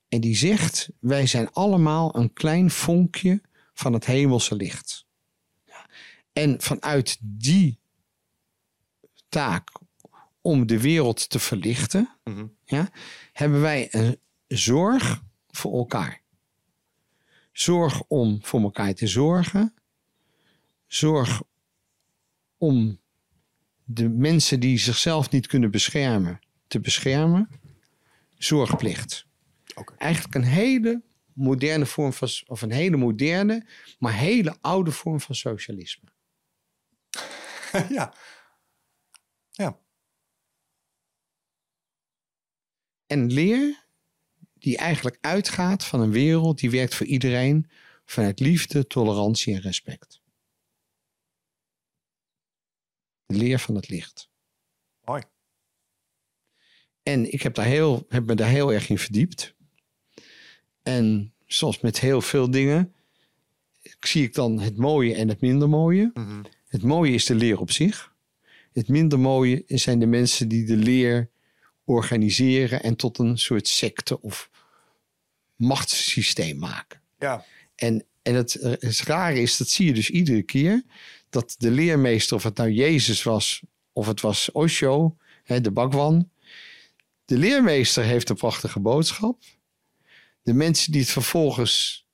En 0.09 0.21
die 0.21 0.37
zegt, 0.37 0.89
wij 1.01 1.27
zijn 1.27 1.51
allemaal 1.53 2.17
een 2.17 2.33
klein 2.33 2.71
vonkje 2.71 3.43
van 3.75 3.93
het 3.93 4.05
hemelse 4.07 4.55
licht. 4.55 5.07
En 6.33 6.61
vanuit 6.61 7.19
die 7.21 7.79
taak 9.29 9.71
om 10.41 10.67
de 10.67 10.81
wereld 10.81 11.29
te 11.31 11.39
verlichten, 11.39 12.17
Mhm. 12.25 12.47
ja, 12.65 12.91
hebben 13.33 13.61
wij 13.61 13.89
een 13.91 14.19
zorg 14.49 15.23
voor 15.51 15.73
elkaar. 15.73 16.21
Zorg 17.53 18.03
om 18.09 18.39
voor 18.43 18.61
elkaar 18.61 18.95
te 18.95 19.07
zorgen. 19.07 19.75
Zorg 20.87 21.43
om 22.57 23.01
de 23.85 24.09
mensen 24.09 24.61
die 24.61 24.79
zichzelf 24.79 25.31
niet 25.31 25.47
kunnen 25.47 25.71
beschermen, 25.71 26.41
te 26.73 26.81
beschermen. 26.81 27.49
Zorgplicht. 28.35 29.27
Eigenlijk 29.97 30.35
een 30.35 30.45
hele 30.45 31.03
moderne 31.33 31.87
vorm 31.87 32.13
van, 32.13 32.29
of 32.47 32.63
een 32.63 32.73
hele 32.73 32.97
moderne, 32.97 33.67
maar 33.99 34.15
hele 34.15 34.57
oude 34.61 34.91
vorm 34.91 35.21
van 35.21 35.35
socialisme. 35.35 36.09
ja. 37.89 38.15
Ja. 39.51 39.79
En 43.07 43.33
leer 43.33 43.85
die 44.55 44.77
eigenlijk 44.77 45.19
uitgaat 45.21 45.85
van 45.85 46.01
een 46.01 46.13
wereld 46.13 46.59
die 46.59 46.71
werkt 46.71 46.95
voor 46.95 47.07
iedereen 47.07 47.71
vanuit 48.05 48.41
liefde, 48.41 48.87
tolerantie 48.87 49.55
en 49.55 49.61
respect. 49.61 50.23
De 53.27 53.35
leer 53.35 53.59
van 53.59 53.75
het 53.75 53.89
licht. 53.89 54.31
Mooi. 55.05 55.23
En 57.03 57.33
ik 57.33 57.43
heb, 57.43 57.55
daar 57.55 57.65
heel, 57.67 58.07
heb 58.09 58.27
me 58.27 58.35
daar 58.35 58.49
heel 58.49 58.73
erg 58.73 58.89
in 58.89 58.99
verdiept. 58.99 59.55
En 60.83 61.33
zoals 61.47 61.81
met 61.81 62.01
heel 62.01 62.21
veel 62.21 62.51
dingen 62.51 62.95
zie 64.01 64.23
ik 64.23 64.35
dan 64.35 64.61
het 64.61 64.77
mooie 64.77 65.15
en 65.15 65.29
het 65.29 65.41
minder 65.41 65.69
mooie. 65.69 66.11
Mhm. 66.15 66.43
Het 66.67 66.83
mooie 66.83 67.13
is 67.13 67.25
de 67.25 67.35
leer 67.35 67.61
op 67.61 67.71
zich. 67.71 68.13
Het 68.73 68.89
minder 68.89 69.19
mooie 69.19 69.63
zijn 69.67 69.99
de 69.99 70.07
mensen 70.07 70.49
die 70.49 70.65
de 70.65 70.77
leer 70.77 71.31
organiseren 71.85 72.83
en 72.83 72.97
tot 72.97 73.19
een 73.19 73.39
soort 73.39 73.69
secte 73.69 74.21
of 74.21 74.51
machtssysteem 75.57 76.59
maken. 76.59 77.01
Ja. 77.19 77.45
En, 77.75 78.05
en 78.23 78.35
het, 78.35 78.53
het 78.61 79.01
rare 79.01 79.41
is, 79.41 79.57
dat 79.57 79.69
zie 79.69 79.87
je 79.87 79.93
dus 79.93 80.11
iedere 80.11 80.43
keer, 80.43 80.83
dat 81.31 81.55
de 81.59 81.71
leermeester, 81.71 82.37
of 82.37 82.43
het 82.43 82.57
nou 82.57 82.71
Jezus 82.71 83.23
was, 83.23 83.63
of 83.93 84.07
het 84.07 84.21
was 84.21 84.53
Osho, 84.53 85.17
hè, 85.45 85.61
de 85.61 85.73
Bhagwan, 85.73 86.31
de 87.33 87.39
leermeester 87.39 88.05
heeft 88.05 88.29
een 88.29 88.37
prachtige 88.37 88.81
boodschap. 88.81 89.43
De 90.43 90.53
mensen 90.53 90.93
die 90.93 91.01
het 91.01 91.11
vervolgens 91.11 92.07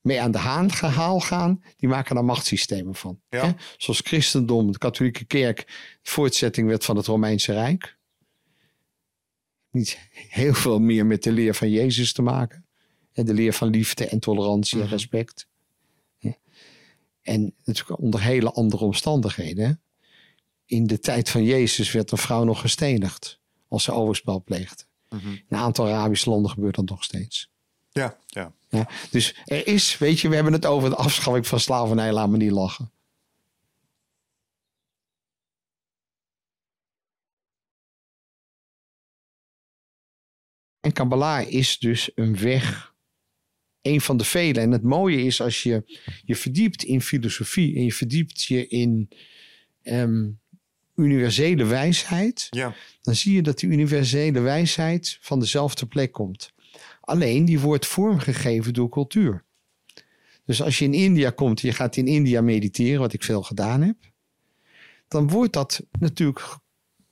mee 0.00 0.20
aan 0.20 0.30
de 0.30 0.38
haan 0.38 0.72
gehaal 0.72 1.20
gaan, 1.20 1.62
die 1.76 1.88
maken 1.88 2.14
daar 2.14 2.24
machtssystemen 2.24 2.94
van. 2.94 3.20
Ja. 3.28 3.46
Hè? 3.46 3.52
Zoals 3.76 4.00
christendom, 4.00 4.72
de 4.72 4.78
katholieke 4.78 5.24
kerk, 5.24 5.64
voortzetting 6.02 6.68
werd 6.68 6.84
van 6.84 6.96
het 6.96 7.06
Romeinse 7.06 7.52
Rijk. 7.52 7.98
Niet 9.70 9.98
heel 10.12 10.54
veel 10.54 10.78
meer 10.78 11.06
met 11.06 11.22
de 11.22 11.32
leer 11.32 11.54
van 11.54 11.70
Jezus 11.70 12.12
te 12.12 12.22
maken. 12.22 12.66
En 13.12 13.24
de 13.24 13.34
leer 13.34 13.52
van 13.52 13.68
liefde 13.68 14.06
en 14.06 14.20
tolerantie 14.20 14.76
en 14.78 14.84
Mhm. 14.84 14.92
respect. 14.92 15.46
Ja. 16.18 16.36
En 17.22 17.54
natuurlijk 17.64 18.00
onder 18.00 18.20
hele 18.22 18.52
andere 18.52 18.84
omstandigheden. 18.84 19.82
In 20.64 20.86
de 20.86 20.98
tijd 20.98 21.30
van 21.30 21.44
Jezus 21.44 21.92
werd 21.92 22.10
een 22.10 22.18
vrouw 22.18 22.44
nog 22.44 22.60
gestenigd 22.60 23.39
als 23.70 23.84
ze 23.84 23.92
overspel 23.92 24.42
pleegde. 24.42 24.84
Mhm. 25.08 25.28
In 25.28 25.44
een 25.48 25.58
aantal 25.58 25.86
Arabische 25.86 26.30
landen 26.30 26.50
gebeurt 26.50 26.74
dat 26.74 26.88
nog 26.88 27.04
steeds. 27.04 27.50
Ja. 27.90 28.16
Ja. 28.26 28.52
Ja, 28.68 28.88
dus 29.10 29.34
er 29.44 29.66
is, 29.66 29.98
weet 29.98 30.20
je, 30.20 30.28
we 30.28 30.34
hebben 30.34 30.52
het 30.52 30.66
over 30.66 30.90
de 30.90 30.96
afschaffing 30.96 31.46
van 31.46 31.60
slavernij, 31.60 32.12
laat 32.12 32.28
me 32.28 32.36
niet 32.36 32.50
lachen. 32.50 32.90
En 40.80 40.92
Kabbalah 40.92 41.50
is 41.50 41.78
dus 41.78 42.10
een 42.14 42.38
weg, 42.38 42.94
een 43.82 44.00
van 44.00 44.16
de 44.16 44.24
vele. 44.24 44.60
En 44.60 44.70
het 44.70 44.82
mooie 44.82 45.22
is 45.24 45.40
als 45.40 45.62
je 45.62 46.00
je 46.24 46.36
verdiept 46.36 46.82
in 46.82 47.00
filosofie 47.00 47.76
en 47.76 47.84
je 47.84 47.92
verdiept 47.92 48.42
je 48.42 48.68
in 48.68 49.08
ehm, 49.82 50.30
universele 51.00 51.64
wijsheid, 51.64 52.46
Ja. 52.50 52.74
dan 53.02 53.14
zie 53.14 53.34
je 53.34 53.42
dat 53.42 53.58
die 53.58 53.70
universele 53.70 54.40
wijsheid 54.40 55.18
van 55.20 55.40
dezelfde 55.40 55.86
plek 55.86 56.12
komt. 56.12 56.52
Alleen 57.00 57.44
die 57.44 57.60
wordt 57.60 57.86
vormgegeven 57.86 58.74
door 58.74 58.88
cultuur. 58.88 59.44
Dus 60.44 60.62
als 60.62 60.78
je 60.78 60.84
in 60.84 60.94
India 60.94 61.30
komt 61.30 61.60
je 61.60 61.72
gaat 61.72 61.96
in 61.96 62.06
India 62.06 62.40
mediteren, 62.40 63.00
wat 63.00 63.12
ik 63.12 63.22
veel 63.24 63.42
gedaan 63.42 63.82
heb, 63.82 63.96
dan 65.08 65.28
wordt 65.28 65.52
dat 65.52 65.80
natuurlijk 65.98 66.40
ge- 66.40 66.58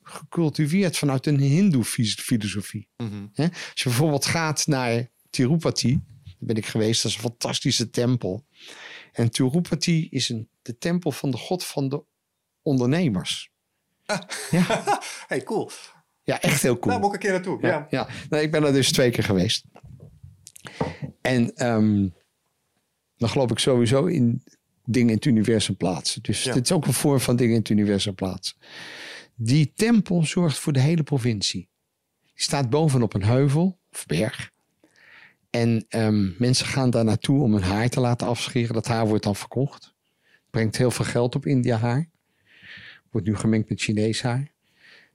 gecultiveerd 0.02 0.96
vanuit 0.96 1.26
een 1.26 1.38
Hindoe-filosofie. 1.40 2.88
Mhm. 2.96 3.22
Als 3.36 3.50
je 3.74 3.82
bijvoorbeeld 3.84 4.24
gaat 4.26 4.66
naar 4.66 5.10
Tirupati, 5.30 6.00
daar 6.24 6.34
ben 6.38 6.56
ik 6.56 6.66
geweest, 6.66 7.02
dat 7.02 7.10
is 7.10 7.16
een 7.16 7.22
fantastische 7.22 7.90
tempel. 7.90 8.44
En 9.12 9.30
Tirupati 9.30 10.08
is 10.10 10.28
een, 10.28 10.48
de 10.62 10.78
tempel 10.78 11.10
van 11.12 11.30
de 11.30 11.36
god 11.36 11.64
van 11.64 11.88
de 11.88 12.02
ondernemers. 12.62 13.50
Ja, 14.50 14.98
Hey, 15.28 15.42
cool. 15.42 15.70
ja, 16.22 16.40
echt 16.40 16.62
heel 16.62 16.78
cool. 16.78 16.94
Nou, 16.94 17.00
moet 17.00 17.08
ik 17.08 17.14
een 17.14 17.20
keer 17.20 17.32
naartoe. 17.32 17.58
Ja. 17.60 17.68
Ja, 17.68 17.86
ja. 17.90 18.08
Nou, 18.28 18.42
ik 18.42 18.50
ben 18.50 18.64
er 18.64 18.72
dus 18.72 18.92
twee 18.92 19.10
keer 19.10 19.24
geweest. 19.24 19.64
En 21.20 21.54
ehm, 21.54 22.08
dan 23.16 23.28
geloof 23.28 23.50
ik 23.50 23.58
sowieso 23.58 24.04
in 24.06 24.42
dingen 24.84 25.08
in 25.08 25.14
het 25.14 25.24
universum 25.24 25.76
plaatsen. 25.76 26.22
Dus 26.22 26.42
Ja. 26.44 26.52
dit 26.52 26.64
is 26.64 26.72
ook 26.72 26.86
een 26.86 26.92
vorm 26.92 27.20
van 27.20 27.36
dingen 27.36 27.52
in 27.54 27.58
het 27.58 27.68
universum 27.68 28.14
plaatsen. 28.14 28.56
Die 29.34 29.72
tempel 29.74 30.24
zorgt 30.24 30.58
voor 30.58 30.72
de 30.72 30.80
hele 30.80 31.02
provincie. 31.02 31.68
Die 32.24 32.42
staat 32.42 32.70
bovenop 32.70 33.14
een 33.14 33.24
heuvel 33.24 33.78
of 33.92 34.06
berg. 34.06 34.50
En 35.50 35.84
ehm, 35.88 36.30
mensen 36.38 36.66
gaan 36.66 36.90
daar 36.90 37.04
naartoe 37.04 37.42
om 37.42 37.52
hun 37.52 37.62
haar 37.62 37.88
te 37.88 38.00
laten 38.00 38.26
afscheren. 38.26 38.74
Dat 38.74 38.86
haar 38.86 39.06
wordt 39.08 39.24
dan 39.24 39.36
verkocht. 39.36 39.94
Brengt 40.50 40.76
heel 40.76 40.90
veel 40.90 41.04
geld 41.04 41.34
op 41.34 41.46
India 41.46 41.76
haar. 41.76 42.08
Wordt 43.10 43.26
nu 43.26 43.36
gemengd 43.36 43.68
met 43.68 43.80
Chinees 43.80 44.22
haar. 44.22 44.50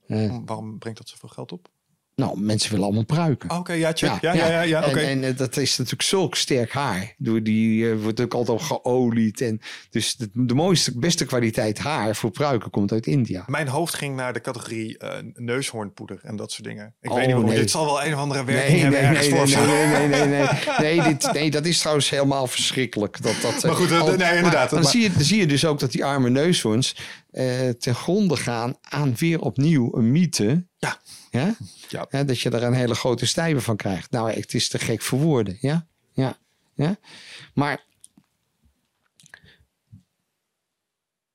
Eh, 0.07 0.38
Waarom 0.45 0.78
brengt 0.80 0.98
dat 0.98 1.10
zoveel 1.10 1.30
geld 1.30 1.52
op? 1.52 1.70
Nou, 2.15 2.40
mensen 2.40 2.69
willen 2.72 2.85
allemaal 2.85 3.06
pruiken. 3.06 3.49
Oh, 3.52 3.57
Oké, 3.57 3.73
ja, 3.73 3.91
check. 3.94 4.22
Ja, 4.22 4.34
ja, 4.34 4.45
ja. 4.48 4.61
ja. 4.61 4.84
En, 4.84 4.98
en 4.98 5.23
eh, 5.23 5.38
dat 5.38 5.57
is 5.57 5.77
natuurlijk 5.77 6.03
zulk 6.03 6.35
sterk 6.35 6.72
haar. 6.72 7.14
Door 7.18 7.44
die 7.44 7.90
eh, 7.91 8.02
wordt 8.02 8.22
ook 8.22 8.34
altijd 8.34 8.61
geolied. 8.61 9.41
En 9.41 9.60
dus 9.90 10.15
de, 10.15 10.30
de 10.34 10.53
mooiste, 10.53 10.99
beste 10.99 11.26
kwaliteit 11.26 11.77
haar 11.80 12.15
voor 12.15 12.31
pruiken 12.31 12.69
komt 12.69 12.91
uit 12.91 13.07
India. 13.07 13.44
Mijn 13.48 13.68
hoofd 13.68 13.94
ging 13.94 14.15
naar 14.15 14.34
de 14.34 14.41
categorie 14.41 14.98
eh, 14.98 15.10
neushoornpoeder 15.34 16.19
en 16.23 16.35
dat 16.35 16.52
soort 16.52 16.68
dingen. 16.68 16.95
Ik 17.02 17.10
Oh, 17.10 17.15
weet 17.15 17.26
niet 17.26 17.34
waarom. 17.35 17.52
nee. 17.52 17.60
Dit 17.60 17.72
zal 17.72 17.85
wel 17.85 18.03
een 18.03 18.14
of 18.14 18.19
andere 18.19 18.44
werking 18.44 18.72
Nee, 18.72 18.81
hebben 18.81 18.99
nee, 18.99 19.10
ergens 19.10 19.56
nee, 19.56 19.65
nee, 19.65 19.85
nee, 19.88 20.07
nee, 20.07 20.27
nee, 20.27 20.27
nee. 20.27 20.48
Nee, 20.98 21.02
dit, 21.14 21.34
nee, 21.34 21.52
dat 21.52 21.65
is 21.65 21.80
trouwens 21.80 22.10
helemaal 22.10 22.48
verschrikkelijk. 22.48 23.22
Dat, 23.22 23.35
dat, 23.41 23.53
eh, 23.56 23.64
Maar 23.64 23.73
goed, 23.76 23.91
al- 23.91 24.15
nee, 24.15 24.35
inderdaad, 24.35 24.69
Dan, 24.69 24.81
maar- 24.81 24.91
zie 24.91 25.02
je, 25.02 25.11
dan 25.11 25.23
zie 25.23 25.40
je 25.40 25.45
dus 25.48 25.65
ook 25.65 25.80
dat 25.80 25.91
die 25.91 26.06
arme 26.06 26.30
neushoorns 26.30 26.95
eh, 27.31 27.69
ten 27.69 27.95
gronde 27.95 28.35
gaan 28.35 28.76
aan 28.81 29.15
weer 29.18 29.40
opnieuw 29.40 29.95
een 29.98 30.11
mythe. 30.11 30.65
Ja. 30.84 31.01
Ja? 31.31 31.55
Ja. 31.89 32.07
Ja, 32.10 32.23
dat 32.23 32.39
je 32.39 32.49
er 32.49 32.64
een 32.64 32.73
hele 32.73 32.95
grote 32.95 33.26
stijve 33.26 33.61
van 33.61 33.76
krijgt. 33.76 34.11
Nou, 34.11 34.31
het 34.31 34.53
is 34.53 34.69
te 34.69 34.80
gek 34.80 35.01
voor 35.01 35.19
woorden. 35.19 35.57
Ja, 35.61 35.88
ja, 36.14 36.38
ja. 36.76 36.99
Maar 37.53 37.85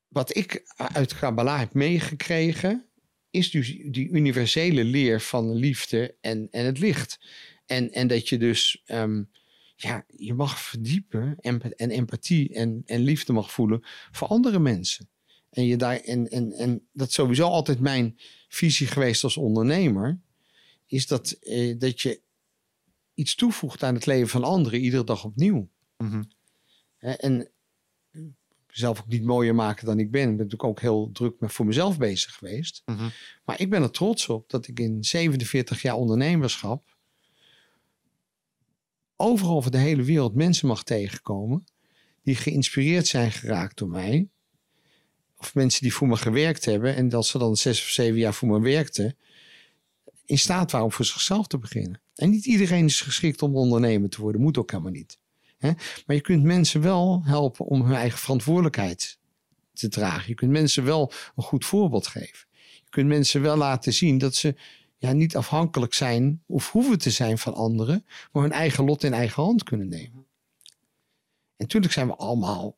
wat 0.09 0.37
ik 0.37 0.63
uit 0.77 1.19
Kabbalah 1.19 1.59
heb 1.59 1.75
meegekregen, 1.75 2.87
is 3.31 3.51
dus 3.51 3.67
die 3.67 4.09
universele 4.09 4.85
leer 4.85 5.21
van 5.21 5.55
liefde 5.55 6.17
en, 6.21 6.49
en 6.51 6.65
het 6.65 6.79
licht. 6.79 7.19
En, 7.67 7.93
en 7.93 8.07
dat 8.07 8.29
je 8.29 8.39
dus 8.39 8.83
ehm, 8.85 9.23
ja, 9.77 10.05
je 10.17 10.35
mag 10.35 10.61
verdiepen 10.61 11.37
en, 11.41 11.77
en 11.77 11.91
empathie 11.91 12.55
en, 12.55 12.83
en 12.87 13.01
liefde 13.01 13.33
mag 13.33 13.53
voelen 13.53 13.81
voor 14.11 14.29
andere 14.29 14.59
mensen. 14.59 15.09
En, 15.51 15.67
je 15.67 15.77
daar, 15.77 15.97
en, 15.97 16.29
en, 16.29 16.53
en 16.53 16.89
dat 16.93 17.09
is 17.09 17.15
sowieso 17.15 17.49
altijd 17.49 17.81
mijn 17.81 18.19
visie 18.49 18.87
geweest 18.87 19.25
als 19.25 19.37
ondernemer. 19.37 20.21
Is 20.87 21.07
dat, 21.07 21.31
eh, 21.31 21.79
dat 21.79 22.01
je 22.01 22.21
iets 23.15 23.35
toevoegt 23.35 23.83
aan 23.83 23.95
het 23.95 24.07
leven 24.07 24.29
van 24.29 24.45
anderen 24.45 24.81
iedere 24.81 25.05
dag 25.05 25.25
opnieuw. 25.25 25.69
Mhm. 25.97 26.23
En 26.99 27.51
zelf 28.67 29.01
ook 29.01 29.09
niet 29.09 29.25
mooier 29.25 29.55
maken 29.55 29.87
dan 29.87 29.99
ik 29.99 30.11
ben. 30.11 30.21
Ik 30.21 30.29
ben 30.29 30.37
natuurlijk 30.37 30.65
ook 30.65 30.81
heel 30.81 31.11
druk 31.13 31.41
met 31.41 31.53
voor 31.53 31.67
mezelf 31.67 31.99
bezig 31.99 32.35
geweest. 32.35 32.83
Mhm. 32.85 33.09
Maar 33.45 33.61
ik 33.61 33.71
ben 33.71 33.83
er 33.83 33.91
trots 33.91 34.29
op 34.29 34.51
dat 34.51 34.67
ik 34.67 34.81
in 34.81 35.05
47 35.05 35.83
jaar 35.83 35.95
ondernemerschap 35.95 36.97
overal 39.17 39.57
over 39.57 39.71
de 39.71 39.79
hele 39.79 40.03
wereld 40.03 40.35
mensen 40.35 40.69
mag 40.69 40.83
tegenkomen 40.83 41.65
die 42.23 42.37
geïnspireerd 42.37 43.07
zijn 43.07 43.33
geraakt 43.33 43.79
door 43.79 43.89
mij. 43.89 44.29
Of 45.39 45.55
mensen 45.55 45.83
die 45.83 45.95
voor 45.95 46.09
me 46.09 46.17
gewerkt 46.17 46.65
hebben 46.65 46.97
en 46.97 47.09
dat 47.09 47.27
ze 47.27 47.39
dan 47.39 47.57
zes 47.57 47.81
of 47.81 47.89
zeven 47.89 48.19
jaar 48.19 48.35
voor 48.35 48.49
me 48.49 48.61
werkten, 48.61 49.17
in 50.25 50.39
staat 50.39 50.71
waren 50.71 50.87
om 50.87 50.93
voor 50.93 51.05
zichzelf 51.05 51.47
te 51.47 51.59
beginnen. 51.59 52.01
En 52.15 52.31
niet 52.31 52.47
iedereen 52.47 52.85
is 52.85 53.01
geschikt 53.01 53.43
om 53.43 53.57
ondernemer 53.57 54.09
te 54.09 54.21
worden, 54.21 54.41
moet 54.41 54.59
ook 54.59 54.71
helemaal 54.71 54.93
niet. 54.93 55.19
Maar 56.07 56.17
je 56.17 56.21
kunt 56.21 56.43
mensen 56.43 56.81
wel 56.81 57.23
helpen 57.25 57.67
om 57.67 57.83
hun 57.83 57.95
eigen 57.95 58.19
verantwoordelijkheid 58.19 59.19
te 59.73 59.89
dragen. 59.89 60.29
Je 60.29 60.35
kunt 60.35 60.51
mensen 60.51 60.85
wel 60.85 61.13
een 61.37 61.43
goed 61.43 61.65
voorbeeld 61.65 62.07
geven. 62.07 62.47
Je 62.85 62.91
kunt 62.91 63.09
mensen 63.09 63.43
wel 63.43 63.57
laten 63.57 63.93
zien 63.93 64.19
dat 64.19 64.35
ze 64.35 64.55
ja, 64.99 65.13
niet 65.13 65.37
afhankelijk 65.37 65.95
zijn 65.95 66.43
of 66.47 66.71
hoeven 66.71 66.99
te 66.99 67.11
zijn 67.11 67.39
van 67.39 67.55
anderen, 67.55 68.07
maar 68.33 68.43
hun 68.43 68.53
eigen 68.53 68.85
lot 68.85 69.05
in 69.05 69.13
eigen 69.13 69.43
hand 69.43 69.63
kunnen 69.63 69.89
nemen. 69.89 70.27
En 71.57 71.65
natuurlijk 71.65 71.93
zijn 71.93 72.07
we 72.07 72.17
allemaal 72.17 72.77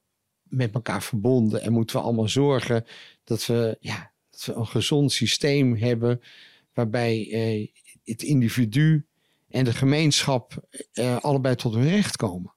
met 0.51 0.75
elkaar 0.75 1.03
verbonden 1.03 1.63
en 1.63 1.73
moeten 1.73 1.97
we 1.97 2.03
allemaal 2.03 2.29
zorgen 2.29 2.85
dat 3.25 3.47
we, 3.47 3.77
ja, 3.81 4.11
dat 4.31 4.45
we 4.45 4.55
een 4.55 4.67
gezond 4.67 5.13
systeem 5.13 5.77
hebben 5.77 6.21
waarbij 6.75 7.29
eh, 7.31 7.69
het 8.05 8.23
individu 8.23 9.07
en 9.49 9.65
de 9.65 9.73
gemeenschap 9.73 10.69
eh, 10.93 11.17
allebei 11.17 11.55
tot 11.55 11.75
hun 11.75 11.89
recht 11.89 12.17
komen. 12.17 12.55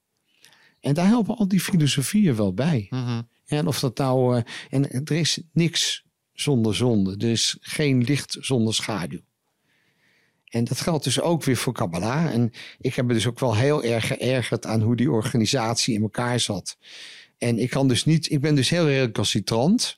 En 0.80 0.94
daar 0.94 1.08
helpen 1.08 1.36
al 1.36 1.48
die 1.48 1.62
filosofieën 1.62 2.36
wel 2.36 2.54
bij. 2.54 2.88
Mhm. 2.90 3.22
En 3.46 3.68
of 3.68 3.80
dat 3.80 3.98
nou. 3.98 4.38
eh, 4.38 4.44
en 4.70 4.92
er 4.92 5.12
is 5.12 5.42
niks 5.52 6.06
zonder 6.34 6.76
zonde. 6.76 7.16
Er 7.18 7.32
is 7.32 7.58
geen 7.60 8.04
licht 8.04 8.38
zonder 8.40 8.74
schaduw. 8.74 9.22
En 10.54 10.64
dat 10.64 10.82
geldt 10.82 11.04
dus 11.04 11.22
ook 11.22 11.44
weer 11.44 11.58
voor 11.58 11.74
Kabbalah. 11.74 12.34
En 12.34 12.52
ik 12.80 12.94
heb 12.96 13.06
me 13.06 13.14
dus 13.14 13.28
ook 13.28 13.40
wel 13.40 13.56
heel 13.56 13.84
erg 13.84 14.08
geërgerd 14.08 14.66
aan 14.66 14.82
hoe 14.82 14.96
die 14.96 15.12
organisatie 15.12 15.96
in 15.96 16.02
elkaar 16.02 16.40
zat. 16.40 16.78
En 17.38 17.60
ik 17.60 17.70
kan 17.70 17.88
dus 17.88 18.06
niet. 18.06 18.32
Ik 18.32 18.42
ben 18.42 18.56
dus 18.56 18.70
heel 18.70 18.88
recalcitrant. 18.88 19.98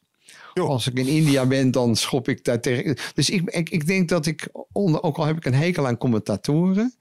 Jo. 0.53 0.68
Als 0.68 0.88
ik 0.88 0.99
in 0.99 1.07
India 1.07 1.45
ben, 1.45 1.72
dan 1.72 1.95
schop 1.95 2.28
ik 2.28 2.44
daar 2.44 2.62
tegen. 2.62 2.98
Dus 3.14 3.30
ik, 3.30 3.49
ik, 3.49 3.70
ik 3.70 3.88
denk 3.88 4.10
dat 4.10 4.26
ik, 4.26 4.49
onder, 4.72 5.03
ook 5.03 5.18
al 5.18 5.26
heb 5.26 5.38
ik 5.38 5.45
een 5.45 5.53
hekel 5.53 5.88
aan 5.88 5.98
commentatoren. 5.98 6.94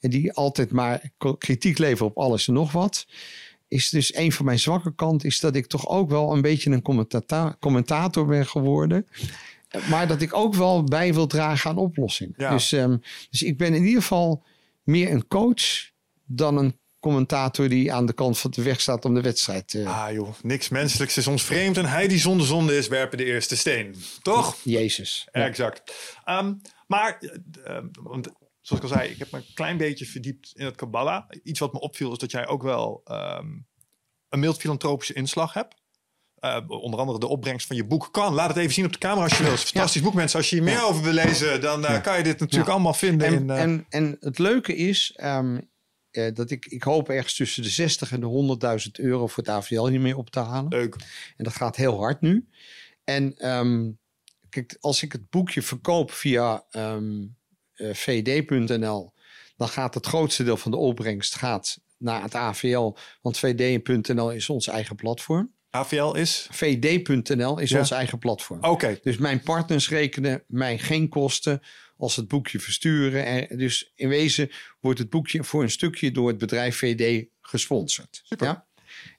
En 0.00 0.10
die 0.10 0.32
altijd 0.32 0.70
maar 0.70 1.10
kritiek 1.38 1.78
leveren 1.78 2.06
op 2.06 2.18
alles 2.18 2.48
en 2.48 2.54
nog 2.54 2.72
wat 2.72 3.06
is 3.72 3.90
dus 3.90 4.14
een 4.16 4.32
van 4.32 4.44
mijn 4.44 4.58
zwakke 4.58 4.94
kanten 4.94 5.28
is 5.28 5.40
dat 5.40 5.56
ik 5.56 5.66
toch 5.66 5.88
ook 5.88 6.10
wel 6.10 6.32
een 6.32 6.40
beetje 6.40 6.70
een 6.70 6.82
commentata- 6.82 7.56
commentator 7.60 8.26
ben 8.26 8.46
geworden. 8.46 9.06
Maar 9.90 10.08
dat 10.08 10.22
ik 10.22 10.34
ook 10.34 10.54
wel 10.54 10.84
bij 10.84 11.14
wil 11.14 11.26
dragen 11.26 11.70
aan 11.70 11.76
oplossingen. 11.76 12.34
Ja. 12.36 12.50
Dus, 12.50 12.72
ehm, 12.72 12.96
dus 13.30 13.42
ik 13.42 13.56
ben 13.58 13.74
in 13.74 13.84
ieder 13.84 14.02
geval 14.02 14.42
meer 14.82 15.10
een 15.10 15.26
coach 15.28 15.90
dan 16.24 16.56
een 16.56 16.78
commentator 17.02 17.68
die 17.68 17.92
aan 17.92 18.06
de 18.06 18.12
kant 18.12 18.38
van 18.38 18.50
de 18.50 18.62
weg 18.62 18.80
staat 18.80 19.04
om 19.04 19.14
de 19.14 19.20
wedstrijd 19.20 19.68
te. 19.68 19.86
Ah 19.86 20.12
joh, 20.12 20.28
niks 20.42 20.68
menselijks 20.68 21.16
is 21.16 21.26
ons 21.26 21.42
vreemd 21.42 21.76
en 21.76 21.84
hij 21.86 22.08
die 22.08 22.18
zonder 22.18 22.46
zonde 22.46 22.76
is, 22.76 22.88
werpen 22.88 23.18
de 23.18 23.24
eerste 23.24 23.56
steen. 23.56 23.96
Toch? 24.22 24.56
Jezus. 24.64 25.28
Ja. 25.32 25.44
Exact. 25.44 25.94
Ehm, 26.24 26.54
maar, 26.86 27.18
eh, 27.20 27.76
eh, 27.76 27.84
want, 28.02 28.28
zoals 28.60 28.82
ik 28.84 28.90
al 28.90 28.96
zei, 28.96 29.10
ik 29.10 29.18
heb 29.18 29.30
me 29.30 29.38
een 29.38 29.54
klein 29.54 29.76
beetje 29.76 30.06
verdiept 30.06 30.52
in 30.54 30.64
het 30.64 30.76
Kabbalah. 30.76 31.24
Iets 31.42 31.58
wat 31.60 31.72
me 31.72 31.80
opviel 31.80 32.12
is 32.12 32.18
dat 32.18 32.30
jij 32.30 32.46
ook 32.46 32.62
wel 32.62 33.00
ehm, 33.04 33.46
een 34.28 34.40
mild 34.40 34.56
filantropische 34.58 35.14
inslag 35.14 35.52
hebt. 35.52 35.80
Eh, 36.38 36.58
onder 36.68 37.00
andere 37.00 37.18
de 37.18 37.26
opbrengst 37.26 37.66
van 37.66 37.76
je 37.76 37.84
boek 37.84 38.08
kan. 38.12 38.34
Laat 38.34 38.48
het 38.48 38.56
even 38.56 38.72
zien 38.72 38.84
op 38.84 38.92
de 38.92 38.98
camera 38.98 39.22
als 39.22 39.36
je 39.36 39.42
wil. 39.42 39.52
Het 39.52 39.60
is 39.60 39.64
een 39.66 39.70
fantastisch 39.72 40.02
boek, 40.02 40.14
mensen. 40.14 40.38
Als 40.38 40.50
je 40.50 40.56
hier 40.56 40.64
meer 40.64 40.84
over 40.84 41.02
wil 41.02 41.12
lezen, 41.12 41.60
dan 41.60 41.86
eh, 41.86 42.02
kan 42.02 42.16
je 42.16 42.22
dit 42.22 42.38
natuurlijk 42.40 42.68
Ja. 42.68 42.74
allemaal 42.74 42.94
vinden. 42.94 43.26
En, 43.26 43.34
in, 43.34 43.50
eh, 43.50 43.60
en, 43.62 43.86
en 43.88 44.16
het 44.20 44.38
leuke 44.38 44.76
is 44.76 45.12
ehm, 45.16 45.58
eh, 46.12 46.34
dat 46.34 46.50
ik, 46.50 46.66
ik 46.66 46.82
hoop 46.82 47.08
ergens 47.08 47.34
tussen 47.34 47.62
de 47.62 47.68
60 47.68 48.12
en 48.12 48.20
de 48.20 48.58
100.000 48.86 48.90
euro 48.92 49.26
voor 49.26 49.42
het 49.42 49.52
AVL 49.52 49.86
hiermee 49.86 50.16
op 50.16 50.30
te 50.30 50.40
halen. 50.40 50.70
Leuk. 50.70 50.94
En 51.36 51.44
dat 51.44 51.52
gaat 51.52 51.76
heel 51.76 51.98
hard 51.98 52.20
nu. 52.20 52.46
En 53.04 53.36
ehm, 53.36 53.90
kijk, 54.48 54.76
als 54.80 55.02
ik 55.02 55.12
het 55.12 55.30
boekje 55.30 55.62
verkoop 55.62 56.10
via 56.10 56.64
ehm, 56.70 57.24
eh, 57.74 57.94
vd.nl, 57.94 59.12
dan 59.56 59.68
gaat 59.68 59.94
het 59.94 60.06
grootste 60.06 60.44
deel 60.44 60.56
van 60.56 60.70
de 60.70 60.76
opbrengst 60.76 61.34
gaat 61.34 61.78
naar 61.98 62.22
het 62.22 62.34
AVL. 62.34 62.92
Want 63.22 63.38
vd.nl 63.38 64.30
is 64.30 64.48
ons 64.50 64.66
eigen 64.66 64.96
platform. 64.96 65.52
AVL 65.70 66.12
is? 66.14 66.46
vd.nl 66.50 67.58
is 67.58 67.70
Ja. 67.70 67.78
ons 67.78 67.90
eigen 67.90 68.18
platform. 68.18 68.64
Oké. 68.64 68.98
Dus 69.02 69.16
mijn 69.16 69.42
partners 69.42 69.88
rekenen 69.88 70.44
mij 70.46 70.78
geen 70.78 71.08
kosten 71.08 71.60
als 72.02 72.16
het 72.16 72.28
boekje 72.28 72.60
versturen. 72.60 73.24
En 73.24 73.58
dus 73.58 73.92
in 73.94 74.08
wezen 74.08 74.50
wordt 74.80 74.98
het 74.98 75.10
boekje 75.10 75.44
voor 75.44 75.62
een 75.62 75.70
stukje 75.70 76.10
door 76.10 76.28
het 76.28 76.38
bedrijf 76.38 76.76
VD 76.76 77.26
gesponsord. 77.40 78.20
Super. 78.24 78.46
Ja? 78.46 78.66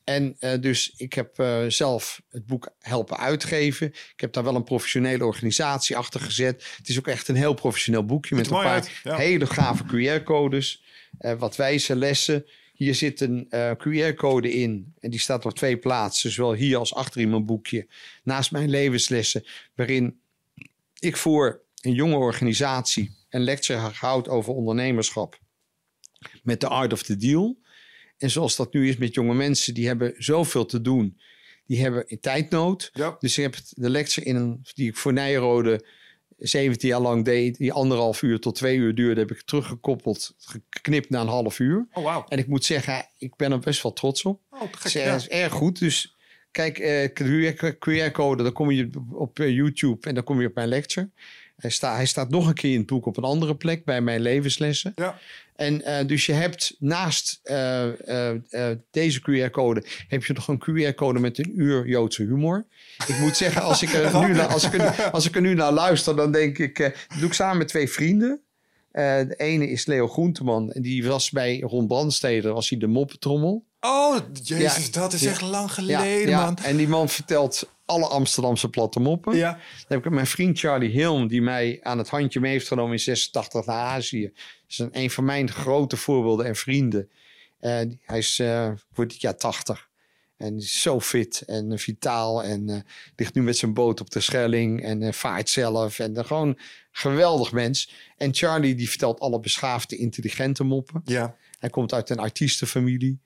En 0.03 0.35
eh, 0.39 0.61
dus 0.61 0.93
ik 0.97 1.14
heb 1.14 1.39
eh, 1.39 1.64
zelf 1.68 2.22
het 2.30 2.45
boek 2.45 2.73
helpen 2.80 3.18
uitgeven. 3.18 3.88
Ik 3.88 4.14
heb 4.15 4.34
daar 4.34 4.43
wel 4.43 4.55
een 4.55 4.64
professionele 4.64 5.26
organisatie 5.26 5.97
achter 5.97 6.19
gezet. 6.19 6.73
Het 6.77 6.89
is 6.89 6.97
ook 6.97 7.07
echt 7.07 7.27
een 7.27 7.35
heel 7.35 7.53
professioneel 7.53 8.05
boekje 8.05 8.35
met 8.35 8.45
een 8.45 8.51
paar 8.51 8.65
uit, 8.65 8.91
ja. 9.03 9.15
hele 9.15 9.45
gave 9.45 9.84
QR-codes. 9.84 10.84
eh, 11.18 11.34
wat 11.34 11.55
wijze 11.55 11.95
lessen. 11.95 12.45
Hier 12.73 12.95
zit 12.95 13.22
een 13.22 13.47
QR-code 13.77 14.51
in. 14.53 14.93
En 14.99 15.10
die 15.10 15.19
staat 15.19 15.45
op 15.45 15.53
twee 15.53 15.77
plaatsen. 15.77 16.31
Zowel 16.31 16.53
hier 16.53 16.77
als 16.77 16.93
achter 16.93 17.22
in 17.22 17.30
mijn 17.30 17.45
boekje. 17.45 17.88
Naast 18.23 18.51
mijn 18.51 18.69
levenslessen. 18.69 19.45
Waarin 19.76 20.19
ik 20.99 21.18
voor 21.18 21.62
een 21.85 21.93
jonge 21.93 22.15
organisatie 22.15 23.11
een 23.30 23.41
lecture 23.41 23.80
houd 23.80 24.27
over 24.30 24.53
ondernemerschap. 24.53 25.39
Met 26.43 26.60
de 26.61 26.68
art 26.68 26.93
of 26.93 27.03
the 27.03 27.18
deal. 27.18 27.57
En 28.18 28.30
zoals 28.30 28.55
dat 28.55 28.73
nu 28.73 28.89
is 28.89 28.97
met 28.97 29.14
jonge 29.14 29.34
mensen. 29.34 29.73
Die 29.73 29.88
hebben 29.88 30.14
zoveel 30.18 30.65
te 30.65 30.81
doen. 30.81 31.19
Die 31.65 31.81
hebben 31.81 32.07
in 32.07 32.19
tijdnood. 32.19 32.89
Ja. 32.93 33.15
Dus 33.19 33.38
ik 33.38 33.43
heb 33.43 33.55
de 33.69 33.89
lecture 33.89 34.26
in 34.27 34.35
een, 34.35 34.65
die 34.73 34.88
ik 34.89 34.97
voor 34.97 35.14
Nijrode 35.14 35.85
17 36.38 36.89
jaar 36.89 36.99
lang 37.01 37.26
deed. 37.26 37.57
Die 37.57 37.72
anderhalf 37.73 38.22
uur 38.22 38.39
tot 38.39 38.55
twee 38.55 38.77
uur 38.77 38.95
duurde. 38.95 39.19
Heb 39.22 39.31
ik 39.31 39.41
teruggekoppeld. 39.41 40.35
Geknipt 40.69 41.10
naar 41.10 41.22
een 41.22 41.27
half 41.27 41.60
uur. 41.60 41.88
Oh, 41.93 42.03
wauw. 42.03 42.26
En 42.27 42.38
ik 42.38 42.47
moet 42.47 42.65
zeggen, 42.65 43.05
ik 43.18 43.35
ben 43.35 43.51
er 43.51 43.60
best 43.60 43.81
wel 43.84 43.93
trots 43.93 44.23
op. 44.23 44.41
Oh, 44.49 44.61
gek. 44.61 44.84
is, 44.84 44.93
Ja. 44.93 45.01
erg- 45.01 45.15
is 45.15 45.27
erg 45.27 45.53
goed. 45.53 45.80
Dus 45.80 46.15
kijk, 46.51 46.80
eh, 46.80 47.10
QR-code, 47.80 48.43
dan 48.43 48.53
kom 48.53 48.72
je 48.72 48.89
op 49.11 49.39
eh, 49.39 49.49
YouTube 49.55 50.07
en 50.07 50.15
dan 50.15 50.23
kom 50.23 50.41
je 50.41 50.47
op 50.47 50.55
mijn 50.55 50.68
lecture. 50.68 51.10
Hij, 51.55 51.69
sta, 51.69 51.95
hij 51.95 52.05
staat 52.05 52.30
nog 52.30 52.47
een 52.47 52.53
keer 52.53 52.71
in 52.71 52.77
het 52.77 52.85
boek 52.88 53.05
op 53.05 53.17
een 53.17 53.23
andere 53.23 53.55
plek 53.55 53.85
bij 53.85 54.01
mijn 54.01 54.21
levenslessen. 54.21 54.91
Ja. 54.95 55.17
En 55.55 55.81
eh, 55.85 56.07
dus 56.07 56.25
je 56.25 56.34
hebt 56.34 56.75
naast 56.80 57.39
eh, 57.43 58.30
eh, 58.30 58.77
deze 58.91 59.19
QR-code, 59.21 59.84
heb 60.07 60.23
je 60.25 60.34
nog 60.34 60.47
een 60.47 60.63
QR-code 60.91 61.19
met 61.19 61.38
een 61.38 61.51
uur 61.55 61.88
Joodse 61.88 62.23
humor. 62.23 62.65
Ik 63.07 63.17
moet 63.19 63.38
zeggen, 63.38 63.61
als 63.61 63.81
ik 63.81 63.93
er 63.93 64.19
nu 64.27 64.34
naar, 64.34 64.47
als 64.47 64.63
ik 64.63 64.73
er, 64.73 65.09
als 65.11 65.25
ik 65.27 65.35
er 65.35 65.41
nu 65.41 65.53
naar 65.53 65.71
luister, 65.71 66.15
dan 66.15 66.31
denk 66.31 66.57
ik, 66.57 66.77
dat 66.77 66.93
doe 67.19 67.27
ik 67.27 67.34
samen 67.34 67.57
met 67.57 67.67
twee 67.67 67.89
vrienden. 67.89 68.41
De 68.91 69.34
ene 69.38 69.69
is 69.69 69.85
Leo 69.85 70.07
Groenteman. 70.07 70.71
En 70.71 70.81
die 70.81 71.05
was 71.07 71.30
bij 71.30 71.59
Ron 71.59 71.88
Brandsteder, 71.88 72.53
was 72.53 72.69
hij 72.69 72.80
de 72.80 72.88
moppetrommel. 72.88 73.65
Oh, 73.80 74.17
jezus, 74.43 74.85
Ja. 74.85 74.91
dat 74.91 75.13
is 75.13 75.21
Ja. 75.21 75.30
echt 75.30 75.41
lang 75.41 75.71
geleden, 75.71 76.30
ja. 76.30 76.43
man. 76.45 76.57
En 76.57 76.77
die 76.77 76.88
man 76.88 77.09
vertelt 77.09 77.69
alle 77.94 78.07
Amsterdamse 78.07 78.70
platte 78.70 78.99
moppen. 78.99 79.36
Ja. 79.36 79.52
Dan 79.52 79.61
heb 79.88 80.06
ik 80.06 80.11
mijn 80.11 80.28
vriend 80.28 80.60
Charlie 80.60 80.90
Hilm, 80.90 81.28
die 81.28 81.41
mij 81.41 81.80
aan 81.82 81.98
het 81.98 82.10
handje 82.10 82.40
mee 82.40 82.52
heeft 82.52 82.68
genomen 82.68 82.91
in 82.91 82.99
86 82.99 83.65
naar 83.65 83.76
Azië. 83.76 84.24
Dat 84.34 84.34
is 84.68 84.80
een, 84.80 84.90
een 84.91 85.10
van 85.10 85.26
mijn 85.26 85.49
grote 85.52 85.98
voorbeelden 85.98 86.45
en 86.45 86.56
vrienden. 86.56 87.10
Eh, 87.60 87.82
hij 88.02 88.18
is, 88.18 88.40
eh, 88.40 88.72
wordt 88.94 89.11
dit 89.11 89.22
jaar 89.22 89.38
80. 89.38 89.91
En 90.38 90.57
is 90.57 90.82
zo 90.82 90.99
fit 90.99 91.41
en 91.41 91.72
eh, 91.72 91.78
vitaal. 91.78 92.44
En 92.44 92.86
ligt 93.15 93.34
nu 93.34 93.41
met 93.41 93.57
zijn 93.57 93.74
boot 93.74 94.02
op 94.02 94.10
de 94.10 94.20
Schelling. 94.20 94.84
En 94.84 95.14
vaart 95.14 95.49
zelf. 95.49 95.99
En 95.99 96.18
eh, 96.18 96.26
gewoon 96.26 96.57
geweldig 96.91 97.52
mens. 97.52 97.94
En 98.18 98.34
Charlie 98.34 98.76
die 98.76 98.90
vertelt 98.90 99.20
alle 99.20 99.40
beschaafde, 99.40 99.98
intelligente 99.98 100.64
moppen. 100.64 101.02
ja. 101.06 101.36
Hij 101.60 101.72
komt 101.72 101.94
uit 101.94 102.10
een 102.10 102.20
artiestenfamilie. 102.20 103.22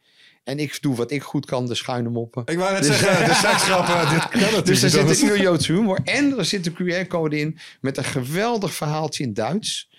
En 0.47 0.59
ik 0.59 0.81
doe 0.81 0.95
wat 0.95 1.11
ik 1.11 1.23
goed 1.23 1.45
kan, 1.45 1.65
de 1.65 1.75
schuine 1.75 2.09
moppen. 2.09 2.43
Ik 2.45 2.57
wou 2.57 2.73
net 2.73 2.85
zeggen, 2.85 3.25
de 3.25 3.33
seksgrappen, 3.33 4.09
dit 4.13 4.29
kan 4.29 4.39
natuurlijk 4.39 4.65
Dus 4.65 4.83
er 4.83 4.89
zit 4.89 5.21
een 5.21 5.27
uur 5.27 5.41
Joodse 5.41 5.73
humor. 5.73 5.99
En 6.03 6.37
er 6.37 6.45
zit 6.45 6.65
een 6.65 7.05
QR-code 7.05 7.39
in 7.39 7.57
met 7.81 7.97
een 7.97 8.03
geweldig 8.03 8.73
verhaaltje 8.73 9.23
in 9.23 9.33
Duits. 9.33 9.89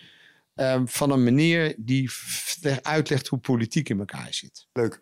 ehm, 0.55 0.87
van 0.87 1.11
een 1.11 1.23
meneer 1.23 1.75
die 1.77 2.11
uitlegt 2.83 3.27
hoe 3.27 3.39
politiek 3.39 3.89
in 3.89 3.99
elkaar 3.99 4.35
zit. 4.35 4.67
Leuk. 4.73 5.01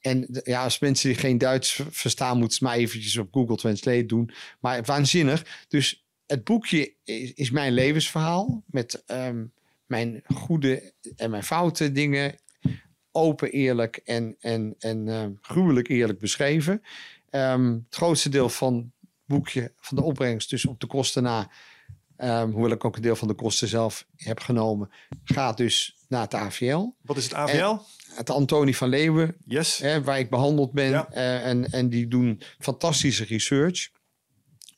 En 0.00 0.40
ja, 0.44 0.62
als 0.62 0.78
mensen 0.78 1.08
die 1.08 1.18
geen 1.18 1.38
Duits 1.38 1.80
verstaan, 1.90 2.38
moeten 2.38 2.58
ze 2.58 2.64
maar 2.64 2.76
eventjes 2.76 3.16
op 3.16 3.28
Google 3.32 3.56
Translate 3.56 4.06
doen. 4.06 4.30
Maar 4.60 4.82
waanzinnig. 4.82 5.64
Dus 5.68 6.04
het 6.26 6.44
boekje 6.44 6.94
is, 7.04 7.32
is 7.32 7.50
mijn 7.50 7.72
levensverhaal. 7.72 8.62
Met 8.66 9.02
ehm, 9.06 9.44
mijn 9.86 10.22
goede 10.34 10.92
en 11.16 11.30
mijn 11.30 11.44
foute 11.44 11.92
dingen. 11.92 12.34
Open, 13.16 13.50
eerlijk 13.50 13.96
en, 13.96 14.36
en, 14.40 14.74
en 14.78 15.08
ehm, 15.08 15.30
gruwelijk 15.40 15.88
eerlijk 15.88 16.18
beschreven. 16.18 16.82
Ehm, 17.30 17.72
het 17.72 17.94
grootste 17.94 18.28
deel 18.28 18.48
van 18.48 18.74
het 19.00 19.10
boekje, 19.26 19.72
van 19.80 19.96
de 19.96 20.02
opbrengst, 20.02 20.50
dus 20.50 20.66
op 20.66 20.80
de 20.80 20.86
kosten 20.86 21.22
na. 21.22 21.50
ehm, 22.16 22.50
hoewel 22.50 22.70
ik 22.70 22.84
ook 22.84 22.96
een 22.96 23.02
deel 23.02 23.16
van 23.16 23.28
de 23.28 23.34
kosten 23.34 23.68
zelf 23.68 24.06
heb 24.16 24.40
genomen, 24.40 24.90
gaat 25.24 25.56
dus 25.56 25.96
naar 26.08 26.22
het 26.22 26.34
AVL. 26.34 26.86
Wat 27.00 27.16
is 27.16 27.24
het 27.24 27.34
AVL? 27.34 27.76
Het 28.14 28.30
Antonie 28.30 28.76
van 28.76 28.88
Leeuwen 28.88 29.36
yes. 29.46 29.78
hè, 29.78 30.02
waar 30.02 30.18
ik 30.18 30.30
behandeld 30.30 30.72
ben. 30.72 30.90
Ja. 30.90 31.08
eh, 31.10 31.46
en, 31.46 31.70
en 31.70 31.88
die 31.88 32.08
doen 32.08 32.40
fantastische 32.58 33.24
research. 33.24 33.90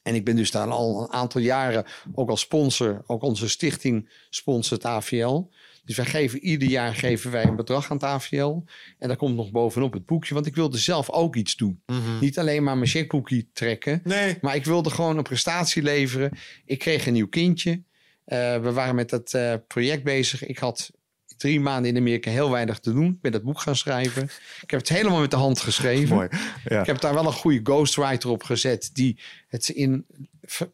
En 0.07 0.15
ik 0.15 0.25
ben 0.25 0.37
dus 0.37 0.51
daar 0.51 0.69
al 0.69 1.03
een 1.03 1.13
aantal 1.13 1.41
jaren 1.41 1.85
ook 2.15 2.31
als 2.31 2.41
sponsor. 2.41 3.03
Ook 3.07 3.23
onze 3.23 3.49
stichting 3.49 4.11
sponsort 4.31 4.85
AVL. 4.85 5.43
Dus 5.85 5.97
wij 5.97 6.07
geven 6.07 6.45
ieder 6.45 6.69
jaar 6.69 6.95
geven 6.95 7.31
wij 7.31 7.45
een 7.45 7.57
bedrag 7.57 7.91
aan 7.91 7.97
het 7.97 8.05
AVL. 8.05 8.63
En 8.99 9.09
daar 9.09 9.17
komt 9.17 9.37
nog 9.37 9.51
bovenop 9.51 9.93
het 9.93 10.07
boekje. 10.07 10.35
Want 10.35 10.47
ik 10.47 10.55
wilde 10.55 10.79
zelf 10.79 11.11
ook 11.11 11.37
iets 11.37 11.57
doen. 11.57 11.83
Mhm. 11.87 12.19
Niet 12.21 12.39
alleen 12.39 12.63
maar 12.63 12.77
mijn 12.77 12.91
checkboekje 12.91 13.47
trekken. 13.53 14.01
Nee. 14.05 14.39
Maar 14.41 14.55
ik 14.55 14.65
wilde 14.65 14.91
gewoon 14.91 15.17
een 15.17 15.23
prestatie 15.23 15.83
leveren. 15.83 16.39
Ik 16.65 16.79
kreeg 16.79 17.07
een 17.07 17.13
nieuw 17.13 17.29
kindje. 17.29 17.83
Eh, 18.25 18.61
we 18.61 18.73
waren 18.73 18.95
met 18.95 19.11
dat 19.11 19.35
eh, 19.35 19.55
project 19.67 20.05
bezig. 20.05 20.47
Ik 20.47 20.59
had 20.59 20.91
drie 21.37 21.61
maanden 21.61 21.91
in 21.91 21.97
Amerika 21.97 22.31
heel 22.31 22.51
weinig 22.51 22.79
te 22.79 22.93
doen. 22.93 23.07
Ik 23.07 23.21
ben 23.21 23.33
dat 23.33 23.43
boek 23.43 23.61
gaan 23.61 23.77
schrijven. 23.77 24.23
Ik 24.63 24.71
heb 24.71 24.81
het 24.81 24.89
helemaal 24.89 25.21
met 25.21 25.31
de 25.31 25.37
hand 25.37 25.61
geschreven. 25.61 26.17
Mooi. 26.17 26.29
Ja. 26.65 26.81
Ik 26.81 26.87
heb 26.87 27.01
daar 27.01 27.15
wel 27.15 27.27
een 27.27 27.33
goede 27.33 27.61
ghostwriter 27.63 28.31
op 28.31 28.43
gezet. 28.43 28.91
Die 28.93 29.19
het 29.49 29.69
in, 29.69 30.07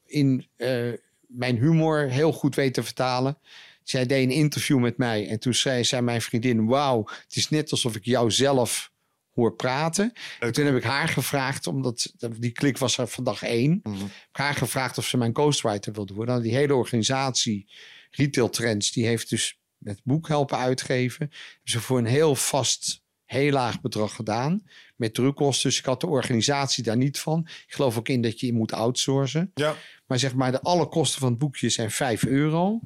in 0.07 0.47
eh, 0.57 0.93
mijn 1.27 1.57
humor 1.57 2.09
heel 2.09 2.33
goed 2.33 2.55
weet 2.55 2.75
te 2.75 2.83
vertalen. 2.83 3.39
Zij 3.83 4.07
deed 4.07 4.25
een 4.25 4.31
interview 4.31 4.79
met 4.79 4.97
mij. 4.97 5.29
En 5.29 5.39
toen 5.39 5.55
zei, 5.55 5.85
zei 5.85 6.03
mijn 6.03 6.23
vriendin... 6.23 6.67
Wauw, 6.67 7.09
het 7.23 7.37
is 7.37 7.49
net 7.49 7.71
alsof 7.71 7.97
ik 7.97 8.05
jou 8.05 8.31
zelf 8.31 8.93
hoor 9.35 9.55
praten. 9.55 10.13
En 10.41 10.53
toen 10.53 10.65
heb 10.65 10.77
ik 10.77 10.83
haar 10.83 11.09
gevraagd, 11.09 11.67
omdat 11.67 12.13
die 12.39 12.51
klik 12.51 12.79
was 12.79 12.99
er 12.99 13.07
van 13.07 13.25
dag 13.25 13.43
één. 13.43 13.81
Mhm. 13.83 13.99
Heb 13.99 14.09
ik 14.09 14.37
haar 14.37 14.55
gevraagd 14.55 14.99
of 14.99 15.07
ze 15.07 15.17
mijn 15.17 15.35
ghostwriter 15.35 15.93
wilde 15.93 16.15
worden. 16.15 16.35
Nou, 16.35 16.47
die 16.47 16.57
hele 16.57 16.75
organisatie, 16.75 17.69
Retail 18.11 18.51
Trends, 18.51 18.93
die 18.93 19.07
heeft 19.07 19.31
dus 19.31 19.61
het 19.85 20.01
boek 20.05 20.29
helpen 20.29 20.59
uitgeven. 20.59 21.27
Hebben 21.31 21.61
ze 21.63 21.81
voor 21.81 21.99
een 21.99 22.07
heel 22.07 22.35
vast, 22.35 23.03
heel 23.25 23.53
laag 23.53 23.81
bedrag 23.81 24.15
gedaan. 24.15 24.63
Met 24.97 25.15
drukkosten. 25.15 25.69
Dus 25.69 25.79
ik 25.79 25.85
had 25.85 26.01
de 26.01 26.07
organisatie 26.07 26.85
daar 26.85 26.97
niet 26.97 27.19
van. 27.19 27.41
Ik 27.67 27.75
geloof 27.75 27.99
ook 27.99 28.09
in 28.09 28.23
dat 28.23 28.41
je 28.41 28.53
moet 28.53 28.73
outsourcen. 28.73 29.51
Ja. 29.55 29.75
Maar 30.07 30.19
zeg 30.19 30.35
maar, 30.35 30.53
de 30.53 30.61
alle 30.61 30.89
kosten 30.89 31.21
van 31.21 31.29
het 31.29 31.39
boekje 31.39 31.69
zijn 31.69 31.91
5 31.91 32.25
euro. 32.25 32.81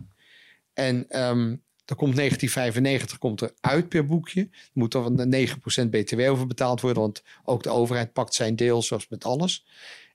En 0.73 1.09
ehm 1.09 1.55
dan 1.87 1.97
komt 1.97 2.17
1995 2.17 3.19
komt 3.19 3.41
er 3.41 3.55
uit 3.61 3.89
per 3.89 4.07
boekje. 4.07 4.41
Er 4.41 4.71
moet 4.73 4.93
dan 4.93 5.35
9% 5.35 5.91
btw 5.91 6.21
over 6.21 6.47
betaald 6.47 6.81
worden. 6.81 7.03
Want 7.03 7.23
ook 7.45 7.63
de 7.63 7.71
overheid 7.71 8.13
pakt 8.13 8.35
zijn 8.35 8.57
deel, 8.57 8.83
zoals 8.83 9.09
met 9.09 9.25
alles. 9.25 9.67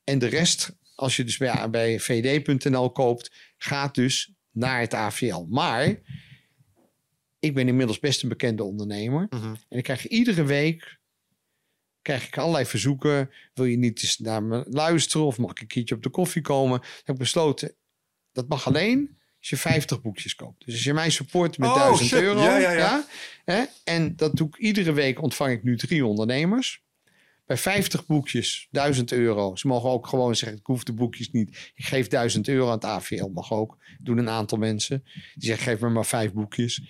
En 0.04 0.20
de 0.20 0.28
rest, 0.28 0.76
als 0.96 1.16
je 1.16 1.24
dus 1.24 1.38
bij, 1.38 1.70
bij 1.70 2.00
vd.nl 2.00 2.92
koopt, 2.92 3.32
gaat 3.58 3.96
dus 3.96 4.34
naar 4.52 4.80
het 4.80 4.94
AVL. 4.94 5.46
Maar 5.50 5.96
ik 7.42 7.54
ben 7.54 7.68
inmiddels 7.68 8.00
best 8.00 8.24
een 8.24 8.30
bekende 8.30 8.64
ondernemer. 8.64 9.28
Mhm. 9.30 9.56
En 9.70 9.78
ik 9.78 9.84
krijg 9.84 10.08
iedere 10.08 10.44
week 10.44 11.00
krijg 12.02 12.28
ik 12.28 12.38
allerlei 12.38 12.66
verzoeken. 12.66 13.30
Wil 13.54 13.66
je 13.66 13.78
niet 13.78 14.02
eens 14.04 14.18
naar 14.18 14.44
me 14.44 14.66
luisteren 14.70 15.26
of 15.28 15.38
mag 15.38 15.52
ik 15.52 15.60
een 15.60 15.68
keertje 15.68 15.96
op 15.96 16.04
de 16.04 16.10
koffie 16.10 16.42
komen? 16.42 16.80
Ik 16.82 17.02
heb 17.04 17.18
besloten, 17.18 17.76
dat 18.32 18.48
mag 18.48 18.68
alleen 18.68 19.18
als 19.40 19.50
je 19.50 19.58
50 19.58 20.02
boekjes 20.02 20.36
koopt. 20.36 20.66
Dus 20.66 20.74
als 20.74 20.84
je 20.84 20.94
mij 20.94 21.10
support 21.10 21.58
met 21.58 21.70
Oh, 21.70 21.76
1000 21.76 22.10
shit. 22.10 22.22
euro. 22.22 22.42
Ja, 22.42 22.58
ja, 22.58 22.72
ja. 22.72 23.06
hè, 23.46 23.64
en 23.84 24.16
dat 24.16 24.36
doe 24.36 24.48
ik 24.48 24.58
iedere 24.58 24.92
week 24.94 25.22
ontvang 25.22 25.52
ik 25.52 25.64
nu 25.64 25.78
drie 25.78 26.06
ondernemers. 26.06 26.84
Bij 27.46 27.58
50 27.60 28.06
boekjes, 28.06 28.68
1000 28.72 29.12
euro. 29.12 29.56
Ze 29.56 29.68
mogen 29.68 29.90
ook 29.90 30.08
gewoon 30.08 30.36
zeggen, 30.36 30.58
ik 30.58 30.66
hoef 30.66 30.84
de 30.84 30.94
boekjes 30.94 31.32
niet. 31.32 31.72
Ik 31.76 31.86
geef 31.86 32.08
1000 32.08 32.48
euro 32.48 32.66
aan 32.66 32.72
het 32.74 32.86
AVL, 32.86 33.26
mag 33.26 33.52
ook. 33.52 33.78
Doen 34.00 34.18
een 34.18 34.30
aantal 34.30 34.58
mensen. 34.58 35.04
Die 35.34 35.48
zeggen, 35.50 35.72
geef 35.72 35.80
me 35.80 35.90
maar 35.90 36.06
vijf 36.06 36.34
boekjes. 36.34 36.82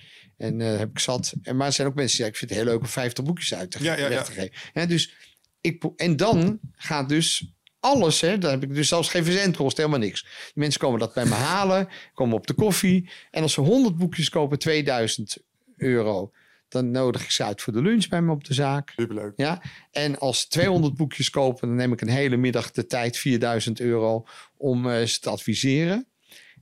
En 0.41 0.61
eh 0.61 0.77
heb 0.77 0.89
ik 0.89 0.99
zat. 0.99 1.33
En, 1.41 1.55
maar 1.55 1.67
er 1.67 1.73
zijn 1.73 1.87
ook 1.87 1.95
mensen 1.95 2.17
die 2.17 2.25
zeggen, 2.25 2.33
ik 2.33 2.39
vind 2.39 2.51
het 2.51 2.59
heel 2.59 2.69
leuk 2.69 2.79
om 2.79 2.93
50 2.93 3.23
boekjes 3.23 3.53
uit 3.53 3.71
te, 3.71 3.83
Ja, 3.83 3.97
ja, 3.97 4.09
weg 4.09 4.17
ja. 4.17 4.23
te 4.23 4.31
geven. 4.31 4.51
Hè, 4.73 4.87
dus 4.87 5.13
ik, 5.61 5.83
en 5.95 6.15
dan 6.15 6.59
gaat 6.75 7.09
dus 7.09 7.53
alles, 7.79 8.21
hè, 8.21 8.37
dan 8.37 8.51
heb 8.51 8.63
ik 8.63 8.75
dus 8.75 8.87
zelfs 8.87 9.09
geen 9.09 9.23
verzendkosten, 9.23 9.83
helemaal 9.83 10.07
niks. 10.07 10.21
Die 10.21 10.31
mensen 10.53 10.79
komen 10.79 10.99
dat 10.99 11.13
bij 11.13 11.25
me 11.25 11.33
halen, 11.53 11.87
komen 12.13 12.35
op 12.35 12.47
de 12.47 12.53
koffie. 12.53 13.09
En 13.31 13.41
als 13.41 13.53
ze 13.53 13.61
100 13.61 13.97
boekjes 13.97 14.29
kopen, 14.29 14.59
2000 14.59 15.37
euro, 15.77 16.31
dan 16.67 16.91
nodig 16.91 17.23
ik 17.23 17.31
ze 17.31 17.43
uit 17.43 17.61
voor 17.61 17.73
de 17.73 17.81
lunch 17.81 18.07
bij 18.07 18.21
me 18.21 18.31
op 18.31 18.43
de 18.43 18.53
zaak. 18.53 18.93
Superleuk. 18.95 19.33
Ja? 19.35 19.61
En 19.91 20.19
als 20.19 20.39
ze 20.39 20.47
200 20.47 20.95
boekjes 20.95 21.29
kopen, 21.29 21.67
dan 21.67 21.77
neem 21.77 21.93
ik 21.93 22.01
een 22.01 22.09
hele 22.09 22.37
middag 22.37 22.71
de 22.71 22.85
tijd, 22.85 23.17
4000 23.17 23.79
euro, 23.79 24.25
om 24.57 24.89
eh, 24.89 25.05
ze 25.05 25.19
te 25.19 25.29
adviseren. 25.29 26.07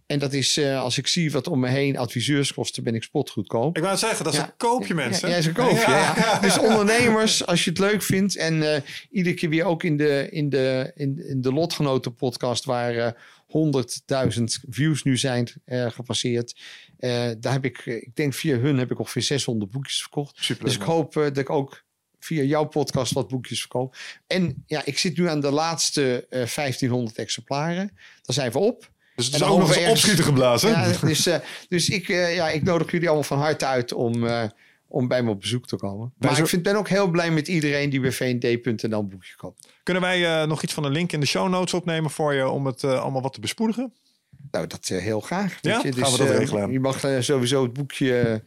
En 0.09 0.19
dat 0.19 0.33
is, 0.33 0.57
eh, 0.57 0.81
als 0.81 0.97
ik 0.97 1.07
zie 1.07 1.31
wat 1.31 1.47
om 1.47 1.59
me 1.59 1.67
heen 1.69 1.97
adviseurs 1.97 2.53
kosten, 2.53 2.83
ben 2.83 2.95
ik 2.95 3.03
spotgoedkoop. 3.03 3.77
Ik 3.77 3.83
wou 3.83 3.97
zeggen, 3.97 4.23
dat 4.23 4.33
is 4.33 4.39
Ja. 4.39 4.45
een 4.45 4.57
koopje 4.57 4.93
mensen. 4.93 5.27
Ja, 5.27 5.33
ja, 5.33 5.39
is 5.39 5.45
een 5.45 5.53
koopje. 5.53 5.79
Ja, 5.91 6.39
Dus 6.41 6.57
ondernemers, 6.59 7.45
als 7.45 7.63
je 7.63 7.69
het 7.69 7.79
leuk 7.79 8.01
vindt. 8.03 8.35
En 8.35 8.73
eh, 8.75 8.81
iedere 9.11 9.35
keer 9.35 9.49
weer 9.49 9.63
ook 9.65 9.83
in 9.83 9.97
de, 9.97 10.27
in 10.31 10.49
de, 10.49 10.91
in, 10.95 11.27
in 11.27 11.41
de 11.41 11.53
Lotgenoten 11.53 12.15
podcast... 12.15 12.65
waar 12.65 12.95
eh 12.95 13.11
100.000 14.37 14.43
views 14.69 15.03
nu 15.03 15.17
zijn 15.17 15.49
gepasseerd. 15.67 16.59
Daar 17.39 17.51
heb 17.51 17.65
ik, 17.65 17.85
ik 17.85 18.15
denk 18.15 18.33
via 18.33 18.57
hun 18.57 18.77
heb 18.77 18.91
ik 18.91 18.99
ongeveer 18.99 19.21
600 19.21 19.71
boekjes 19.71 20.01
verkocht. 20.01 20.35
Superleuk. 20.43 20.73
Dus 20.73 20.81
ik 20.81 20.87
hoop 20.87 21.13
dat 21.13 21.37
ik 21.37 21.49
ook 21.49 21.83
via 22.19 22.43
jouw 22.43 22.65
podcast 22.65 23.13
wat 23.13 23.27
boekjes 23.27 23.59
verkoop. 23.59 23.95
En 24.27 24.63
ja, 24.65 24.81
ik 24.85 24.97
zit 24.97 25.17
nu 25.17 25.29
aan 25.29 25.39
de 25.41 25.51
laatste 25.51 26.25
eh 26.29 26.45
1500 26.55 27.17
exemplaren. 27.17 27.87
Daar 28.21 28.35
zijn 28.35 28.51
we 28.51 28.57
op. 28.59 28.91
Dus 29.19 29.31
het 29.31 29.41
is 29.41 29.47
ook 29.47 29.59
nog 29.59 29.67
eens 29.67 29.77
ergens- 29.77 29.91
opschieten 29.93 30.23
geblazen. 30.23 30.69
Ja, 30.69 30.91
dus 31.01 31.25
eh, 31.25 31.35
dus 31.69 31.89
ik, 31.89 32.09
eh, 32.09 32.35
ja, 32.35 32.49
ik 32.49 32.63
nodig 32.63 32.91
jullie 32.91 33.07
allemaal 33.07 33.23
van 33.27 33.37
harte 33.39 33.65
uit 33.65 33.93
om, 33.93 34.25
eh, 34.27 34.43
om 34.87 35.07
bij 35.07 35.23
me 35.23 35.29
op 35.29 35.39
bezoek 35.39 35.67
te 35.67 35.75
komen. 35.75 36.13
Maar 36.17 36.35
zo- 36.35 36.41
ik 36.41 36.47
vind, 36.47 36.63
ben 36.63 36.75
ook 36.75 36.89
heel 36.89 37.07
blij 37.09 37.31
met 37.31 37.47
iedereen 37.47 37.89
die 37.89 37.99
bij 37.99 38.11
vnd.nl 38.11 39.07
boekje 39.07 39.35
koopt. 39.35 39.67
Kunnen 39.83 40.03
wij 40.03 40.45
nog 40.45 40.63
iets 40.63 40.73
van 40.73 40.83
een 40.83 40.91
link 40.91 41.11
in 41.11 41.19
de 41.19 41.25
show 41.25 41.49
notes 41.49 41.73
opnemen 41.73 42.09
voor 42.11 42.33
je 42.33 42.47
om 42.49 42.65
het 42.65 42.83
allemaal 42.83 43.21
wat 43.21 43.33
te 43.33 43.39
bespoedigen? 43.39 43.93
Nou, 44.51 44.67
dat 44.67 44.85
heel 44.87 45.19
graag. 45.19 45.57
Ja? 45.61 45.81
je. 45.83 45.93
Gaan 45.93 46.11
we 46.11 46.17
dat 46.17 46.29
eh, 46.29 46.37
regelen? 46.37 46.71
Je 46.71 46.79
mag 46.79 46.99
sowieso 47.19 47.63
het 47.63 47.73
boekje... 47.73 48.43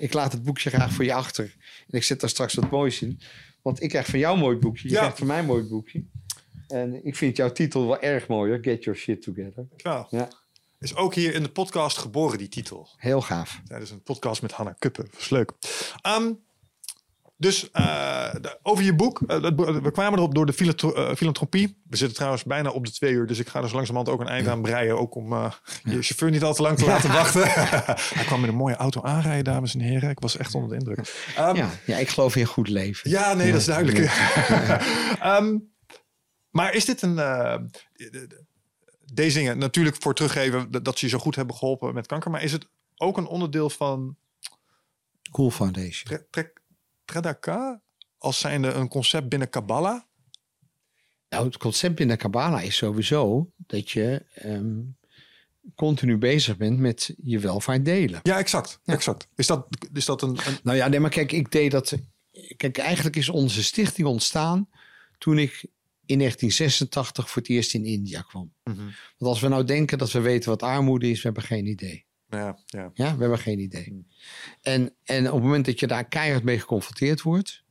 ik 0.00 0.12
laat 0.12 0.32
het 0.32 0.42
boekje 0.42 0.70
graag 0.70 0.92
voor 0.92 1.04
je 1.04 1.14
achter. 1.14 1.44
En 1.90 1.98
ik 1.98 2.02
zet 2.02 2.20
daar 2.20 2.30
straks 2.30 2.54
wat 2.54 2.70
moois 2.70 3.02
in. 3.02 3.20
Want 3.62 3.82
ik 3.82 3.88
krijg 3.88 4.06
van 4.06 4.18
jou 4.18 4.34
een 4.34 4.40
mooi 4.40 4.56
boekje. 4.56 4.88
Je 4.88 4.94
Ja. 4.94 5.00
krijgt 5.00 5.18
van 5.18 5.26
mij 5.26 5.38
een 5.38 5.44
mooi 5.44 5.62
boekje. 5.64 6.04
En 6.68 7.04
ik 7.06 7.16
vind 7.16 7.36
jouw 7.36 7.52
titel 7.52 7.86
wel 7.86 8.00
erg 8.00 8.26
mooi. 8.28 8.50
Hoor. 8.50 8.58
Get 8.62 8.84
your 8.84 8.98
shit 8.98 9.22
together. 9.22 9.66
Ja. 9.76 10.06
Ja. 10.10 10.28
Is 10.80 10.96
ook 10.96 11.14
hier 11.14 11.34
in 11.34 11.42
de 11.42 11.48
podcast 11.48 11.96
geboren, 11.98 12.38
die 12.38 12.48
titel. 12.48 12.88
Heel 12.96 13.20
gaaf. 13.20 13.60
Tijdens 13.66 13.90
een 13.90 14.02
podcast 14.02 14.42
met 14.42 14.52
Hanna 14.52 14.74
Kuppen. 14.78 15.04
Dat 15.10 15.20
is 15.20 15.28
leuk. 15.30 15.52
Ehm, 16.02 16.32
dus 17.36 17.70
eh, 17.70 18.32
de- 18.40 18.58
over 18.62 18.84
je 18.84 18.94
boek. 18.94 19.22
eh, 19.26 19.40
we 19.82 19.90
kwamen 19.92 20.18
erop 20.18 20.34
door 20.34 20.46
de 20.46 20.52
filantro- 20.52 20.92
eh, 20.94 21.14
filantropie. 21.14 21.82
We 21.88 21.96
zitten 21.96 22.16
trouwens 22.16 22.44
bijna 22.44 22.70
op 22.70 22.84
de 22.86 22.92
twee 22.92 23.12
uur. 23.12 23.26
Dus 23.26 23.38
ik 23.38 23.48
ga 23.48 23.62
er 23.62 23.68
zo 23.68 23.74
langzamerhand 23.74 24.14
ook 24.16 24.26
een 24.26 24.32
eind 24.32 24.48
aan 24.48 24.62
breien. 24.62 24.98
Ook 24.98 25.14
om 25.14 25.32
je 25.84 26.02
chauffeur 26.02 26.30
niet 26.30 26.42
al 26.42 26.54
te 26.54 26.62
lang 26.62 26.78
te 26.78 26.84
laten 26.86 27.12
wachten. 27.12 27.42
Hij 28.18 28.24
kwam 28.26 28.40
met 28.40 28.50
een 28.50 28.56
mooie 28.56 28.76
auto 28.76 29.02
aanrijden, 29.02 29.44
dames 29.44 29.74
en 29.74 29.80
heren. 29.80 30.10
Ik 30.10 30.20
was 30.20 30.36
echt 30.36 30.54
onder 30.54 30.70
de 30.70 30.76
indruk. 30.76 31.14
Ehm, 31.36 31.56
Ja, 31.56 31.70
ja, 31.86 31.96
ik 31.96 32.08
geloof 32.08 32.36
in 32.36 32.44
goed 32.46 32.68
leven. 32.68 33.10
Ja, 33.10 33.34
nee, 33.34 33.50
dat 33.50 33.60
is 33.60 33.66
duidelijk. 33.66 33.98
Ehm, 35.20 35.56
maar 36.54 36.74
is 36.74 36.84
dit 36.84 37.02
een. 37.02 37.14
de- 37.14 38.42
deze 39.12 39.38
dingen 39.38 39.58
natuurlijk 39.58 39.96
voor 40.02 40.14
teruggeven 40.14 40.70
dat- 40.82 40.98
ze 40.98 41.04
je 41.04 41.10
zo 41.10 41.18
goed 41.18 41.34
hebben 41.36 41.56
geholpen 41.56 41.94
met 41.94 42.06
kanker. 42.06 42.30
Maar 42.30 42.42
is 42.42 42.52
het 42.52 42.66
ook 42.96 43.16
een 43.16 43.26
onderdeel 43.26 43.70
van 43.70 44.16
Cool 45.30 45.50
Foundation. 45.50 46.04
Tre- 46.04 46.26
Tre- 46.30 46.52
Tredaka? 47.04 47.80
Als 48.18 48.38
zijnde 48.38 48.72
een 48.72 48.88
concept 48.88 49.28
binnen 49.28 49.48
Kabbalah? 49.48 50.00
Nou, 51.28 51.44
het 51.44 51.56
concept 51.56 51.94
binnen 51.94 52.16
Kabbalah 52.16 52.62
is 52.64 52.76
sowieso 52.76 53.50
dat 53.56 53.90
je 53.90 54.24
ehm, 54.34 54.80
continu 55.74 56.16
bezig 56.18 56.56
bent 56.56 56.78
met 56.78 57.14
je 57.22 57.38
welvaart 57.38 57.84
delen. 57.84 58.20
Ja, 58.22 58.38
exact. 58.38 58.80
exact. 58.84 59.28
Is, 59.36 59.46
dat, 59.46 59.66
is 59.92 60.04
dat 60.04 60.22
een. 60.22 60.38
een 60.46 60.58
Nou 60.62 60.76
ja, 60.76 60.88
nee, 60.88 61.00
maar 61.00 61.10
kijk, 61.10 61.32
ik 61.32 61.50
deed 61.52 61.70
dat. 61.70 61.94
Kijk, 62.56 62.78
eigenlijk 62.78 63.16
is 63.16 63.28
onze 63.28 63.62
stichting 63.62 64.06
ontstaan 64.06 64.68
toen 65.18 65.38
ik 65.38 65.64
in 66.06 66.18
1986 66.18 67.30
voor 67.30 67.42
het 67.42 67.50
eerst 67.50 67.74
in 67.74 67.84
India 67.84 68.20
kwam. 68.22 68.52
Mhm. 68.64 68.76
Want 68.78 68.92
als 69.32 69.40
we 69.40 69.48
nou 69.48 69.64
denken 69.64 69.98
dat 69.98 70.12
we 70.12 70.20
weten 70.20 70.50
wat 70.50 70.62
armoede 70.62 71.10
is, 71.10 71.16
we 71.16 71.22
hebben 71.22 71.42
geen 71.42 71.66
idee. 71.66 72.04
Ja, 72.28 72.58
ja. 72.66 72.90
Ja, 72.94 73.14
we 73.14 73.20
hebben 73.20 73.38
geen 73.38 73.58
idee. 73.58 74.06
En, 74.62 74.94
en 75.04 75.26
op 75.26 75.32
het 75.34 75.42
moment 75.42 75.64
dat 75.66 75.80
je 75.80 75.86
daar 75.86 76.08
keihard 76.08 76.44
mee 76.44 76.58
geconfronteerd 76.60 77.22
wordt. 77.22 77.62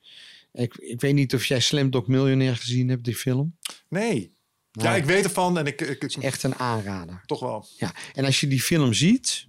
Ik, 0.51 0.75
ik 0.75 1.01
weet 1.01 1.13
niet 1.13 1.33
of 1.33 1.45
jij 1.45 1.59
Slamdog 1.59 2.07
Millionaire 2.07 2.55
gezien 2.55 2.89
hebt, 2.89 3.03
die 3.03 3.15
film. 3.15 3.57
Nee. 3.89 4.31
Nou, 4.71 4.87
ja, 4.87 4.95
ik 4.95 5.05
weet 5.05 5.23
ervan 5.23 5.57
en 5.57 5.65
ik, 5.65 5.81
ik, 5.81 6.03
ik- 6.03 6.15
Echt 6.15 6.43
een 6.43 6.55
aanrader. 6.55 7.21
toch 7.25 7.39
wel. 7.39 7.67
Ja. 7.77 7.93
En 8.13 8.25
als 8.25 8.39
je 8.39 8.47
die 8.47 8.61
film 8.61 8.93
ziet, 8.93 9.47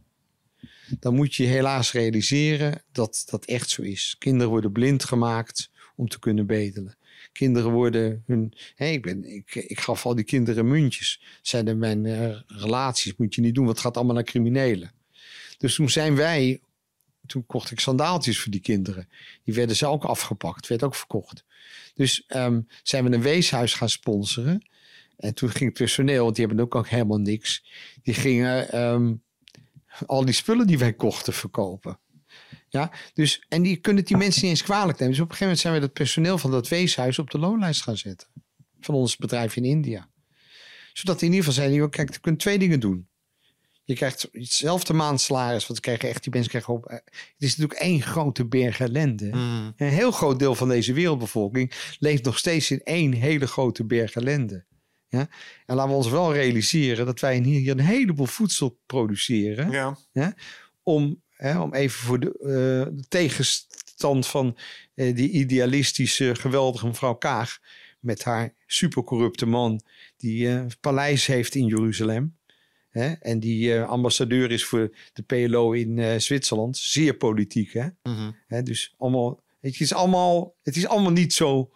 dan 1.01 1.15
moet 1.15 1.35
je 1.35 1.45
helaas 1.45 1.93
realiseren 1.93 2.83
dat 2.93 3.23
dat 3.31 3.45
echt 3.45 3.71
zo 3.71 3.83
is. 3.83 4.17
Kinderen 4.19 4.49
worden 4.49 4.73
blind 4.73 5.05
gemaakt 5.05 5.71
om 5.97 6.09
te 6.09 6.19
kunnen 6.19 6.47
bedelen. 6.47 6.97
Kinderen 7.35 7.71
worden 7.71 8.23
hun. 8.27 8.53
Ik, 8.77 9.03
ben, 9.03 9.25
ik, 9.25 9.55
ik 9.55 9.81
gaf 9.81 10.07
al 10.07 10.15
die 10.15 10.25
kinderen 10.25 10.69
muntjes. 10.69 11.23
Zeiden 11.43 11.79
mijn 11.79 12.07
eh, 12.07 12.41
relaties 12.47 13.17
moet 13.17 13.35
je 13.35 13.41
niet 13.41 13.55
doen, 13.55 13.65
want 13.65 13.77
het 13.77 13.87
gaat 13.87 13.97
allemaal 13.97 14.15
naar 14.15 14.25
criminelen. 14.25 14.93
Dus 15.59 15.75
toen 15.75 15.91
zijn 15.91 16.17
wij. 16.17 16.61
Toen 17.27 17.47
kocht 17.47 17.71
ik 17.71 17.81
sandaaltjes 17.81 18.41
voor 18.41 18.51
die 18.51 18.61
kinderen. 18.61 19.09
Die 19.45 19.55
werden 19.55 19.77
ze 19.77 19.87
ook 19.87 20.05
afgepakt, 20.05 20.67
werd 20.67 20.83
ook 20.83 20.95
verkocht. 20.95 21.45
Dus 21.95 22.25
ehm, 22.27 22.61
zijn 22.83 23.05
we 23.05 23.15
een 23.15 23.23
weeshuis 23.23 23.75
gaan 23.75 23.89
sponsoren. 23.89 24.67
En 25.17 25.35
toen 25.35 25.51
ging 25.51 25.65
het 25.65 25.79
personeel, 25.79 26.25
want 26.25 26.37
die 26.37 26.47
hebben 26.47 26.65
ook, 26.65 26.75
ook 26.75 26.89
helemaal 26.89 27.19
niks. 27.19 27.65
Die 28.03 28.15
gingen 28.15 28.71
ehm, 28.71 29.15
al 30.07 30.25
die 30.25 30.35
spullen 30.35 30.67
die 30.67 30.79
wij 30.79 30.93
kochten 30.93 31.33
verkopen. 31.33 31.99
Ja, 32.75 32.93
dus, 33.15 33.45
en 33.49 33.63
die 33.63 33.77
kunnen 33.77 34.05
die 34.05 34.17
mensen 34.17 34.43
niet 34.43 34.51
eens 34.51 34.63
kwalijk 34.63 34.99
nemen. 34.99 35.15
Dus 35.15 35.23
op 35.25 35.31
een 35.31 35.37
gegeven 35.37 35.45
moment 35.45 35.61
zijn 35.61 35.75
we 35.75 35.81
het 35.81 35.93
personeel 35.93 36.39
van 36.39 36.51
dat 36.51 36.69
weeshuis 36.69 37.19
op 37.19 37.31
de 37.31 37.39
loonlijst 37.39 37.83
gaan 37.83 37.97
zetten. 37.97 38.29
Van 38.81 38.95
ons 38.95 39.17
bedrijf 39.17 39.57
in 39.57 39.65
India. 39.65 40.09
Zodat 40.93 41.17
in 41.17 41.23
ieder 41.27 41.39
geval 41.39 41.55
zeiden, 41.55 41.77
joh, 41.77 41.91
kijk, 41.91 42.13
je 42.13 42.21
kunt 42.21 42.39
twee 42.39 42.59
dingen 42.59 42.81
doen. 42.81 43.09
Je 43.85 43.95
krijgt 43.95 44.29
hetzelfde 44.33 44.93
maandsalaris, 44.93 45.67
want 45.67 45.81
krijgen 45.81 46.09
echt, 46.09 46.23
die 46.23 46.33
mensen 46.33 46.51
krijgen 46.51 46.75
op. 46.75 46.85
eh, 46.87 46.97
Het 47.05 47.35
is 47.39 47.57
natuurlijk 47.57 47.81
één 47.81 48.03
grote 48.03 48.47
berg 48.47 48.81
ellende. 48.81 49.31
Een 49.77 49.89
heel 49.89 50.11
groot 50.11 50.39
deel 50.39 50.55
van 50.55 50.69
deze 50.69 50.93
wereldbevolking 50.93 51.73
leeft 51.99 52.25
nog 52.25 52.39
steeds 52.39 52.71
in 52.71 52.81
één 52.83 53.13
hele 53.13 53.47
grote 53.47 53.85
berg 53.85 54.15
ellende. 54.15 54.65
Ja? 55.09 55.29
En 55.67 55.75
laten 55.77 55.91
we 55.91 55.97
ons 55.97 56.09
wel 56.09 56.33
realiseren 56.33 57.07
dat 57.07 57.21
wij 57.21 57.39
hier 57.39 57.71
een 57.73 57.81
heleboel 57.81 58.27
voedsel 58.27 58.81
produceren 58.87 59.71
Ja. 60.13 60.37
om, 60.83 61.23
hè, 61.37 61.61
om 61.61 61.75
even 61.75 61.99
voor 61.99 62.21
de, 62.21 62.33
eh, 62.39 62.97
de 62.97 63.05
tegenstand 63.09 64.27
van 64.27 64.57
eh, 64.95 65.17
die 65.17 65.31
idealistische, 65.31 66.35
geweldige 66.35 66.87
mevrouw 66.87 67.15
Kaag 67.15 67.59
met 68.01 68.25
haar 68.25 68.55
supercorrupte 68.67 69.47
man 69.47 69.81
die 70.17 70.49
een 70.49 70.71
paleis 70.81 71.27
heeft 71.27 71.55
in 71.55 71.67
Jeruzalem. 71.67 72.37
Hè, 72.91 73.13
en 73.13 73.41
die 73.41 73.81
ambassadeur 73.81 74.51
is 74.51 74.65
voor 74.65 74.97
de 75.13 75.23
PLO 75.23 75.73
in 75.73 76.21
Zwitserland. 76.21 76.77
Zeer 76.77 77.15
politiek. 77.15 77.73
Hè? 77.73 77.89
Hè, 78.47 78.63
dus 78.63 78.95
allemaal, 78.99 79.43
het, 79.61 79.81
is 79.81 79.95
allemaal, 79.95 80.55
het 80.63 80.77
is 80.77 80.87
allemaal 80.87 81.13
niet 81.13 81.33
zo 81.33 81.71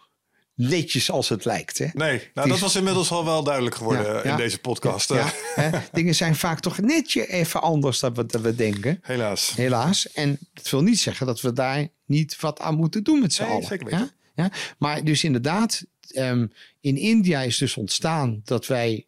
netjes 0.61 1.11
als 1.11 1.29
het 1.29 1.45
lijkt. 1.45 1.77
Hè? 1.77 1.85
Nee, 1.93 2.17
nou, 2.33 2.47
dat 2.47 2.55
is- 2.55 2.61
was 2.61 2.75
inmiddels 2.75 3.11
al 3.11 3.25
wel 3.25 3.43
duidelijk 3.43 3.75
geworden 3.75 4.05
Ja, 4.05 4.21
in 4.23 4.29
ja. 4.29 4.35
deze 4.35 4.59
podcast. 4.59 5.09
Ja, 5.09 5.17
eh, 5.17 5.31
hè? 5.55 5.79
Dingen 5.91 6.15
zijn 6.15 6.35
vaak 6.35 6.59
toch 6.59 6.77
netje 6.79 7.27
even 7.27 7.61
anders 7.61 7.99
dan 7.99 8.13
we, 8.13 8.25
dan 8.25 8.41
we 8.41 8.55
denken. 8.55 8.99
Helaas. 9.01 9.53
Helaas. 9.55 10.11
En 10.11 10.37
dat 10.53 10.69
wil 10.69 10.81
niet 10.83 10.99
zeggen 10.99 11.25
dat 11.25 11.41
we 11.41 11.53
daar 11.53 11.87
niet 12.05 12.39
wat 12.39 12.59
aan 12.59 12.75
moeten 12.75 13.03
doen 13.03 13.19
met 13.19 13.33
z'n 13.33 13.41
Nee, 13.41 13.51
allen. 13.51 13.63
zeker 13.67 13.85
weten. 13.85 14.11
Ja? 14.35 14.43
Ja? 14.43 14.51
Maar 14.77 15.03
dus 15.03 15.23
inderdaad, 15.23 15.83
ehm, 16.11 16.47
in 16.81 16.97
India 16.97 17.41
is 17.41 17.57
dus 17.57 17.77
ontstaan 17.77 18.41
dat 18.43 18.67
wij 18.67 19.03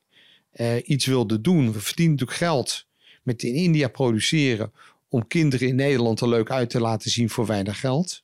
eh, 0.52 0.76
iets 0.84 1.06
wilden 1.06 1.42
doen. 1.42 1.74
We 1.74 1.80
verdienen 1.80 2.14
natuurlijk 2.14 2.40
geld 2.40 2.86
met 3.24 3.44
in 3.44 3.54
India 3.54 3.88
produceren 3.88 4.72
om 5.10 5.28
kinderen 5.28 5.68
in 5.68 5.76
Nederland 5.76 6.20
er 6.22 6.30
leuk 6.30 6.52
uit 6.52 6.70
te 6.70 6.80
laten 6.80 7.12
zien 7.12 7.30
voor 7.30 7.46
weinig 7.46 7.80
geld. 7.80 8.22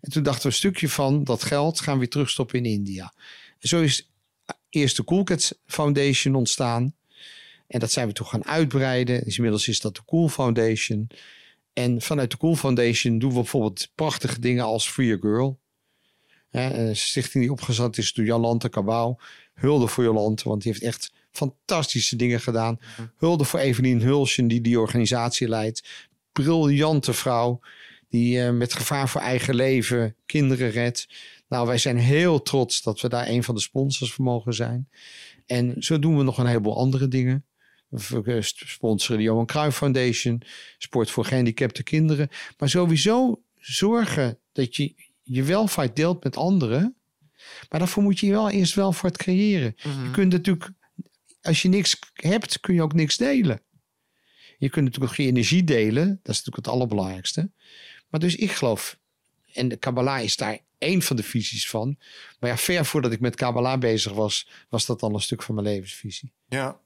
En 0.00 0.10
toen 0.10 0.22
dachten 0.22 0.42
we 0.42 0.48
een 0.48 0.54
stukje 0.54 0.88
van 0.88 1.24
dat 1.24 1.42
geld 1.42 1.80
gaan 1.80 1.92
we 1.92 1.98
weer 1.98 2.08
terugstoppen 2.08 2.58
in 2.58 2.64
India. 2.64 3.14
En 3.58 3.68
zo 3.68 3.80
is 3.80 4.10
eerst 4.70 4.96
de 4.96 5.04
Cool 5.04 5.24
Cats 5.24 5.54
Foundation 5.66 6.34
ontstaan. 6.34 6.94
En 7.66 7.80
dat 7.80 7.92
zijn 7.92 8.06
we 8.06 8.12
toch 8.12 8.30
gaan 8.30 8.44
uitbreiden. 8.44 9.24
Dus 9.24 9.36
inmiddels 9.36 9.68
is 9.68 9.80
dat 9.80 9.94
de 9.94 10.04
Cool 10.06 10.28
Foundation. 10.28 11.10
En 11.72 12.02
vanuit 12.02 12.30
de 12.30 12.36
Cool 12.36 12.56
Foundation 12.56 13.18
doen 13.18 13.30
we 13.30 13.34
bijvoorbeeld 13.34 13.90
prachtige 13.94 14.40
dingen 14.40 14.64
als 14.64 14.88
Free 14.88 15.12
a 15.12 15.16
Girl. 15.20 15.58
Een 16.50 16.96
stichting 16.96 17.44
die 17.44 17.52
opgezet 17.52 17.98
is 17.98 18.12
door 18.12 18.24
Jolante 18.24 18.68
Cabau. 18.68 19.16
Hulde 19.54 19.86
voor 19.86 20.04
Jolante, 20.04 20.48
want 20.48 20.62
die 20.62 20.72
heeft 20.72 20.84
echt 20.84 21.12
fantastische 21.30 22.16
dingen 22.16 22.40
gedaan. 22.40 22.78
Hulde 23.16 23.44
voor 23.44 23.60
Evelien 23.60 24.00
Hulsjen, 24.00 24.48
die 24.48 24.60
die 24.60 24.80
organisatie 24.80 25.48
leidt. 25.48 26.08
Briljante 26.32 27.12
vrouw, 27.12 27.60
die 28.10 28.42
eh, 28.42 28.50
met 28.50 28.74
gevaar 28.74 29.08
voor 29.08 29.20
eigen 29.20 29.54
leven 29.54 30.16
kinderen 30.26 30.70
redt. 30.70 31.08
Nou, 31.48 31.66
wij 31.66 31.78
zijn 31.78 31.98
heel 31.98 32.42
trots 32.42 32.82
dat 32.82 33.00
we 33.00 33.08
daar 33.08 33.28
een 33.28 33.44
van 33.44 33.54
de 33.54 33.60
sponsors 33.60 34.12
voor 34.12 34.24
mogen 34.24 34.54
zijn. 34.54 34.88
En 35.46 35.74
zo 35.78 35.98
doen 35.98 36.16
we 36.16 36.22
nog 36.22 36.38
een 36.38 36.46
heleboel 36.46 36.76
andere 36.76 37.08
dingen. 37.08 37.44
We 37.88 38.22
eh, 38.24 38.42
sponsoren 38.42 39.16
de 39.16 39.22
Johan 39.22 39.46
Cruijff 39.46 39.76
Foundation, 39.76 40.42
Sport 40.78 41.10
voor 41.10 41.24
gehandicapte 41.24 41.82
kinderen. 41.82 42.28
Maar 42.58 42.68
sowieso 42.68 43.42
zorgen 43.54 44.38
dat 44.52 44.76
je 44.76 44.94
je 45.22 45.42
welvaart 45.42 45.96
deelt 45.96 46.24
met 46.24 46.36
anderen. 46.36 46.96
Maar 47.68 47.78
daarvoor 47.78 48.02
moet 48.02 48.18
je 48.18 48.30
wel 48.30 48.50
eerst 48.50 48.74
wel 48.74 48.92
voor 48.92 49.08
het 49.08 49.18
creëren. 49.18 49.74
Je 49.76 50.10
kunt 50.12 50.32
natuurlijk, 50.32 50.70
als 51.42 51.62
je 51.62 51.68
niks 51.68 51.98
hebt, 52.12 52.60
kun 52.60 52.74
je 52.74 52.82
ook 52.82 52.94
niks 52.94 53.16
delen. 53.16 53.62
Je 54.58 54.68
kunt 54.68 54.84
natuurlijk 54.84 55.12
ook 55.12 55.18
je 55.18 55.26
energie 55.26 55.64
delen. 55.64 56.06
Dat 56.06 56.34
is 56.34 56.38
natuurlijk 56.38 56.56
het 56.56 56.68
allerbelangrijkste. 56.68 57.50
Maar 58.10 58.20
dus 58.20 58.36
ik 58.36 58.52
geloof, 58.52 58.98
en 59.52 59.68
de 59.68 59.76
Kabbalah 59.76 60.22
is 60.22 60.36
daar 60.36 60.58
één 60.78 61.02
van 61.02 61.16
de 61.16 61.22
visies 61.22 61.68
van. 61.68 61.98
Maar 62.40 62.50
ja, 62.50 62.56
ver 62.56 62.84
voordat 62.84 63.12
ik 63.12 63.20
met 63.20 63.36
Kabbalah 63.36 63.78
bezig 63.78 64.12
was, 64.12 64.48
was 64.68 64.86
dat 64.86 65.00
dan 65.00 65.14
een 65.14 65.20
stuk 65.20 65.42
van 65.42 65.54
mijn 65.54 65.66
levensvisie. 65.66 66.32
Ja. 66.48 66.80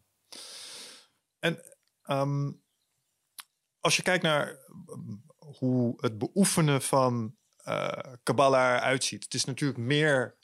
En 1.38 1.62
ehm, 2.02 2.50
als 3.80 3.96
je 3.96 4.02
kijkt 4.02 4.22
naar 4.22 4.58
um, 4.88 5.22
hoe 5.38 5.94
het 5.96 6.18
beoefenen 6.18 6.82
van 6.82 7.36
eh 7.64 8.12
Kabbalah 8.22 8.76
eruit 8.76 9.04
ziet. 9.04 9.24
Het 9.24 9.34
is 9.34 9.44
natuurlijk 9.44 9.78
meer... 9.78 10.36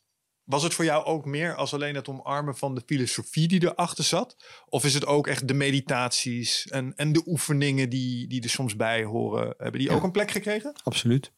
Was 0.51 0.63
het 0.63 0.75
voor 0.75 0.85
jou 0.85 1.05
ook 1.05 1.25
meer 1.25 1.55
als 1.55 1.75
alleen 1.75 1.95
het 1.95 2.09
omarmen 2.09 2.57
van 2.57 2.75
de 2.75 2.83
filosofie 2.87 3.49
die 3.49 3.63
erachter 3.63 4.05
zat? 4.05 4.37
Of 4.69 4.85
is 4.85 4.95
het 4.95 5.07
ook 5.07 5.27
echt 5.27 5.49
de 5.49 5.55
meditaties 5.55 6.67
en, 6.69 6.93
en 6.97 7.13
de 7.13 7.23
oefeningen 7.27 7.89
die, 7.89 8.27
die 8.27 8.43
er 8.43 8.49
soms 8.51 8.77
bij 8.77 9.05
horen? 9.05 9.55
Hebben 9.59 9.81
die 9.81 9.91
ook 9.91 10.03
een 10.03 10.11
plek 10.11 10.31
gekregen? 10.31 10.73
Absoluut. 10.85 11.33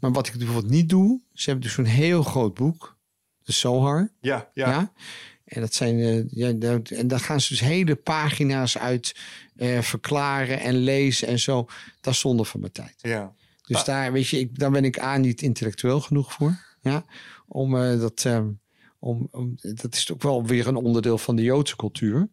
Maar 0.00 0.12
wat 0.12 0.26
ik 0.26 0.36
bijvoorbeeld 0.36 0.70
niet 0.72 0.88
doe, 0.88 1.20
ze 1.32 1.44
hebben 1.50 1.64
dus 1.66 1.74
zo'n 1.74 1.84
heel 1.84 2.22
groot 2.22 2.54
boek, 2.54 2.96
de 3.42 3.52
Sohar. 3.52 4.12
Ja, 4.20 4.50
ja. 4.54 4.70
Ja. 4.70 4.92
En 5.44 5.60
dat 5.60 5.74
zijn, 5.74 5.98
eh, 6.00 6.28
ja, 6.30 6.52
dat- 6.52 6.90
en 6.90 7.08
daar 7.08 7.20
gaan 7.20 7.40
ze 7.40 7.48
dus 7.48 7.60
hele 7.60 7.94
pagina's 7.96 8.78
uit 8.78 9.14
eh, 9.56 9.80
verklaren 9.80 10.60
en 10.60 10.74
lezen 10.76 11.28
en 11.28 11.38
zo. 11.38 11.66
Dat 12.00 12.12
is 12.12 12.20
zonde 12.20 12.44
van 12.44 12.60
mijn 12.60 12.72
tijd. 12.72 12.94
ja. 12.98 13.34
Dus 13.62 13.76
Ah. 13.78 13.84
daar, 13.84 14.12
weet 14.12 14.28
je, 14.28 14.38
ik, 14.38 14.58
daar 14.58 14.70
ben 14.70 14.84
ik 14.84 14.98
aan 14.98 15.20
niet 15.20 15.42
intellectueel 15.42 16.00
genoeg 16.00 16.32
voor. 16.32 16.64
Ja, 16.80 17.04
om 17.48 17.76
eh, 17.76 18.00
dat, 18.00 18.24
ehm, 18.24 18.50
om, 18.98 19.28
om, 19.30 19.54
dat 19.60 19.94
is 19.94 20.12
ook 20.12 20.22
wel 20.22 20.44
weer 20.44 20.66
een 20.66 20.76
onderdeel 20.76 21.18
van 21.18 21.36
de 21.36 21.42
Joodse 21.42 21.76
cultuur. 21.76 22.28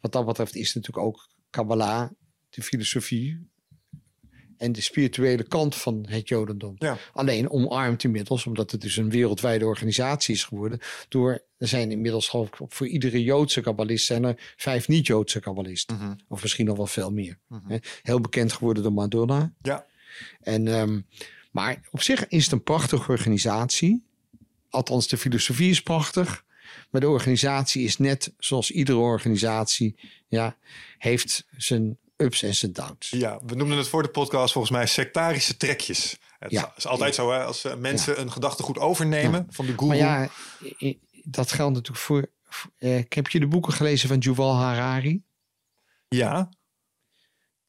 Wat 0.00 0.12
dat 0.12 0.26
betreft 0.26 0.54
is 0.54 0.74
natuurlijk 0.74 1.06
ook 1.06 1.28
Kabbalah, 1.50 2.10
de 2.50 2.62
filosofie 2.62 3.52
en 4.56 4.72
de 4.72 4.80
spirituele 4.80 5.42
kant 5.42 5.74
van 5.74 6.06
het 6.08 6.28
Jodendom. 6.28 6.74
Ja. 6.78 6.96
Alleen 7.12 7.50
omarmd 7.50 8.04
inmiddels, 8.04 8.46
omdat 8.46 8.70
het 8.70 8.80
dus 8.80 8.96
een 8.96 9.10
wereldwijde 9.10 9.66
organisatie 9.66 10.34
is 10.34 10.44
geworden. 10.44 10.78
Door, 11.08 11.44
er 11.58 11.68
zijn 11.68 11.90
inmiddels 11.90 12.28
geloof 12.28 12.48
ik 12.48 12.54
voor 12.68 12.86
iedere 12.86 13.22
Joodse 13.22 13.60
kabbalist 13.60 14.06
zijn 14.06 14.24
er 14.24 14.54
vijf 14.56 14.88
niet-Joodse 14.88 15.40
kabbalisten. 15.40 15.96
Mhm. 15.96 16.14
Of 16.28 16.42
misschien 16.42 16.66
nog 16.66 16.76
wel 16.76 16.86
veel 16.86 17.10
meer. 17.10 17.38
Mhm. 17.48 17.78
Heel 18.02 18.20
bekend 18.20 18.52
geworden 18.52 18.82
door 18.82 18.92
Madonna. 18.92 19.52
Ja. 19.62 19.86
En, 20.40 20.68
ehm, 20.68 21.00
maar 21.50 21.88
op 21.90 22.02
zich 22.02 22.28
is 22.28 22.42
het 22.44 22.52
een 22.52 22.62
prachtige 22.62 23.10
organisatie. 23.10 24.04
Althans, 24.74 25.08
de 25.08 25.16
filosofie 25.16 25.70
is 25.70 25.82
prachtig. 25.82 26.44
Maar 26.90 27.00
de 27.00 27.08
organisatie 27.08 27.84
is 27.84 27.96
net 27.98 28.34
zoals 28.38 28.70
iedere 28.70 28.98
organisatie. 28.98 30.00
Ja, 30.28 30.56
heeft 30.98 31.46
zijn 31.56 31.98
ups 32.16 32.42
en 32.42 32.54
zijn 32.54 32.72
downs. 32.72 33.10
Ja, 33.10 33.40
we 33.46 33.54
noemden 33.54 33.78
het 33.78 33.88
voor 33.88 34.02
de 34.02 34.08
podcast 34.08 34.52
volgens 34.52 34.72
mij 34.76 34.86
sectarische 34.86 35.56
trekjes. 35.56 36.16
Het 36.38 36.50
Ja. 36.50 36.72
is 36.76 36.86
altijd 36.86 37.14
zo 37.14 37.32
hè, 37.32 37.44
als 37.44 37.64
eh, 37.64 37.74
mensen 37.76 38.20
een 38.20 38.32
gedachtegoed 38.32 38.78
overnemen 38.78 39.46
van 39.50 39.66
de 39.66 39.72
guru. 39.72 39.86
Maar 39.86 39.96
ja, 39.96 40.28
dat 41.24 41.52
geldt 41.52 41.74
natuurlijk 41.74 42.04
voor... 42.04 42.26
eh, 42.78 43.02
heb 43.08 43.28
je 43.28 43.40
de 43.40 43.46
boeken 43.46 43.72
gelezen 43.72 44.08
van 44.08 44.18
Yuval 44.18 44.54
Harari? 44.56 45.22
ja, 46.08 46.48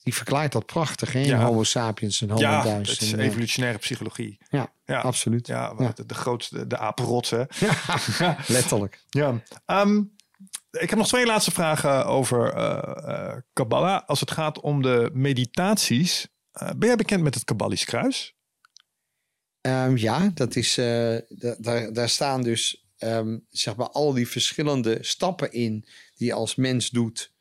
Die 0.05 0.13
verklaart 0.15 0.51
dat 0.51 0.65
prachtig, 0.65 1.13
hè? 1.13 1.19
Ja. 1.19 1.43
Homo 1.45 1.63
sapiens 1.63 2.21
en 2.21 2.29
Homo 2.29 2.41
ja 2.41 2.67
het 2.67 3.01
is 3.01 3.11
En, 3.11 3.19
eh, 3.19 3.25
evolutionaire 3.25 3.77
psychologie. 3.79 4.37
ja, 4.49 4.73
Ja, 4.85 4.99
absoluut. 5.01 5.47
ja. 5.47 5.73
De, 5.73 6.05
de 6.05 6.13
grootste, 6.13 6.67
de 6.67 6.77
apenrots 6.77 7.29
hè. 7.29 7.43
Letterlijk. 8.47 9.03
Ja. 9.09 9.41
Ehm, 9.65 9.97
ik 10.71 10.89
heb 10.89 10.95
nog 10.95 11.07
twee 11.07 11.25
laatste 11.25 11.51
vragen 11.51 12.05
over 12.05 12.53
eh, 12.53 13.29
eh, 13.31 13.37
Kabbalah. 13.53 14.01
Als 14.07 14.19
het 14.19 14.31
gaat 14.31 14.59
om 14.59 14.81
de 14.81 15.09
meditaties. 15.13 16.27
Ben 16.51 16.87
jij 16.87 16.95
bekend 16.95 17.23
met 17.23 17.33
het 17.35 17.43
Kabbalisch 17.43 17.85
kruis? 17.85 18.35
Ehm, 19.61 19.95
ja, 19.97 20.31
dat 20.33 20.55
is, 20.55 20.75
da- 20.75 21.55
daar, 21.57 21.93
daar 21.93 22.09
staan 22.09 22.41
dus 22.41 22.85
ehm, 22.97 23.37
zeg 23.49 23.75
maar 23.75 23.89
al 23.89 24.13
die 24.13 24.27
verschillende 24.27 24.97
stappen 25.01 25.51
in 25.51 25.85
die 26.15 26.27
je 26.27 26.33
als 26.33 26.55
mens 26.55 26.89
doet 26.89 27.33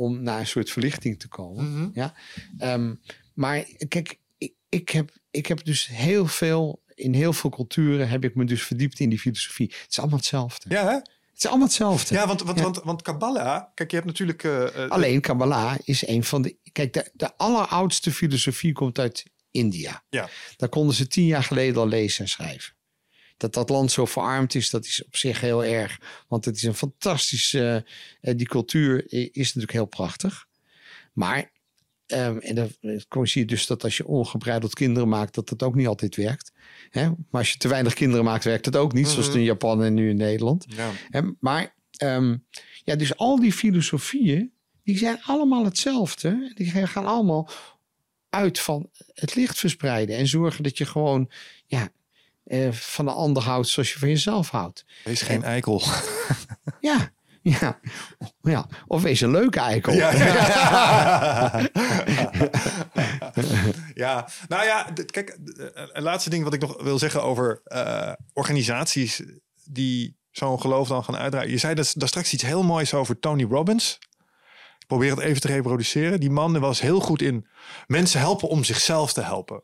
om 0.00 0.22
naar 0.22 0.40
een 0.40 0.46
soort 0.46 0.70
verlichting 0.70 1.18
te 1.20 1.28
komen. 1.28 1.90
Ja? 1.94 2.14
Ehm, 2.58 2.94
maar 3.34 3.64
kijk, 3.88 4.18
ik, 4.38 4.52
ik, 4.68 4.88
heb, 4.88 5.10
ik 5.30 5.46
heb 5.46 5.64
dus 5.64 5.86
heel 5.86 6.26
veel, 6.26 6.82
in 6.94 7.14
heel 7.14 7.32
veel 7.32 7.50
culturen 7.50 8.08
heb 8.08 8.24
ik 8.24 8.34
me 8.34 8.44
dus 8.44 8.62
verdiept 8.62 9.00
in 9.00 9.08
die 9.08 9.18
filosofie. 9.18 9.66
Het 9.80 9.90
is 9.90 9.98
allemaal 9.98 10.18
hetzelfde. 10.18 10.70
Ja, 10.74 10.84
hè? 10.84 10.94
Het 10.94 11.38
is 11.38 11.46
allemaal 11.46 11.66
hetzelfde. 11.66 12.14
Ja, 12.14 12.26
want, 12.26 12.42
want, 12.42 12.58
Ja. 12.58 12.64
Want, 12.64 12.80
want 12.82 13.02
Kabbalah, 13.02 13.62
kijk, 13.74 13.90
je 13.90 13.96
hebt 13.96 14.08
natuurlijk. 14.08 14.44
eh, 14.44 14.84
eh, 14.84 14.90
Alleen 14.90 15.20
Kabbalah 15.20 15.74
is 15.84 16.06
een 16.06 16.24
van 16.24 16.42
de. 16.42 16.56
Kijk, 16.72 16.92
de, 16.92 17.10
de 17.14 17.36
alleroudste 17.36 18.12
filosofie 18.12 18.72
komt 18.72 18.98
uit 18.98 19.24
India. 19.50 20.02
Ja. 20.10 20.28
Daar 20.56 20.68
konden 20.68 20.94
ze 20.94 21.06
tien 21.06 21.26
jaar 21.26 21.42
geleden 21.44 21.80
al 21.82 21.88
lezen 21.88 22.24
en 22.24 22.30
schrijven. 22.30 22.72
Dat 23.40 23.54
dat 23.54 23.68
land 23.68 23.90
zo 23.92 24.04
verarmd 24.04 24.54
is, 24.54 24.70
dat 24.70 24.84
is 24.84 25.04
op 25.04 25.16
zich 25.16 25.40
heel 25.40 25.64
erg. 25.64 26.00
Want 26.28 26.44
het 26.44 26.56
is 26.56 26.62
een 26.62 26.74
fantastische. 26.74 27.84
eh, 28.20 28.36
die 28.36 28.46
cultuur 28.48 29.12
is 29.12 29.46
natuurlijk 29.46 29.72
heel 29.72 29.86
prachtig. 29.86 30.46
Maar. 31.12 31.50
ehm, 32.06 32.36
en 32.38 32.54
dan 32.54 33.26
zie 33.26 33.40
je 33.40 33.46
dus 33.46 33.66
dat 33.66 33.84
als 33.84 33.96
je 33.96 34.06
ongebreideld 34.06 34.74
kinderen 34.74 35.08
maakt, 35.08 35.34
dat 35.34 35.48
dat 35.48 35.62
ook 35.62 35.74
niet 35.74 35.86
altijd 35.86 36.16
werkt. 36.16 36.52
Hè? 36.90 37.08
Maar 37.08 37.40
als 37.40 37.52
je 37.52 37.58
te 37.58 37.68
weinig 37.68 37.94
kinderen 37.94 38.24
maakt, 38.24 38.44
werkt 38.44 38.64
het 38.64 38.76
ook 38.76 38.92
niet. 38.92 39.08
Zoals 39.08 39.26
het 39.26 39.34
in 39.36 39.42
Japan 39.42 39.82
en 39.82 39.94
nu 39.94 40.10
in 40.10 40.16
Nederland. 40.16 40.64
ja. 41.10 41.34
Maar 41.40 41.74
ehm, 41.96 42.36
ja, 42.84 42.96
dus 42.96 43.16
al 43.16 43.40
die 43.40 43.52
filosofieën, 43.52 44.52
die 44.84 44.98
zijn 44.98 45.22
allemaal 45.22 45.64
hetzelfde. 45.64 46.52
Die 46.54 46.70
gaan 46.86 47.06
allemaal 47.06 47.50
uit 48.30 48.58
van 48.60 48.90
het 49.14 49.34
licht 49.34 49.58
verspreiden 49.58 50.16
en 50.16 50.26
zorgen 50.26 50.62
dat 50.62 50.78
je 50.78 50.86
gewoon 50.86 51.30
ja, 51.66 51.88
eh, 52.44 52.72
van 52.72 53.04
de 53.04 53.10
ander 53.10 53.42
houdt 53.42 53.68
zoals 53.68 53.92
je 53.92 53.98
van 53.98 54.08
jezelf 54.08 54.50
houdt. 54.50 54.84
Wees 55.04 55.22
geen 55.22 55.42
eikel. 55.44 55.82
Ja, 56.80 57.10
ja, 57.42 57.80
ja. 58.42 58.66
Of 58.86 59.02
wees 59.02 59.20
een 59.20 59.30
leuke 59.30 59.60
eikel. 59.60 59.92
Ja, 59.92 60.10
ja, 63.94 64.28
nou 64.48 64.64
ja, 64.64 64.92
kijk, 65.06 65.28
eh, 65.28 65.66
een 65.92 66.02
laatste 66.02 66.30
ding 66.30 66.44
wat 66.44 66.54
ik 66.54 66.60
nog 66.60 66.82
wil 66.82 66.98
zeggen 66.98 67.22
over 67.22 67.60
eh, 67.64 68.12
organisaties 68.32 69.22
die 69.64 70.18
zo'n 70.30 70.60
geloof 70.60 70.88
dan 70.88 71.04
gaan 71.04 71.16
uitdragen. 71.16 71.50
Je 71.50 71.58
zei 71.58 71.74
dat, 71.74 71.92
daar 71.96 72.08
straks 72.08 72.32
iets 72.32 72.42
heel 72.42 72.62
moois 72.62 72.94
over 72.94 73.18
Tony 73.18 73.44
Robbins. 73.44 73.98
Ik 74.78 74.86
probeer 74.86 75.10
het 75.10 75.20
even 75.20 75.40
te 75.40 75.48
reproduceren. 75.48 76.20
Die 76.20 76.30
man 76.30 76.58
was 76.58 76.80
heel 76.80 77.00
goed 77.00 77.22
in 77.22 77.46
mensen 77.86 78.20
helpen 78.20 78.48
om 78.48 78.64
zichzelf 78.64 79.12
te 79.12 79.22
helpen. 79.22 79.62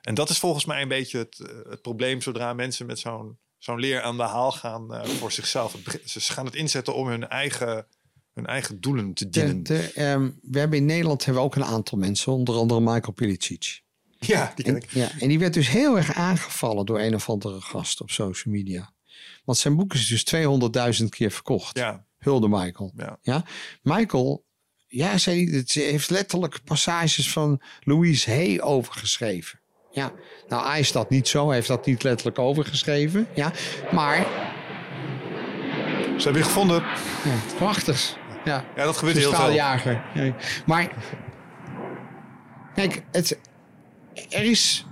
En 0.00 0.14
dat 0.14 0.30
is 0.30 0.38
volgens 0.38 0.64
mij 0.64 0.82
een 0.82 0.88
beetje 0.88 1.18
het, 1.18 1.38
eh, 1.40 1.48
het 1.70 1.82
probleem 1.82 2.20
zodra 2.20 2.52
mensen 2.52 2.86
met 2.86 2.98
zo'n 2.98 3.38
zo'n 3.58 3.80
leer 3.80 4.02
aan 4.02 4.16
de 4.16 4.22
haal 4.22 4.52
gaan 4.52 4.94
eh, 4.94 5.04
voor 5.08 5.32
zichzelf. 5.32 5.76
Ze 6.04 6.20
gaan 6.20 6.44
het 6.44 6.54
inzetten 6.54 6.94
om 6.94 7.08
hun 7.08 7.28
eigen, 7.28 7.86
hun 8.34 8.46
eigen 8.46 8.80
doelen 8.80 9.14
te 9.14 9.28
dienen. 9.28 9.62
de, 9.62 9.92
ehm, 9.94 10.30
we 10.42 10.58
hebben 10.58 10.78
in 10.78 10.84
Nederland 10.84 11.24
hebben 11.24 11.42
we 11.42 11.48
ook 11.48 11.56
een 11.56 11.64
aantal 11.64 11.98
mensen, 11.98 12.32
onder 12.32 12.54
andere 12.54 12.80
Michael 12.80 13.12
Pilicic. 13.12 13.82
Ja, 14.18 14.52
die 14.54 14.64
ken 14.64 14.74
En, 14.74 14.82
ik. 14.82 14.90
ja, 14.90 15.10
en 15.18 15.28
die 15.28 15.38
werd 15.38 15.54
dus 15.54 15.68
heel 15.68 15.96
erg 15.96 16.12
aangevallen 16.14 16.86
door 16.86 17.00
een 17.00 17.14
of 17.14 17.28
andere 17.28 17.60
gast 17.60 18.00
op 18.00 18.10
social 18.10 18.54
media. 18.54 18.92
Want 19.44 19.58
zijn 19.58 19.76
boek 19.76 19.94
is 19.94 20.06
dus 20.06 20.24
200.000 21.00 21.08
keer 21.08 21.30
verkocht. 21.30 21.76
Ja, 21.78 22.06
Hulde 22.18 22.48
Michael. 22.48 22.92
ja. 23.22 23.44
Michael, 23.82 24.44
ja, 24.86 25.18
zei 25.18 25.44
hij, 25.44 25.56
het 25.58 25.72
heeft 25.72 26.10
letterlijk 26.10 26.64
passages 26.64 27.30
van 27.30 27.62
Louise 27.80 28.30
Hay 28.30 28.60
overgeschreven. 28.60 29.61
Ja, 29.92 30.12
nou, 30.48 30.66
hij 30.68 30.80
is 30.80 30.92
dat 30.92 31.10
niet 31.10 31.28
zo. 31.28 31.46
Hij 31.46 31.54
heeft 31.54 31.68
dat 31.68 31.86
niet 31.86 32.02
letterlijk 32.02 32.38
overgeschreven. 32.38 33.26
Ja, 33.34 33.52
maar 33.92 34.26
Ze 36.16 36.22
hebben 36.22 36.42
je 36.42 36.48
gevonden. 36.48 36.82
ja, 37.24 37.54
prachtig. 37.56 38.16
Ja, 38.44 38.64
Ja, 38.76 38.84
dat 38.84 38.96
gebeurt 38.96 39.16
heel 39.16 39.32
veel. 39.32 39.52
Ja. 39.52 39.80
Maar 40.66 40.92
kijk, 42.74 43.02
het, 43.10 43.38
er 44.28 44.42
is 44.42 44.86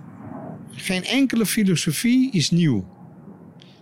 geen 0.70 1.04
enkele 1.04 1.46
filosofie 1.46 2.32
is 2.32 2.50
nieuw. 2.50 2.84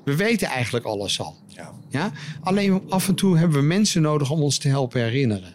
We 0.05 0.17
weten 0.17 0.49
eigenlijk 0.49 0.85
alles 0.85 1.21
al. 1.21 1.37
Ja. 1.47 1.73
Ja? 1.89 2.11
Alleen 2.41 2.83
af 2.89 3.09
en 3.09 3.15
toe 3.15 3.39
hebben 3.39 3.59
we 3.59 3.65
mensen 3.67 4.03
nodig 4.03 4.31
om 4.31 4.43
ons 4.43 4.59
te 4.59 4.69
helpen 4.69 5.03
herinneren. 5.03 5.55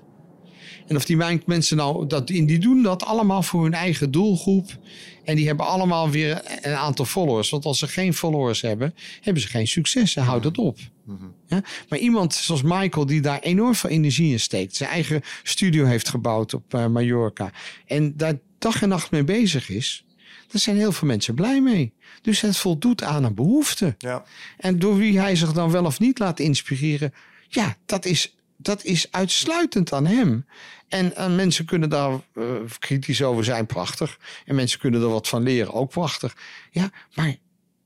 En 0.87 0.95
of 0.95 1.05
die 1.05 1.41
mensen 1.45 1.77
nou 1.77 2.07
dat 2.07 2.29
in 2.29 2.45
die 2.45 2.59
doen 2.59 2.83
dat 2.83 3.03
allemaal 3.03 3.43
voor 3.43 3.63
hun 3.63 3.73
eigen 3.73 4.11
doelgroep. 4.11 4.77
En 5.23 5.35
die 5.35 5.47
hebben 5.47 5.65
allemaal 5.65 6.09
weer 6.09 6.41
een 6.61 6.75
aantal 6.75 7.05
followers. 7.05 7.49
Want 7.49 7.65
als 7.65 7.79
ze 7.79 7.87
geen 7.87 8.13
followers 8.13 8.61
hebben, 8.61 8.95
hebben 9.21 9.41
ze 9.41 9.47
geen 9.47 9.67
succes. 9.67 10.15
En 10.15 10.23
houdt 10.23 10.45
het 10.45 10.57
op. 10.57 10.77
Ja? 11.47 11.63
Maar 11.89 11.99
iemand 11.99 12.33
zoals 12.33 12.61
Michael, 12.61 13.05
die 13.05 13.21
daar 13.21 13.39
enorm 13.39 13.75
veel 13.75 13.89
energie 13.89 14.31
in 14.31 14.39
steekt. 14.39 14.75
Zijn 14.75 14.89
eigen 14.89 15.21
studio 15.43 15.85
heeft 15.85 16.09
gebouwd 16.09 16.53
op 16.53 16.73
eh, 16.73 16.87
Mallorca. 16.87 17.51
En 17.85 18.17
daar 18.17 18.39
dag 18.57 18.81
en 18.81 18.89
nacht 18.89 19.11
mee 19.11 19.23
bezig 19.23 19.69
is. 19.69 20.05
Daar 20.47 20.61
zijn 20.61 20.77
heel 20.77 20.91
veel 20.91 21.07
mensen 21.07 21.35
blij 21.35 21.61
mee. 21.61 21.93
Dus 22.21 22.41
het 22.41 22.57
voldoet 22.57 23.03
aan 23.03 23.23
een 23.23 23.35
behoefte. 23.35 23.95
Ja. 23.97 24.23
En 24.57 24.79
door 24.79 24.97
wie 24.97 25.19
hij 25.19 25.35
zich 25.35 25.53
dan 25.53 25.71
wel 25.71 25.85
of 25.85 25.99
niet 25.99 26.19
laat 26.19 26.39
inspireren, 26.39 27.13
ja, 27.49 27.77
dat 27.85 28.05
is, 28.05 28.35
dat 28.63 28.83
is 28.83 29.07
uitsluitend 29.11 29.93
aan 29.93 30.05
hem. 30.07 30.45
En, 30.87 31.15
eh, 31.15 31.35
mensen 31.35 31.65
kunnen 31.65 31.89
daar 31.89 32.11
eh, 32.33 32.43
kritisch 32.79 33.21
over 33.23 33.43
zijn, 33.43 33.65
prachtig. 33.65 34.19
En 34.45 34.55
mensen 34.55 34.79
kunnen 34.79 35.01
er 35.01 35.09
wat 35.09 35.27
van 35.27 35.43
leren, 35.43 35.73
ook 35.73 35.89
prachtig. 35.91 36.35
Ja, 36.71 36.89
maar 37.15 37.35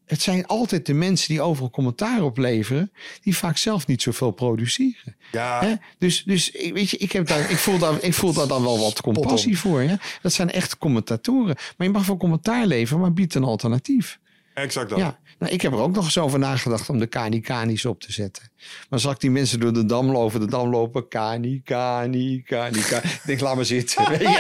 het 0.06 0.22
zijn 0.22 0.46
altijd 0.46 0.86
de 0.86 0.94
mensen 0.94 1.28
die 1.28 1.42
overal 1.42 1.70
commentaar 1.70 2.22
op 2.22 2.38
leveren, 2.38 2.92
die 3.22 3.38
vaak 3.38 3.58
zelf 3.58 3.88
niet 3.88 4.02
zoveel 4.02 4.32
produceren. 4.32 5.16
Ja. 5.32 5.60
Hè? 5.64 5.74
Dus, 5.98 6.24
dus 6.24 6.52
ik- 6.52 6.74
weet 6.74 6.90
je, 6.90 6.98
ik, 6.98 7.12
heb 7.12 7.28
daar, 7.28 7.52
ik, 7.52 7.58
voel 7.58 7.78
daar, 7.78 8.04
ik 8.04 8.14
voel 8.14 8.34
daar 8.34 8.48
dan 8.48 8.64
wel 8.64 8.80
wat 8.80 9.02
compassie 9.02 9.58
voor. 9.60 9.82
Hè? 9.82 9.96
Dat 10.22 10.34
zijn 10.34 10.52
echt 10.52 10.78
commentatoren. 10.78 11.56
Maar 11.78 11.88
je 11.88 11.94
mag 11.94 12.06
wel 12.06 12.18
commentaar 12.18 12.66
leveren, 12.66 13.02
maar 13.02 13.14
biedt 13.14 13.36
een 13.36 13.44
alternatief. 13.44 14.20
exact 14.54 14.90
dat. 14.90 15.00
Ja, 15.00 15.20
nou, 15.40 15.54
ik 15.54 15.62
heb 15.62 15.72
er 15.72 15.80
ook 15.80 15.96
nog 15.96 16.04
eens 16.04 16.18
over 16.18 16.40
nagedacht 16.40 16.90
om 16.90 17.00
de 17.00 17.08
Kani 17.08 17.42
Kani's 17.42 17.86
op 17.86 18.00
te 18.00 18.12
zetten. 18.12 18.52
Maar 18.90 19.00
zag 19.00 19.14
ik 19.14 19.20
die 19.20 19.32
mensen 19.32 19.60
door 19.60 19.74
de 19.74 19.86
dam 19.86 20.12
lopen, 20.12 20.40
de 20.40 20.48
dam 20.48 20.70
lopen, 20.70 21.08
Kani, 21.08 21.62
Kani, 21.64 22.42
Kani, 22.42 22.82
Kani. 22.82 23.04
Ik 23.04 23.22
denk, 23.26 23.40
laat 23.40 23.56
maar 23.56 23.66
zitten. 23.66 24.12
je. 24.12 24.26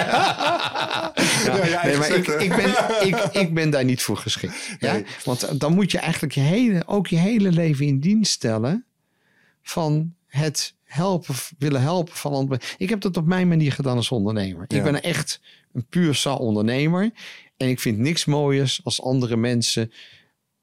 Ja. 1.43 1.65
ja, 1.65 1.85
nee, 1.85 1.97
maar 1.97 2.09
ik, 2.09 2.27
ik, 2.27 2.55
ben, 2.55 2.69
ik, 3.07 3.15
ik 3.43 3.53
ben 3.53 3.69
daar 3.69 3.83
niet 3.83 4.01
voor 4.01 4.17
geschikt. 4.17 4.75
Ja? 4.79 4.93
Nee. 4.93 5.05
Want 5.23 5.59
dan 5.59 5.73
moet 5.73 5.91
je 5.91 5.97
eigenlijk 5.97 6.33
je 6.33 6.39
hele, 6.39 6.83
ook 6.85 7.07
je 7.07 7.17
hele 7.17 7.51
leven 7.51 7.85
in 7.85 7.99
dienst 7.99 8.31
stellen 8.31 8.85
van 9.61 10.13
het 10.27 10.75
helpen, 10.83 11.35
willen 11.57 11.81
helpen 11.81 12.15
van. 12.15 12.59
Ik 12.77 12.89
heb 12.89 13.01
dat 13.01 13.17
op 13.17 13.25
mijn 13.25 13.47
manier 13.47 13.71
gedaan 13.71 13.97
als 13.97 14.11
ondernemer. 14.11 14.65
Ja. 14.67 14.77
Ik 14.77 14.83
ben 14.83 15.03
echt 15.03 15.41
een 15.73 15.85
puur 15.85 16.15
sa 16.15 16.33
ondernemer. 16.33 17.11
En 17.57 17.69
ik 17.69 17.79
vind 17.79 17.97
niks 17.97 18.25
mooiers 18.25 18.81
als 18.83 19.01
andere 19.01 19.37
mensen 19.37 19.91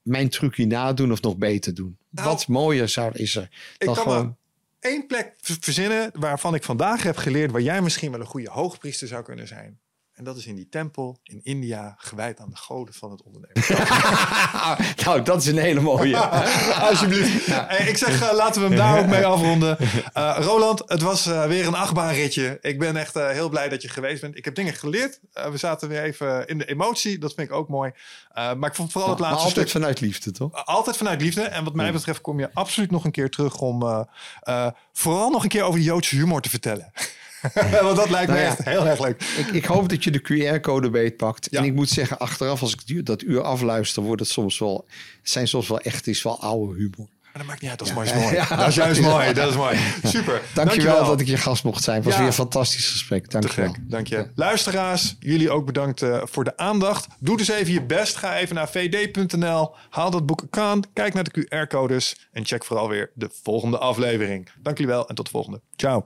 mijn 0.05 0.29
trucje 0.29 0.67
nadoen 0.67 1.13
of 1.13 1.23
nog 1.23 1.37
beter 1.37 1.75
doen. 1.75 1.99
Nou, 2.11 2.29
Wat 2.29 2.47
mooier 2.47 2.89
zou, 2.89 3.13
is 3.15 3.37
er 3.37 3.49
Ik 3.79 3.87
dan 3.87 3.95
kan 3.95 4.03
gewoon... 4.03 4.37
één 4.81 5.07
plek 5.07 5.35
verzinnen 5.41 6.11
waarvan 6.15 6.55
ik 6.55 6.63
vandaag 6.63 7.03
heb 7.03 7.17
geleerd 7.17 7.51
waar 7.51 7.61
jij 7.61 7.83
misschien 7.83 8.11
wel 8.11 8.21
een 8.21 8.27
goede 8.27 8.51
hoogpriester 8.51 9.09
zou 9.09 9.23
kunnen 9.23 9.49
zijn. 9.49 9.79
En 10.15 10.25
dat 10.25 10.37
is 10.37 10.47
in 10.47 10.55
die 10.55 10.69
tempel 10.69 11.19
in 11.23 11.41
India, 11.43 11.95
gewijd 11.99 12.41
aan 12.41 12.51
de 12.51 12.57
goden 12.57 12.95
van 12.95 13.11
het 13.11 13.23
ondernemen. 13.23 13.63
nou, 15.05 15.23
dat 15.23 15.41
is 15.43 15.47
een 15.47 15.59
hele 15.59 15.81
mooie. 15.81 16.17
Alsjeblieft. 16.89 17.47
Eh, 17.47 17.89
Ik 17.89 17.97
zeg, 17.97 18.23
eh, 18.23 18.33
laten 18.37 18.63
we 18.63 18.69
hem 18.69 18.77
daar 18.77 18.99
ook 18.99 19.07
mee 19.07 19.27
afronden. 19.27 19.79
Eh, 20.13 20.37
Roland, 20.41 20.83
het 20.87 21.03
was 21.03 21.27
eh, 21.27 21.47
weer 21.47 21.67
een 21.67 21.75
achtbaanritje. 21.75 22.59
Ik 22.61 22.79
ben 22.79 22.97
echt 22.97 23.17
eh, 23.17 23.29
heel 23.29 23.49
blij 23.49 23.69
dat 23.69 23.83
je 23.83 23.89
geweest 23.89 24.21
bent. 24.21 24.37
Ik 24.37 24.45
heb 24.45 24.55
dingen 24.55 24.75
geleerd. 24.75 25.21
We 25.33 25.57
zaten 25.57 25.89
weer 25.89 26.03
even 26.03 26.47
in 26.47 26.59
de 26.59 26.65
emotie. 26.67 27.19
Dat 27.19 27.35
vind 27.35 27.49
ik 27.49 27.55
ook 27.55 27.69
mooi. 27.69 27.93
Eh, 28.33 28.53
maar 28.55 28.69
ik 28.71 28.77
vond 28.77 28.93
vooral 28.93 29.11
het 29.11 29.19
maar 29.19 29.29
laatste 29.31 29.49
altijd 29.49 29.69
stuk... 29.69 29.81
vanuit 29.81 30.01
liefde, 30.01 30.31
toch? 30.31 30.65
Altijd 30.65 30.97
vanuit 30.97 31.21
liefde. 31.21 31.43
En 31.43 31.65
wat 31.65 31.75
mij 31.75 31.93
betreft 31.93 32.21
kom 32.21 32.39
je 32.39 32.51
absoluut 32.53 32.91
nog 32.91 33.05
een 33.05 33.11
keer 33.11 33.31
terug 33.31 33.59
om 33.61 33.83
eh, 33.83 34.01
eh, 34.41 34.67
vooral 34.93 35.31
nog 35.31 35.43
een 35.43 35.49
keer 35.49 35.63
over 35.63 35.79
de 35.79 35.85
Joodse 35.85 36.17
humor 36.17 36.41
te 36.41 36.51
vertellen. 36.51 36.93
Want 37.83 37.97
dat 37.97 38.11
lijkt 38.11 38.29
me 38.29 38.35
Nou 38.35 38.47
ja. 38.47 38.53
echt 38.57 38.65
heel 38.65 38.87
erg 38.87 39.01
leuk. 39.01 39.23
Ik, 39.39 39.47
ik 39.47 39.65
hoop 39.65 39.89
dat 39.89 40.05
je 40.05 40.11
de 40.11 40.21
QR-code 40.21 40.91
beetpakt. 40.91 41.47
Ja. 41.51 41.59
En 41.59 41.65
ik 41.65 41.75
moet 41.75 41.89
zeggen, 41.89 42.19
achteraf, 42.19 42.61
als 42.61 42.75
ik 42.87 43.07
dat 43.07 43.23
uur 43.23 43.43
afluister, 43.43 44.03
wordt 44.03 44.21
het 44.21 44.31
soms 44.31 44.59
wel, 44.59 44.87
zijn 45.23 45.49
soms 45.49 45.69
wel 45.69 45.81
echt 45.81 46.07
is 46.07 46.23
wel 46.23 46.41
oude 46.41 46.75
humor. 46.75 47.09
dat 47.33 47.47
maakt 47.47 47.61
niet 47.61 47.71
uit, 47.71 47.79
dat 47.79 47.89
is 47.89 47.95
mooi. 47.95 48.15
mooi. 48.23 48.37
Dat 48.49 48.69
is 48.69 48.75
juist 48.75 49.01
mooi, 49.01 49.33
dat 49.33 49.49
is 49.51 49.57
mooi. 49.57 49.79
Super. 50.05 50.43
Dankjewel, 50.55 51.05
dat 51.05 51.21
ik 51.21 51.27
je 51.27 51.37
gast 51.37 51.65
mocht 51.65 51.83
zijn. 51.85 51.97
Het 51.97 52.05
was 52.05 52.13
Ja. 52.15 52.19
weer 52.19 52.29
een 52.29 52.35
fantastisch 52.35 52.91
gesprek. 52.91 53.31
Dankjewel. 53.31 53.69
Te 53.73 53.75
gek, 53.81 53.91
dank 53.91 54.07
je. 54.07 54.27
Luisteraars, 54.35 55.17
jullie 55.19 55.51
ook 55.51 55.67
bedankt 55.67 56.03
eh, 56.03 56.21
voor 56.25 56.45
de 56.45 56.57
aandacht. 56.57 57.07
Doe 57.19 57.37
dus 57.37 57.49
even 57.49 57.73
je 57.73 57.83
best. 57.83 58.17
Ga 58.17 58.37
even 58.37 58.55
naar 58.55 58.69
vd.nl. 58.69 59.75
Haal 59.91 60.11
dat 60.11 60.27
boek 60.27 60.43
aan. 60.51 60.81
Kijk 60.93 61.15
naar 61.15 61.25
de 61.25 61.47
QR-codes. 61.49 62.17
En 62.33 62.45
check 62.45 62.65
vooral 62.65 62.89
weer 62.89 63.11
de 63.15 63.31
volgende 63.43 63.79
aflevering. 63.79 64.49
Dank 64.63 64.79
jullie 64.79 64.93
wel 64.93 65.09
en 65.09 65.15
tot 65.15 65.25
de 65.25 65.31
volgende. 65.31 65.61
Ciao. 65.77 66.05